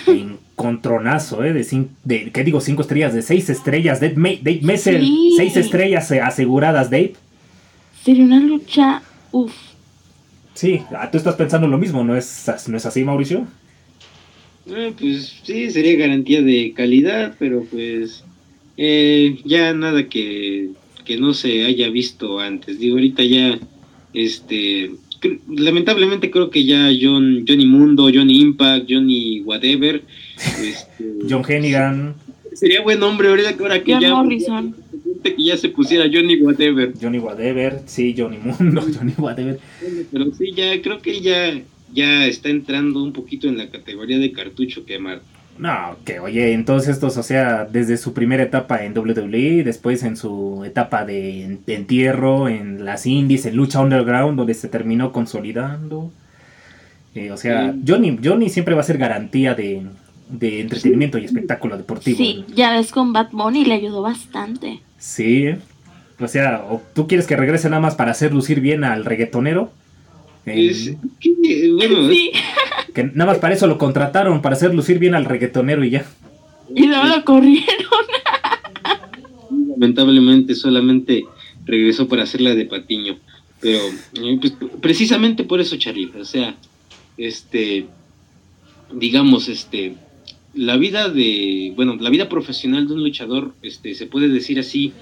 un 0.08 0.38
contronazo, 0.60 1.42
¿eh? 1.44 1.52
De, 1.54 1.60
cin- 1.62 1.88
de 2.04 2.30
¿qué 2.30 2.44
digo? 2.44 2.60
Cinco 2.60 2.82
estrellas, 2.82 3.14
de 3.14 3.22
seis 3.22 3.48
estrellas. 3.48 4.00
Dave, 4.00 4.14
Dave 4.42 4.60
Messer, 4.62 5.00
Sí. 5.00 5.34
seis 5.36 5.56
estrellas 5.56 6.10
aseguradas, 6.12 6.90
Dave. 6.90 7.14
Sería 8.04 8.24
una 8.24 8.40
lucha, 8.40 9.02
uff. 9.32 9.52
Sí, 10.54 10.82
ah, 10.94 11.10
tú 11.10 11.16
estás 11.18 11.36
pensando 11.36 11.66
lo 11.66 11.78
mismo, 11.78 12.04
¿no 12.04 12.14
es, 12.16 12.44
¿no 12.68 12.76
es 12.76 12.84
así, 12.84 13.02
Mauricio? 13.04 13.46
Pues 14.98 15.40
sí, 15.42 15.70
sería 15.70 15.96
garantía 15.96 16.42
de 16.42 16.72
calidad, 16.76 17.34
pero 17.38 17.64
pues 17.64 18.22
eh, 18.76 19.38
ya 19.44 19.72
nada 19.72 20.08
que, 20.08 20.70
que 21.04 21.16
no 21.16 21.32
se 21.34 21.64
haya 21.64 21.88
visto 21.88 22.38
antes. 22.38 22.78
Digo, 22.78 22.96
ahorita 22.96 23.22
ya, 23.24 23.58
este, 24.12 24.92
lamentablemente 25.48 26.30
creo 26.30 26.50
que 26.50 26.64
ya 26.64 26.88
John, 27.00 27.44
Johnny 27.46 27.66
Mundo, 27.66 28.10
Johnny 28.12 28.40
Impact, 28.40 28.86
Johnny 28.88 29.40
Whatever, 29.40 30.02
este, 30.36 31.04
John 31.28 31.42
Hennigan, 31.46 32.14
sería 32.54 32.82
buen 32.82 33.00
nombre 33.00 33.28
ahorita 33.28 33.56
que 33.56 33.62
ahora 33.62 33.82
que 33.82 33.92
John 33.92 34.02
ya, 34.02 34.14
Morrison. 34.14 34.74
que 35.22 35.34
ya 35.38 35.56
se 35.56 35.68
pusiera 35.68 36.06
Johnny 36.12 36.36
Whatever. 36.36 36.92
Johnny 37.00 37.18
Whatever, 37.18 37.82
sí, 37.86 38.14
Johnny 38.16 38.38
Mundo, 38.38 38.82
Johnny 38.94 39.12
Whatever. 39.16 39.58
Pero 40.10 40.32
sí, 40.32 40.52
ya 40.54 40.80
creo 40.82 41.00
que 41.00 41.20
ya, 41.20 41.60
ya 41.92 42.26
está 42.26 42.48
entrando 42.48 43.02
un 43.02 43.12
poquito 43.12 43.48
en 43.48 43.58
la 43.58 43.68
categoría 43.68 44.18
de 44.18 44.32
cartucho 44.32 44.84
quemar. 44.84 45.22
No, 45.60 45.96
que 46.06 46.20
oye, 46.20 46.52
en 46.52 46.64
todos 46.64 46.88
estos, 46.88 47.16
o 47.18 47.22
sea, 47.22 47.66
desde 47.70 47.96
su 47.98 48.14
primera 48.14 48.42
etapa 48.42 48.82
en 48.84 48.96
WWE, 48.96 49.62
después 49.62 50.02
en 50.04 50.16
su 50.16 50.64
etapa 50.64 51.04
de, 51.04 51.44
en- 51.44 51.60
de 51.66 51.74
entierro, 51.74 52.48
en 52.48 52.84
las 52.84 53.04
indies, 53.04 53.44
en 53.44 53.56
lucha 53.56 53.80
underground, 53.80 54.38
donde 54.38 54.54
se 54.54 54.68
terminó 54.68 55.12
consolidando. 55.12 56.10
Eh, 57.14 57.30
o 57.30 57.36
sea, 57.36 57.72
Sí. 57.72 57.80
Johnny, 57.86 58.18
Johnny 58.24 58.48
siempre 58.48 58.74
va 58.74 58.80
a 58.80 58.84
ser 58.84 58.96
garantía 58.96 59.54
de, 59.54 59.82
de 60.30 60.60
entretenimiento 60.60 61.18
y 61.18 61.24
espectáculo 61.26 61.76
deportivo. 61.76 62.16
Sí, 62.16 62.44
ya 62.54 62.72
ves 62.72 62.90
con 62.90 63.12
Bad 63.12 63.28
Bunny 63.32 63.64
le 63.66 63.74
ayudó 63.74 64.00
bastante. 64.00 64.80
Sí, 64.96 65.46
¿eh? 65.46 65.58
o 66.20 66.28
sea, 66.28 66.62
tú 66.94 67.06
quieres 67.06 67.26
que 67.26 67.36
regrese 67.36 67.68
nada 67.68 67.82
más 67.82 67.96
para 67.96 68.12
hacer 68.12 68.32
lucir 68.32 68.60
bien 68.60 68.84
al 68.84 69.04
reggaetonero. 69.04 69.72
Es- 70.58 70.94
que, 71.20 71.72
bueno, 71.72 72.08
Sí, 72.10 72.30
que 72.94 73.04
nada 73.04 73.26
más 73.26 73.38
para 73.38 73.54
eso 73.54 73.66
lo 73.66 73.78
contrataron, 73.78 74.42
para 74.42 74.56
hacer 74.56 74.74
lucir 74.74 74.98
bien 74.98 75.14
al 75.14 75.24
reggaetonero 75.24 75.84
y 75.84 75.90
ya. 75.90 76.04
y 76.74 76.86
luego 76.86 77.04
lo 77.04 77.24
corrieron. 77.24 77.66
lamentablemente 79.68 80.54
solamente 80.54 81.24
regresó 81.64 82.08
para 82.08 82.24
hacer 82.24 82.40
la 82.40 82.54
de 82.54 82.66
Patiño. 82.66 83.16
Pero 83.60 83.78
eh, 83.78 84.38
pues, 84.40 84.54
precisamente 84.80 85.44
por 85.44 85.60
eso, 85.60 85.76
Charlie, 85.76 86.10
o 86.18 86.24
sea, 86.24 86.54
este, 87.18 87.86
digamos, 88.92 89.48
este, 89.48 89.94
la 90.54 90.76
vida 90.76 91.08
de, 91.08 91.72
bueno, 91.76 91.96
la 92.00 92.10
vida 92.10 92.28
profesional 92.28 92.88
de 92.88 92.94
un 92.94 93.02
luchador, 93.02 93.52
este, 93.62 93.94
se 93.94 94.06
puede 94.06 94.28
decir 94.28 94.58
así, 94.58 94.92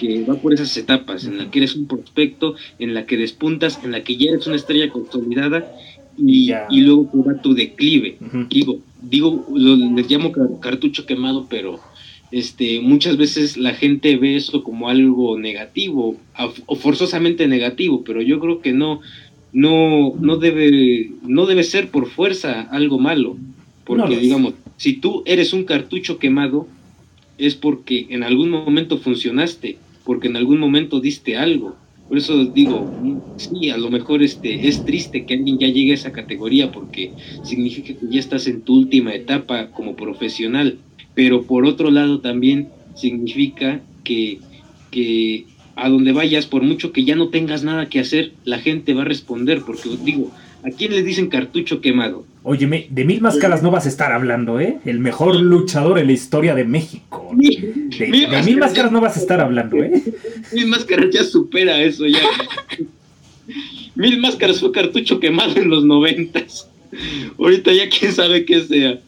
que 0.00 0.24
va 0.24 0.34
por 0.36 0.54
esas 0.54 0.74
etapas, 0.78 1.24
en 1.26 1.36
la 1.36 1.50
que 1.50 1.58
eres 1.58 1.76
un 1.76 1.86
prospecto, 1.86 2.54
en 2.78 2.94
la 2.94 3.04
que 3.04 3.18
despuntas, 3.18 3.78
en 3.84 3.90
la 3.92 4.02
que 4.02 4.16
ya 4.16 4.30
eres 4.30 4.46
una 4.46 4.56
estrella 4.56 4.88
consolidada 4.90 5.70
y, 6.16 6.46
Ya. 6.46 6.66
y 6.70 6.80
luego 6.80 7.10
te 7.12 7.18
va 7.28 7.42
tu 7.42 7.52
declive. 7.54 8.16
Digo, 8.48 8.78
digo, 9.02 9.46
lo, 9.54 9.76
les 9.76 10.10
llamo 10.10 10.32
car- 10.32 10.48
cartucho 10.60 11.04
quemado, 11.04 11.46
pero 11.50 11.80
este, 12.30 12.80
muchas 12.80 13.18
veces 13.18 13.58
la 13.58 13.74
gente 13.74 14.16
ve 14.16 14.36
eso 14.36 14.62
como 14.62 14.88
algo 14.88 15.38
negativo 15.38 16.16
o 16.66 16.76
forzosamente 16.76 17.46
negativo, 17.46 18.02
pero 18.02 18.22
yo 18.22 18.40
creo 18.40 18.60
que 18.62 18.72
no, 18.72 19.00
no, 19.52 20.14
no 20.18 20.36
debe, 20.36 21.10
no 21.22 21.44
debe 21.44 21.64
ser 21.64 21.90
por 21.90 22.08
fuerza 22.08 22.62
algo 22.70 22.98
malo, 22.98 23.36
porque 23.84 24.14
No 24.14 24.20
digamos, 24.20 24.54
si 24.78 24.94
tú 24.94 25.22
eres 25.26 25.52
un 25.52 25.64
cartucho 25.64 26.18
quemado 26.18 26.66
es 27.36 27.54
porque 27.54 28.06
en 28.10 28.22
algún 28.22 28.50
momento 28.50 28.98
funcionaste, 28.98 29.78
porque 30.10 30.28
en 30.28 30.36
algún 30.36 30.58
momento 30.58 31.00
diste 31.00 31.36
algo. 31.36 31.80
Por 32.06 32.18
eso 32.18 32.44
digo, 32.46 32.92
sí, 33.36 33.70
a 33.70 33.76
lo 33.78 33.90
mejor 33.90 34.22
este, 34.22 34.66
es 34.68 34.84
triste 34.84 35.24
que 35.26 35.34
alguien 35.34 35.58
ya 35.58 35.68
llegue 35.68 35.92
a 35.92 35.94
esa 35.94 36.12
categoría 36.12 36.72
porque 36.72 37.14
significa 37.42 37.94
que 37.98 38.08
ya 38.08 38.18
estás 38.20 38.46
en 38.48 38.64
tu 38.64 38.74
última 38.76 39.14
etapa 39.14 39.72
como 39.72 39.94
profesional, 39.96 40.84
pero 41.14 41.46
por 41.46 41.64
otro 41.66 41.90
lado 41.90 42.20
también 42.20 42.74
significa 42.92 43.86
que, 44.02 44.46
que 44.90 45.52
a 45.76 45.88
donde 45.88 46.12
vayas, 46.12 46.46
por 46.46 46.62
mucho 46.62 46.92
que 46.92 47.04
ya 47.04 47.14
no 47.16 47.30
tengas 47.30 47.62
nada 47.64 47.88
que 47.88 48.00
hacer, 48.00 48.38
la 48.44 48.58
gente 48.58 48.92
va 48.94 49.02
a 49.02 49.04
responder, 49.04 49.64
porque 49.64 49.88
digo, 50.00 50.34
¿a 50.64 50.70
quién 50.70 50.92
le 50.92 51.02
dicen 51.02 51.28
cartucho 51.28 51.80
quemado? 51.80 52.24
Óyeme, 52.42 52.86
de 52.90 53.04
mil 53.04 53.20
máscaras 53.20 53.62
no 53.62 53.70
vas 53.70 53.84
a 53.86 53.88
estar 53.90 54.12
hablando, 54.12 54.60
¿eh? 54.60 54.78
El 54.86 54.98
mejor 54.98 55.36
luchador 55.36 55.98
en 55.98 56.06
la 56.06 56.12
historia 56.12 56.54
de 56.54 56.64
México. 56.64 57.30
De, 57.34 57.98
de 57.98 58.42
mil 58.44 58.56
máscaras 58.58 58.90
no 58.92 59.00
vas 59.00 59.16
a 59.16 59.20
estar 59.20 59.40
hablando, 59.40 59.76
¿eh? 59.82 60.02
Mil 60.52 60.66
máscaras 60.68 61.10
ya 61.12 61.22
supera 61.24 61.80
eso 61.82 62.06
ya. 62.06 62.20
Mil 63.94 64.18
máscaras 64.20 64.60
fue 64.60 64.72
cartucho 64.72 65.20
quemado 65.20 65.56
en 65.60 65.68
los 65.68 65.84
noventas. 65.84 66.68
Ahorita 67.38 67.72
ya 67.72 67.88
quién 67.88 68.12
sabe 68.12 68.44
qué 68.44 68.62
sea. 68.64 68.98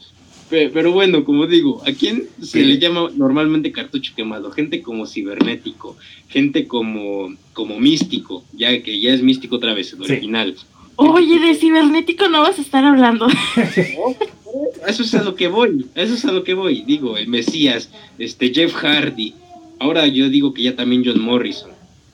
Pe- 0.51 0.71
Pero 0.73 0.93
bueno, 0.93 1.25
como 1.25 1.47
digo, 1.47 1.83
¿a 1.87 1.93
quién 1.93 2.25
se 2.41 2.47
Sí. 2.61 2.65
le 2.65 2.79
llama 2.79 3.09
normalmente 3.17 3.73
cartucho 3.73 4.13
quemado? 4.15 4.51
Gente 4.51 4.83
como 4.83 5.07
cibernético, 5.07 5.97
gente 6.29 6.67
como, 6.67 7.35
como 7.55 7.79
místico, 7.81 8.45
ya 8.53 8.83
que 8.83 9.01
ya 9.01 9.15
es 9.15 9.23
místico 9.23 9.57
otra 9.57 9.73
vez, 9.73 9.93
el 9.95 10.05
Sí. 10.05 10.13
original. 10.13 10.55
Oye, 10.97 11.39
de 11.39 11.55
cibernético 11.55 12.29
no 12.29 12.43
vas 12.43 12.59
a 12.59 12.63
estar 12.63 12.85
hablando. 12.85 13.27
Eso 14.87 15.03
es 15.03 15.15
a 15.15 15.23
lo 15.23 15.35
que 15.35 15.49
voy, 15.49 15.87
eso 15.95 16.15
es 16.15 16.25
a 16.25 16.33
lo 16.33 16.45
que 16.45 16.55
voy. 16.55 16.83
Digo, 16.83 17.17
el 17.17 17.29
Mesías, 17.29 17.89
este 18.19 18.53
Jeff 18.53 18.75
Hardy. 18.75 19.35
Ahora 19.79 20.07
yo 20.07 20.29
digo 20.29 20.53
que 20.53 20.63
ya 20.63 20.77
también 20.77 21.03
John 21.05 21.21
Morrison. 21.21 21.71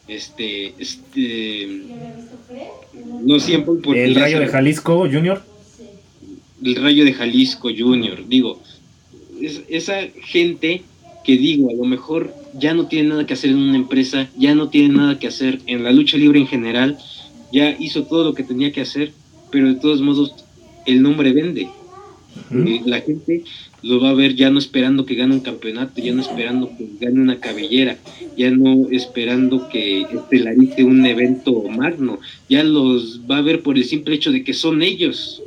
Este, 0.06 0.74
este. 0.78 1.82
No 3.22 3.40
siempre 3.40 3.74
porque 3.82 4.04
El 4.04 4.14
Rayo 4.14 4.40
de 4.40 4.48
Jalisco, 4.48 4.98
Junior. 5.10 5.42
el 6.62 6.76
Rayo 6.76 7.04
de 7.04 7.12
Jalisco 7.12 7.70
Junior, 7.76 8.26
digo, 8.26 8.60
esa 9.68 10.00
gente 10.24 10.82
que 11.24 11.36
digo, 11.36 11.70
a 11.70 11.74
lo 11.74 11.84
mejor 11.84 12.32
ya 12.54 12.72
no 12.74 12.86
tiene 12.86 13.10
nada 13.10 13.26
que 13.26 13.34
hacer 13.34 13.50
en 13.50 13.58
una 13.58 13.76
empresa, 13.76 14.28
ya 14.36 14.54
no 14.54 14.68
tiene 14.68 14.94
nada 14.94 15.18
que 15.18 15.26
hacer 15.26 15.60
en 15.66 15.84
la 15.84 15.92
lucha 15.92 16.16
libre 16.16 16.40
en 16.40 16.46
general, 16.46 16.98
ya 17.52 17.76
hizo 17.78 18.04
todo 18.04 18.24
lo 18.24 18.34
que 18.34 18.42
tenía 18.42 18.72
que 18.72 18.80
hacer, 18.80 19.12
pero 19.50 19.68
de 19.68 19.76
todos 19.76 20.00
modos 20.00 20.34
el 20.86 21.02
nombre 21.02 21.32
vende. 21.32 21.68
Eh, 22.52 22.82
la 22.84 23.00
gente 23.00 23.42
lo 23.82 24.00
va 24.00 24.10
a 24.10 24.14
ver 24.14 24.34
ya 24.34 24.50
no 24.50 24.58
esperando 24.58 25.04
que 25.04 25.14
gane 25.14 25.34
un 25.34 25.40
campeonato, 25.40 26.00
ya 26.00 26.12
no 26.12 26.22
esperando 26.22 26.70
que 26.76 26.88
gane 27.00 27.20
una 27.20 27.40
cabellera, 27.40 27.96
ya 28.36 28.50
no 28.50 28.88
esperando 28.90 29.68
que 29.68 30.02
estelarice 30.02 30.84
un 30.84 31.04
evento 31.04 31.62
magno, 31.68 32.18
ya 32.48 32.64
los 32.64 33.22
va 33.28 33.38
a 33.38 33.42
ver 33.42 33.62
por 33.62 33.76
el 33.76 33.84
simple 33.84 34.14
hecho 34.14 34.32
de 34.32 34.44
que 34.44 34.52
son 34.52 34.82
ellos. 34.82 35.42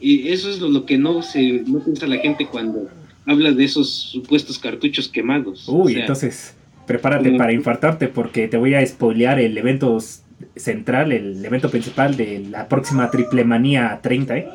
Y 0.00 0.28
eso 0.28 0.50
es 0.50 0.60
lo, 0.60 0.84
que 0.84 0.98
no 0.98 1.22
se 1.22 1.62
no 1.66 1.78
piensa 1.80 2.06
la 2.06 2.16
gente 2.18 2.46
cuando 2.46 2.88
habla 3.26 3.52
de 3.52 3.64
esos 3.64 3.88
supuestos 3.88 4.58
cartuchos 4.58 5.08
quemados. 5.08 5.68
Uy, 5.68 5.94
entonces 5.94 6.54
prepárate 6.86 7.30
para 7.32 7.52
infartarte 7.52 8.08
porque 8.08 8.48
te 8.48 8.56
voy 8.56 8.74
a 8.74 8.84
spoilear 8.84 9.38
el 9.38 9.56
evento 9.56 9.96
central, 10.56 11.12
el 11.12 11.44
evento 11.44 11.70
principal 11.70 12.16
de 12.16 12.46
la 12.50 12.68
próxima 12.68 13.10
Triple 13.10 13.44
Manía 13.44 14.00
30, 14.02 14.38
¿eh? 14.38 14.48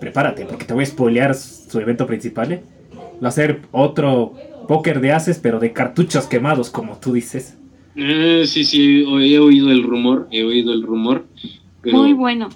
Prepárate 0.00 0.44
porque 0.44 0.64
te 0.64 0.74
voy 0.74 0.84
a 0.84 0.86
spoilear 0.86 1.34
su 1.34 1.78
evento 1.80 2.06
principal, 2.06 2.52
¿eh? 2.52 2.62
Va 3.22 3.28
a 3.28 3.32
ser 3.32 3.62
otro 3.72 4.34
póker 4.66 5.00
de 5.00 5.12
haces, 5.12 5.38
pero 5.38 5.60
de 5.60 5.72
cartuchos 5.72 6.26
quemados, 6.26 6.70
como 6.70 6.98
tú 6.98 7.12
dices. 7.12 7.56
Eh, 7.96 8.44
sí, 8.46 8.64
sí, 8.64 9.02
he, 9.02 9.38
oído 9.38 9.70
el 9.70 9.82
rumor, 9.82 10.28
he 10.30 10.42
oído 10.42 10.72
el 10.72 10.82
rumor. 10.82 11.26
Muy 11.84 12.12
bueno. 12.12 12.48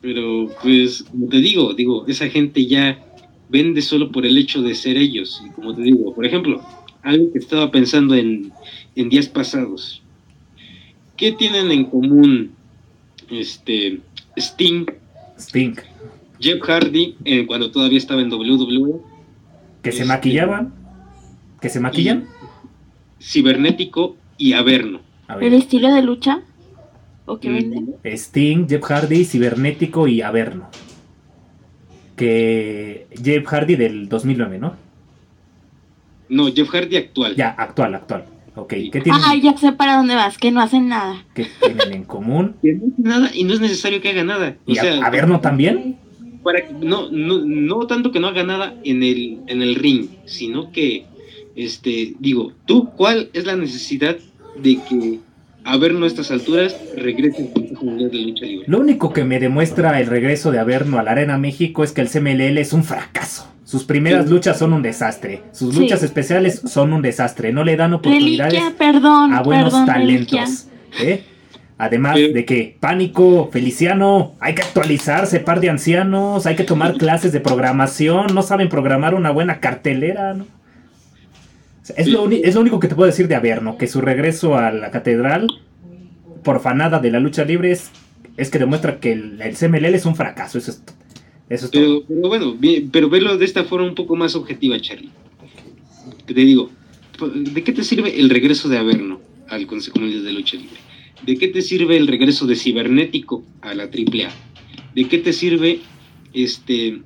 Pero, 0.00 0.48
pues, 0.62 1.02
como 1.02 1.28
te 1.28 1.38
digo, 1.38 1.74
digo, 1.74 2.06
esa 2.06 2.28
gente 2.28 2.64
ya 2.66 3.04
vende 3.48 3.82
solo 3.82 4.12
por 4.12 4.24
el 4.24 4.38
hecho 4.38 4.62
de 4.62 4.74
ser 4.74 4.96
ellos. 4.96 5.42
Y 5.44 5.50
como 5.50 5.74
te 5.74 5.82
digo, 5.82 6.14
por 6.14 6.24
ejemplo, 6.24 6.62
algo 7.02 7.32
que 7.32 7.38
estaba 7.38 7.70
pensando 7.70 8.14
en, 8.14 8.52
en 8.94 9.08
días 9.08 9.28
pasados. 9.28 10.02
¿Qué 11.18 11.32
tienen 11.32 11.72
en 11.72 11.84
común 11.84 12.52
este 13.28 14.00
Sting? 14.36 14.86
Sting. 15.36 15.74
Jeff 16.40 16.62
Hardy 16.62 17.16
eh, 17.24 17.44
cuando 17.44 17.72
todavía 17.72 17.98
estaba 17.98 18.22
en 18.22 18.32
WWE. 18.32 19.00
¿Que 19.82 19.90
se 19.90 20.02
este, 20.02 20.08
maquillaban? 20.08 20.72
¿Que 21.60 21.68
se 21.68 21.80
maquillan? 21.80 22.28
cibernético 23.20 24.16
y 24.36 24.52
Averno. 24.52 25.00
¿El 25.40 25.54
estilo 25.54 25.92
de 25.92 26.02
lucha? 26.02 26.42
¿O 27.26 27.40
qué 27.40 27.50
mm. 27.50 27.54
venden? 27.54 27.94
Sting, 28.04 28.68
Jeff 28.68 28.84
Hardy, 28.84 29.24
cibernético 29.24 30.06
y 30.06 30.22
Averno. 30.22 30.70
Que 32.14 33.08
Jeff 33.22 33.44
Hardy 33.44 33.74
del 33.74 34.08
2009, 34.08 34.58
¿no? 34.58 34.76
No, 36.28 36.52
Jeff 36.52 36.68
Hardy 36.68 36.96
actual. 36.96 37.34
Ya, 37.34 37.50
actual, 37.50 37.96
actual. 37.96 38.37
Ok, 38.58 38.70
¿qué 38.70 39.00
tienen? 39.00 39.20
Ah, 39.24 39.36
ya 39.36 39.56
sé 39.56 39.72
para 39.72 39.96
dónde 39.96 40.16
vas, 40.16 40.36
que 40.36 40.50
no 40.50 40.60
hacen 40.60 40.88
nada. 40.88 41.24
¿Qué 41.32 41.46
tienen 41.60 41.92
en 41.92 42.04
común? 42.04 42.56
Que 42.62 42.72
no 42.72 42.86
hacen 42.92 43.04
nada 43.04 43.30
y 43.32 43.44
no 43.44 43.54
es 43.54 43.60
necesario 43.60 44.00
que 44.00 44.10
haga 44.10 44.24
nada. 44.24 44.56
¿Y 44.66 44.74
sea, 44.74 45.04
Averno 45.06 45.40
también? 45.40 45.96
Para, 46.42 46.68
no, 46.80 47.08
no, 47.10 47.38
no 47.44 47.86
tanto 47.86 48.10
que 48.10 48.18
no 48.18 48.28
haga 48.28 48.42
nada 48.42 48.74
en 48.84 49.02
el, 49.02 49.38
en 49.46 49.62
el 49.62 49.76
ring, 49.76 50.08
sino 50.24 50.72
que, 50.72 51.06
este, 51.54 52.14
digo, 52.18 52.52
tú, 52.66 52.90
¿cuál 52.96 53.30
es 53.32 53.44
la 53.46 53.54
necesidad 53.54 54.16
de 54.60 54.78
que 54.88 55.18
Averno 55.64 56.04
a 56.04 56.08
estas 56.08 56.30
alturas 56.30 56.76
regrese 56.96 57.42
al 57.42 57.52
Consejo 57.52 57.84
Mundial 57.84 58.10
de 58.10 58.18
Lucha 58.18 58.46
Libre? 58.46 58.64
Lo 58.66 58.80
único 58.80 59.12
que 59.12 59.24
me 59.24 59.38
demuestra 59.38 60.00
el 60.00 60.06
regreso 60.06 60.50
de 60.50 60.58
Averno 60.58 60.98
a 60.98 61.02
la 61.02 61.12
Arena 61.12 61.38
México 61.38 61.84
es 61.84 61.92
que 61.92 62.00
el 62.00 62.08
CMLL 62.08 62.58
es 62.58 62.72
un 62.72 62.82
fracaso. 62.84 63.46
Sus 63.68 63.84
primeras 63.84 64.30
luchas 64.30 64.58
son 64.58 64.72
un 64.72 64.80
desastre. 64.80 65.42
Sus 65.52 65.76
luchas 65.76 66.02
especiales 66.02 66.62
son 66.64 66.90
un 66.94 67.02
desastre. 67.02 67.52
No 67.52 67.64
le 67.64 67.76
dan 67.76 67.92
oportunidades 67.92 68.62
a 69.30 69.42
buenos 69.42 69.84
talentos. 69.84 70.68
¿eh? 70.98 71.24
Además 71.76 72.14
de 72.14 72.46
que 72.46 72.78
pánico, 72.80 73.50
Feliciano, 73.52 74.32
hay 74.40 74.54
que 74.54 74.62
actualizarse, 74.62 75.40
par 75.40 75.60
de 75.60 75.68
ancianos, 75.68 76.46
hay 76.46 76.56
que 76.56 76.64
tomar 76.64 76.94
clases 76.94 77.30
de 77.30 77.40
programación, 77.40 78.28
no 78.34 78.40
saben 78.40 78.70
programar 78.70 79.14
una 79.14 79.32
buena 79.32 79.60
cartelera. 79.60 80.34
es, 81.94 82.06
lo 82.08 82.26
es, 82.30 82.54
lo 82.54 82.62
único 82.62 82.80
que 82.80 82.88
te 82.88 82.94
puedo 82.94 83.08
decir 83.08 83.28
de 83.28 83.34
Averno, 83.34 83.76
que 83.76 83.86
su 83.86 84.00
regreso 84.00 84.56
a 84.56 84.72
la 84.72 84.90
catedral, 84.90 85.46
por 86.42 86.60
fanada 86.60 87.00
de 87.00 87.10
la 87.10 87.20
lucha 87.20 87.44
libre, 87.44 87.72
es, 87.72 87.90
que 88.50 88.58
demuestra 88.58 88.98
que 88.98 89.12
el, 89.12 89.42
el 89.42 89.56
CMLL 89.58 89.94
es 89.94 90.06
un 90.06 90.16
fracaso. 90.16 90.56
Eso 90.56 90.70
es 90.70 90.82
pero, 91.72 92.02
bueno, 92.06 92.56
pero 92.92 93.08
verlo 93.08 93.38
de 93.38 93.44
esta 93.44 93.64
forma 93.64 93.86
un 93.86 93.94
poco 93.94 94.16
más 94.16 94.34
objetiva, 94.34 94.78
Charlie. 94.80 95.10
Te 96.26 96.34
digo, 96.34 96.70
¿de 97.34 97.64
qué 97.64 97.72
te 97.72 97.82
sirve 97.82 98.20
el 98.20 98.28
regreso 98.28 98.68
de 98.68 98.78
Averno 98.78 99.20
al 99.48 99.66
Consejo 99.66 99.98
Mundial 99.98 100.24
de 100.24 100.32
Lucha 100.32 100.56
Libre? 100.56 100.76
¿De 101.24 101.36
qué 101.36 101.48
te 101.48 101.62
sirve 101.62 101.96
el 101.96 102.06
regreso 102.06 102.46
de 102.46 102.54
Cibernético 102.54 103.42
a 103.62 103.74
la 103.74 103.84
AAA? 103.84 104.30
¿De 104.94 105.08
qué 105.08 105.18
te 105.18 105.32
sirve 105.32 105.80
este 106.34 107.00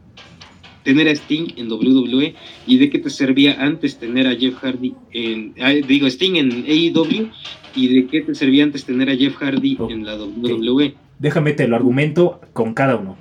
tener 0.82 1.06
a 1.08 1.12
Sting 1.12 1.52
en 1.56 1.70
WWE 1.70 2.34
y 2.66 2.78
de 2.78 2.90
qué 2.90 2.98
te 2.98 3.10
servía 3.10 3.62
antes 3.62 3.98
tener 3.98 4.26
a 4.26 4.34
Jeff 4.34 4.56
Hardy 4.56 4.92
en 5.12 5.54
ah, 5.60 5.70
digo 5.70 6.08
Sting 6.08 6.34
en 6.34 6.64
AEW 6.66 7.28
y 7.76 7.88
de 7.88 8.06
qué 8.08 8.22
te 8.22 8.34
servía 8.34 8.64
antes 8.64 8.84
tener 8.84 9.08
a 9.08 9.16
Jeff 9.16 9.36
Hardy 9.36 9.78
en 9.88 10.04
la 10.04 10.16
WWE? 10.16 10.94
Déjame 11.20 11.52
te 11.52 11.68
lo 11.68 11.76
argumento 11.76 12.40
con 12.52 12.74
cada 12.74 12.96
uno 12.96 13.16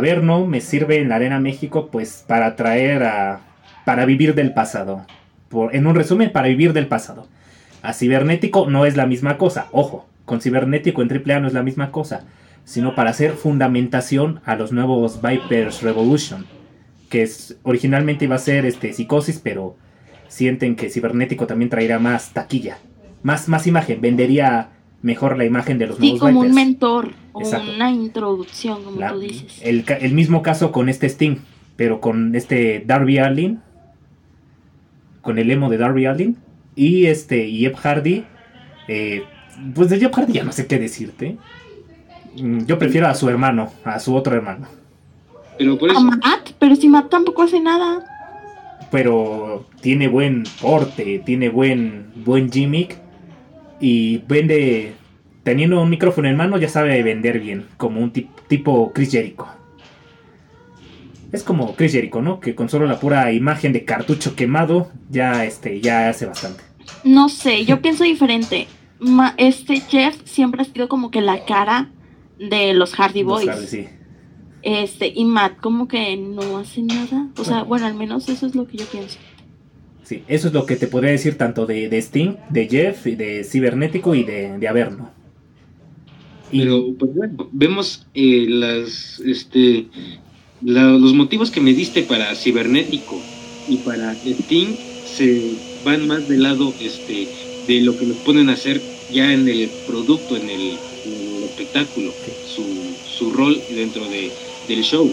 no 0.00 0.46
me 0.46 0.60
sirve 0.60 0.98
en 0.98 1.08
la 1.08 1.16
Arena 1.16 1.40
México 1.40 1.88
pues 1.90 2.24
para 2.26 2.56
traer 2.56 3.02
a... 3.02 3.40
para 3.84 4.04
vivir 4.04 4.34
del 4.34 4.52
pasado. 4.52 5.06
Por, 5.48 5.74
en 5.74 5.86
un 5.86 5.94
resumen, 5.94 6.32
para 6.32 6.48
vivir 6.48 6.72
del 6.72 6.86
pasado. 6.86 7.28
A 7.82 7.92
Cibernético 7.92 8.70
no 8.70 8.86
es 8.86 8.96
la 8.96 9.06
misma 9.06 9.38
cosa, 9.38 9.66
ojo, 9.72 10.06
con 10.24 10.40
Cibernético 10.40 11.02
en 11.02 11.10
AAA 11.10 11.40
no 11.40 11.48
es 11.48 11.52
la 11.52 11.64
misma 11.64 11.90
cosa, 11.90 12.24
sino 12.64 12.94
para 12.94 13.10
hacer 13.10 13.32
fundamentación 13.32 14.40
a 14.44 14.54
los 14.54 14.72
nuevos 14.72 15.20
Vipers 15.20 15.82
Revolution, 15.82 16.46
que 17.10 17.22
es, 17.22 17.58
originalmente 17.64 18.26
iba 18.26 18.36
a 18.36 18.38
ser 18.38 18.66
este, 18.66 18.92
Psicosis, 18.92 19.40
pero 19.42 19.76
sienten 20.28 20.76
que 20.76 20.90
Cibernético 20.90 21.46
también 21.46 21.70
traerá 21.70 21.98
más 21.98 22.32
taquilla, 22.32 22.78
más, 23.22 23.48
más 23.48 23.66
imagen, 23.66 24.00
vendería 24.00 24.70
mejor 25.02 25.36
la 25.36 25.44
imagen 25.44 25.78
de 25.78 25.88
los 25.88 25.98
sí, 25.98 26.16
como 26.18 26.40
un 26.40 26.54
mentor 26.54 27.10
o 27.32 27.40
una 27.40 27.90
introducción, 27.90 28.84
como 28.84 29.06
tú 29.08 29.20
dices. 29.20 29.60
El, 29.62 29.84
el, 30.00 30.12
mismo 30.12 30.42
caso 30.42 30.72
con 30.72 30.88
este 30.88 31.06
Sting, 31.06 31.36
pero 31.76 32.00
con 32.00 32.34
este 32.34 32.82
Darby 32.86 33.18
Allin, 33.18 33.60
con 35.22 35.38
el 35.38 35.50
emo 35.50 35.70
de 35.70 35.78
Darby 35.78 36.06
Allin, 36.06 36.36
y 36.74 37.06
este 37.06 37.46
y 37.46 37.60
Jeff 37.60 37.78
Hardy. 37.78 38.24
Eh, 38.88 39.24
pues 39.74 39.88
de 39.88 39.98
Jeff 39.98 40.14
Hardy 40.14 40.32
ya 40.32 40.44
no 40.44 40.52
sé 40.52 40.66
qué 40.66 40.78
decirte. 40.78 41.36
Mm, 42.40 42.64
yo 42.66 42.78
prefiero 42.78 43.08
a 43.08 43.14
su 43.14 43.28
hermano, 43.28 43.70
a 43.84 43.98
su 43.98 44.14
otro 44.14 44.34
hermano. 44.34 44.66
Pero 45.58 45.78
por 45.78 45.90
eso... 45.90 45.98
A 45.98 46.02
Matt, 46.02 46.50
pero 46.58 46.76
si 46.76 46.88
Matt 46.88 47.10
tampoco 47.10 47.42
hace 47.42 47.60
nada. 47.60 48.04
Pero 48.90 49.66
tiene 49.80 50.08
buen 50.08 50.44
porte, 50.60 51.22
tiene 51.24 51.48
buen, 51.48 52.10
buen 52.24 52.50
gimmick 52.50 52.98
y 53.80 54.18
vende, 54.28 54.94
teniendo 55.42 55.80
un 55.80 55.90
micrófono 55.90 56.28
en 56.28 56.36
mano, 56.36 56.58
ya 56.58 56.68
sabe 56.68 57.02
vender 57.02 57.40
bien, 57.40 57.66
como 57.76 58.00
un 58.00 58.12
tipo 58.12 58.92
Chris 58.92 59.10
Jericho. 59.10 59.46
Es 61.32 61.42
como 61.42 61.74
Chris 61.74 61.92
Jericho, 61.92 62.20
¿no? 62.20 62.40
Que 62.40 62.54
con 62.54 62.68
solo 62.68 62.86
la 62.86 63.00
pura 63.00 63.32
imagen 63.32 63.72
de 63.72 63.84
cartucho 63.84 64.36
quemado 64.36 64.90
ya, 65.10 65.44
este, 65.44 65.80
ya 65.80 66.10
hace 66.10 66.26
bastante. 66.26 66.62
No 67.04 67.28
sé, 67.28 67.64
yo 67.64 67.80
pienso 67.80 68.04
diferente. 68.04 68.68
este 69.38 69.80
Jeff 69.80 70.16
siempre 70.24 70.62
ha 70.62 70.64
sido 70.64 70.88
como 70.88 71.10
que 71.10 71.22
la 71.22 71.44
cara 71.44 71.90
de 72.38 72.74
los 72.74 72.94
Hardy 72.94 73.22
Boys. 73.22 73.48
Este, 74.62 75.12
y 75.12 75.24
Matt 75.24 75.56
como 75.60 75.88
que 75.88 76.16
no 76.16 76.58
hace 76.58 76.82
nada. 76.82 77.28
O 77.36 77.44
sea, 77.44 77.64
bueno, 77.64 77.86
al 77.86 77.94
menos 77.94 78.28
eso 78.28 78.46
es 78.46 78.54
lo 78.54 78.66
que 78.68 78.76
yo 78.76 78.86
pienso. 78.86 79.18
Sí, 80.04 80.22
eso 80.28 80.48
es 80.48 80.54
lo 80.54 80.66
que 80.66 80.76
te 80.76 80.86
podría 80.86 81.12
decir 81.12 81.38
tanto 81.38 81.64
de, 81.64 81.88
de 81.88 81.98
Sting, 81.98 82.36
de 82.50 82.68
Jeff, 82.68 83.04
de 83.04 83.42
Cibernético 83.44 84.14
y 84.14 84.22
de, 84.22 84.58
de 84.58 84.68
Averno. 84.68 85.10
Pero, 86.52 86.94
pues 86.98 87.14
bueno, 87.14 87.48
vemos 87.50 88.04
eh, 88.14 88.46
las, 88.48 89.20
este, 89.20 89.86
los 90.60 91.14
motivos 91.14 91.50
que 91.50 91.62
me 91.62 91.72
diste 91.72 92.02
para 92.02 92.34
Cibernético 92.34 93.18
y 93.68 93.78
para 93.78 94.12
Sting 94.12 94.76
se 95.16 95.54
van 95.84 96.06
más 96.06 96.28
del 96.28 96.42
lado 96.42 96.74
este, 96.80 97.26
de 97.66 97.80
lo 97.80 97.98
que 97.98 98.04
nos 98.04 98.18
ponen 98.18 98.50
a 98.50 98.52
hacer 98.52 98.82
ya 99.10 99.32
en 99.32 99.48
el 99.48 99.68
producto, 99.86 100.36
en 100.36 100.50
el, 100.50 100.72
espectáculo, 101.44 102.12
su, 102.46 102.64
su, 103.18 103.30
rol 103.32 103.60
dentro 103.74 104.04
de, 104.08 104.30
del 104.68 104.82
show, 104.82 105.10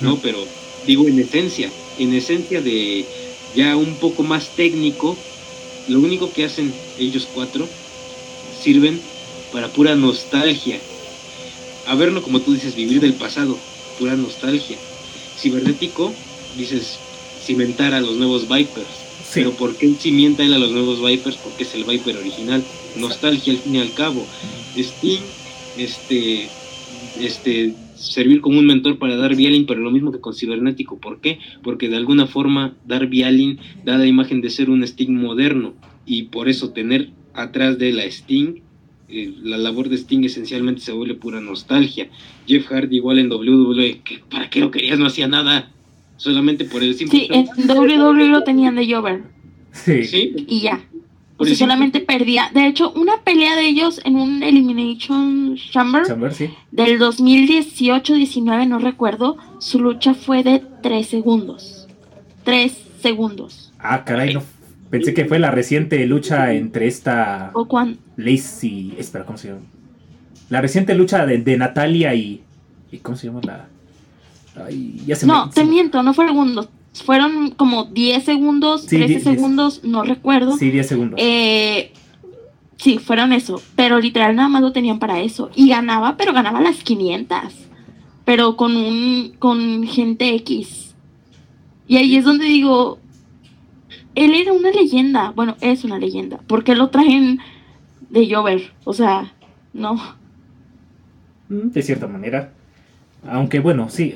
¿no? 0.00 0.16
Pero 0.16 0.38
digo 0.86 1.06
en 1.06 1.18
esencia, 1.18 1.70
en 1.98 2.14
esencia 2.14 2.60
de 2.60 3.04
ya 3.54 3.76
un 3.76 3.94
poco 3.96 4.22
más 4.22 4.56
técnico, 4.56 5.16
lo 5.88 6.00
único 6.00 6.32
que 6.32 6.44
hacen 6.44 6.72
ellos 6.98 7.28
cuatro 7.32 7.68
sirven 8.62 9.00
para 9.52 9.68
pura 9.68 9.94
nostalgia. 9.94 10.78
A 11.86 11.94
verlo, 11.94 12.22
como 12.22 12.40
tú 12.40 12.52
dices, 12.52 12.74
vivir 12.74 13.00
del 13.00 13.14
pasado. 13.14 13.58
pura 13.98 14.14
nostalgia. 14.14 14.76
Cibernético, 15.38 16.12
dices, 16.56 16.98
cimentar 17.44 17.94
a 17.94 18.00
los 18.00 18.16
nuevos 18.16 18.48
Vipers. 18.48 18.86
Pero 19.34 19.52
¿por 19.52 19.76
qué 19.76 19.92
cimienta 19.94 20.42
él 20.42 20.54
a 20.54 20.58
los 20.58 20.70
nuevos 20.70 21.04
Vipers? 21.04 21.36
Porque 21.36 21.64
es 21.64 21.74
el 21.74 21.84
Viper 21.84 22.16
original. 22.16 22.62
Nostalgia 22.96 23.52
al 23.52 23.58
fin 23.58 23.74
y 23.74 23.80
al 23.80 23.92
cabo. 23.92 24.24
Sting, 24.76 25.20
este, 25.76 26.48
este, 27.20 27.74
servir 27.98 28.40
como 28.40 28.58
un 28.58 28.66
mentor 28.66 28.98
para 28.98 29.16
Darby 29.16 29.46
Allin, 29.46 29.66
pero 29.66 29.80
lo 29.80 29.90
mismo 29.90 30.12
que 30.12 30.20
con 30.20 30.34
Cibernético. 30.34 30.98
¿Por 30.98 31.20
qué? 31.20 31.38
Porque 31.62 31.88
de 31.88 31.96
alguna 31.96 32.26
forma 32.26 32.76
Darby 32.86 33.22
Allin 33.24 33.58
da 33.84 33.98
la 33.98 34.06
imagen 34.06 34.40
de 34.40 34.50
ser 34.50 34.70
un 34.70 34.82
Sting 34.82 35.12
moderno 35.12 35.74
y 36.06 36.24
por 36.24 36.48
eso 36.48 36.70
tener 36.70 37.10
atrás 37.34 37.78
de 37.78 37.92
la 37.92 38.04
Sting, 38.04 38.62
eh, 39.08 39.34
la 39.42 39.56
labor 39.56 39.88
de 39.88 39.96
Sting 39.96 40.24
esencialmente 40.24 40.82
se 40.82 40.92
vuelve 40.92 41.14
pura 41.14 41.40
nostalgia. 41.40 42.08
Jeff 42.46 42.66
Hardy 42.66 42.96
igual 42.96 43.18
en 43.18 43.32
WWE, 43.32 44.02
¿para 44.30 44.50
qué 44.50 44.60
lo 44.60 44.70
querías? 44.70 44.98
No 44.98 45.06
hacía 45.06 45.28
nada, 45.28 45.70
solamente 46.16 46.64
por 46.64 46.82
el 46.82 46.94
simple... 46.94 47.20
Sí, 47.20 47.28
en 47.30 47.46
WWE 47.68 48.28
lo 48.28 48.44
tenían 48.44 48.74
de 48.74 48.92
Jover. 48.92 49.22
Sí. 49.72 50.34
Y 50.46 50.60
ya. 50.60 50.80
O 51.38 51.46
solamente 51.46 52.00
perdía. 52.00 52.50
De 52.52 52.66
hecho, 52.66 52.90
una 52.92 53.22
pelea 53.22 53.54
de 53.54 53.68
ellos 53.68 54.00
en 54.04 54.16
un 54.16 54.42
Elimination 54.42 55.56
Chamber, 55.56 56.02
del 56.72 56.98
2018-19, 56.98 58.66
no 58.66 58.80
recuerdo, 58.80 59.36
su 59.60 59.78
lucha 59.78 60.14
fue 60.14 60.42
de 60.42 60.62
3 60.82 61.06
segundos. 61.06 61.86
3 62.42 62.76
segundos. 63.00 63.72
Ah, 63.78 64.04
caray, 64.04 64.34
no 64.34 64.42
Pensé 64.90 65.12
que 65.12 65.26
fue 65.26 65.38
la 65.38 65.50
reciente 65.50 66.04
lucha 66.06 66.52
entre 66.52 66.86
esta. 66.86 67.50
¿O 67.52 67.66
cuán? 67.66 67.98
Lacey. 68.16 68.94
Espera, 68.98 69.24
¿cómo 69.24 69.36
se 69.36 69.48
llama? 69.48 69.60
La 70.48 70.60
reciente 70.60 70.94
lucha 70.94 71.26
de, 71.26 71.56
Natalia 71.56 72.14
y. 72.14 72.42
¿Y 72.90 72.98
cómo 72.98 73.16
se 73.16 73.26
llama 73.26 73.40
la.? 73.42 73.68
Ay, 74.66 75.02
ya 75.06 75.14
se 75.14 75.26
no, 75.26 75.50
te 75.50 75.64
miento, 75.64 76.02
no 76.02 76.14
fue 76.14 76.26
segundos. 76.26 76.68
Fueron 77.04 77.50
como 77.50 77.84
10 77.84 78.24
segundos, 78.24 78.86
13 78.86 79.20
segundos, 79.20 79.84
no 79.84 80.02
recuerdo. 80.02 80.56
Sí, 80.56 80.70
10 80.70 80.88
segundos. 80.88 81.20
Eh, 81.22 81.92
sí, 82.76 82.98
fueron 82.98 83.32
eso. 83.32 83.62
Pero 83.76 84.00
literal 84.00 84.34
nada 84.34 84.48
más 84.48 84.62
lo 84.62 84.72
tenían 84.72 84.98
para 84.98 85.20
eso. 85.20 85.50
Y 85.54 85.68
ganaba, 85.68 86.16
pero 86.16 86.32
ganaba 86.32 86.60
las 86.60 86.82
500. 86.82 87.38
Pero 88.24 88.56
con 88.56 88.76
un. 88.76 89.34
con 89.38 89.84
gente 89.84 90.34
X. 90.36 90.94
Y 91.86 91.96
ahí 91.96 92.16
es 92.16 92.24
donde 92.24 92.46
digo, 92.46 92.98
él 94.18 94.34
era 94.34 94.52
una 94.52 94.70
leyenda. 94.70 95.32
Bueno, 95.34 95.56
es 95.60 95.84
una 95.84 95.98
leyenda. 95.98 96.38
¿Por 96.46 96.64
qué 96.64 96.74
lo 96.74 96.90
traen 96.90 97.38
de 98.10 98.32
Jover? 98.32 98.72
O 98.84 98.92
sea, 98.92 99.32
no. 99.72 99.94
Mm, 101.48 101.70
de 101.70 101.82
cierta 101.82 102.06
manera. 102.06 102.52
Aunque 103.26 103.60
bueno, 103.60 103.88
sí. 103.88 104.14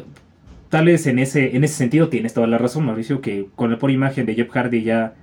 Tal 0.70 0.87
vez 0.87 1.07
en 1.07 1.19
ese, 1.19 1.55
en 1.55 1.65
ese 1.65 1.74
sentido 1.74 2.09
tienes 2.09 2.35
toda 2.35 2.47
la 2.47 2.59
razón, 2.59 2.87
Mauricio, 2.87 3.20
que 3.20 3.47
con 3.55 3.70
la 3.70 3.79
por 3.79 3.91
imagen 3.91 4.24
de 4.27 4.35
Jeff 4.35 4.51
Hardy 4.51 4.83
ya, 4.83 5.15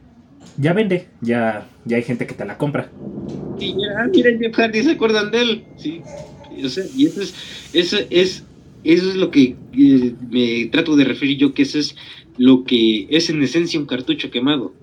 ya 0.58 0.74
vende. 0.74 1.08
Ya, 1.22 1.68
ya 1.86 1.98
hay 1.98 2.04
gente 2.04 2.28
que 2.28 2.36
te 2.36 2.46
la 2.46 2.58
compra. 2.58 2.90
Y 3.60 3.74
ya, 3.74 4.08
miren 4.14 4.40
Jeff 4.40 4.56
Hardy, 4.56 4.84
se 4.84 4.92
acuerdan 4.92 5.32
de 5.32 5.42
él. 5.42 5.64
Sí. 5.78 6.02
O 6.64 6.70
sea, 6.70 6.84
y 6.96 7.06
eso 7.06 7.22
es, 7.22 7.34
eso 7.74 7.98
es, 8.10 8.44
eso 8.84 9.10
es 9.10 9.16
lo 9.16 9.32
que 9.32 9.56
eh, 9.74 10.14
me 10.30 10.66
trato 10.72 10.96
de 10.96 11.06
referir 11.06 11.38
yo, 11.38 11.54
que 11.54 11.64
eso 11.64 11.80
es 11.80 11.96
lo 12.40 12.64
que 12.64 13.06
es 13.10 13.30
en 13.30 13.44
esencia 13.44 13.80
un 13.80 13.86
cartucho 13.86 14.32
quemado. 14.32 14.74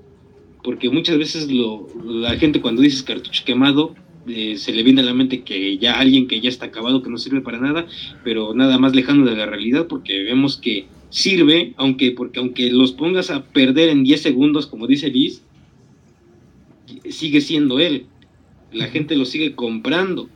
Porque 0.62 0.90
muchas 0.90 1.18
veces 1.18 1.50
lo, 1.50 1.88
la 2.04 2.36
gente 2.36 2.60
cuando 2.60 2.82
dices 2.82 3.02
cartucho 3.02 3.44
quemado 3.44 3.94
eh, 4.28 4.56
se 4.58 4.72
le 4.72 4.82
viene 4.82 5.00
a 5.00 5.04
la 5.04 5.14
mente 5.14 5.42
que 5.42 5.78
ya 5.78 5.98
alguien 5.98 6.28
que 6.28 6.40
ya 6.40 6.50
está 6.50 6.66
acabado, 6.66 7.02
que 7.02 7.08
no 7.08 7.16
sirve 7.16 7.40
para 7.40 7.58
nada, 7.58 7.86
pero 8.22 8.54
nada 8.54 8.78
más 8.78 8.94
lejano 8.94 9.24
de 9.24 9.36
la 9.36 9.46
realidad 9.46 9.86
porque 9.88 10.22
vemos 10.24 10.58
que 10.58 10.86
sirve, 11.08 11.72
aunque, 11.76 12.12
porque 12.12 12.40
aunque 12.40 12.70
los 12.70 12.92
pongas 12.92 13.30
a 13.30 13.44
perder 13.44 13.88
en 13.88 14.04
10 14.04 14.20
segundos, 14.20 14.66
como 14.66 14.86
dice 14.86 15.08
Liz, 15.08 15.42
sigue 17.08 17.40
siendo 17.40 17.80
él. 17.80 18.06
La 18.70 18.88
gente 18.88 19.16
lo 19.16 19.24
sigue 19.24 19.54
comprando 19.54 20.28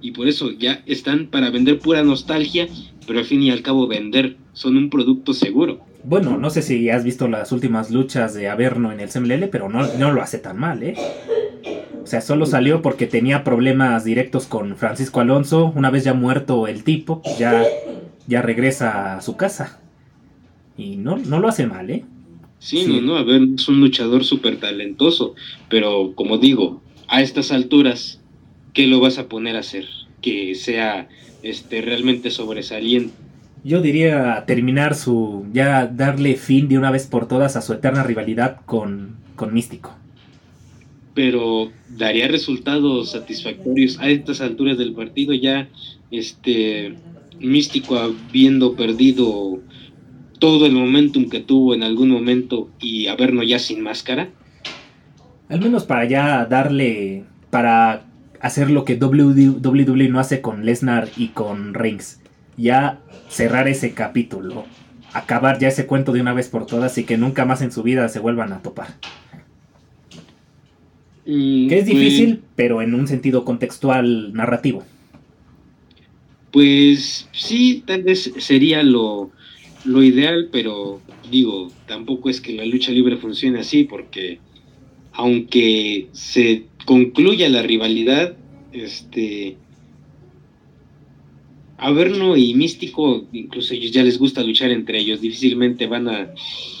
y 0.00 0.12
por 0.12 0.26
eso 0.26 0.52
ya 0.52 0.82
están 0.86 1.26
para 1.26 1.50
vender 1.50 1.80
pura 1.80 2.02
nostalgia, 2.02 2.68
pero 3.06 3.18
al 3.18 3.26
fin 3.26 3.42
y 3.42 3.50
al 3.50 3.62
cabo 3.62 3.86
vender, 3.86 4.36
son 4.54 4.78
un 4.78 4.88
producto 4.88 5.34
seguro. 5.34 5.80
Bueno, 6.08 6.38
no 6.38 6.50
sé 6.50 6.62
si 6.62 6.88
has 6.88 7.02
visto 7.02 7.26
las 7.26 7.50
últimas 7.50 7.90
luchas 7.90 8.32
de 8.32 8.48
Averno 8.48 8.92
en 8.92 9.00
el 9.00 9.08
CMLL, 9.08 9.48
pero 9.48 9.68
no, 9.68 9.92
no 9.94 10.12
lo 10.12 10.22
hace 10.22 10.38
tan 10.38 10.56
mal, 10.56 10.84
¿eh? 10.84 10.94
O 12.00 12.06
sea, 12.06 12.20
solo 12.20 12.46
salió 12.46 12.80
porque 12.80 13.08
tenía 13.08 13.42
problemas 13.42 14.04
directos 14.04 14.46
con 14.46 14.76
Francisco 14.76 15.18
Alonso. 15.18 15.72
Una 15.74 15.90
vez 15.90 16.04
ya 16.04 16.14
muerto 16.14 16.68
el 16.68 16.84
tipo, 16.84 17.22
ya, 17.40 17.64
ya 18.28 18.40
regresa 18.40 19.16
a 19.16 19.20
su 19.20 19.36
casa. 19.36 19.80
Y 20.78 20.94
no, 20.94 21.16
no 21.16 21.40
lo 21.40 21.48
hace 21.48 21.66
mal, 21.66 21.90
¿eh? 21.90 22.04
Sí, 22.60 22.86
no, 22.86 23.00
no, 23.00 23.16
a 23.16 23.24
ver, 23.24 23.42
es 23.56 23.66
un 23.68 23.80
luchador 23.80 24.22
súper 24.22 24.60
talentoso. 24.60 25.34
Pero 25.68 26.12
como 26.14 26.38
digo, 26.38 26.82
a 27.08 27.20
estas 27.20 27.50
alturas, 27.50 28.20
¿qué 28.74 28.86
lo 28.86 29.00
vas 29.00 29.18
a 29.18 29.26
poner 29.26 29.56
a 29.56 29.60
hacer? 29.60 29.88
Que 30.22 30.54
sea 30.54 31.08
este, 31.42 31.82
realmente 31.82 32.30
sobresaliente 32.30 33.25
yo 33.66 33.82
diría 33.82 34.44
terminar 34.46 34.94
su. 34.94 35.44
ya 35.52 35.86
darle 35.86 36.36
fin 36.36 36.68
de 36.68 36.78
una 36.78 36.92
vez 36.92 37.06
por 37.08 37.26
todas 37.26 37.56
a 37.56 37.62
su 37.62 37.72
eterna 37.72 38.04
rivalidad 38.04 38.60
con, 38.64 39.16
con 39.34 39.52
Místico. 39.52 39.92
Pero 41.14 41.70
daría 41.88 42.28
resultados 42.28 43.10
satisfactorios 43.10 43.98
a 43.98 44.08
estas 44.08 44.40
alturas 44.40 44.78
del 44.78 44.92
partido, 44.92 45.34
ya 45.34 45.68
este 46.12 46.94
Místico 47.40 47.98
habiendo 47.98 48.76
perdido 48.76 49.58
todo 50.38 50.66
el 50.66 50.72
momentum 50.72 51.28
que 51.28 51.40
tuvo 51.40 51.74
en 51.74 51.82
algún 51.82 52.10
momento 52.10 52.70
y 52.80 53.08
habernos 53.08 53.48
ya 53.48 53.58
sin 53.58 53.82
máscara. 53.82 54.28
Al 55.48 55.60
menos 55.60 55.84
para 55.84 56.04
ya 56.04 56.44
darle. 56.46 57.24
para 57.50 58.04
hacer 58.40 58.70
lo 58.70 58.84
que 58.84 58.94
WWE 58.94 60.08
no 60.08 60.20
hace 60.20 60.40
con 60.40 60.64
Lesnar 60.64 61.08
y 61.16 61.28
con 61.28 61.74
Reigns 61.74 62.20
ya 62.56 63.00
cerrar 63.28 63.68
ese 63.68 63.92
capítulo, 63.92 64.64
acabar 65.12 65.58
ya 65.58 65.68
ese 65.68 65.86
cuento 65.86 66.12
de 66.12 66.20
una 66.20 66.32
vez 66.32 66.48
por 66.48 66.66
todas 66.66 66.98
y 66.98 67.04
que 67.04 67.16
nunca 67.16 67.44
más 67.44 67.62
en 67.62 67.72
su 67.72 67.82
vida 67.82 68.08
se 68.08 68.18
vuelvan 68.18 68.52
a 68.52 68.62
topar. 68.62 68.94
que 71.24 71.78
es 71.78 71.86
difícil, 71.86 72.42
pero 72.54 72.82
en 72.82 72.94
un 72.94 73.08
sentido 73.08 73.44
contextual 73.44 74.32
narrativo. 74.32 74.84
Pues 76.52 77.28
sí, 77.32 77.82
tal 77.86 78.02
vez 78.02 78.32
sería 78.38 78.82
lo, 78.82 79.30
lo 79.84 80.02
ideal, 80.02 80.48
pero 80.52 81.00
digo, 81.30 81.70
tampoco 81.86 82.30
es 82.30 82.40
que 82.40 82.52
la 82.52 82.64
lucha 82.64 82.92
libre 82.92 83.16
funcione 83.16 83.60
así, 83.60 83.84
porque 83.84 84.38
aunque 85.12 86.08
se 86.12 86.64
concluya 86.84 87.48
la 87.48 87.62
rivalidad, 87.62 88.34
este 88.72 89.56
Averno 91.78 92.36
y 92.36 92.54
Místico, 92.54 93.26
incluso 93.32 93.74
ellos 93.74 93.92
ya 93.92 94.02
les 94.02 94.18
gusta 94.18 94.42
luchar 94.42 94.70
entre 94.70 94.98
ellos, 94.98 95.20
difícilmente 95.20 95.86
van 95.86 96.08
a, 96.08 96.30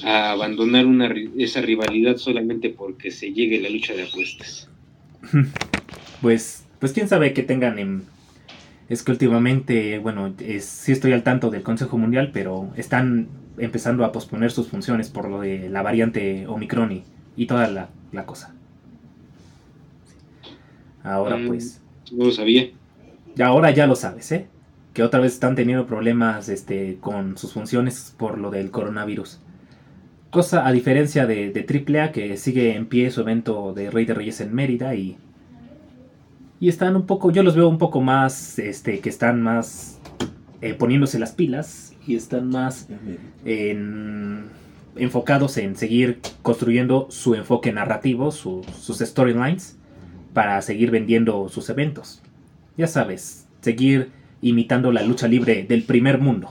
abandonar 0.04 0.86
una, 0.86 1.12
esa 1.36 1.60
rivalidad 1.60 2.16
solamente 2.16 2.70
porque 2.70 3.10
se 3.10 3.32
llegue 3.32 3.60
la 3.60 3.68
lucha 3.68 3.94
de 3.94 4.04
apuestas. 4.04 4.68
Pues, 6.22 6.64
pues 6.78 6.92
quién 6.92 7.08
sabe 7.08 7.34
que 7.34 7.42
tengan 7.42 7.78
en... 7.78 8.04
Es 8.88 9.02
que 9.02 9.12
últimamente, 9.12 9.98
bueno, 9.98 10.34
es, 10.40 10.64
sí 10.64 10.90
estoy 10.90 11.12
al 11.12 11.22
tanto 11.22 11.50
del 11.50 11.62
Consejo 11.62 11.98
Mundial, 11.98 12.30
pero 12.32 12.70
están 12.74 13.28
empezando 13.58 14.02
a 14.02 14.12
posponer 14.12 14.50
sus 14.50 14.68
funciones 14.68 15.10
por 15.10 15.28
lo 15.28 15.42
de 15.42 15.68
la 15.68 15.82
variante 15.82 16.46
Omicron 16.46 17.02
y, 17.36 17.46
toda 17.46 17.68
la, 17.68 18.24
cosa. 18.24 18.54
Ahora 21.04 21.36
mm, 21.36 21.46
pues... 21.46 21.82
No 22.12 22.24
lo 22.24 22.32
sabía. 22.32 22.70
Ahora 23.38 23.70
ya 23.72 23.86
lo 23.86 23.94
sabes, 23.94 24.32
¿eh? 24.32 24.46
Que 24.96 25.02
otra 25.02 25.20
vez 25.20 25.34
están 25.34 25.54
teniendo 25.56 25.86
problemas 25.86 26.48
este, 26.48 26.96
con 27.02 27.36
sus 27.36 27.52
funciones 27.52 28.14
por 28.16 28.38
lo 28.38 28.50
del 28.50 28.70
coronavirus. 28.70 29.40
Cosa 30.30 30.66
a 30.66 30.72
diferencia 30.72 31.26
de, 31.26 31.52
de 31.52 32.00
AAA 32.00 32.12
que 32.12 32.38
sigue 32.38 32.74
en 32.74 32.86
pie 32.86 33.10
su 33.10 33.20
evento 33.20 33.74
de 33.74 33.90
Rey 33.90 34.06
de 34.06 34.14
Reyes 34.14 34.40
en 34.40 34.54
Mérida 34.54 34.94
y, 34.94 35.18
y 36.60 36.70
están 36.70 36.96
un 36.96 37.04
poco, 37.04 37.30
yo 37.30 37.42
los 37.42 37.54
veo 37.54 37.68
un 37.68 37.76
poco 37.76 38.00
más, 38.00 38.58
este, 38.58 39.00
que 39.00 39.10
están 39.10 39.42
más 39.42 40.00
eh, 40.62 40.72
poniéndose 40.72 41.18
las 41.18 41.32
pilas 41.32 41.94
y 42.06 42.16
están 42.16 42.48
más 42.48 42.88
enfocados 44.96 45.58
en 45.58 45.76
seguir 45.76 46.20
construyendo 46.40 47.08
su 47.10 47.34
enfoque 47.34 47.70
narrativo, 47.70 48.30
sus 48.30 48.64
storylines, 48.98 49.76
para 50.32 50.62
seguir 50.62 50.90
vendiendo 50.90 51.50
sus 51.50 51.68
eventos. 51.68 52.22
Ya 52.78 52.86
sabes, 52.86 53.46
seguir 53.60 54.15
imitando 54.42 54.92
la 54.92 55.02
lucha 55.02 55.28
libre 55.28 55.64
del 55.68 55.82
primer 55.82 56.18
mundo. 56.18 56.50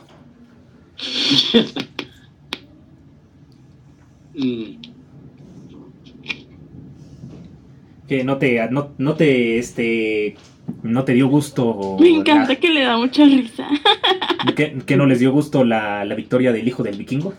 Que 8.08 8.24
no 8.24 8.38
te, 8.38 8.70
no, 8.70 9.16
te, 9.16 9.58
este, 9.58 10.36
¿No 10.84 11.04
te 11.04 11.14
dio 11.14 11.28
gusto? 11.28 11.98
Me 12.00 12.10
encanta 12.10 12.56
que 12.56 12.70
le 12.70 12.82
da 12.82 12.98
mucha 12.98 13.26
risa. 13.26 13.68
¿Que, 14.56 14.78
que 14.86 14.98
no 14.98 15.06
les 15.06 15.20
dio 15.20 15.32
gusto 15.32 15.64
la, 15.64 16.06
la, 16.06 16.16
victoria 16.16 16.52
del 16.52 16.68
hijo 16.68 16.84
del 16.84 16.98
vikingo? 16.98 17.34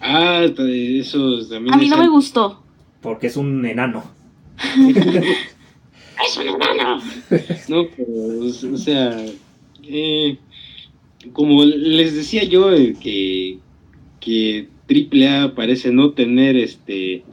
Ah, 0.00 0.44
eso 0.44 1.48
también. 1.48 1.74
A 1.74 1.76
mí 1.76 1.88
no 1.88 1.98
me 1.98 2.08
gustó. 2.08 2.62
Porque 3.00 3.26
es 3.26 3.36
un 3.36 3.64
enano. 3.66 4.04
es 6.26 6.36
un 6.36 6.48
enano. 6.48 7.00
No, 7.68 7.86
pero, 7.96 8.74
o 8.74 8.78
sea, 8.78 9.24
eh, 9.84 10.36
como 11.32 11.64
les 11.64 12.14
decía 12.14 12.44
yo, 12.44 12.72
eh, 12.72 12.94
que, 13.00 13.58
que 14.20 14.68
AAA 14.88 15.54
parece 15.54 15.92
no 15.92 16.12
tener 16.12 16.56
este, 16.56 17.24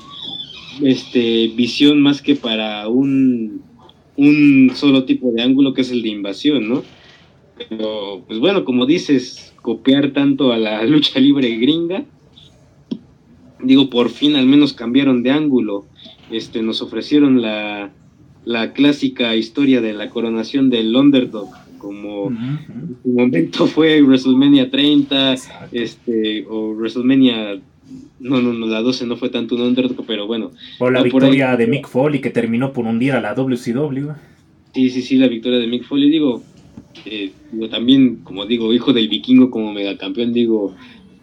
este 0.81 1.47
visión 1.55 2.01
más 2.01 2.21
que 2.21 2.35
para 2.35 2.87
un, 2.87 3.61
un 4.17 4.71
solo 4.75 5.05
tipo 5.05 5.31
de 5.31 5.41
ángulo 5.41 5.73
que 5.73 5.81
es 5.81 5.91
el 5.91 6.01
de 6.01 6.09
invasión, 6.09 6.67
¿no? 6.67 6.83
Pero, 7.69 8.23
pues 8.27 8.39
bueno, 8.39 8.65
como 8.65 8.85
dices, 8.85 9.53
copiar 9.61 10.11
tanto 10.11 10.51
a 10.51 10.57
la 10.57 10.83
lucha 10.85 11.19
libre 11.19 11.55
gringa, 11.57 12.03
digo, 13.61 13.89
por 13.89 14.09
fin 14.09 14.35
al 14.35 14.45
menos 14.45 14.73
cambiaron 14.73 15.23
de 15.23 15.31
ángulo, 15.31 15.85
este, 16.31 16.61
nos 16.61 16.81
ofrecieron 16.81 17.41
la, 17.41 17.91
la 18.45 18.73
clásica 18.73 19.35
historia 19.35 19.81
de 19.81 19.93
la 19.93 20.09
coronación 20.09 20.69
del 20.69 20.95
underdog, 20.95 21.49
como 21.77 22.29
en 22.29 22.97
su 23.03 23.09
momento 23.09 23.67
fue 23.67 24.01
WrestleMania 24.01 24.69
30, 24.69 25.35
este, 25.71 26.45
o 26.47 26.73
WrestleMania 26.73 27.59
no, 28.19 28.41
no, 28.41 28.53
no, 28.53 28.65
la 28.65 28.81
12 28.81 29.05
no 29.05 29.17
fue 29.17 29.29
tanto 29.29 29.55
un 29.55 29.61
underdog, 29.61 30.05
pero 30.07 30.25
bueno. 30.25 30.51
O 30.79 30.89
la 30.89 31.03
victoria 31.03 31.55
de 31.55 31.67
Mick 31.67 31.87
Foley 31.87 32.21
que 32.21 32.29
terminó 32.29 32.73
por 32.73 32.85
hundir 32.85 33.13
a 33.13 33.21
la 33.21 33.33
WCW. 33.35 34.11
Sí, 34.73 34.89
sí, 34.89 35.01
sí, 35.01 35.17
la 35.17 35.27
victoria 35.27 35.59
de 35.59 35.67
Mick 35.67 35.83
Foley, 35.83 36.09
digo, 36.09 36.43
eh, 37.05 37.31
también, 37.69 38.17
como 38.23 38.45
digo, 38.45 38.73
hijo 38.73 38.93
del 38.93 39.07
vikingo 39.07 39.49
como 39.51 39.73
megacampeón, 39.73 40.33
digo, 40.33 40.75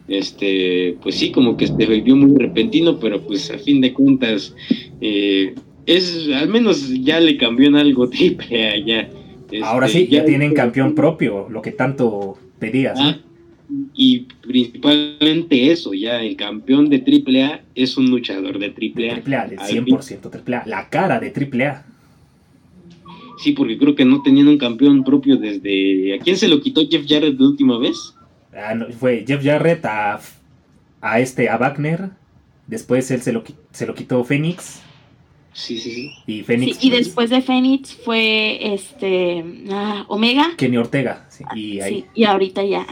este, 0.09 0.97
pues 1.03 1.17
sí, 1.17 1.31
como 1.31 1.57
que 1.57 1.67
se 1.67 1.73
volvió 1.73 2.17
muy 2.17 2.39
repentino, 2.39 2.99
pero 2.99 3.21
pues 3.23 3.51
a 3.51 3.59
fin 3.59 3.81
de 3.81 3.93
cuentas, 3.93 4.55
eh, 5.01 5.55
es, 5.87 6.29
al 6.35 6.49
menos 6.49 6.89
ya 7.03 7.21
le 7.21 7.37
cambió 7.37 7.69
en 7.69 7.77
algo 7.77 8.09
triple 8.11 8.69
allá. 8.69 9.09
Este, 9.43 9.63
Ahora 9.63 9.89
sí, 9.89 10.09
ya, 10.09 10.25
tienen 10.25 10.55
campeón 10.55 10.95
propio, 10.95 11.49
lo 11.51 11.61
que 11.61 11.73
tanto 11.73 12.39
pedías. 12.59 12.99
Ah, 12.99 13.19
y 13.95 14.27
principalmente 14.43 15.71
eso, 15.71 15.95
ya 15.95 16.21
el 16.21 16.37
campeón 16.37 16.89
de 16.89 16.99
AAA 16.99 17.61
es 17.75 17.97
un 17.97 18.11
luchador 18.11 18.59
de 18.59 18.67
AAA. 18.67 19.23
AAA, 19.27 19.49
del 19.49 19.59
100% 19.59 20.31
AAA, 20.47 20.67
la 20.67 20.89
cara 20.89 21.21
de 21.21 21.29
AAA. 21.31 21.87
Sí, 23.39 23.53
porque 23.53 23.77
creo 23.77 23.95
que 23.95 24.05
no 24.05 24.23
tenían 24.23 24.49
un 24.49 24.59
campeón 24.59 25.05
propio 25.05 25.37
desde... 25.37 26.15
¿A 26.15 26.19
quién 26.19 26.37
se 26.37 26.49
lo 26.49 26.61
quitó 26.61 26.87
Jeff 26.89 27.05
Jarrett 27.09 27.39
la 27.39 27.47
última 27.47 27.79
vez? 27.79 28.15
Ah, 28.55 28.75
fue 28.99 29.25
Jeff 29.27 29.43
Jarrett 29.43 29.85
a, 29.85 30.21
a 31.01 31.21
este, 31.21 31.49
a 31.49 31.57
Wagner. 31.57 32.11
Después 32.67 33.11
él 33.11 33.21
se 33.21 33.33
lo, 33.33 33.43
se 33.73 33.87
lo 33.87 33.95
quitó 33.95 34.23
Phoenix. 34.23 34.83
Sí, 35.53 35.79
sí, 35.79 35.91
sí. 35.91 36.11
Y 36.27 36.43
Fénix. 36.43 36.83
y 36.83 36.91
después 36.91 37.31
de 37.31 37.43
Fénix 37.43 37.95
fue 37.95 38.75
este 38.75 39.45
ah, 39.71 40.05
Omega. 40.09 40.55
Kenny 40.57 40.79
Ortega. 40.79 41.29
y, 41.55 41.81
ahí. 41.81 42.05
y 42.15 42.25
ahorita 42.25 42.65
ya. 42.65 42.87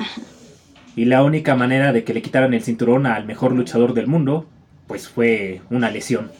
Y 0.96 1.06
la 1.06 1.24
única 1.24 1.54
manera 1.54 1.92
de 1.92 2.04
que 2.04 2.12
le 2.12 2.20
quitaran 2.22 2.52
el 2.52 2.62
cinturón 2.62 3.06
al 3.06 3.24
mejor 3.24 3.52
luchador 3.52 3.94
del 3.94 4.06
mundo, 4.06 4.46
pues 4.86 5.08
fue 5.08 5.62
una 5.70 5.90
lesión. 5.90 6.30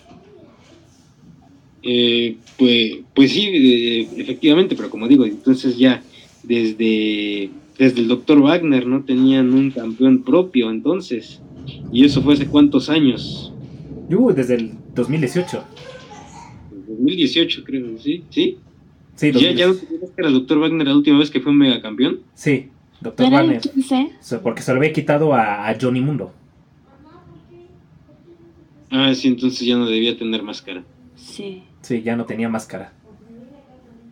Eh, 1.83 2.37
pues, 2.59 2.99
pues 3.15 3.33
sí, 3.33 3.49
eh, 3.49 4.09
efectivamente, 4.19 4.77
pero 4.77 4.91
como 4.91 5.09
digo, 5.09 5.25
entonces 5.25 5.79
ya 5.79 6.03
desde, 6.43 7.51
desde 7.79 8.01
el 8.01 8.09
Dr. 8.09 8.41
Wagner 8.41 8.87
no 8.87 9.05
tenían 9.05 9.55
un 9.55 9.71
campeón 9.71 10.23
propio 10.23 10.71
entonces. 10.71 11.41
Y 11.93 12.05
eso 12.05 12.21
fue 12.23 12.35
hace 12.35 12.47
cuántos 12.47 12.91
años. 12.91 13.53
Uh, 14.11 14.33
desde 14.33 14.57
el 14.57 14.73
2018. 14.95 15.65
2018, 16.99 17.65
creo, 17.65 17.99
¿sí? 17.99 18.25
¿Sí? 18.31 18.59
Sí, 19.15 19.33
¿Ya, 19.33 19.53
ya 19.53 19.67
no 19.67 19.75
que 19.75 19.87
era 20.17 20.29
el 20.29 20.35
Dr. 20.35 20.59
Wagner 20.59 20.87
la 20.87 20.97
última 20.97 21.19
vez 21.19 21.31
que 21.31 21.41
fue 21.41 21.53
un 21.53 21.59
megacampeón? 21.59 22.21
Sí, 22.35 22.69
Dr. 23.01 23.31
Wagner. 23.31 23.61
Porque 24.43 24.63
se 24.63 24.73
lo 24.73 24.79
había 24.79 24.93
quitado 24.93 25.35
a, 25.35 25.77
Johnny 25.79 26.01
Mundo. 26.01 26.33
Ah, 28.91 29.15
sí, 29.15 29.29
entonces 29.29 29.61
ya 29.61 29.77
no 29.77 29.87
debía 29.87 30.17
tener 30.17 30.43
máscara. 30.43 30.83
Sí. 31.17 31.63
Sí, 31.83 32.03
ya 32.03 32.17
no 32.17 32.25
tenía 32.25 32.49
máscara. 32.49 32.93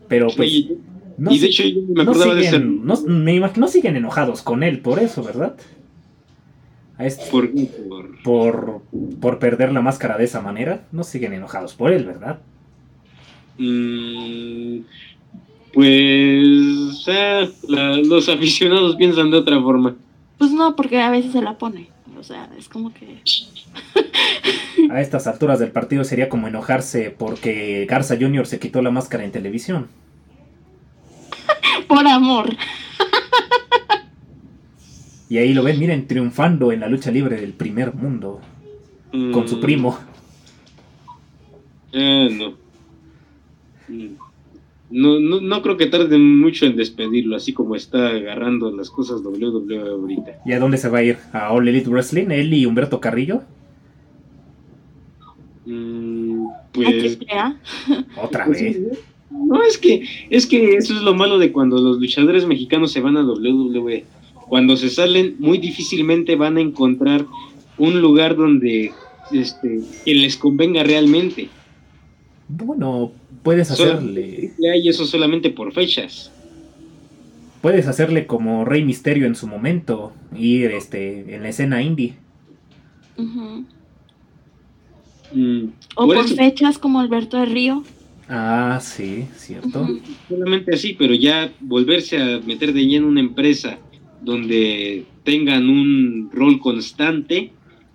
Pero 0.08 0.28
pues. 0.36 0.50
y 0.50 1.38
de 1.38 1.46
hecho 1.46 1.64
yo 1.64 1.82
me 1.88 2.02
acordaba 2.02 2.34
de 2.34 2.44
ser. 2.44 2.64
me 2.64 3.34
imagino 3.34 3.66
siguen 3.68 3.96
enojados 3.96 4.42
con 4.42 4.62
él 4.62 4.80
por 4.80 4.98
eso, 4.98 5.22
¿verdad? 5.22 5.56
Este, 6.98 7.30
¿Por, 7.30 7.50
por, 8.24 8.82
por 9.20 9.38
perder 9.38 9.72
la 9.72 9.80
máscara 9.80 10.18
de 10.18 10.24
esa 10.24 10.40
manera. 10.40 10.86
No 10.92 11.04
siguen 11.04 11.32
enojados 11.32 11.74
por 11.74 11.92
él, 11.92 12.04
¿verdad? 12.04 12.40
Mm, 13.58 14.80
pues 15.72 17.06
los 17.68 18.28
aficionados 18.28 18.96
piensan 18.96 19.30
de 19.30 19.36
otra 19.36 19.60
forma. 19.60 19.96
Pues 20.38 20.52
no, 20.52 20.76
porque 20.76 21.00
a 21.00 21.10
veces 21.10 21.32
se 21.32 21.42
la 21.42 21.58
pone. 21.58 21.88
O 22.18 22.22
sea, 22.22 22.48
es 22.56 22.68
como 22.68 22.92
que... 22.92 23.20
a 24.90 25.00
estas 25.00 25.26
alturas 25.26 25.58
del 25.58 25.70
partido 25.70 26.04
sería 26.04 26.28
como 26.28 26.48
enojarse 26.48 27.14
porque 27.16 27.86
Garza 27.88 28.16
Jr. 28.18 28.46
se 28.46 28.58
quitó 28.58 28.82
la 28.82 28.90
máscara 28.90 29.24
en 29.24 29.32
televisión. 29.32 29.88
Por 31.86 32.06
amor. 32.06 32.56
y 35.28 35.38
ahí 35.38 35.54
lo 35.54 35.62
ven, 35.62 35.78
miren, 35.78 36.06
triunfando 36.06 36.72
en 36.72 36.80
la 36.80 36.88
lucha 36.88 37.10
libre 37.10 37.40
del 37.40 37.52
primer 37.52 37.94
mundo. 37.94 38.40
Con 39.10 39.48
su 39.48 39.56
mm. 39.56 39.60
primo. 39.60 39.98
Eh, 41.92 42.28
no. 42.32 42.67
No, 44.90 45.20
no, 45.20 45.40
no, 45.40 45.62
creo 45.62 45.76
que 45.76 45.86
tarde 45.86 46.16
mucho 46.16 46.64
en 46.64 46.76
despedirlo, 46.76 47.36
así 47.36 47.52
como 47.52 47.76
está 47.76 48.08
agarrando 48.08 48.70
las 48.70 48.88
cosas 48.88 49.20
WWE 49.22 49.78
ahorita. 49.78 50.40
¿Y 50.46 50.52
a 50.52 50.58
dónde 50.58 50.78
se 50.78 50.88
va 50.88 50.98
a 50.98 51.02
ir? 51.02 51.18
¿A 51.32 51.52
All 51.52 51.68
Elite 51.68 51.90
Wrestling? 51.90 52.30
¿Él 52.30 52.54
y 52.54 52.64
Humberto 52.64 52.98
Carrillo? 52.98 53.42
Mm, 55.66 56.46
pues. 56.72 57.18
Otra 58.16 58.46
pues 58.46 58.62
vez. 58.62 58.80
No, 59.30 59.62
es 59.62 59.76
que, 59.76 60.04
es 60.30 60.46
que 60.46 60.76
eso 60.76 60.94
es 60.94 61.02
lo 61.02 61.14
malo 61.14 61.38
de 61.38 61.52
cuando 61.52 61.78
los 61.78 61.98
luchadores 61.98 62.46
mexicanos 62.46 62.92
se 62.92 63.00
van 63.00 63.18
a 63.18 63.24
WWE. 63.24 64.04
Cuando 64.48 64.76
se 64.76 64.88
salen, 64.88 65.36
muy 65.38 65.58
difícilmente 65.58 66.34
van 66.34 66.56
a 66.56 66.62
encontrar 66.62 67.26
un 67.76 68.00
lugar 68.00 68.36
donde 68.36 68.92
este, 69.30 69.80
que 70.04 70.14
les 70.14 70.38
convenga 70.38 70.82
realmente. 70.82 71.48
Bueno, 72.48 73.12
puedes 73.48 73.70
hacerle. 73.70 74.52
Y 74.58 74.88
eso 74.90 75.06
solamente 75.06 75.48
por 75.48 75.72
fechas. 75.72 76.30
Puedes 77.62 77.86
hacerle 77.86 78.26
como 78.26 78.66
Rey 78.66 78.84
Misterio 78.84 79.26
en 79.26 79.34
su 79.34 79.46
momento, 79.46 80.12
ir 80.36 80.70
este, 80.72 81.34
en 81.34 81.44
la 81.44 81.48
escena 81.48 81.80
indie. 81.80 82.12
Mm, 85.32 85.64
o 85.96 86.06
por, 86.06 86.28
fechas 86.28 86.76
como 86.76 87.00
Alberto 87.00 87.38
de 87.38 87.46
Río. 87.46 87.84
Ah, 88.28 88.80
sí, 88.82 89.24
cierto. 89.34 89.98
Solamente 90.28 90.74
así, 90.74 90.92
pero 90.92 91.14
ya 91.14 91.50
volverse 91.60 92.20
a 92.20 92.40
meter 92.40 92.74
de 92.74 92.84
lleno 92.84 93.08
una 93.08 93.20
empresa 93.20 93.78
donde 94.20 95.06
tengan 95.24 95.70
un 95.70 96.28
rol 96.34 96.60
constante, 96.60 97.50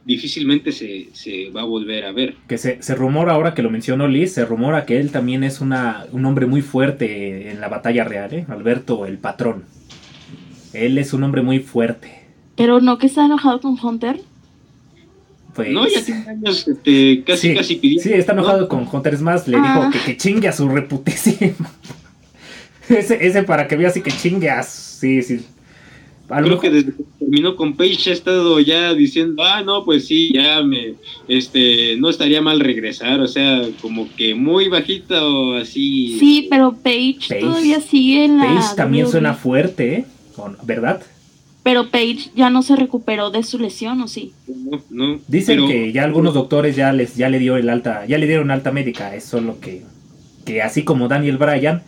difícilmente 0.05 0.71
se, 0.71 1.09
se, 1.13 1.49
va 1.49 1.61
a 1.61 1.65
volver 1.65 2.05
a 2.05 2.11
ver. 2.11 2.35
Que 2.47 2.57
se, 2.57 2.81
se, 2.81 2.95
rumora, 2.95 3.33
ahora 3.33 3.53
que 3.53 3.61
lo 3.61 3.69
mencionó 3.69 4.07
Liz, 4.07 4.33
se 4.33 4.45
rumora 4.45 4.85
que 4.85 4.99
él 4.99 5.11
también 5.11 5.43
es 5.43 5.61
una, 5.61 6.05
un 6.11 6.25
hombre 6.25 6.45
muy 6.45 6.61
fuerte 6.61 7.51
en 7.51 7.61
la 7.61 7.69
batalla 7.69 8.03
real, 8.03 8.33
¿eh? 8.33 8.45
Alberto 8.49 9.05
el 9.05 9.17
patrón. 9.17 9.63
Él 10.73 10.97
es 10.97 11.13
un 11.13 11.23
hombre 11.23 11.41
muy 11.41 11.59
fuerte. 11.59 12.23
Pero 12.55 12.81
no 12.81 12.97
que 12.97 13.07
está 13.07 13.25
enojado 13.25 13.61
con 13.61 13.77
Hunter. 13.81 14.19
Pues... 15.53 15.69
No, 15.69 15.87
ya 15.87 16.03
tiene 16.03 16.27
años 16.27 16.67
este, 16.67 17.23
casi, 17.23 17.53
casi 17.53 17.75
pidiendo. 17.75 18.03
Sí, 18.03 18.13
está 18.13 18.33
enojado 18.33 18.67
con 18.67 18.87
Hunter. 18.91 19.13
Es 19.13 19.21
más, 19.21 19.47
le 19.47 19.57
dijo 19.57 19.83
ah. 19.83 19.91
que, 19.91 19.99
que, 19.99 20.17
chingue 20.17 20.47
a 20.47 20.51
su 20.51 20.67
reputísimo. 20.67 21.53
ese, 22.89 23.25
ese 23.25 23.43
para 23.43 23.67
que 23.67 23.75
vea 23.75 23.89
así 23.89 24.01
que 24.01 24.11
chingue 24.11 24.49
a... 24.49 24.63
Sí, 24.63 25.21
sí. 25.21 25.45
Creo 26.27 26.59
que 26.59 26.69
desde 26.69 26.93
que 26.93 27.03
terminó 27.19 27.55
con 27.55 27.75
Page 27.75 28.09
ha 28.09 28.13
estado 28.13 28.59
ya 28.59 28.93
diciendo, 28.93 29.43
ah, 29.43 29.61
no, 29.61 29.83
pues 29.83 30.07
sí, 30.07 30.31
ya 30.33 30.63
me, 30.63 30.95
este, 31.27 31.95
no 31.97 32.09
estaría 32.09 32.41
mal 32.41 32.59
regresar, 32.59 33.19
o 33.19 33.27
sea, 33.27 33.61
como 33.81 34.07
que 34.15 34.33
muy 34.33 34.69
bajita 34.69 35.23
o 35.25 35.55
así. 35.55 36.17
Sí, 36.19 36.47
pero 36.49 36.73
Page, 36.73 37.39
todavía 37.39 37.81
sigue 37.81 38.25
en 38.25 38.37
la... 38.37 38.45
Page 38.45 38.75
también 38.75 39.07
suena 39.07 39.33
fuerte, 39.33 39.93
¿eh? 39.93 40.05
¿Verdad? 40.63 41.03
Pero 41.61 41.89
Page 41.89 42.31
ya 42.35 42.49
no 42.49 42.61
se 42.63 42.75
recuperó 42.75 43.29
de 43.29 43.43
su 43.43 43.59
lesión, 43.59 44.01
¿o 44.01 44.07
sí? 44.07 44.33
No, 44.47 44.81
no. 44.89 45.19
Dicen 45.27 45.67
que 45.67 45.91
ya 45.91 46.03
algunos 46.03 46.33
doctores 46.33 46.75
ya 46.75 46.91
les, 46.91 47.15
ya 47.15 47.29
le 47.29 47.39
dio 47.39 47.57
el 47.57 47.69
alta, 47.69 48.05
ya 48.05 48.17
le 48.17 48.27
dieron 48.27 48.51
alta 48.51 48.71
médica, 48.71 49.15
eso 49.15 49.37
es 49.37 49.43
lo 49.43 49.59
que, 49.59 49.83
que 50.45 50.61
así 50.61 50.83
como 50.83 51.07
Daniel 51.07 51.37
Bryan, 51.37 51.83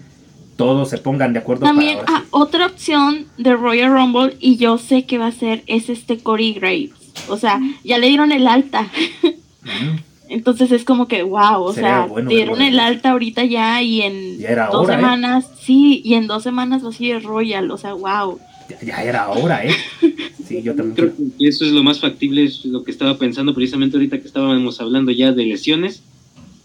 todos 0.56 0.90
se 0.90 0.98
pongan 0.98 1.34
de 1.34 1.40
acuerdo. 1.40 1.66
También 1.66 2.00
ah, 2.08 2.24
otra 2.32 2.68
opción 2.68 3.26
de 3.38 3.54
Royal 3.56 3.92
Rumble 3.92 4.38
y 4.40 4.58
yo 4.58 4.78
sé 4.78 5.06
que 5.06 5.18
va 5.18 5.28
a 5.28 5.32
ser 5.32 5.64
es 5.68 5.90
este 5.90 6.18
Corey 6.18 6.54
Graves. 6.54 6.92
O 7.28 7.38
sea, 7.38 7.60
ya 7.84 7.98
le 7.98 8.08
dieron 8.08 8.32
el 8.32 8.48
alta. 8.48 8.90
Entonces 10.28 10.72
es 10.72 10.84
como 10.84 11.08
que, 11.08 11.24
wow, 11.24 11.62
o 11.62 11.74
sea, 11.74 12.08
dieron 12.28 12.62
el 12.62 12.80
alta 12.80 13.12
ahorita 13.12 13.46
ya 13.46 13.82
y 13.82 14.02
en 14.02 14.40
dos 14.72 14.90
¿eh? 14.90 14.94
semanas, 14.94 15.46
sí, 15.60 16.02
y 16.04 16.16
en 16.16 16.28
dos 16.28 16.44
semanas 16.44 16.84
va 16.84 16.90
a 16.90 16.94
ser 16.94 17.24
Royal, 17.24 17.70
o 17.70 17.78
sea, 17.78 17.94
wow. 17.94 18.40
Ya, 18.84 19.04
era 19.04 19.30
hora, 19.30 19.64
¿eh? 19.66 19.76
Sí, 20.46 20.62
yo 20.62 20.76
también. 20.76 20.96
Creo 20.96 21.14
que 21.16 21.48
eso 21.48 21.66
es 21.66 21.72
lo 21.72 21.84
más 21.84 22.00
factible, 22.00 22.44
es 22.44 22.66
lo 22.66 22.84
que 22.84 22.92
estaba 22.92 23.18
pensando 23.18 23.56
precisamente 23.56 23.98
ahorita 23.98 24.20
que 24.20 24.28
estábamos 24.28 24.80
hablando 24.80 25.12
ya 25.12 25.32
de 25.32 25.44
lesiones. 25.44 26.04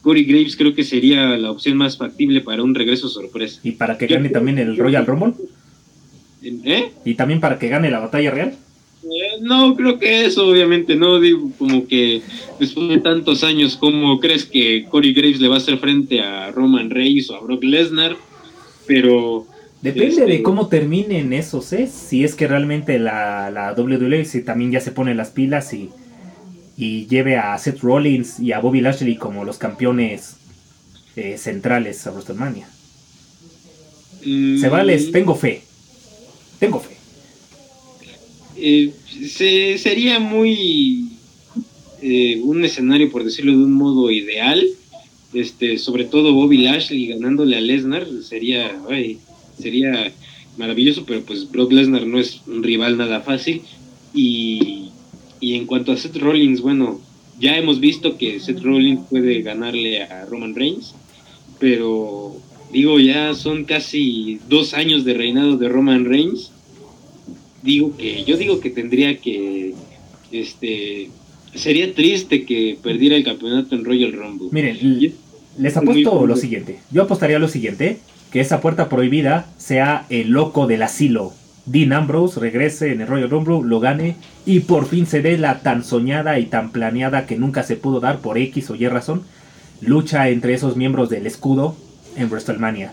Corey 0.02 0.24
Graves 0.24 0.56
creo 0.56 0.74
que 0.74 0.85
sería 0.85 1.36
la 1.36 1.51
opción 1.51 1.77
más 1.77 1.97
factible 1.97 2.40
para 2.40 2.62
un 2.62 2.74
regreso 2.74 3.09
sorpresa. 3.09 3.60
¿Y 3.62 3.72
para 3.72 3.98
que 3.98 4.06
gane 4.06 4.31
también 4.31 4.59
el 4.59 4.77
Royal 4.77 5.06
Rumble? 5.06 5.35
¿Eh? 6.43 6.93
¿Y 7.05 7.14
también 7.14 7.40
para 7.40 7.59
que 7.59 7.68
gane 7.68 7.90
la 7.90 8.01
batalla 8.01 8.31
real? 8.31 8.55
Eh, 9.02 9.40
no, 9.43 9.74
creo 9.77 9.98
que 9.98 10.27
eso 10.27 10.47
obviamente 10.48 10.94
no, 10.94 11.20
digo, 11.20 11.51
como 11.59 11.86
que 11.86 12.22
después 12.59 12.89
de 12.89 12.98
tantos 12.98 13.44
años, 13.44 13.77
¿cómo 13.77 14.20
crees 14.20 14.44
que 14.44 14.86
Corey 14.90 15.12
Graves 15.12 15.40
le 15.40 15.48
va 15.48 15.56
a 15.56 15.59
hacer 15.59 15.78
frente 15.78 16.20
a 16.20 16.51
Roman 16.51 16.90
Reigns 16.90 17.31
o 17.31 17.36
a 17.36 17.40
Brock 17.40 17.64
Lesnar? 17.64 18.16
Pero... 18.86 19.47
Depende 19.82 20.27
de 20.27 20.32
este, 20.32 20.43
cómo 20.43 20.68
terminen 20.68 21.32
esos, 21.32 21.72
¿eh? 21.72 21.86
Si 21.86 22.22
es 22.22 22.35
que 22.35 22.47
realmente 22.47 22.98
la, 22.98 23.51
la 23.51 23.72
WWE 23.72 24.27
si 24.27 24.44
también 24.44 24.72
ya 24.72 24.81
se 24.81 24.93
pone 24.93 25.14
las 25.14 25.31
pilas 25.31 25.72
y, 25.72 25.89
y 26.81 27.07
lleve 27.09 27.36
a 27.36 27.59
Seth 27.59 27.81
Rollins 27.81 28.40
y 28.40 28.52
a 28.52 28.59
Bobby 28.59 28.81
Lashley 28.81 29.16
como 29.16 29.44
los 29.44 29.59
campeones 29.59 30.36
eh, 31.15 31.36
centrales 31.36 32.07
a 32.07 32.11
WrestleMania. 32.11 32.70
Se 34.23 34.66
vale, 34.70 34.98
mm. 34.98 35.12
tengo 35.12 35.35
fe. 35.35 35.61
Tengo 36.59 36.81
fe. 36.81 36.97
Eh, 38.57 38.93
se, 39.28 39.77
sería 39.77 40.19
muy 40.20 41.11
eh, 42.01 42.40
un 42.43 42.65
escenario, 42.65 43.11
por 43.11 43.24
decirlo 43.24 43.52
de 43.52 43.59
un 43.59 43.73
modo 43.73 44.11
ideal. 44.11 44.66
Este, 45.35 45.77
sobre 45.77 46.07
todo 46.07 46.32
Bobby 46.32 46.57
Lashley 46.57 47.09
ganándole 47.09 47.59
a 47.59 47.61
Lesnar 47.61 48.07
sería, 48.23 48.74
sería 49.61 50.11
maravilloso, 50.57 51.05
pero 51.05 51.20
pues 51.24 51.51
Brock 51.51 51.73
Lesnar 51.73 52.07
no 52.07 52.19
es 52.19 52.40
un 52.47 52.62
rival 52.62 52.97
nada 52.97 53.20
fácil. 53.20 53.61
Y, 54.15 54.89
y 55.40 55.54
en 55.54 55.66
cuanto 55.66 55.92
a 55.92 55.96
Seth 55.96 56.16
Rollins, 56.16 56.60
bueno, 56.60 57.00
ya 57.38 57.56
hemos 57.56 57.80
visto 57.80 58.18
que 58.18 58.38
Seth 58.40 58.60
Rollins 58.60 59.00
puede 59.08 59.42
ganarle 59.42 60.02
a 60.02 60.26
Roman 60.26 60.54
Reigns, 60.54 60.94
pero 61.58 62.36
digo, 62.72 63.00
ya 63.00 63.34
son 63.34 63.64
casi 63.64 64.38
dos 64.48 64.74
años 64.74 65.04
de 65.04 65.14
reinado 65.14 65.56
de 65.56 65.68
Roman 65.68 66.04
Reigns 66.04 66.52
digo 67.62 67.96
que, 67.96 68.24
yo 68.24 68.36
digo 68.36 68.60
que 68.60 68.70
tendría 68.70 69.18
que, 69.18 69.74
este, 70.32 71.10
sería 71.54 71.92
triste 71.94 72.44
que 72.44 72.78
perdiera 72.82 73.16
el 73.16 73.24
campeonato 73.24 73.74
en 73.74 73.84
Royal 73.84 74.12
Rumble. 74.12 74.48
Miren, 74.52 75.12
les 75.58 75.76
apuesto 75.76 76.26
lo 76.26 76.36
siguiente, 76.36 76.78
yo 76.90 77.02
apostaría 77.02 77.38
lo 77.38 77.48
siguiente, 77.48 77.98
que 78.32 78.40
esa 78.40 78.60
puerta 78.60 78.88
prohibida 78.88 79.50
sea 79.58 80.06
el 80.08 80.30
loco 80.30 80.66
del 80.66 80.82
asilo. 80.82 81.32
Dean 81.70 81.92
Ambrose 81.92 82.40
regrese 82.40 82.92
en 82.92 83.01
el 83.01 83.06
Royal 83.06 83.30
Rumble, 83.30 83.68
lo 83.68 83.78
gane 83.78 84.16
y 84.44 84.60
por 84.60 84.86
fin 84.86 85.06
se 85.06 85.22
dé 85.22 85.38
la 85.38 85.60
tan 85.60 85.84
soñada 85.84 86.40
y 86.40 86.47
tan 86.47 86.72
planeada 86.72 87.26
que 87.26 87.36
nunca 87.36 87.62
se 87.62 87.76
pudo 87.76 88.01
dar 88.01 88.20
por 88.20 88.38
X 88.38 88.70
o 88.70 88.74
Y 88.74 88.88
razón, 88.88 89.22
lucha 89.80 90.28
entre 90.30 90.55
esos 90.55 90.76
miembros 90.76 91.10
del 91.10 91.26
escudo 91.26 91.76
en 92.16 92.28
WrestleMania. 92.28 92.92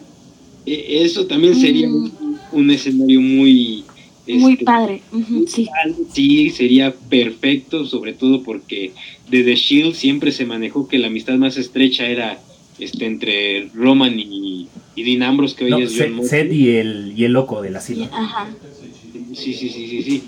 E, 0.68 1.04
eso 1.04 1.26
también 1.26 1.56
sería 1.56 1.88
mm. 1.88 2.12
un 2.52 2.70
escenario 2.70 3.20
muy 3.20 3.84
muy 4.28 4.54
este, 4.54 4.66
padre, 4.66 5.02
sí. 5.48 5.70
Sí, 6.14 6.50
sería 6.50 6.94
perfecto, 6.94 7.86
sobre 7.86 8.14
todo 8.14 8.44
porque 8.44 8.92
desde 9.30 9.56
Shield 9.56 9.96
siempre 9.96 10.32
se 10.32 10.46
manejó 10.46 10.88
que 10.88 11.00
la 11.00 11.08
amistad 11.08 11.36
más 11.36 11.58
estrecha 11.58 12.06
era 12.06 12.38
este 12.80 13.06
entre 13.06 13.70
Roman 13.74 14.20
y, 14.20 14.68
y 14.96 15.04
Dean 15.04 15.24
Ambrose, 15.24 15.56
que 15.56 15.66
hoy 15.66 15.84
es 15.84 15.94
Seth, 15.94 16.52
y 16.52 16.70
el, 16.70 17.14
y 17.16 17.26
el 17.26 17.34
loco 17.34 17.62
de 17.62 17.72
la 17.72 17.82
silla. 17.82 18.10
Ajá. 18.12 18.48
Sí, 19.34 19.54
sí, 19.54 19.70
sí, 19.70 19.88
sí, 19.88 20.04
sí. 20.04 20.24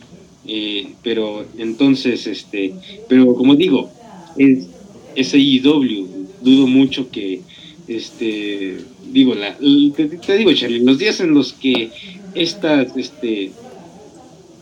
Eh, 0.48 0.94
pero 1.04 1.46
entonces, 1.58 2.26
este, 2.26 2.74
pero 3.08 3.36
como 3.36 3.56
digo, 3.56 3.92
es, 4.38 4.68
ese 5.16 5.38
IW, 5.38 6.08
dudo 6.42 6.68
mucho 6.68 7.10
que, 7.12 7.42
este, 7.88 8.78
digo, 9.12 9.36
la, 9.36 9.58
te, 9.96 10.06
te 10.06 10.38
digo, 10.38 10.54
Charlie, 10.54 10.80
los 10.80 10.98
días 10.98 11.20
en 11.20 11.34
los 11.34 11.54
que 11.54 11.92
estas, 12.34 12.96
este, 12.98 13.52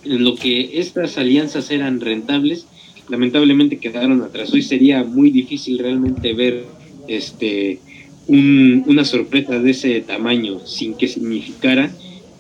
en 0.04 0.24
lo 0.24 0.36
que 0.36 0.80
estas 0.80 1.18
alianzas 1.18 1.72
eran 1.72 2.02
rentables, 2.02 2.66
lamentablemente 3.10 3.78
quedaron 3.78 4.22
atrás. 4.22 4.52
Hoy 4.54 4.62
sería 4.62 5.04
muy 5.04 5.32
difícil 5.32 5.80
realmente 5.80 6.34
ver 6.34 6.66
este 7.08 7.80
una 8.28 9.06
sorpresa 9.06 9.58
de 9.60 9.72
ese 9.72 10.02
tamaño 10.02 10.66
sin 10.66 10.96
que 10.96 11.08
significara 11.08 11.92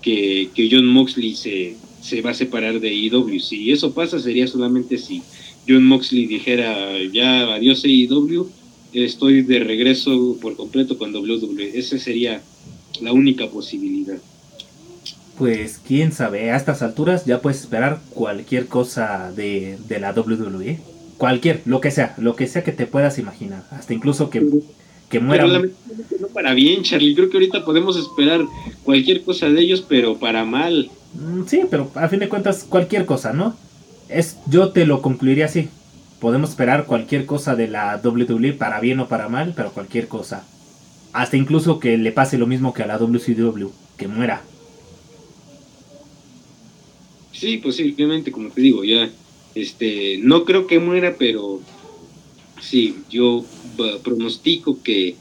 que, 0.02 0.50
John 0.70 0.86
Moxley 0.86 1.34
se, 1.36 1.76
se, 2.02 2.22
va 2.22 2.32
a 2.32 2.34
separar 2.34 2.80
de 2.80 3.08
EW. 3.08 3.40
Si 3.40 3.72
eso 3.72 3.94
pasa 3.94 4.20
sería 4.20 4.48
solamente 4.48 4.98
si 4.98 5.22
John 5.68 5.86
Moxley 5.86 6.26
dijera 6.26 7.02
ya 7.12 7.54
adiós 7.54 7.84
EW, 7.86 8.48
estoy 8.94 9.44
de 9.44 9.60
regreso 9.60 10.38
por 10.42 10.56
completo 10.56 10.98
con 10.98 11.16
WWE. 11.16 11.78
Esa 11.78 11.98
sería 11.98 12.42
la 13.02 13.14
única 13.14 13.48
posibilidad 13.48 14.18
pues 15.38 15.80
quién 15.86 16.12
sabe, 16.12 16.52
a 16.52 16.58
estas 16.58 16.82
alturas 16.82 17.26
ya 17.26 17.42
puedes 17.42 17.62
esperar 17.62 18.02
cualquier 18.10 18.68
cosa 18.68 19.32
de, 19.32 19.78
la 20.00 20.12
WWE. 20.12 20.80
Cualquier, 21.18 21.62
lo 21.66 21.82
que 21.82 21.92
sea, 21.92 22.14
lo 22.18 22.36
que 22.36 22.48
sea 22.48 22.64
que 22.64 22.72
te 22.72 22.86
puedas 22.86 23.18
imaginar. 23.18 23.64
Hasta 23.72 23.94
incluso 23.94 24.30
que, 24.30 24.46
que 25.10 25.20
muera. 25.20 25.46
Pero 25.46 25.72
no 26.20 26.28
para 26.28 26.54
bien, 26.54 26.84
Charlie. 26.84 27.16
Creo 27.16 27.30
que 27.30 27.38
ahorita 27.38 27.66
podemos 27.66 27.98
esperar 27.98 28.42
cualquier 28.84 29.24
cosa 29.24 29.50
de 29.50 29.62
ellos, 29.62 29.84
pero 29.88 30.18
para 30.18 30.46
mal. 30.46 30.92
Mm, 31.14 31.44
sí, 31.48 31.62
pero 31.70 31.92
a 31.96 32.08
fin 32.08 32.20
de 32.20 32.30
cuentas, 32.30 32.66
cualquier 32.68 33.06
cosa, 33.06 33.34
¿no? 33.34 33.56
Es, 34.10 34.38
yo 34.48 34.70
te 34.70 34.86
lo 34.86 35.02
concluiría 35.02 35.46
así. 35.46 35.70
Podemos 36.20 36.52
esperar 36.52 36.86
cualquier 36.86 37.26
cosa 37.26 37.56
de 37.56 37.68
la 37.68 38.00
WWE 38.04 38.54
para 38.54 38.80
bien 38.80 39.00
o 39.00 39.08
para 39.08 39.30
mal, 39.30 39.54
pero 39.56 39.72
cualquier 39.72 40.08
cosa. 40.08 40.44
Hasta 41.14 41.38
incluso 41.38 41.80
que 41.80 41.98
le 41.98 42.12
pase 42.12 42.38
lo 42.38 42.48
mismo 42.48 42.74
que 42.74 42.84
a 42.84 42.88
la 42.88 42.98
WCW, 42.98 43.70
que 43.98 44.08
muera. 44.08 44.42
Sí, 47.32 47.58
posiblemente, 47.58 48.32
como 48.32 48.50
te 48.50 48.62
digo, 48.62 48.84
ya, 48.84 49.10
este, 49.62 50.20
no 50.22 50.46
creo 50.46 50.68
que 50.68 50.80
muera, 50.80 51.16
pero 51.18 51.62
sí, 52.62 52.98
yo 53.10 53.44
pronostico 54.04 54.82
que 54.82 55.16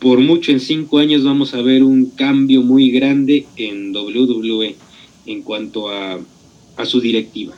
por 0.00 0.18
mucho 0.18 0.52
en 0.52 0.60
cinco 0.60 0.98
años 0.98 1.24
vamos 1.24 1.54
a 1.54 1.62
ver 1.62 1.82
un 1.82 2.06
cambio 2.06 2.62
muy 2.62 2.90
grande 2.90 3.46
en 3.56 3.94
WWE 3.94 4.76
en 5.26 5.42
cuanto 5.42 5.90
a, 5.90 6.18
a 6.76 6.84
su 6.84 7.00
directiva. 7.00 7.54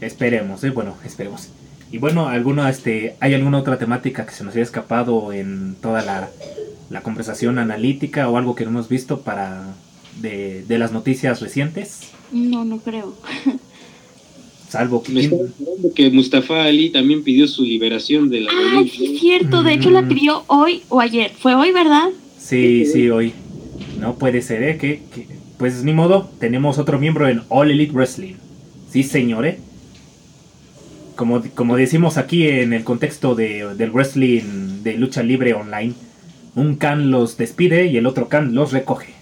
Esperemos, 0.00 0.62
¿eh? 0.64 0.70
bueno, 0.70 0.96
esperemos. 1.04 1.48
Y 1.90 1.98
bueno, 1.98 2.28
alguno, 2.28 2.68
este, 2.68 3.16
¿hay 3.20 3.34
alguna 3.34 3.58
otra 3.58 3.78
temática 3.78 4.26
que 4.26 4.32
se 4.32 4.44
nos 4.44 4.54
haya 4.54 4.64
escapado 4.64 5.32
en 5.32 5.76
toda 5.80 6.02
la, 6.02 6.28
la 6.90 7.00
conversación 7.02 7.58
analítica 7.58 8.28
o 8.28 8.36
algo 8.36 8.54
que 8.54 8.64
no 8.64 8.70
hemos 8.70 8.88
visto 8.88 9.20
para 9.22 9.74
de, 10.20 10.64
de 10.66 10.78
las 10.78 10.92
noticias 10.92 11.40
recientes? 11.40 12.10
No, 12.32 12.64
no 12.64 12.78
creo. 12.78 13.14
Salvo 14.68 15.02
que... 15.02 15.30
que 15.94 16.10
Mustafa 16.10 16.64
Ali 16.64 16.90
también 16.90 17.22
pidió 17.22 17.46
su 17.46 17.62
liberación 17.62 18.28
de 18.28 18.40
la... 18.40 18.50
Ah, 18.52 18.84
sí, 18.90 19.14
es 19.14 19.20
cierto. 19.20 19.62
De 19.62 19.74
hecho, 19.74 19.90
la 19.90 20.02
mm. 20.02 20.08
pidió 20.08 20.44
hoy 20.48 20.82
o 20.88 21.00
ayer. 21.00 21.32
Fue 21.38 21.54
hoy, 21.54 21.72
¿verdad? 21.72 22.08
Sí, 22.38 22.84
sí, 22.86 23.08
hoy. 23.08 23.32
No 24.00 24.16
puede 24.16 24.42
ser, 24.42 24.62
¿eh? 24.62 24.78
Que, 24.78 25.02
pues 25.58 25.84
ni 25.84 25.92
modo. 25.92 26.28
Tenemos 26.40 26.78
otro 26.78 26.98
miembro 26.98 27.28
en 27.28 27.42
All 27.48 27.70
Elite 27.70 27.92
Wrestling. 27.92 28.34
Sí, 28.90 29.02
señores. 29.02 29.56
¿eh? 29.56 29.60
Como, 31.14 31.42
como 31.54 31.76
decimos 31.76 32.18
aquí 32.18 32.46
en 32.46 32.72
el 32.72 32.84
contexto 32.84 33.34
de, 33.34 33.74
del 33.74 33.90
wrestling 33.90 34.82
de 34.82 34.98
lucha 34.98 35.22
libre 35.22 35.54
online, 35.54 35.94
un 36.54 36.76
can 36.76 37.10
los 37.10 37.38
despide 37.38 37.86
y 37.86 37.96
el 37.96 38.06
otro 38.06 38.28
can 38.28 38.54
los 38.54 38.72
recoge. 38.72 39.14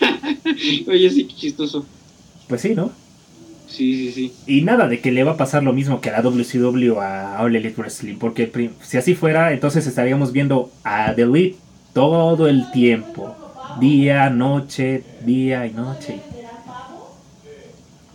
Oye, 0.88 1.10
sí, 1.10 1.24
qué 1.24 1.34
chistoso. 1.34 1.86
Pues 2.48 2.62
sí, 2.62 2.74
¿no? 2.74 2.90
Sí, 3.70 3.94
sí, 3.94 4.12
sí. 4.12 4.32
Y 4.46 4.62
nada 4.62 4.88
de 4.88 5.00
que 5.00 5.12
le 5.12 5.22
va 5.22 5.32
a 5.32 5.36
pasar 5.36 5.62
lo 5.62 5.72
mismo 5.72 6.00
que 6.00 6.10
a 6.10 6.12
la 6.12 6.22
WCW 6.22 6.98
a 6.98 7.40
All 7.40 7.54
Elite 7.54 7.80
Wrestling, 7.80 8.16
porque 8.16 8.70
si 8.82 8.98
así 8.98 9.14
fuera, 9.14 9.52
entonces 9.52 9.86
estaríamos 9.86 10.32
viendo 10.32 10.70
a 10.82 11.14
The 11.14 11.22
Elite 11.22 11.56
todo 11.92 12.48
el 12.48 12.70
tiempo, 12.72 13.36
día, 13.80 14.28
noche, 14.28 15.04
día 15.24 15.66
y 15.66 15.72
noche. 15.72 16.20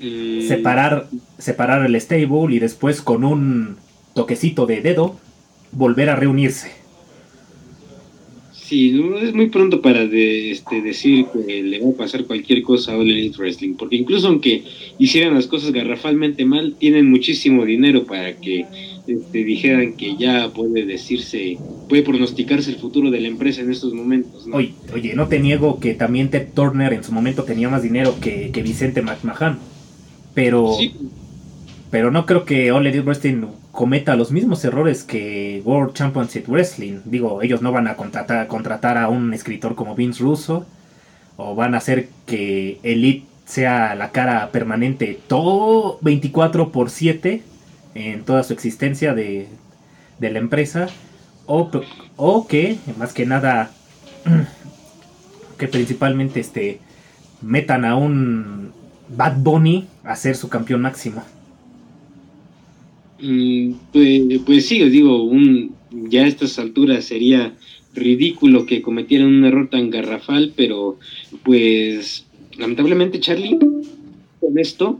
Eh, 0.01 0.45
separar, 0.47 1.07
separar 1.37 1.85
el 1.85 1.99
stable 1.99 2.53
y 2.53 2.59
después 2.59 3.01
con 3.01 3.23
un 3.23 3.77
toquecito 4.13 4.65
de 4.65 4.81
dedo 4.81 5.15
volver 5.71 6.09
a 6.09 6.15
reunirse. 6.15 6.84
Sí, 8.67 8.93
no, 8.93 9.19
es 9.19 9.31
muy 9.31 9.49
pronto 9.49 9.79
para 9.79 10.07
de, 10.07 10.49
este, 10.49 10.81
decir 10.81 11.27
que 11.27 11.61
le 11.61 11.79
va 11.79 11.91
a 11.91 11.93
pasar 11.93 12.25
cualquier 12.25 12.63
cosa 12.63 12.93
a 12.93 12.97
All 12.97 13.07
Elite 13.07 13.37
Wrestling, 13.37 13.75
porque 13.75 13.95
incluso 13.95 14.27
aunque 14.27 14.63
hicieran 14.97 15.35
las 15.35 15.45
cosas 15.45 15.71
garrafalmente 15.71 16.45
mal, 16.45 16.73
tienen 16.79 17.07
muchísimo 17.07 17.63
dinero 17.63 18.05
para 18.05 18.35
que 18.37 18.65
este, 19.05 19.43
dijeran 19.43 19.93
que 19.93 20.17
ya 20.17 20.49
puede 20.51 20.83
decirse, 20.83 21.59
puede 21.87 22.01
pronosticarse 22.01 22.71
el 22.71 22.77
futuro 22.77 23.11
de 23.11 23.21
la 23.21 23.27
empresa 23.27 23.61
en 23.61 23.69
estos 23.69 23.93
momentos. 23.93 24.47
Oye, 24.51 24.73
oye, 24.91 25.13
no 25.13 25.27
te 25.27 25.39
niego 25.39 25.79
que 25.79 25.93
también 25.93 26.31
Ted 26.31 26.47
Turner 26.55 26.91
en 26.91 27.03
su 27.03 27.11
momento 27.11 27.43
tenía 27.43 27.69
más 27.69 27.83
dinero 27.83 28.15
que, 28.19 28.49
que 28.51 28.63
Vicente 28.63 29.03
McMahon, 29.03 29.59
pero, 30.33 30.75
pero 31.91 32.09
no 32.09 32.25
creo 32.25 32.45
que 32.45 32.71
All 32.71 32.87
Elite 32.87 33.01
Wrestling 33.01 33.43
cometa 33.75 34.15
los 34.15 34.31
mismos 34.31 34.63
errores 34.63 35.03
que 35.03 35.61
World 35.65 35.93
Championship 35.93 36.47
Wrestling. 36.47 37.01
Digo, 37.05 37.41
ellos 37.43 37.61
no 37.61 37.71
van 37.71 37.87
a 37.87 37.95
contratar, 37.95 38.47
contratar 38.47 38.97
a 38.97 39.09
un 39.09 39.33
escritor 39.33 39.75
como 39.75 39.95
Vince 39.95 40.23
Russo 40.23 40.65
o 41.35 41.55
van 41.55 41.75
a 41.75 41.79
hacer 41.79 42.07
que 42.25 42.79
Elite 42.83 43.27
sea 43.45 43.93
la 43.93 44.11
cara 44.11 44.49
permanente 44.51 45.19
todo 45.27 45.99
24 46.01 46.71
por 46.71 46.89
7 46.89 47.43
en 47.95 48.23
toda 48.23 48.43
su 48.43 48.53
existencia 48.53 49.13
de, 49.13 49.47
de 50.19 50.31
la 50.31 50.39
empresa 50.39 50.87
o, 51.45 51.69
o, 52.15 52.47
que 52.47 52.79
más 52.97 53.13
que 53.13 53.25
nada 53.25 53.71
que 55.59 55.67
principalmente 55.67 56.39
este 56.39 56.79
metan 57.41 57.83
a 57.83 57.95
un 57.95 58.71
Bad 59.09 59.35
Bunny 59.37 59.87
a 60.03 60.15
ser 60.15 60.35
su 60.35 60.49
campeón 60.49 60.81
máximo. 60.81 61.23
Mm, 63.19 63.73
pues, 63.93 64.21
pues, 64.45 64.65
sí, 64.65 64.81
os 64.83 64.91
digo, 64.91 65.23
un, 65.23 65.75
ya 66.09 66.23
a 66.23 66.27
estas 66.27 66.59
alturas 66.59 67.05
sería 67.05 67.53
ridículo 67.93 68.65
que 68.65 68.81
cometieran 68.81 69.27
un 69.27 69.45
error 69.45 69.69
tan 69.69 69.89
garrafal, 69.89 70.53
pero 70.55 70.97
pues 71.43 72.25
lamentablemente 72.57 73.19
Charlie, 73.19 73.57
con 73.57 74.59
esto, 74.59 74.99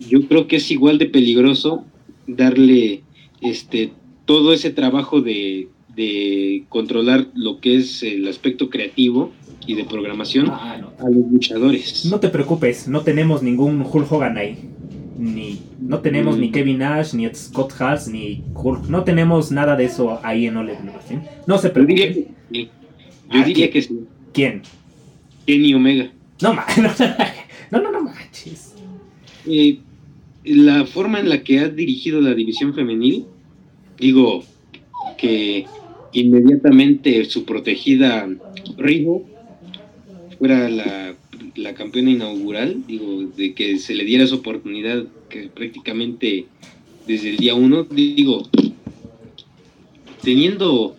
yo 0.00 0.26
creo 0.26 0.48
que 0.48 0.56
es 0.56 0.70
igual 0.70 0.98
de 0.98 1.06
peligroso 1.06 1.84
darle 2.26 3.02
este 3.40 3.92
todo 4.24 4.52
ese 4.52 4.70
trabajo 4.70 5.20
de, 5.20 5.68
de 5.94 6.64
controlar 6.68 7.28
lo 7.34 7.60
que 7.60 7.76
es 7.76 8.02
el 8.02 8.26
aspecto 8.26 8.70
creativo 8.70 9.30
y 9.68 9.74
de 9.74 9.84
programación 9.84 10.48
ah, 10.50 10.80
a 10.98 11.08
los 11.08 11.30
luchadores. 11.30 12.06
No 12.06 12.18
te 12.18 12.28
preocupes, 12.28 12.88
no 12.88 13.02
tenemos 13.02 13.44
ningún 13.44 13.80
Hulk 13.82 14.10
Hogan 14.10 14.36
ahí 14.36 14.58
ni 15.18 15.60
no 15.80 16.00
tenemos 16.00 16.36
ni. 16.38 16.50
Kevin 16.50 16.78
Nash, 16.78 17.14
ni 17.14 17.28
Scott 17.34 17.72
Hall 17.80 17.98
ni 18.10 18.42
Hulk. 18.54 18.88
No 18.88 19.04
tenemos 19.04 19.50
nada 19.50 19.76
de 19.76 19.84
eso 19.84 20.20
ahí 20.22 20.46
en 20.46 20.56
Ole 20.56 20.76
No 21.46 21.58
se 21.58 21.70
preocupen. 21.70 22.28
Yo 22.52 23.44
diría 23.44 23.70
que, 23.70 23.82
sí. 23.82 24.00
¿Quién? 24.32 24.62
Kenny 25.46 25.74
Omega. 25.74 26.10
No, 26.42 26.52
no, 26.52 27.80
no, 27.80 27.90
no, 27.90 28.00
manches. 28.02 28.74
Eh, 29.46 29.78
la 30.44 30.84
forma 30.84 31.18
en 31.18 31.30
la 31.30 31.42
que 31.42 31.58
ha 31.58 31.68
dirigido 31.68 32.20
la 32.20 32.34
división 32.34 32.74
femenil, 32.74 33.24
digo 33.98 34.44
que 35.16 35.66
inmediatamente 36.12 37.24
su 37.24 37.44
protegida 37.44 38.28
Rigo 38.76 39.24
fuera 40.38 40.68
la 40.68 41.14
la 41.56 41.74
campeona 41.74 42.10
inaugural, 42.10 42.82
digo, 42.86 43.24
de 43.36 43.54
que 43.54 43.78
se 43.78 43.94
le 43.94 44.04
diera 44.04 44.24
esa 44.24 44.36
oportunidad 44.36 45.04
que 45.28 45.48
prácticamente 45.48 46.46
desde 47.06 47.30
el 47.30 47.36
día 47.38 47.54
uno, 47.54 47.84
digo, 47.84 48.48
teniendo 50.22 50.96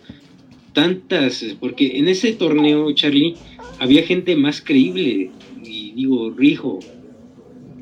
tantas, 0.72 1.44
porque 1.60 1.98
en 1.98 2.08
ese 2.08 2.32
torneo, 2.32 2.90
Charlie, 2.92 3.36
había 3.78 4.02
gente 4.02 4.36
más 4.36 4.60
creíble, 4.60 5.30
y 5.64 5.92
digo, 5.92 6.30
Rijo, 6.30 6.80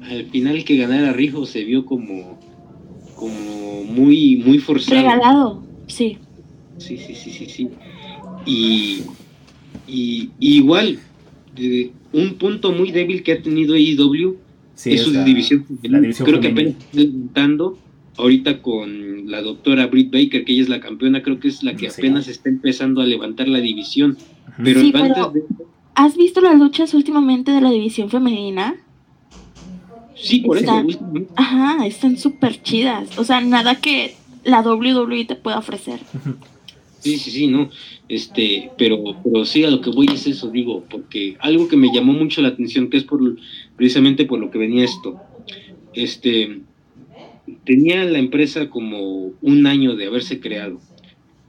al 0.02 0.26
final 0.26 0.64
que 0.64 0.76
ganara 0.76 1.12
Rijo 1.12 1.46
se 1.46 1.64
vio 1.64 1.84
como, 1.84 2.38
como 3.14 3.84
muy, 3.84 4.36
muy 4.36 4.58
forzado. 4.58 5.00
Regalado, 5.00 5.62
sí. 5.86 6.18
Sí, 6.78 6.96
sí, 6.98 7.14
sí, 7.14 7.30
sí, 7.30 7.46
sí. 7.46 7.68
Y, 8.44 9.02
y, 9.88 10.30
igual, 10.40 10.98
un 12.16 12.34
punto 12.34 12.72
muy 12.72 12.90
débil 12.90 13.22
que 13.22 13.32
ha 13.32 13.42
tenido 13.42 13.74
AEW 13.74 14.36
es 14.84 15.02
su 15.02 15.12
división, 15.24 15.64
Creo 15.80 16.40
que 16.40 16.48
apenas 16.48 16.74
está 16.74 16.86
levantando 16.92 17.78
ahorita 18.16 18.62
con 18.62 19.30
la 19.30 19.42
doctora 19.42 19.86
Britt 19.86 20.12
Baker, 20.12 20.44
que 20.44 20.52
ella 20.52 20.62
es 20.62 20.68
la 20.68 20.80
campeona, 20.80 21.22
creo 21.22 21.38
que 21.38 21.48
es 21.48 21.62
la 21.62 21.74
que 21.74 21.88
apenas 21.88 22.28
está 22.28 22.48
empezando 22.48 23.00
a 23.00 23.06
levantar 23.06 23.48
la 23.48 23.60
división. 23.60 24.16
Pero, 24.62 24.80
¿has 25.94 26.16
visto 26.16 26.40
las 26.40 26.58
luchas 26.58 26.94
últimamente 26.94 27.52
de 27.52 27.60
la 27.60 27.70
división 27.70 28.08
femenina? 28.08 28.76
Sí, 30.14 30.40
por 30.40 30.56
eso. 30.56 30.82
Ajá, 31.36 31.86
están 31.86 32.16
súper 32.16 32.62
chidas. 32.62 33.18
O 33.18 33.24
sea, 33.24 33.42
nada 33.42 33.74
que 33.74 34.14
la 34.44 34.62
WWE 34.62 35.26
te 35.26 35.36
pueda 35.36 35.58
ofrecer. 35.58 36.00
Sí, 37.06 37.18
sí, 37.18 37.30
sí, 37.30 37.46
no. 37.46 37.70
Este, 38.08 38.70
pero, 38.76 39.02
pero 39.22 39.44
sí, 39.44 39.62
a 39.62 39.70
lo 39.70 39.80
que 39.80 39.90
voy 39.90 40.08
es 40.12 40.26
eso, 40.26 40.50
digo, 40.50 40.84
porque 40.90 41.36
algo 41.38 41.68
que 41.68 41.76
me 41.76 41.92
llamó 41.94 42.12
mucho 42.12 42.42
la 42.42 42.48
atención, 42.48 42.90
que 42.90 42.96
es 42.96 43.04
por 43.04 43.20
precisamente 43.76 44.24
por 44.24 44.40
lo 44.40 44.50
que 44.50 44.58
venía 44.58 44.84
esto. 44.84 45.20
Este, 45.94 46.62
tenía 47.64 48.04
la 48.04 48.18
empresa 48.18 48.68
como 48.68 49.32
un 49.40 49.66
año 49.68 49.94
de 49.94 50.06
haberse 50.06 50.40
creado. 50.40 50.80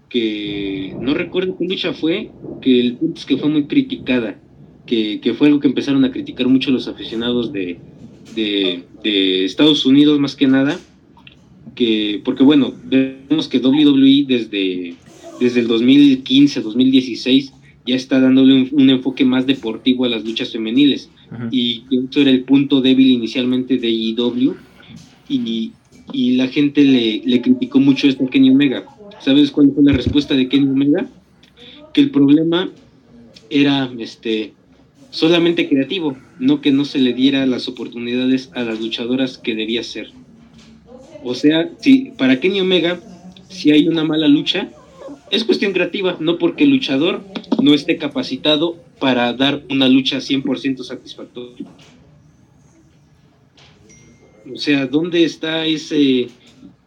Que 0.10 0.96
no 1.02 1.16
recuerdo 1.16 1.58
qué 1.58 1.66
lucha 1.66 1.92
fue, 1.94 2.30
que 2.62 2.80
el 2.80 2.98
es 3.16 3.26
que 3.26 3.38
fue 3.38 3.50
muy 3.50 3.66
criticada, 3.66 4.40
que, 4.86 5.20
que 5.22 5.34
fue 5.34 5.48
algo 5.48 5.60
que 5.60 5.68
empezaron 5.68 6.06
a 6.06 6.12
criticar 6.12 6.48
mucho 6.48 6.70
los 6.70 6.88
aficionados 6.88 7.52
de, 7.52 7.80
de, 8.36 8.84
de 9.04 9.44
Estados 9.44 9.88
Unidos 9.88 10.20
más 10.20 10.36
que 10.36 10.48
nada, 10.48 10.80
que, 11.76 12.22
porque 12.24 12.44
bueno, 12.44 12.74
vemos 12.86 13.48
que 13.48 13.60
WWE 13.60 14.26
desde 14.28 14.96
desde 15.40 15.62
el 15.62 15.68
2015, 15.68 16.62
2016, 16.62 17.54
ya 17.86 17.96
está 17.96 18.20
dándole 18.20 18.70
un, 18.72 18.90
enfoque 18.90 19.24
más 19.24 19.48
deportivo 19.48 20.06
a 20.06 20.10
las 20.10 20.24
luchas 20.24 20.52
femeniles. 20.52 21.10
Y 21.52 21.84
eso 21.92 22.22
era 22.22 22.32
el 22.32 22.44
punto 22.44 22.82
débil 22.82 23.08
inicialmente 23.08 23.78
de 23.78 23.90
IW. 23.90 24.56
Y, 25.30 25.72
y 26.14 26.32
la 26.36 26.48
gente 26.48 26.84
le, 26.84 27.22
le, 27.26 27.42
criticó 27.42 27.80
mucho 27.80 28.08
esto 28.08 28.26
a 28.26 28.30
Kenny 28.30 28.50
Omega. 28.50 28.86
¿Sabes 29.20 29.52
cuál 29.52 29.72
fue 29.74 29.84
la 29.84 29.94
respuesta 29.94 30.36
de 30.36 30.48
Kenny 30.48 30.68
Omega? 30.70 31.08
Que 31.94 32.02
el 32.02 32.12
problema 32.12 32.70
era 33.50 33.90
este 33.98 34.54
solamente 35.10 35.68
creativo, 35.68 36.18
no 36.40 36.62
que 36.62 36.72
no 36.72 36.86
se 36.86 37.00
le 37.00 37.14
diera 37.14 37.46
las 37.46 37.68
oportunidades 37.68 38.52
a 38.54 38.64
las 38.64 38.80
luchadoras 38.80 39.38
que 39.38 39.56
debía 39.56 39.84
ser. 39.84 40.12
O 41.24 41.34
sea, 41.34 41.72
si 41.80 42.12
para 42.18 42.40
Kenny 42.40 42.62
Omega, 42.62 43.00
si 43.50 43.72
hay 43.72 43.88
una 43.88 44.04
mala 44.04 44.28
lucha, 44.28 44.70
es 45.30 45.44
cuestión 45.44 45.74
creativa, 45.74 46.18
no 46.20 46.38
porque 46.38 46.64
el 46.64 46.72
luchador 46.72 47.22
no 47.62 47.74
esté 47.74 47.98
capacitado 47.98 48.78
para 49.00 49.34
dar 49.34 49.64
una 49.70 49.88
lucha 49.88 50.18
100% 50.18 50.84
satisfactoria. 50.84 51.66
O 54.54 54.58
sea, 54.58 54.86
¿dónde 54.88 55.24
está 55.24 55.66
ese 55.66 56.28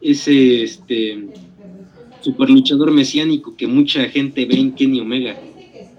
ese 0.00 0.62
este 0.62 1.28
super 2.20 2.48
luchador 2.48 2.90
mesiánico 2.90 3.54
que 3.54 3.66
mucha 3.66 4.04
gente 4.04 4.46
ve 4.46 4.54
en 4.54 4.72
Kenny 4.72 5.00
Omega? 5.00 5.36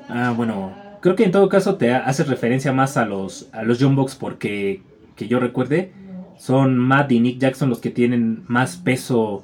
Ah, 0.09 0.34
bueno, 0.35 0.73
creo 1.01 1.15
que 1.15 1.23
en 1.23 1.31
todo 1.31 1.49
caso 1.49 1.76
te 1.76 1.91
hace 1.91 2.23
referencia 2.23 2.73
más 2.73 2.97
a 2.97 3.05
los 3.05 3.47
a 3.51 3.63
los 3.63 3.77
John 3.80 3.95
porque 4.19 4.81
que 5.15 5.27
yo 5.27 5.39
recuerde 5.39 5.91
son 6.39 6.77
Matt 6.77 7.11
y 7.11 7.19
Nick 7.19 7.38
Jackson 7.38 7.69
los 7.69 7.80
que 7.80 7.91
tienen 7.91 8.43
más 8.47 8.77
peso 8.77 9.43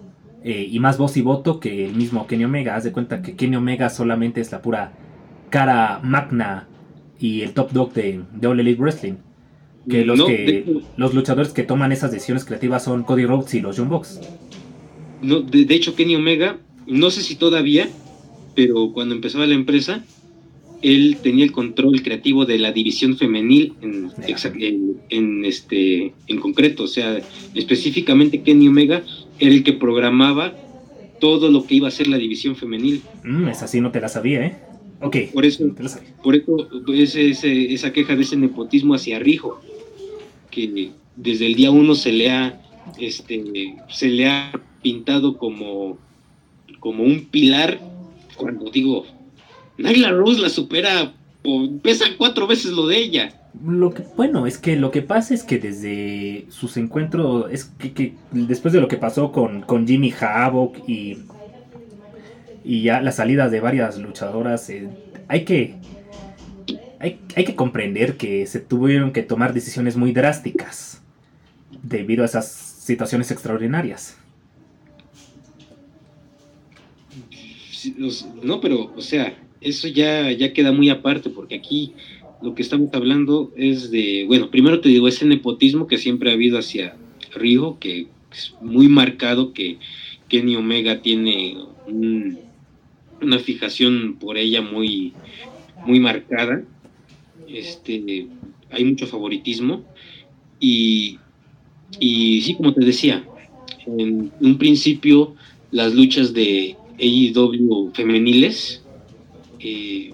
eh, 0.49 0.65
y 0.71 0.79
más 0.79 0.97
voz 0.97 1.17
y 1.17 1.21
voto 1.21 1.59
que 1.59 1.87
el 1.87 1.93
mismo 1.93 2.25
Kenny 2.25 2.45
Omega. 2.45 2.77
Haz 2.77 2.85
de 2.85 2.93
cuenta 2.93 3.21
que 3.21 3.35
Kenny 3.35 3.57
Omega 3.57 3.89
solamente 3.89 4.39
es 4.39 4.49
la 4.49 4.61
pura 4.61 4.93
cara 5.49 5.99
magna 6.01 6.69
y 7.19 7.41
el 7.41 7.53
top 7.53 7.73
dog 7.73 7.91
de, 7.91 8.21
de 8.33 8.47
All 8.47 8.57
Elite 8.57 8.79
Wrestling. 8.81 9.15
Que 9.89 10.05
los, 10.05 10.23
que, 10.23 10.83
los 10.95 11.13
luchadores 11.13 11.51
que 11.51 11.63
toman 11.63 11.91
esas 11.91 12.13
decisiones 12.13 12.45
creativas 12.45 12.85
son 12.85 13.03
Cody 13.03 13.25
Rhodes 13.25 13.55
y 13.55 13.59
los 13.59 13.77
John 13.77 13.89
Box. 13.89 14.21
No, 15.21 15.41
de, 15.41 15.67
hecho, 15.75 15.95
Kenny 15.95 16.15
Omega, 16.15 16.57
no 16.87 17.11
sé 17.11 17.23
si 17.23 17.35
todavía, 17.35 17.89
pero 18.55 18.93
cuando 18.93 19.15
empezaba 19.15 19.45
la 19.47 19.55
empresa, 19.55 20.05
él 20.81 21.17
tenía 21.21 21.43
el 21.43 21.51
control 21.51 22.01
creativo 22.03 22.45
de 22.45 22.57
la 22.57 22.71
división 22.71 23.17
femenil 23.17 23.73
en, 23.81 24.11
en, 25.09 25.43
este 25.43 26.13
en 26.27 26.39
concreto, 26.39 26.83
o 26.83 26.87
sea, 26.87 27.19
específicamente 27.53 28.43
Kenny 28.43 28.69
Omega 28.69 29.03
era 29.39 29.53
el 29.53 29.63
que 29.63 29.73
programaba 29.73 30.53
todo 31.19 31.49
lo 31.49 31.65
que 31.65 31.75
iba 31.75 31.87
a 31.87 31.91
ser 31.91 32.07
la 32.07 32.17
división 32.17 32.55
femenil. 32.55 33.01
Mm, 33.23 33.47
esa 33.47 33.67
sí 33.67 33.81
no 33.81 33.91
te 33.91 34.01
la 34.01 34.09
sabía, 34.09 34.45
¿eh? 34.45 34.57
Ok. 35.01 35.17
Por 35.33 35.45
eso, 35.45 35.65
por 36.23 36.35
eso 36.35 37.19
esa 37.19 37.93
queja 37.93 38.15
de 38.15 38.23
ese 38.23 38.35
nepotismo 38.35 38.95
hacia 38.95 39.19
Rijo, 39.19 39.61
que 40.49 40.91
desde 41.15 41.47
el 41.47 41.55
día 41.55 41.71
uno 41.71 41.95
se 41.95 42.11
le 42.11 42.31
ha, 42.31 42.61
este, 42.99 43.75
se 43.89 44.09
le 44.09 44.27
ha 44.27 44.51
pintado 44.81 45.37
como, 45.37 45.97
como 46.79 47.03
un 47.03 47.25
pilar, 47.25 47.79
cuando 48.35 48.71
digo, 48.71 49.05
Nyla 49.77 50.11
Rose 50.11 50.41
la 50.41 50.49
supera, 50.49 51.13
pesa 51.83 52.05
cuatro 52.17 52.47
veces 52.47 52.71
lo 52.71 52.87
de 52.87 52.97
ella. 52.97 53.36
Lo 53.65 53.91
que, 53.91 54.03
bueno, 54.15 54.45
es 54.45 54.57
que 54.57 54.75
lo 54.75 54.91
que 54.91 55.01
pasa 55.01 55.33
es 55.33 55.43
que 55.43 55.57
desde 55.57 56.45
sus 56.49 56.77
encuentros, 56.77 57.51
es 57.51 57.65
que, 57.65 58.13
después 58.31 58.73
de 58.73 58.81
lo 58.81 58.87
que 58.87 58.97
pasó 58.97 59.31
con, 59.31 59.61
con 59.61 59.87
Jimmy 59.87 60.13
Havoc 60.19 60.77
y, 60.87 61.19
y 62.63 62.83
ya 62.83 63.01
las 63.01 63.15
salidas 63.15 63.49
de 63.51 63.59
varias 63.59 63.97
luchadoras, 63.97 64.69
eh, 64.69 64.89
hay 65.27 65.43
que 65.43 65.75
hay, 66.99 67.19
hay, 67.35 67.45
que 67.45 67.55
comprender 67.55 68.17
que 68.17 68.45
se 68.47 68.59
tuvieron 68.59 69.11
que 69.11 69.21
tomar 69.21 69.53
decisiones 69.53 69.95
muy 69.95 70.11
drásticas 70.11 71.01
debido 71.83 72.23
a 72.23 72.25
esas 72.25 72.47
situaciones 72.47 73.29
extraordinarias. 73.31 74.17
No, 78.41 78.59
pero, 78.59 78.93
o 78.95 79.01
sea, 79.01 79.37
eso 79.61 79.87
ya, 79.87 80.31
ya 80.31 80.53
queda 80.53 80.71
muy 80.71 80.89
aparte, 80.89 81.29
porque 81.29 81.55
aquí 81.55 81.93
lo 82.41 82.53
que 82.53 82.61
estamos 82.61 82.89
hablando 82.93 83.51
es 83.55 83.89
de, 83.91 84.25
bueno, 84.27 84.49
primero 84.49 84.79
te 84.79 84.89
digo, 84.89 85.07
ese 85.07 85.25
nepotismo 85.25 85.87
que 85.87 85.97
siempre 85.97 86.29
ha 86.29 86.33
habido 86.33 86.59
hacia 86.59 86.95
Río, 87.33 87.77
que 87.79 88.07
es 88.31 88.53
muy 88.61 88.87
marcado, 88.87 89.53
que 89.53 89.77
Kenny 90.27 90.55
Omega 90.55 91.01
tiene 91.01 91.57
una 93.21 93.39
fijación 93.39 94.17
por 94.19 94.37
ella 94.37 94.61
muy, 94.61 95.13
muy 95.85 95.99
marcada. 95.99 96.63
Este, 97.47 98.27
hay 98.69 98.83
mucho 98.85 99.07
favoritismo. 99.07 99.83
Y, 100.59 101.17
y 101.99 102.41
sí, 102.41 102.55
como 102.55 102.73
te 102.73 102.85
decía, 102.85 103.23
en 103.85 104.31
un 104.39 104.57
principio 104.57 105.35
las 105.71 105.93
luchas 105.93 106.33
de 106.33 106.75
AEW 106.99 107.91
femeniles, 107.93 108.83
eh, 109.59 110.13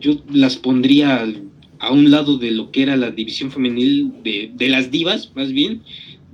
yo 0.00 0.22
las 0.32 0.56
pondría 0.56 1.26
a 1.84 1.92
un 1.92 2.10
lado 2.10 2.38
de 2.38 2.50
lo 2.50 2.70
que 2.70 2.82
era 2.82 2.96
la 2.96 3.10
división 3.10 3.50
femenil 3.50 4.12
de, 4.22 4.50
de 4.54 4.68
las 4.68 4.90
divas, 4.90 5.30
más 5.34 5.52
bien, 5.52 5.82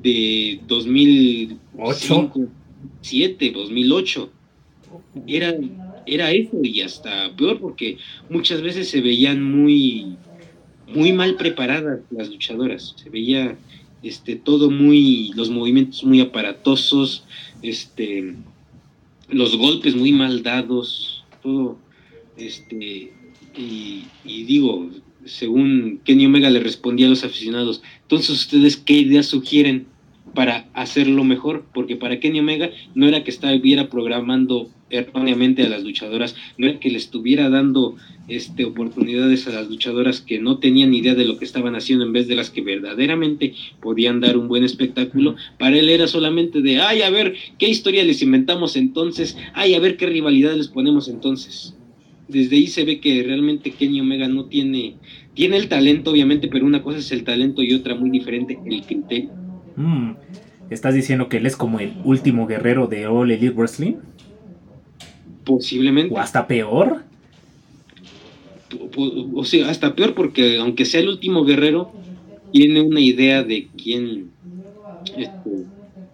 de 0.02 0.60
2008, 0.68 2.32
2007, 3.00 3.50
2008. 3.52 4.30
Era, 5.26 5.54
era 6.06 6.30
eso 6.30 6.58
y 6.62 6.80
hasta 6.80 7.34
peor 7.36 7.58
porque 7.58 7.98
muchas 8.28 8.62
veces 8.62 8.88
se 8.88 9.00
veían 9.00 9.42
muy, 9.42 10.16
muy 10.88 11.12
mal 11.12 11.34
preparadas 11.34 12.00
las 12.10 12.30
luchadoras. 12.30 12.94
Se 12.96 13.10
veía 13.10 13.56
este, 14.02 14.36
todo 14.36 14.70
muy, 14.70 15.32
los 15.34 15.50
movimientos 15.50 16.04
muy 16.04 16.20
aparatosos, 16.20 17.24
este, 17.62 18.34
los 19.28 19.56
golpes 19.56 19.94
muy 19.94 20.12
mal 20.12 20.42
dados, 20.42 21.24
todo, 21.42 21.76
este, 22.36 23.12
y, 23.56 24.04
y 24.24 24.44
digo, 24.44 24.88
según 25.24 26.00
Kenny 26.04 26.26
Omega 26.26 26.50
le 26.50 26.60
respondía 26.60 27.06
a 27.06 27.10
los 27.10 27.24
aficionados, 27.24 27.82
entonces 28.02 28.30
ustedes 28.30 28.76
qué 28.76 28.94
ideas 28.94 29.26
sugieren 29.26 29.86
para 30.34 30.68
hacerlo 30.74 31.24
mejor, 31.24 31.64
porque 31.74 31.96
para 31.96 32.20
Kenny 32.20 32.40
Omega 32.40 32.70
no 32.94 33.08
era 33.08 33.24
que 33.24 33.30
estuviera 33.30 33.88
programando 33.88 34.70
erróneamente 34.90 35.62
a 35.62 35.68
las 35.68 35.84
luchadoras, 35.84 36.34
no 36.58 36.66
era 36.66 36.80
que 36.80 36.90
le 36.90 36.98
estuviera 36.98 37.48
dando 37.48 37.96
este, 38.28 38.64
oportunidades 38.64 39.46
a 39.46 39.52
las 39.52 39.68
luchadoras 39.68 40.20
que 40.20 40.38
no 40.38 40.58
tenían 40.58 40.94
idea 40.94 41.14
de 41.14 41.24
lo 41.24 41.38
que 41.38 41.44
estaban 41.44 41.74
haciendo 41.74 42.04
en 42.04 42.12
vez 42.12 42.28
de 42.28 42.34
las 42.34 42.50
que 42.50 42.60
verdaderamente 42.60 43.54
podían 43.80 44.20
dar 44.20 44.36
un 44.36 44.48
buen 44.48 44.64
espectáculo, 44.64 45.36
para 45.58 45.78
él 45.78 45.88
era 45.88 46.06
solamente 46.06 46.60
de, 46.60 46.80
ay, 46.80 47.02
a 47.02 47.10
ver, 47.10 47.34
¿qué 47.58 47.68
historia 47.68 48.04
les 48.04 48.22
inventamos 48.22 48.76
entonces? 48.76 49.36
Ay, 49.54 49.74
a 49.74 49.80
ver 49.80 49.96
qué 49.96 50.06
rivalidad 50.06 50.54
les 50.54 50.68
ponemos 50.68 51.08
entonces. 51.08 51.74
Desde 52.30 52.56
ahí 52.56 52.66
se 52.66 52.84
ve 52.84 53.00
que 53.00 53.22
realmente 53.22 53.72
Kenny 53.72 54.00
Omega 54.00 54.28
no 54.28 54.44
tiene, 54.46 54.94
tiene 55.34 55.56
el 55.56 55.68
talento 55.68 56.10
obviamente, 56.12 56.48
pero 56.48 56.64
una 56.64 56.82
cosa 56.82 56.98
es 56.98 57.10
el 57.12 57.24
talento 57.24 57.62
y 57.62 57.74
otra 57.74 57.94
muy 57.94 58.10
diferente, 58.10 58.58
el 58.64 58.82
criterio 58.82 59.30
Mm, 59.76 60.12
¿Estás 60.68 60.94
diciendo 60.94 61.28
que 61.28 61.38
él 61.38 61.46
es 61.46 61.56
como 61.56 61.80
el 61.80 61.92
último 62.04 62.46
guerrero 62.46 62.86
de 62.86 63.06
All 63.06 63.30
Elite 63.30 63.50
Wrestling? 63.50 63.94
Posiblemente. 65.44 66.14
¿O 66.14 66.18
hasta 66.18 66.46
peor? 66.46 67.02
O 69.34 69.44
sea, 69.44 69.68
hasta 69.68 69.94
peor 69.94 70.14
porque 70.14 70.58
aunque 70.58 70.84
sea 70.84 71.00
el 71.00 71.08
último 71.08 71.44
guerrero, 71.44 71.90
tiene 72.52 72.82
una 72.82 73.00
idea 73.00 73.42
de 73.42 73.68
quién, 73.82 74.30
este, 75.16 75.50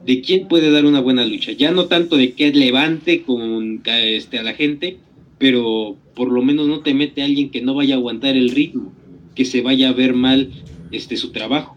de 0.06 0.20
quién 0.22 0.48
puede 0.48 0.70
dar 0.70 0.86
una 0.86 1.00
buena 1.00 1.24
lucha. 1.24 1.52
Ya 1.52 1.70
no 1.72 1.86
tanto 1.86 2.16
de 2.16 2.32
que 2.32 2.52
levante 2.52 3.22
con 3.22 3.82
este, 3.84 4.38
a 4.38 4.42
la 4.42 4.54
gente, 4.54 4.96
pero 5.38 5.96
por 6.14 6.32
lo 6.32 6.42
menos 6.42 6.66
no 6.66 6.80
te 6.80 6.94
mete 6.94 7.22
a 7.22 7.26
alguien 7.26 7.50
que 7.50 7.62
no 7.62 7.74
vaya 7.74 7.94
a 7.94 7.98
aguantar 7.98 8.36
el 8.36 8.50
ritmo, 8.50 8.92
que 9.34 9.44
se 9.44 9.60
vaya 9.60 9.90
a 9.90 9.92
ver 9.92 10.14
mal 10.14 10.50
este, 10.90 11.16
su 11.16 11.32
trabajo. 11.32 11.76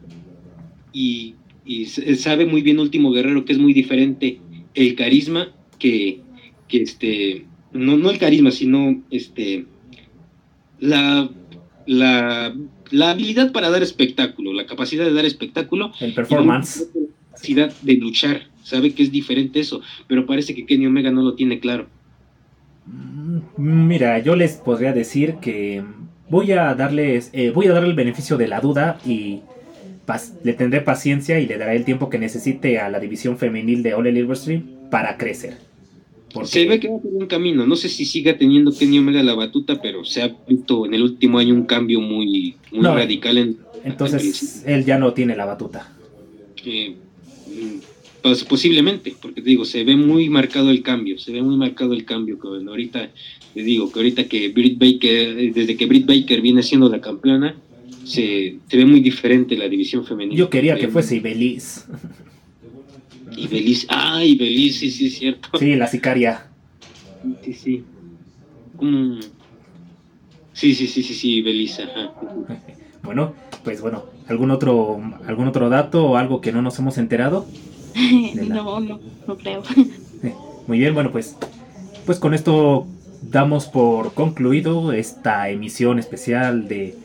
Y 0.93 1.35
y 1.69 1.85
sabe 1.85 2.47
muy 2.47 2.63
bien 2.63 2.79
Último 2.79 3.11
Guerrero 3.11 3.45
que 3.45 3.53
es 3.53 3.59
muy 3.59 3.73
diferente 3.73 4.39
el 4.73 4.95
carisma 4.95 5.49
que, 5.77 6.21
que 6.67 6.81
este, 6.81 7.45
no, 7.73 7.95
no 7.95 8.09
el 8.09 8.17
carisma, 8.17 8.49
sino 8.49 9.03
este, 9.11 9.67
la, 10.79 11.29
la, 11.85 12.55
la 12.89 13.11
habilidad 13.11 13.51
para 13.51 13.69
dar 13.69 13.83
espectáculo, 13.83 14.51
la 14.51 14.65
capacidad 14.65 15.05
de 15.05 15.13
dar 15.13 15.25
espectáculo. 15.25 15.91
El 15.99 16.15
performance. 16.15 16.89
La 16.95 17.27
capacidad 17.27 17.81
de 17.81 17.93
luchar, 17.97 18.47
sabe 18.63 18.95
que 18.95 19.03
es 19.03 19.11
diferente 19.11 19.59
eso, 19.59 19.81
pero 20.07 20.25
parece 20.25 20.55
que 20.55 20.65
Kenny 20.65 20.87
Omega 20.87 21.11
no 21.11 21.21
lo 21.21 21.35
tiene 21.35 21.59
claro. 21.59 21.87
Mira, 23.57 24.19
yo 24.19 24.35
les 24.35 24.53
podría 24.53 24.93
decir 24.93 25.35
que 25.41 25.83
voy 26.29 26.51
a 26.51 26.73
darles, 26.75 27.29
eh, 27.33 27.51
voy 27.51 27.67
a 27.67 27.73
darle 27.73 27.89
el 27.89 27.95
beneficio 27.95 28.37
de 28.37 28.47
la 28.47 28.61
duda 28.61 28.99
y 29.05 29.41
le 30.43 30.53
tendré 30.53 30.81
paciencia 30.81 31.39
y 31.39 31.45
le 31.45 31.57
daré 31.57 31.75
el 31.75 31.85
tiempo 31.85 32.09
que 32.09 32.17
necesite 32.17 32.79
a 32.79 32.89
la 32.89 32.99
división 32.99 33.37
femenil 33.37 33.83
de 33.83 33.91
Elite 33.91 34.23
Wrestling 34.23 34.61
para 34.89 35.17
crecer. 35.17 35.57
Se 36.43 36.67
ve 36.67 36.79
que 36.79 36.87
va 36.89 36.99
por 36.99 37.11
un 37.11 37.27
camino. 37.27 37.65
No 37.65 37.75
sé 37.75 37.89
si 37.89 38.05
siga 38.05 38.37
teniendo 38.37 38.71
Kenny 38.71 38.99
Omega 38.99 39.23
la 39.23 39.33
batuta, 39.33 39.81
pero 39.81 40.05
se 40.05 40.21
ha 40.21 40.35
visto 40.47 40.85
en 40.85 40.93
el 40.93 41.01
último 41.01 41.39
año 41.39 41.53
un 41.53 41.65
cambio 41.65 42.01
muy, 42.01 42.55
muy 42.71 42.85
radical. 42.85 43.37
En, 43.37 43.57
entonces, 43.83 44.63
él 44.65 44.85
ya 44.85 44.97
no 44.97 45.13
tiene 45.13 45.35
la 45.35 45.45
batuta. 45.45 45.91
Eh, 46.65 46.95
pues, 48.21 48.43
posiblemente, 48.43 49.13
porque 49.21 49.41
te 49.41 49.49
digo, 49.49 49.65
se 49.65 49.83
ve 49.83 49.95
muy 49.95 50.29
marcado 50.29 50.69
el 50.69 50.81
cambio. 50.81 51.17
Se 51.17 51.31
ve 51.31 51.41
muy 51.41 51.55
marcado 51.57 51.93
el 51.93 52.05
cambio. 52.05 52.39
Que 52.39 52.47
ahorita, 52.47 53.09
te 53.53 53.63
digo, 53.63 53.91
que 53.91 53.99
ahorita 53.99 54.25
que 54.25 54.49
Britt 54.49 54.77
Baker, 54.79 55.53
desde 55.53 55.77
que 55.77 55.85
Britt 55.85 56.05
Baker 56.05 56.41
viene 56.41 56.63
siendo 56.63 56.89
la 56.89 56.99
campeona, 56.99 57.55
se, 58.03 58.57
ve 58.71 58.85
muy 58.85 58.99
diferente 59.01 59.55
la 59.57 59.69
división 59.69 60.05
femenina. 60.05 60.37
Yo 60.37 60.49
quería 60.49 60.75
que 60.75 60.87
fuese 60.87 61.17
Ibeliz. 61.17 61.85
Ibeliz, 63.37 63.85
ah, 63.89 64.23
Ibeliz, 64.23 64.79
sí, 64.79 64.91
sí, 64.91 65.07
es 65.07 65.17
cierto. 65.17 65.49
Sí, 65.57 65.75
la 65.75 65.87
sicaria. 65.87 66.47
Sí, 67.43 67.53
sí. 67.53 67.83
Sí, 70.53 70.75
sí, 70.75 70.87
sí, 70.87 71.03
sí, 71.03 71.13
sí, 71.13 71.35
Ibeliz, 71.35 71.79
ajá. 71.79 72.13
Bueno, 73.01 73.33
pues 73.63 73.81
bueno, 73.81 74.03
¿algún 74.27 74.51
otro, 74.51 75.01
algún 75.25 75.47
otro 75.47 75.69
dato 75.69 76.05
o 76.05 76.17
algo 76.17 76.41
que 76.41 76.51
no 76.51 76.61
nos 76.61 76.77
hemos 76.79 76.97
enterado? 76.97 77.47
No, 78.47 78.79
no, 78.79 78.99
no 79.27 79.37
creo. 79.37 79.63
Muy 80.67 80.79
bien, 80.79 80.93
bueno, 80.93 81.11
pues, 81.11 81.35
pues 82.05 82.19
con 82.19 82.33
esto 82.33 82.85
damos 83.21 83.67
por 83.67 84.13
concluido 84.13 84.93
esta 84.93 85.49
emisión 85.49 85.99
especial 85.99 86.67
de 86.67 86.95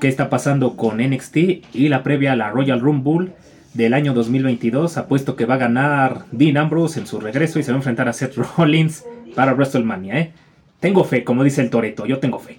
qué 0.00 0.08
está 0.08 0.28
pasando 0.28 0.76
con 0.76 0.98
NXT 0.98 1.36
y 1.72 1.88
la 1.88 2.02
previa 2.02 2.32
a 2.32 2.36
la 2.36 2.50
Royal 2.50 2.80
Rumble 2.80 3.32
del 3.74 3.94
año 3.94 4.14
2022. 4.14 4.96
Apuesto 4.96 5.36
que 5.36 5.46
va 5.46 5.54
a 5.54 5.58
ganar 5.58 6.24
Dean 6.32 6.56
Ambrose 6.56 7.00
en 7.00 7.06
su 7.06 7.20
regreso 7.20 7.58
y 7.58 7.62
se 7.62 7.72
va 7.72 7.76
a 7.76 7.78
enfrentar 7.78 8.08
a 8.08 8.12
Seth 8.12 8.36
Rollins 8.36 9.04
para 9.34 9.54
WrestleMania. 9.54 10.18
¿eh? 10.18 10.32
Tengo 10.80 11.04
fe, 11.04 11.24
como 11.24 11.44
dice 11.44 11.62
el 11.62 11.70
Toreto, 11.70 12.06
yo 12.06 12.18
tengo 12.18 12.38
fe. 12.38 12.58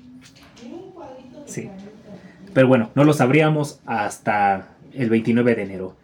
Sí. 1.46 1.70
Pero 2.54 2.68
bueno, 2.68 2.90
no 2.96 3.04
lo 3.04 3.14
sabríamos 3.14 3.80
hasta 3.86 4.70
el 4.94 5.10
29 5.10 5.56
de 5.56 5.62
enero. 5.62 5.96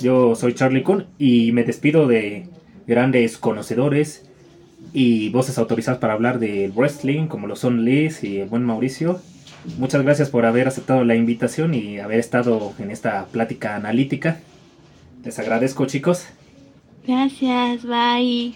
Yo 0.00 0.34
soy 0.36 0.54
Charlie 0.54 0.82
Kun 0.82 1.06
y 1.18 1.52
me 1.52 1.64
despido 1.64 2.06
de 2.06 2.46
grandes 2.86 3.36
conocedores 3.36 4.24
y 4.92 5.28
voces 5.30 5.58
autorizadas 5.58 5.98
para 5.98 6.14
hablar 6.14 6.38
de 6.38 6.70
wrestling, 6.74 7.26
como 7.26 7.46
lo 7.46 7.56
son 7.56 7.84
Liz 7.84 8.22
y 8.24 8.38
el 8.38 8.48
buen 8.48 8.64
Mauricio. 8.64 9.20
Muchas 9.78 10.02
gracias 10.02 10.30
por 10.30 10.46
haber 10.46 10.68
aceptado 10.68 11.04
la 11.04 11.16
invitación 11.16 11.74
y 11.74 11.98
haber 11.98 12.20
estado 12.20 12.72
en 12.78 12.90
esta 12.90 13.26
plática 13.26 13.74
analítica. 13.74 14.40
Les 15.24 15.38
agradezco, 15.38 15.86
chicos. 15.86 16.26
Gracias, 17.06 17.82
bye. 17.84 18.54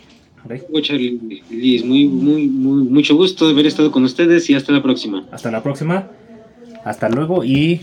Muchas 0.70 0.98
Liz, 0.98 1.84
muy, 1.84 2.06
muy, 2.06 2.46
muy, 2.46 2.84
mucho 2.84 3.16
gusto 3.16 3.46
de 3.46 3.52
haber 3.52 3.66
estado 3.66 3.92
con 3.92 4.04
ustedes 4.04 4.48
y 4.48 4.54
hasta 4.54 4.72
la 4.72 4.82
próxima. 4.82 5.26
Hasta 5.32 5.50
la 5.50 5.62
próxima. 5.62 6.08
Hasta 6.84 7.08
luego 7.08 7.44
y 7.44 7.80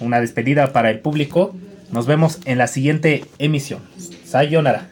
una 0.00 0.20
despedida 0.20 0.72
para 0.72 0.90
el 0.90 1.00
público. 1.00 1.54
Nos 1.92 2.06
vemos 2.06 2.40
en 2.46 2.56
la 2.56 2.66
siguiente 2.66 3.26
emisión. 3.38 3.80
Sayonara. 4.24 4.91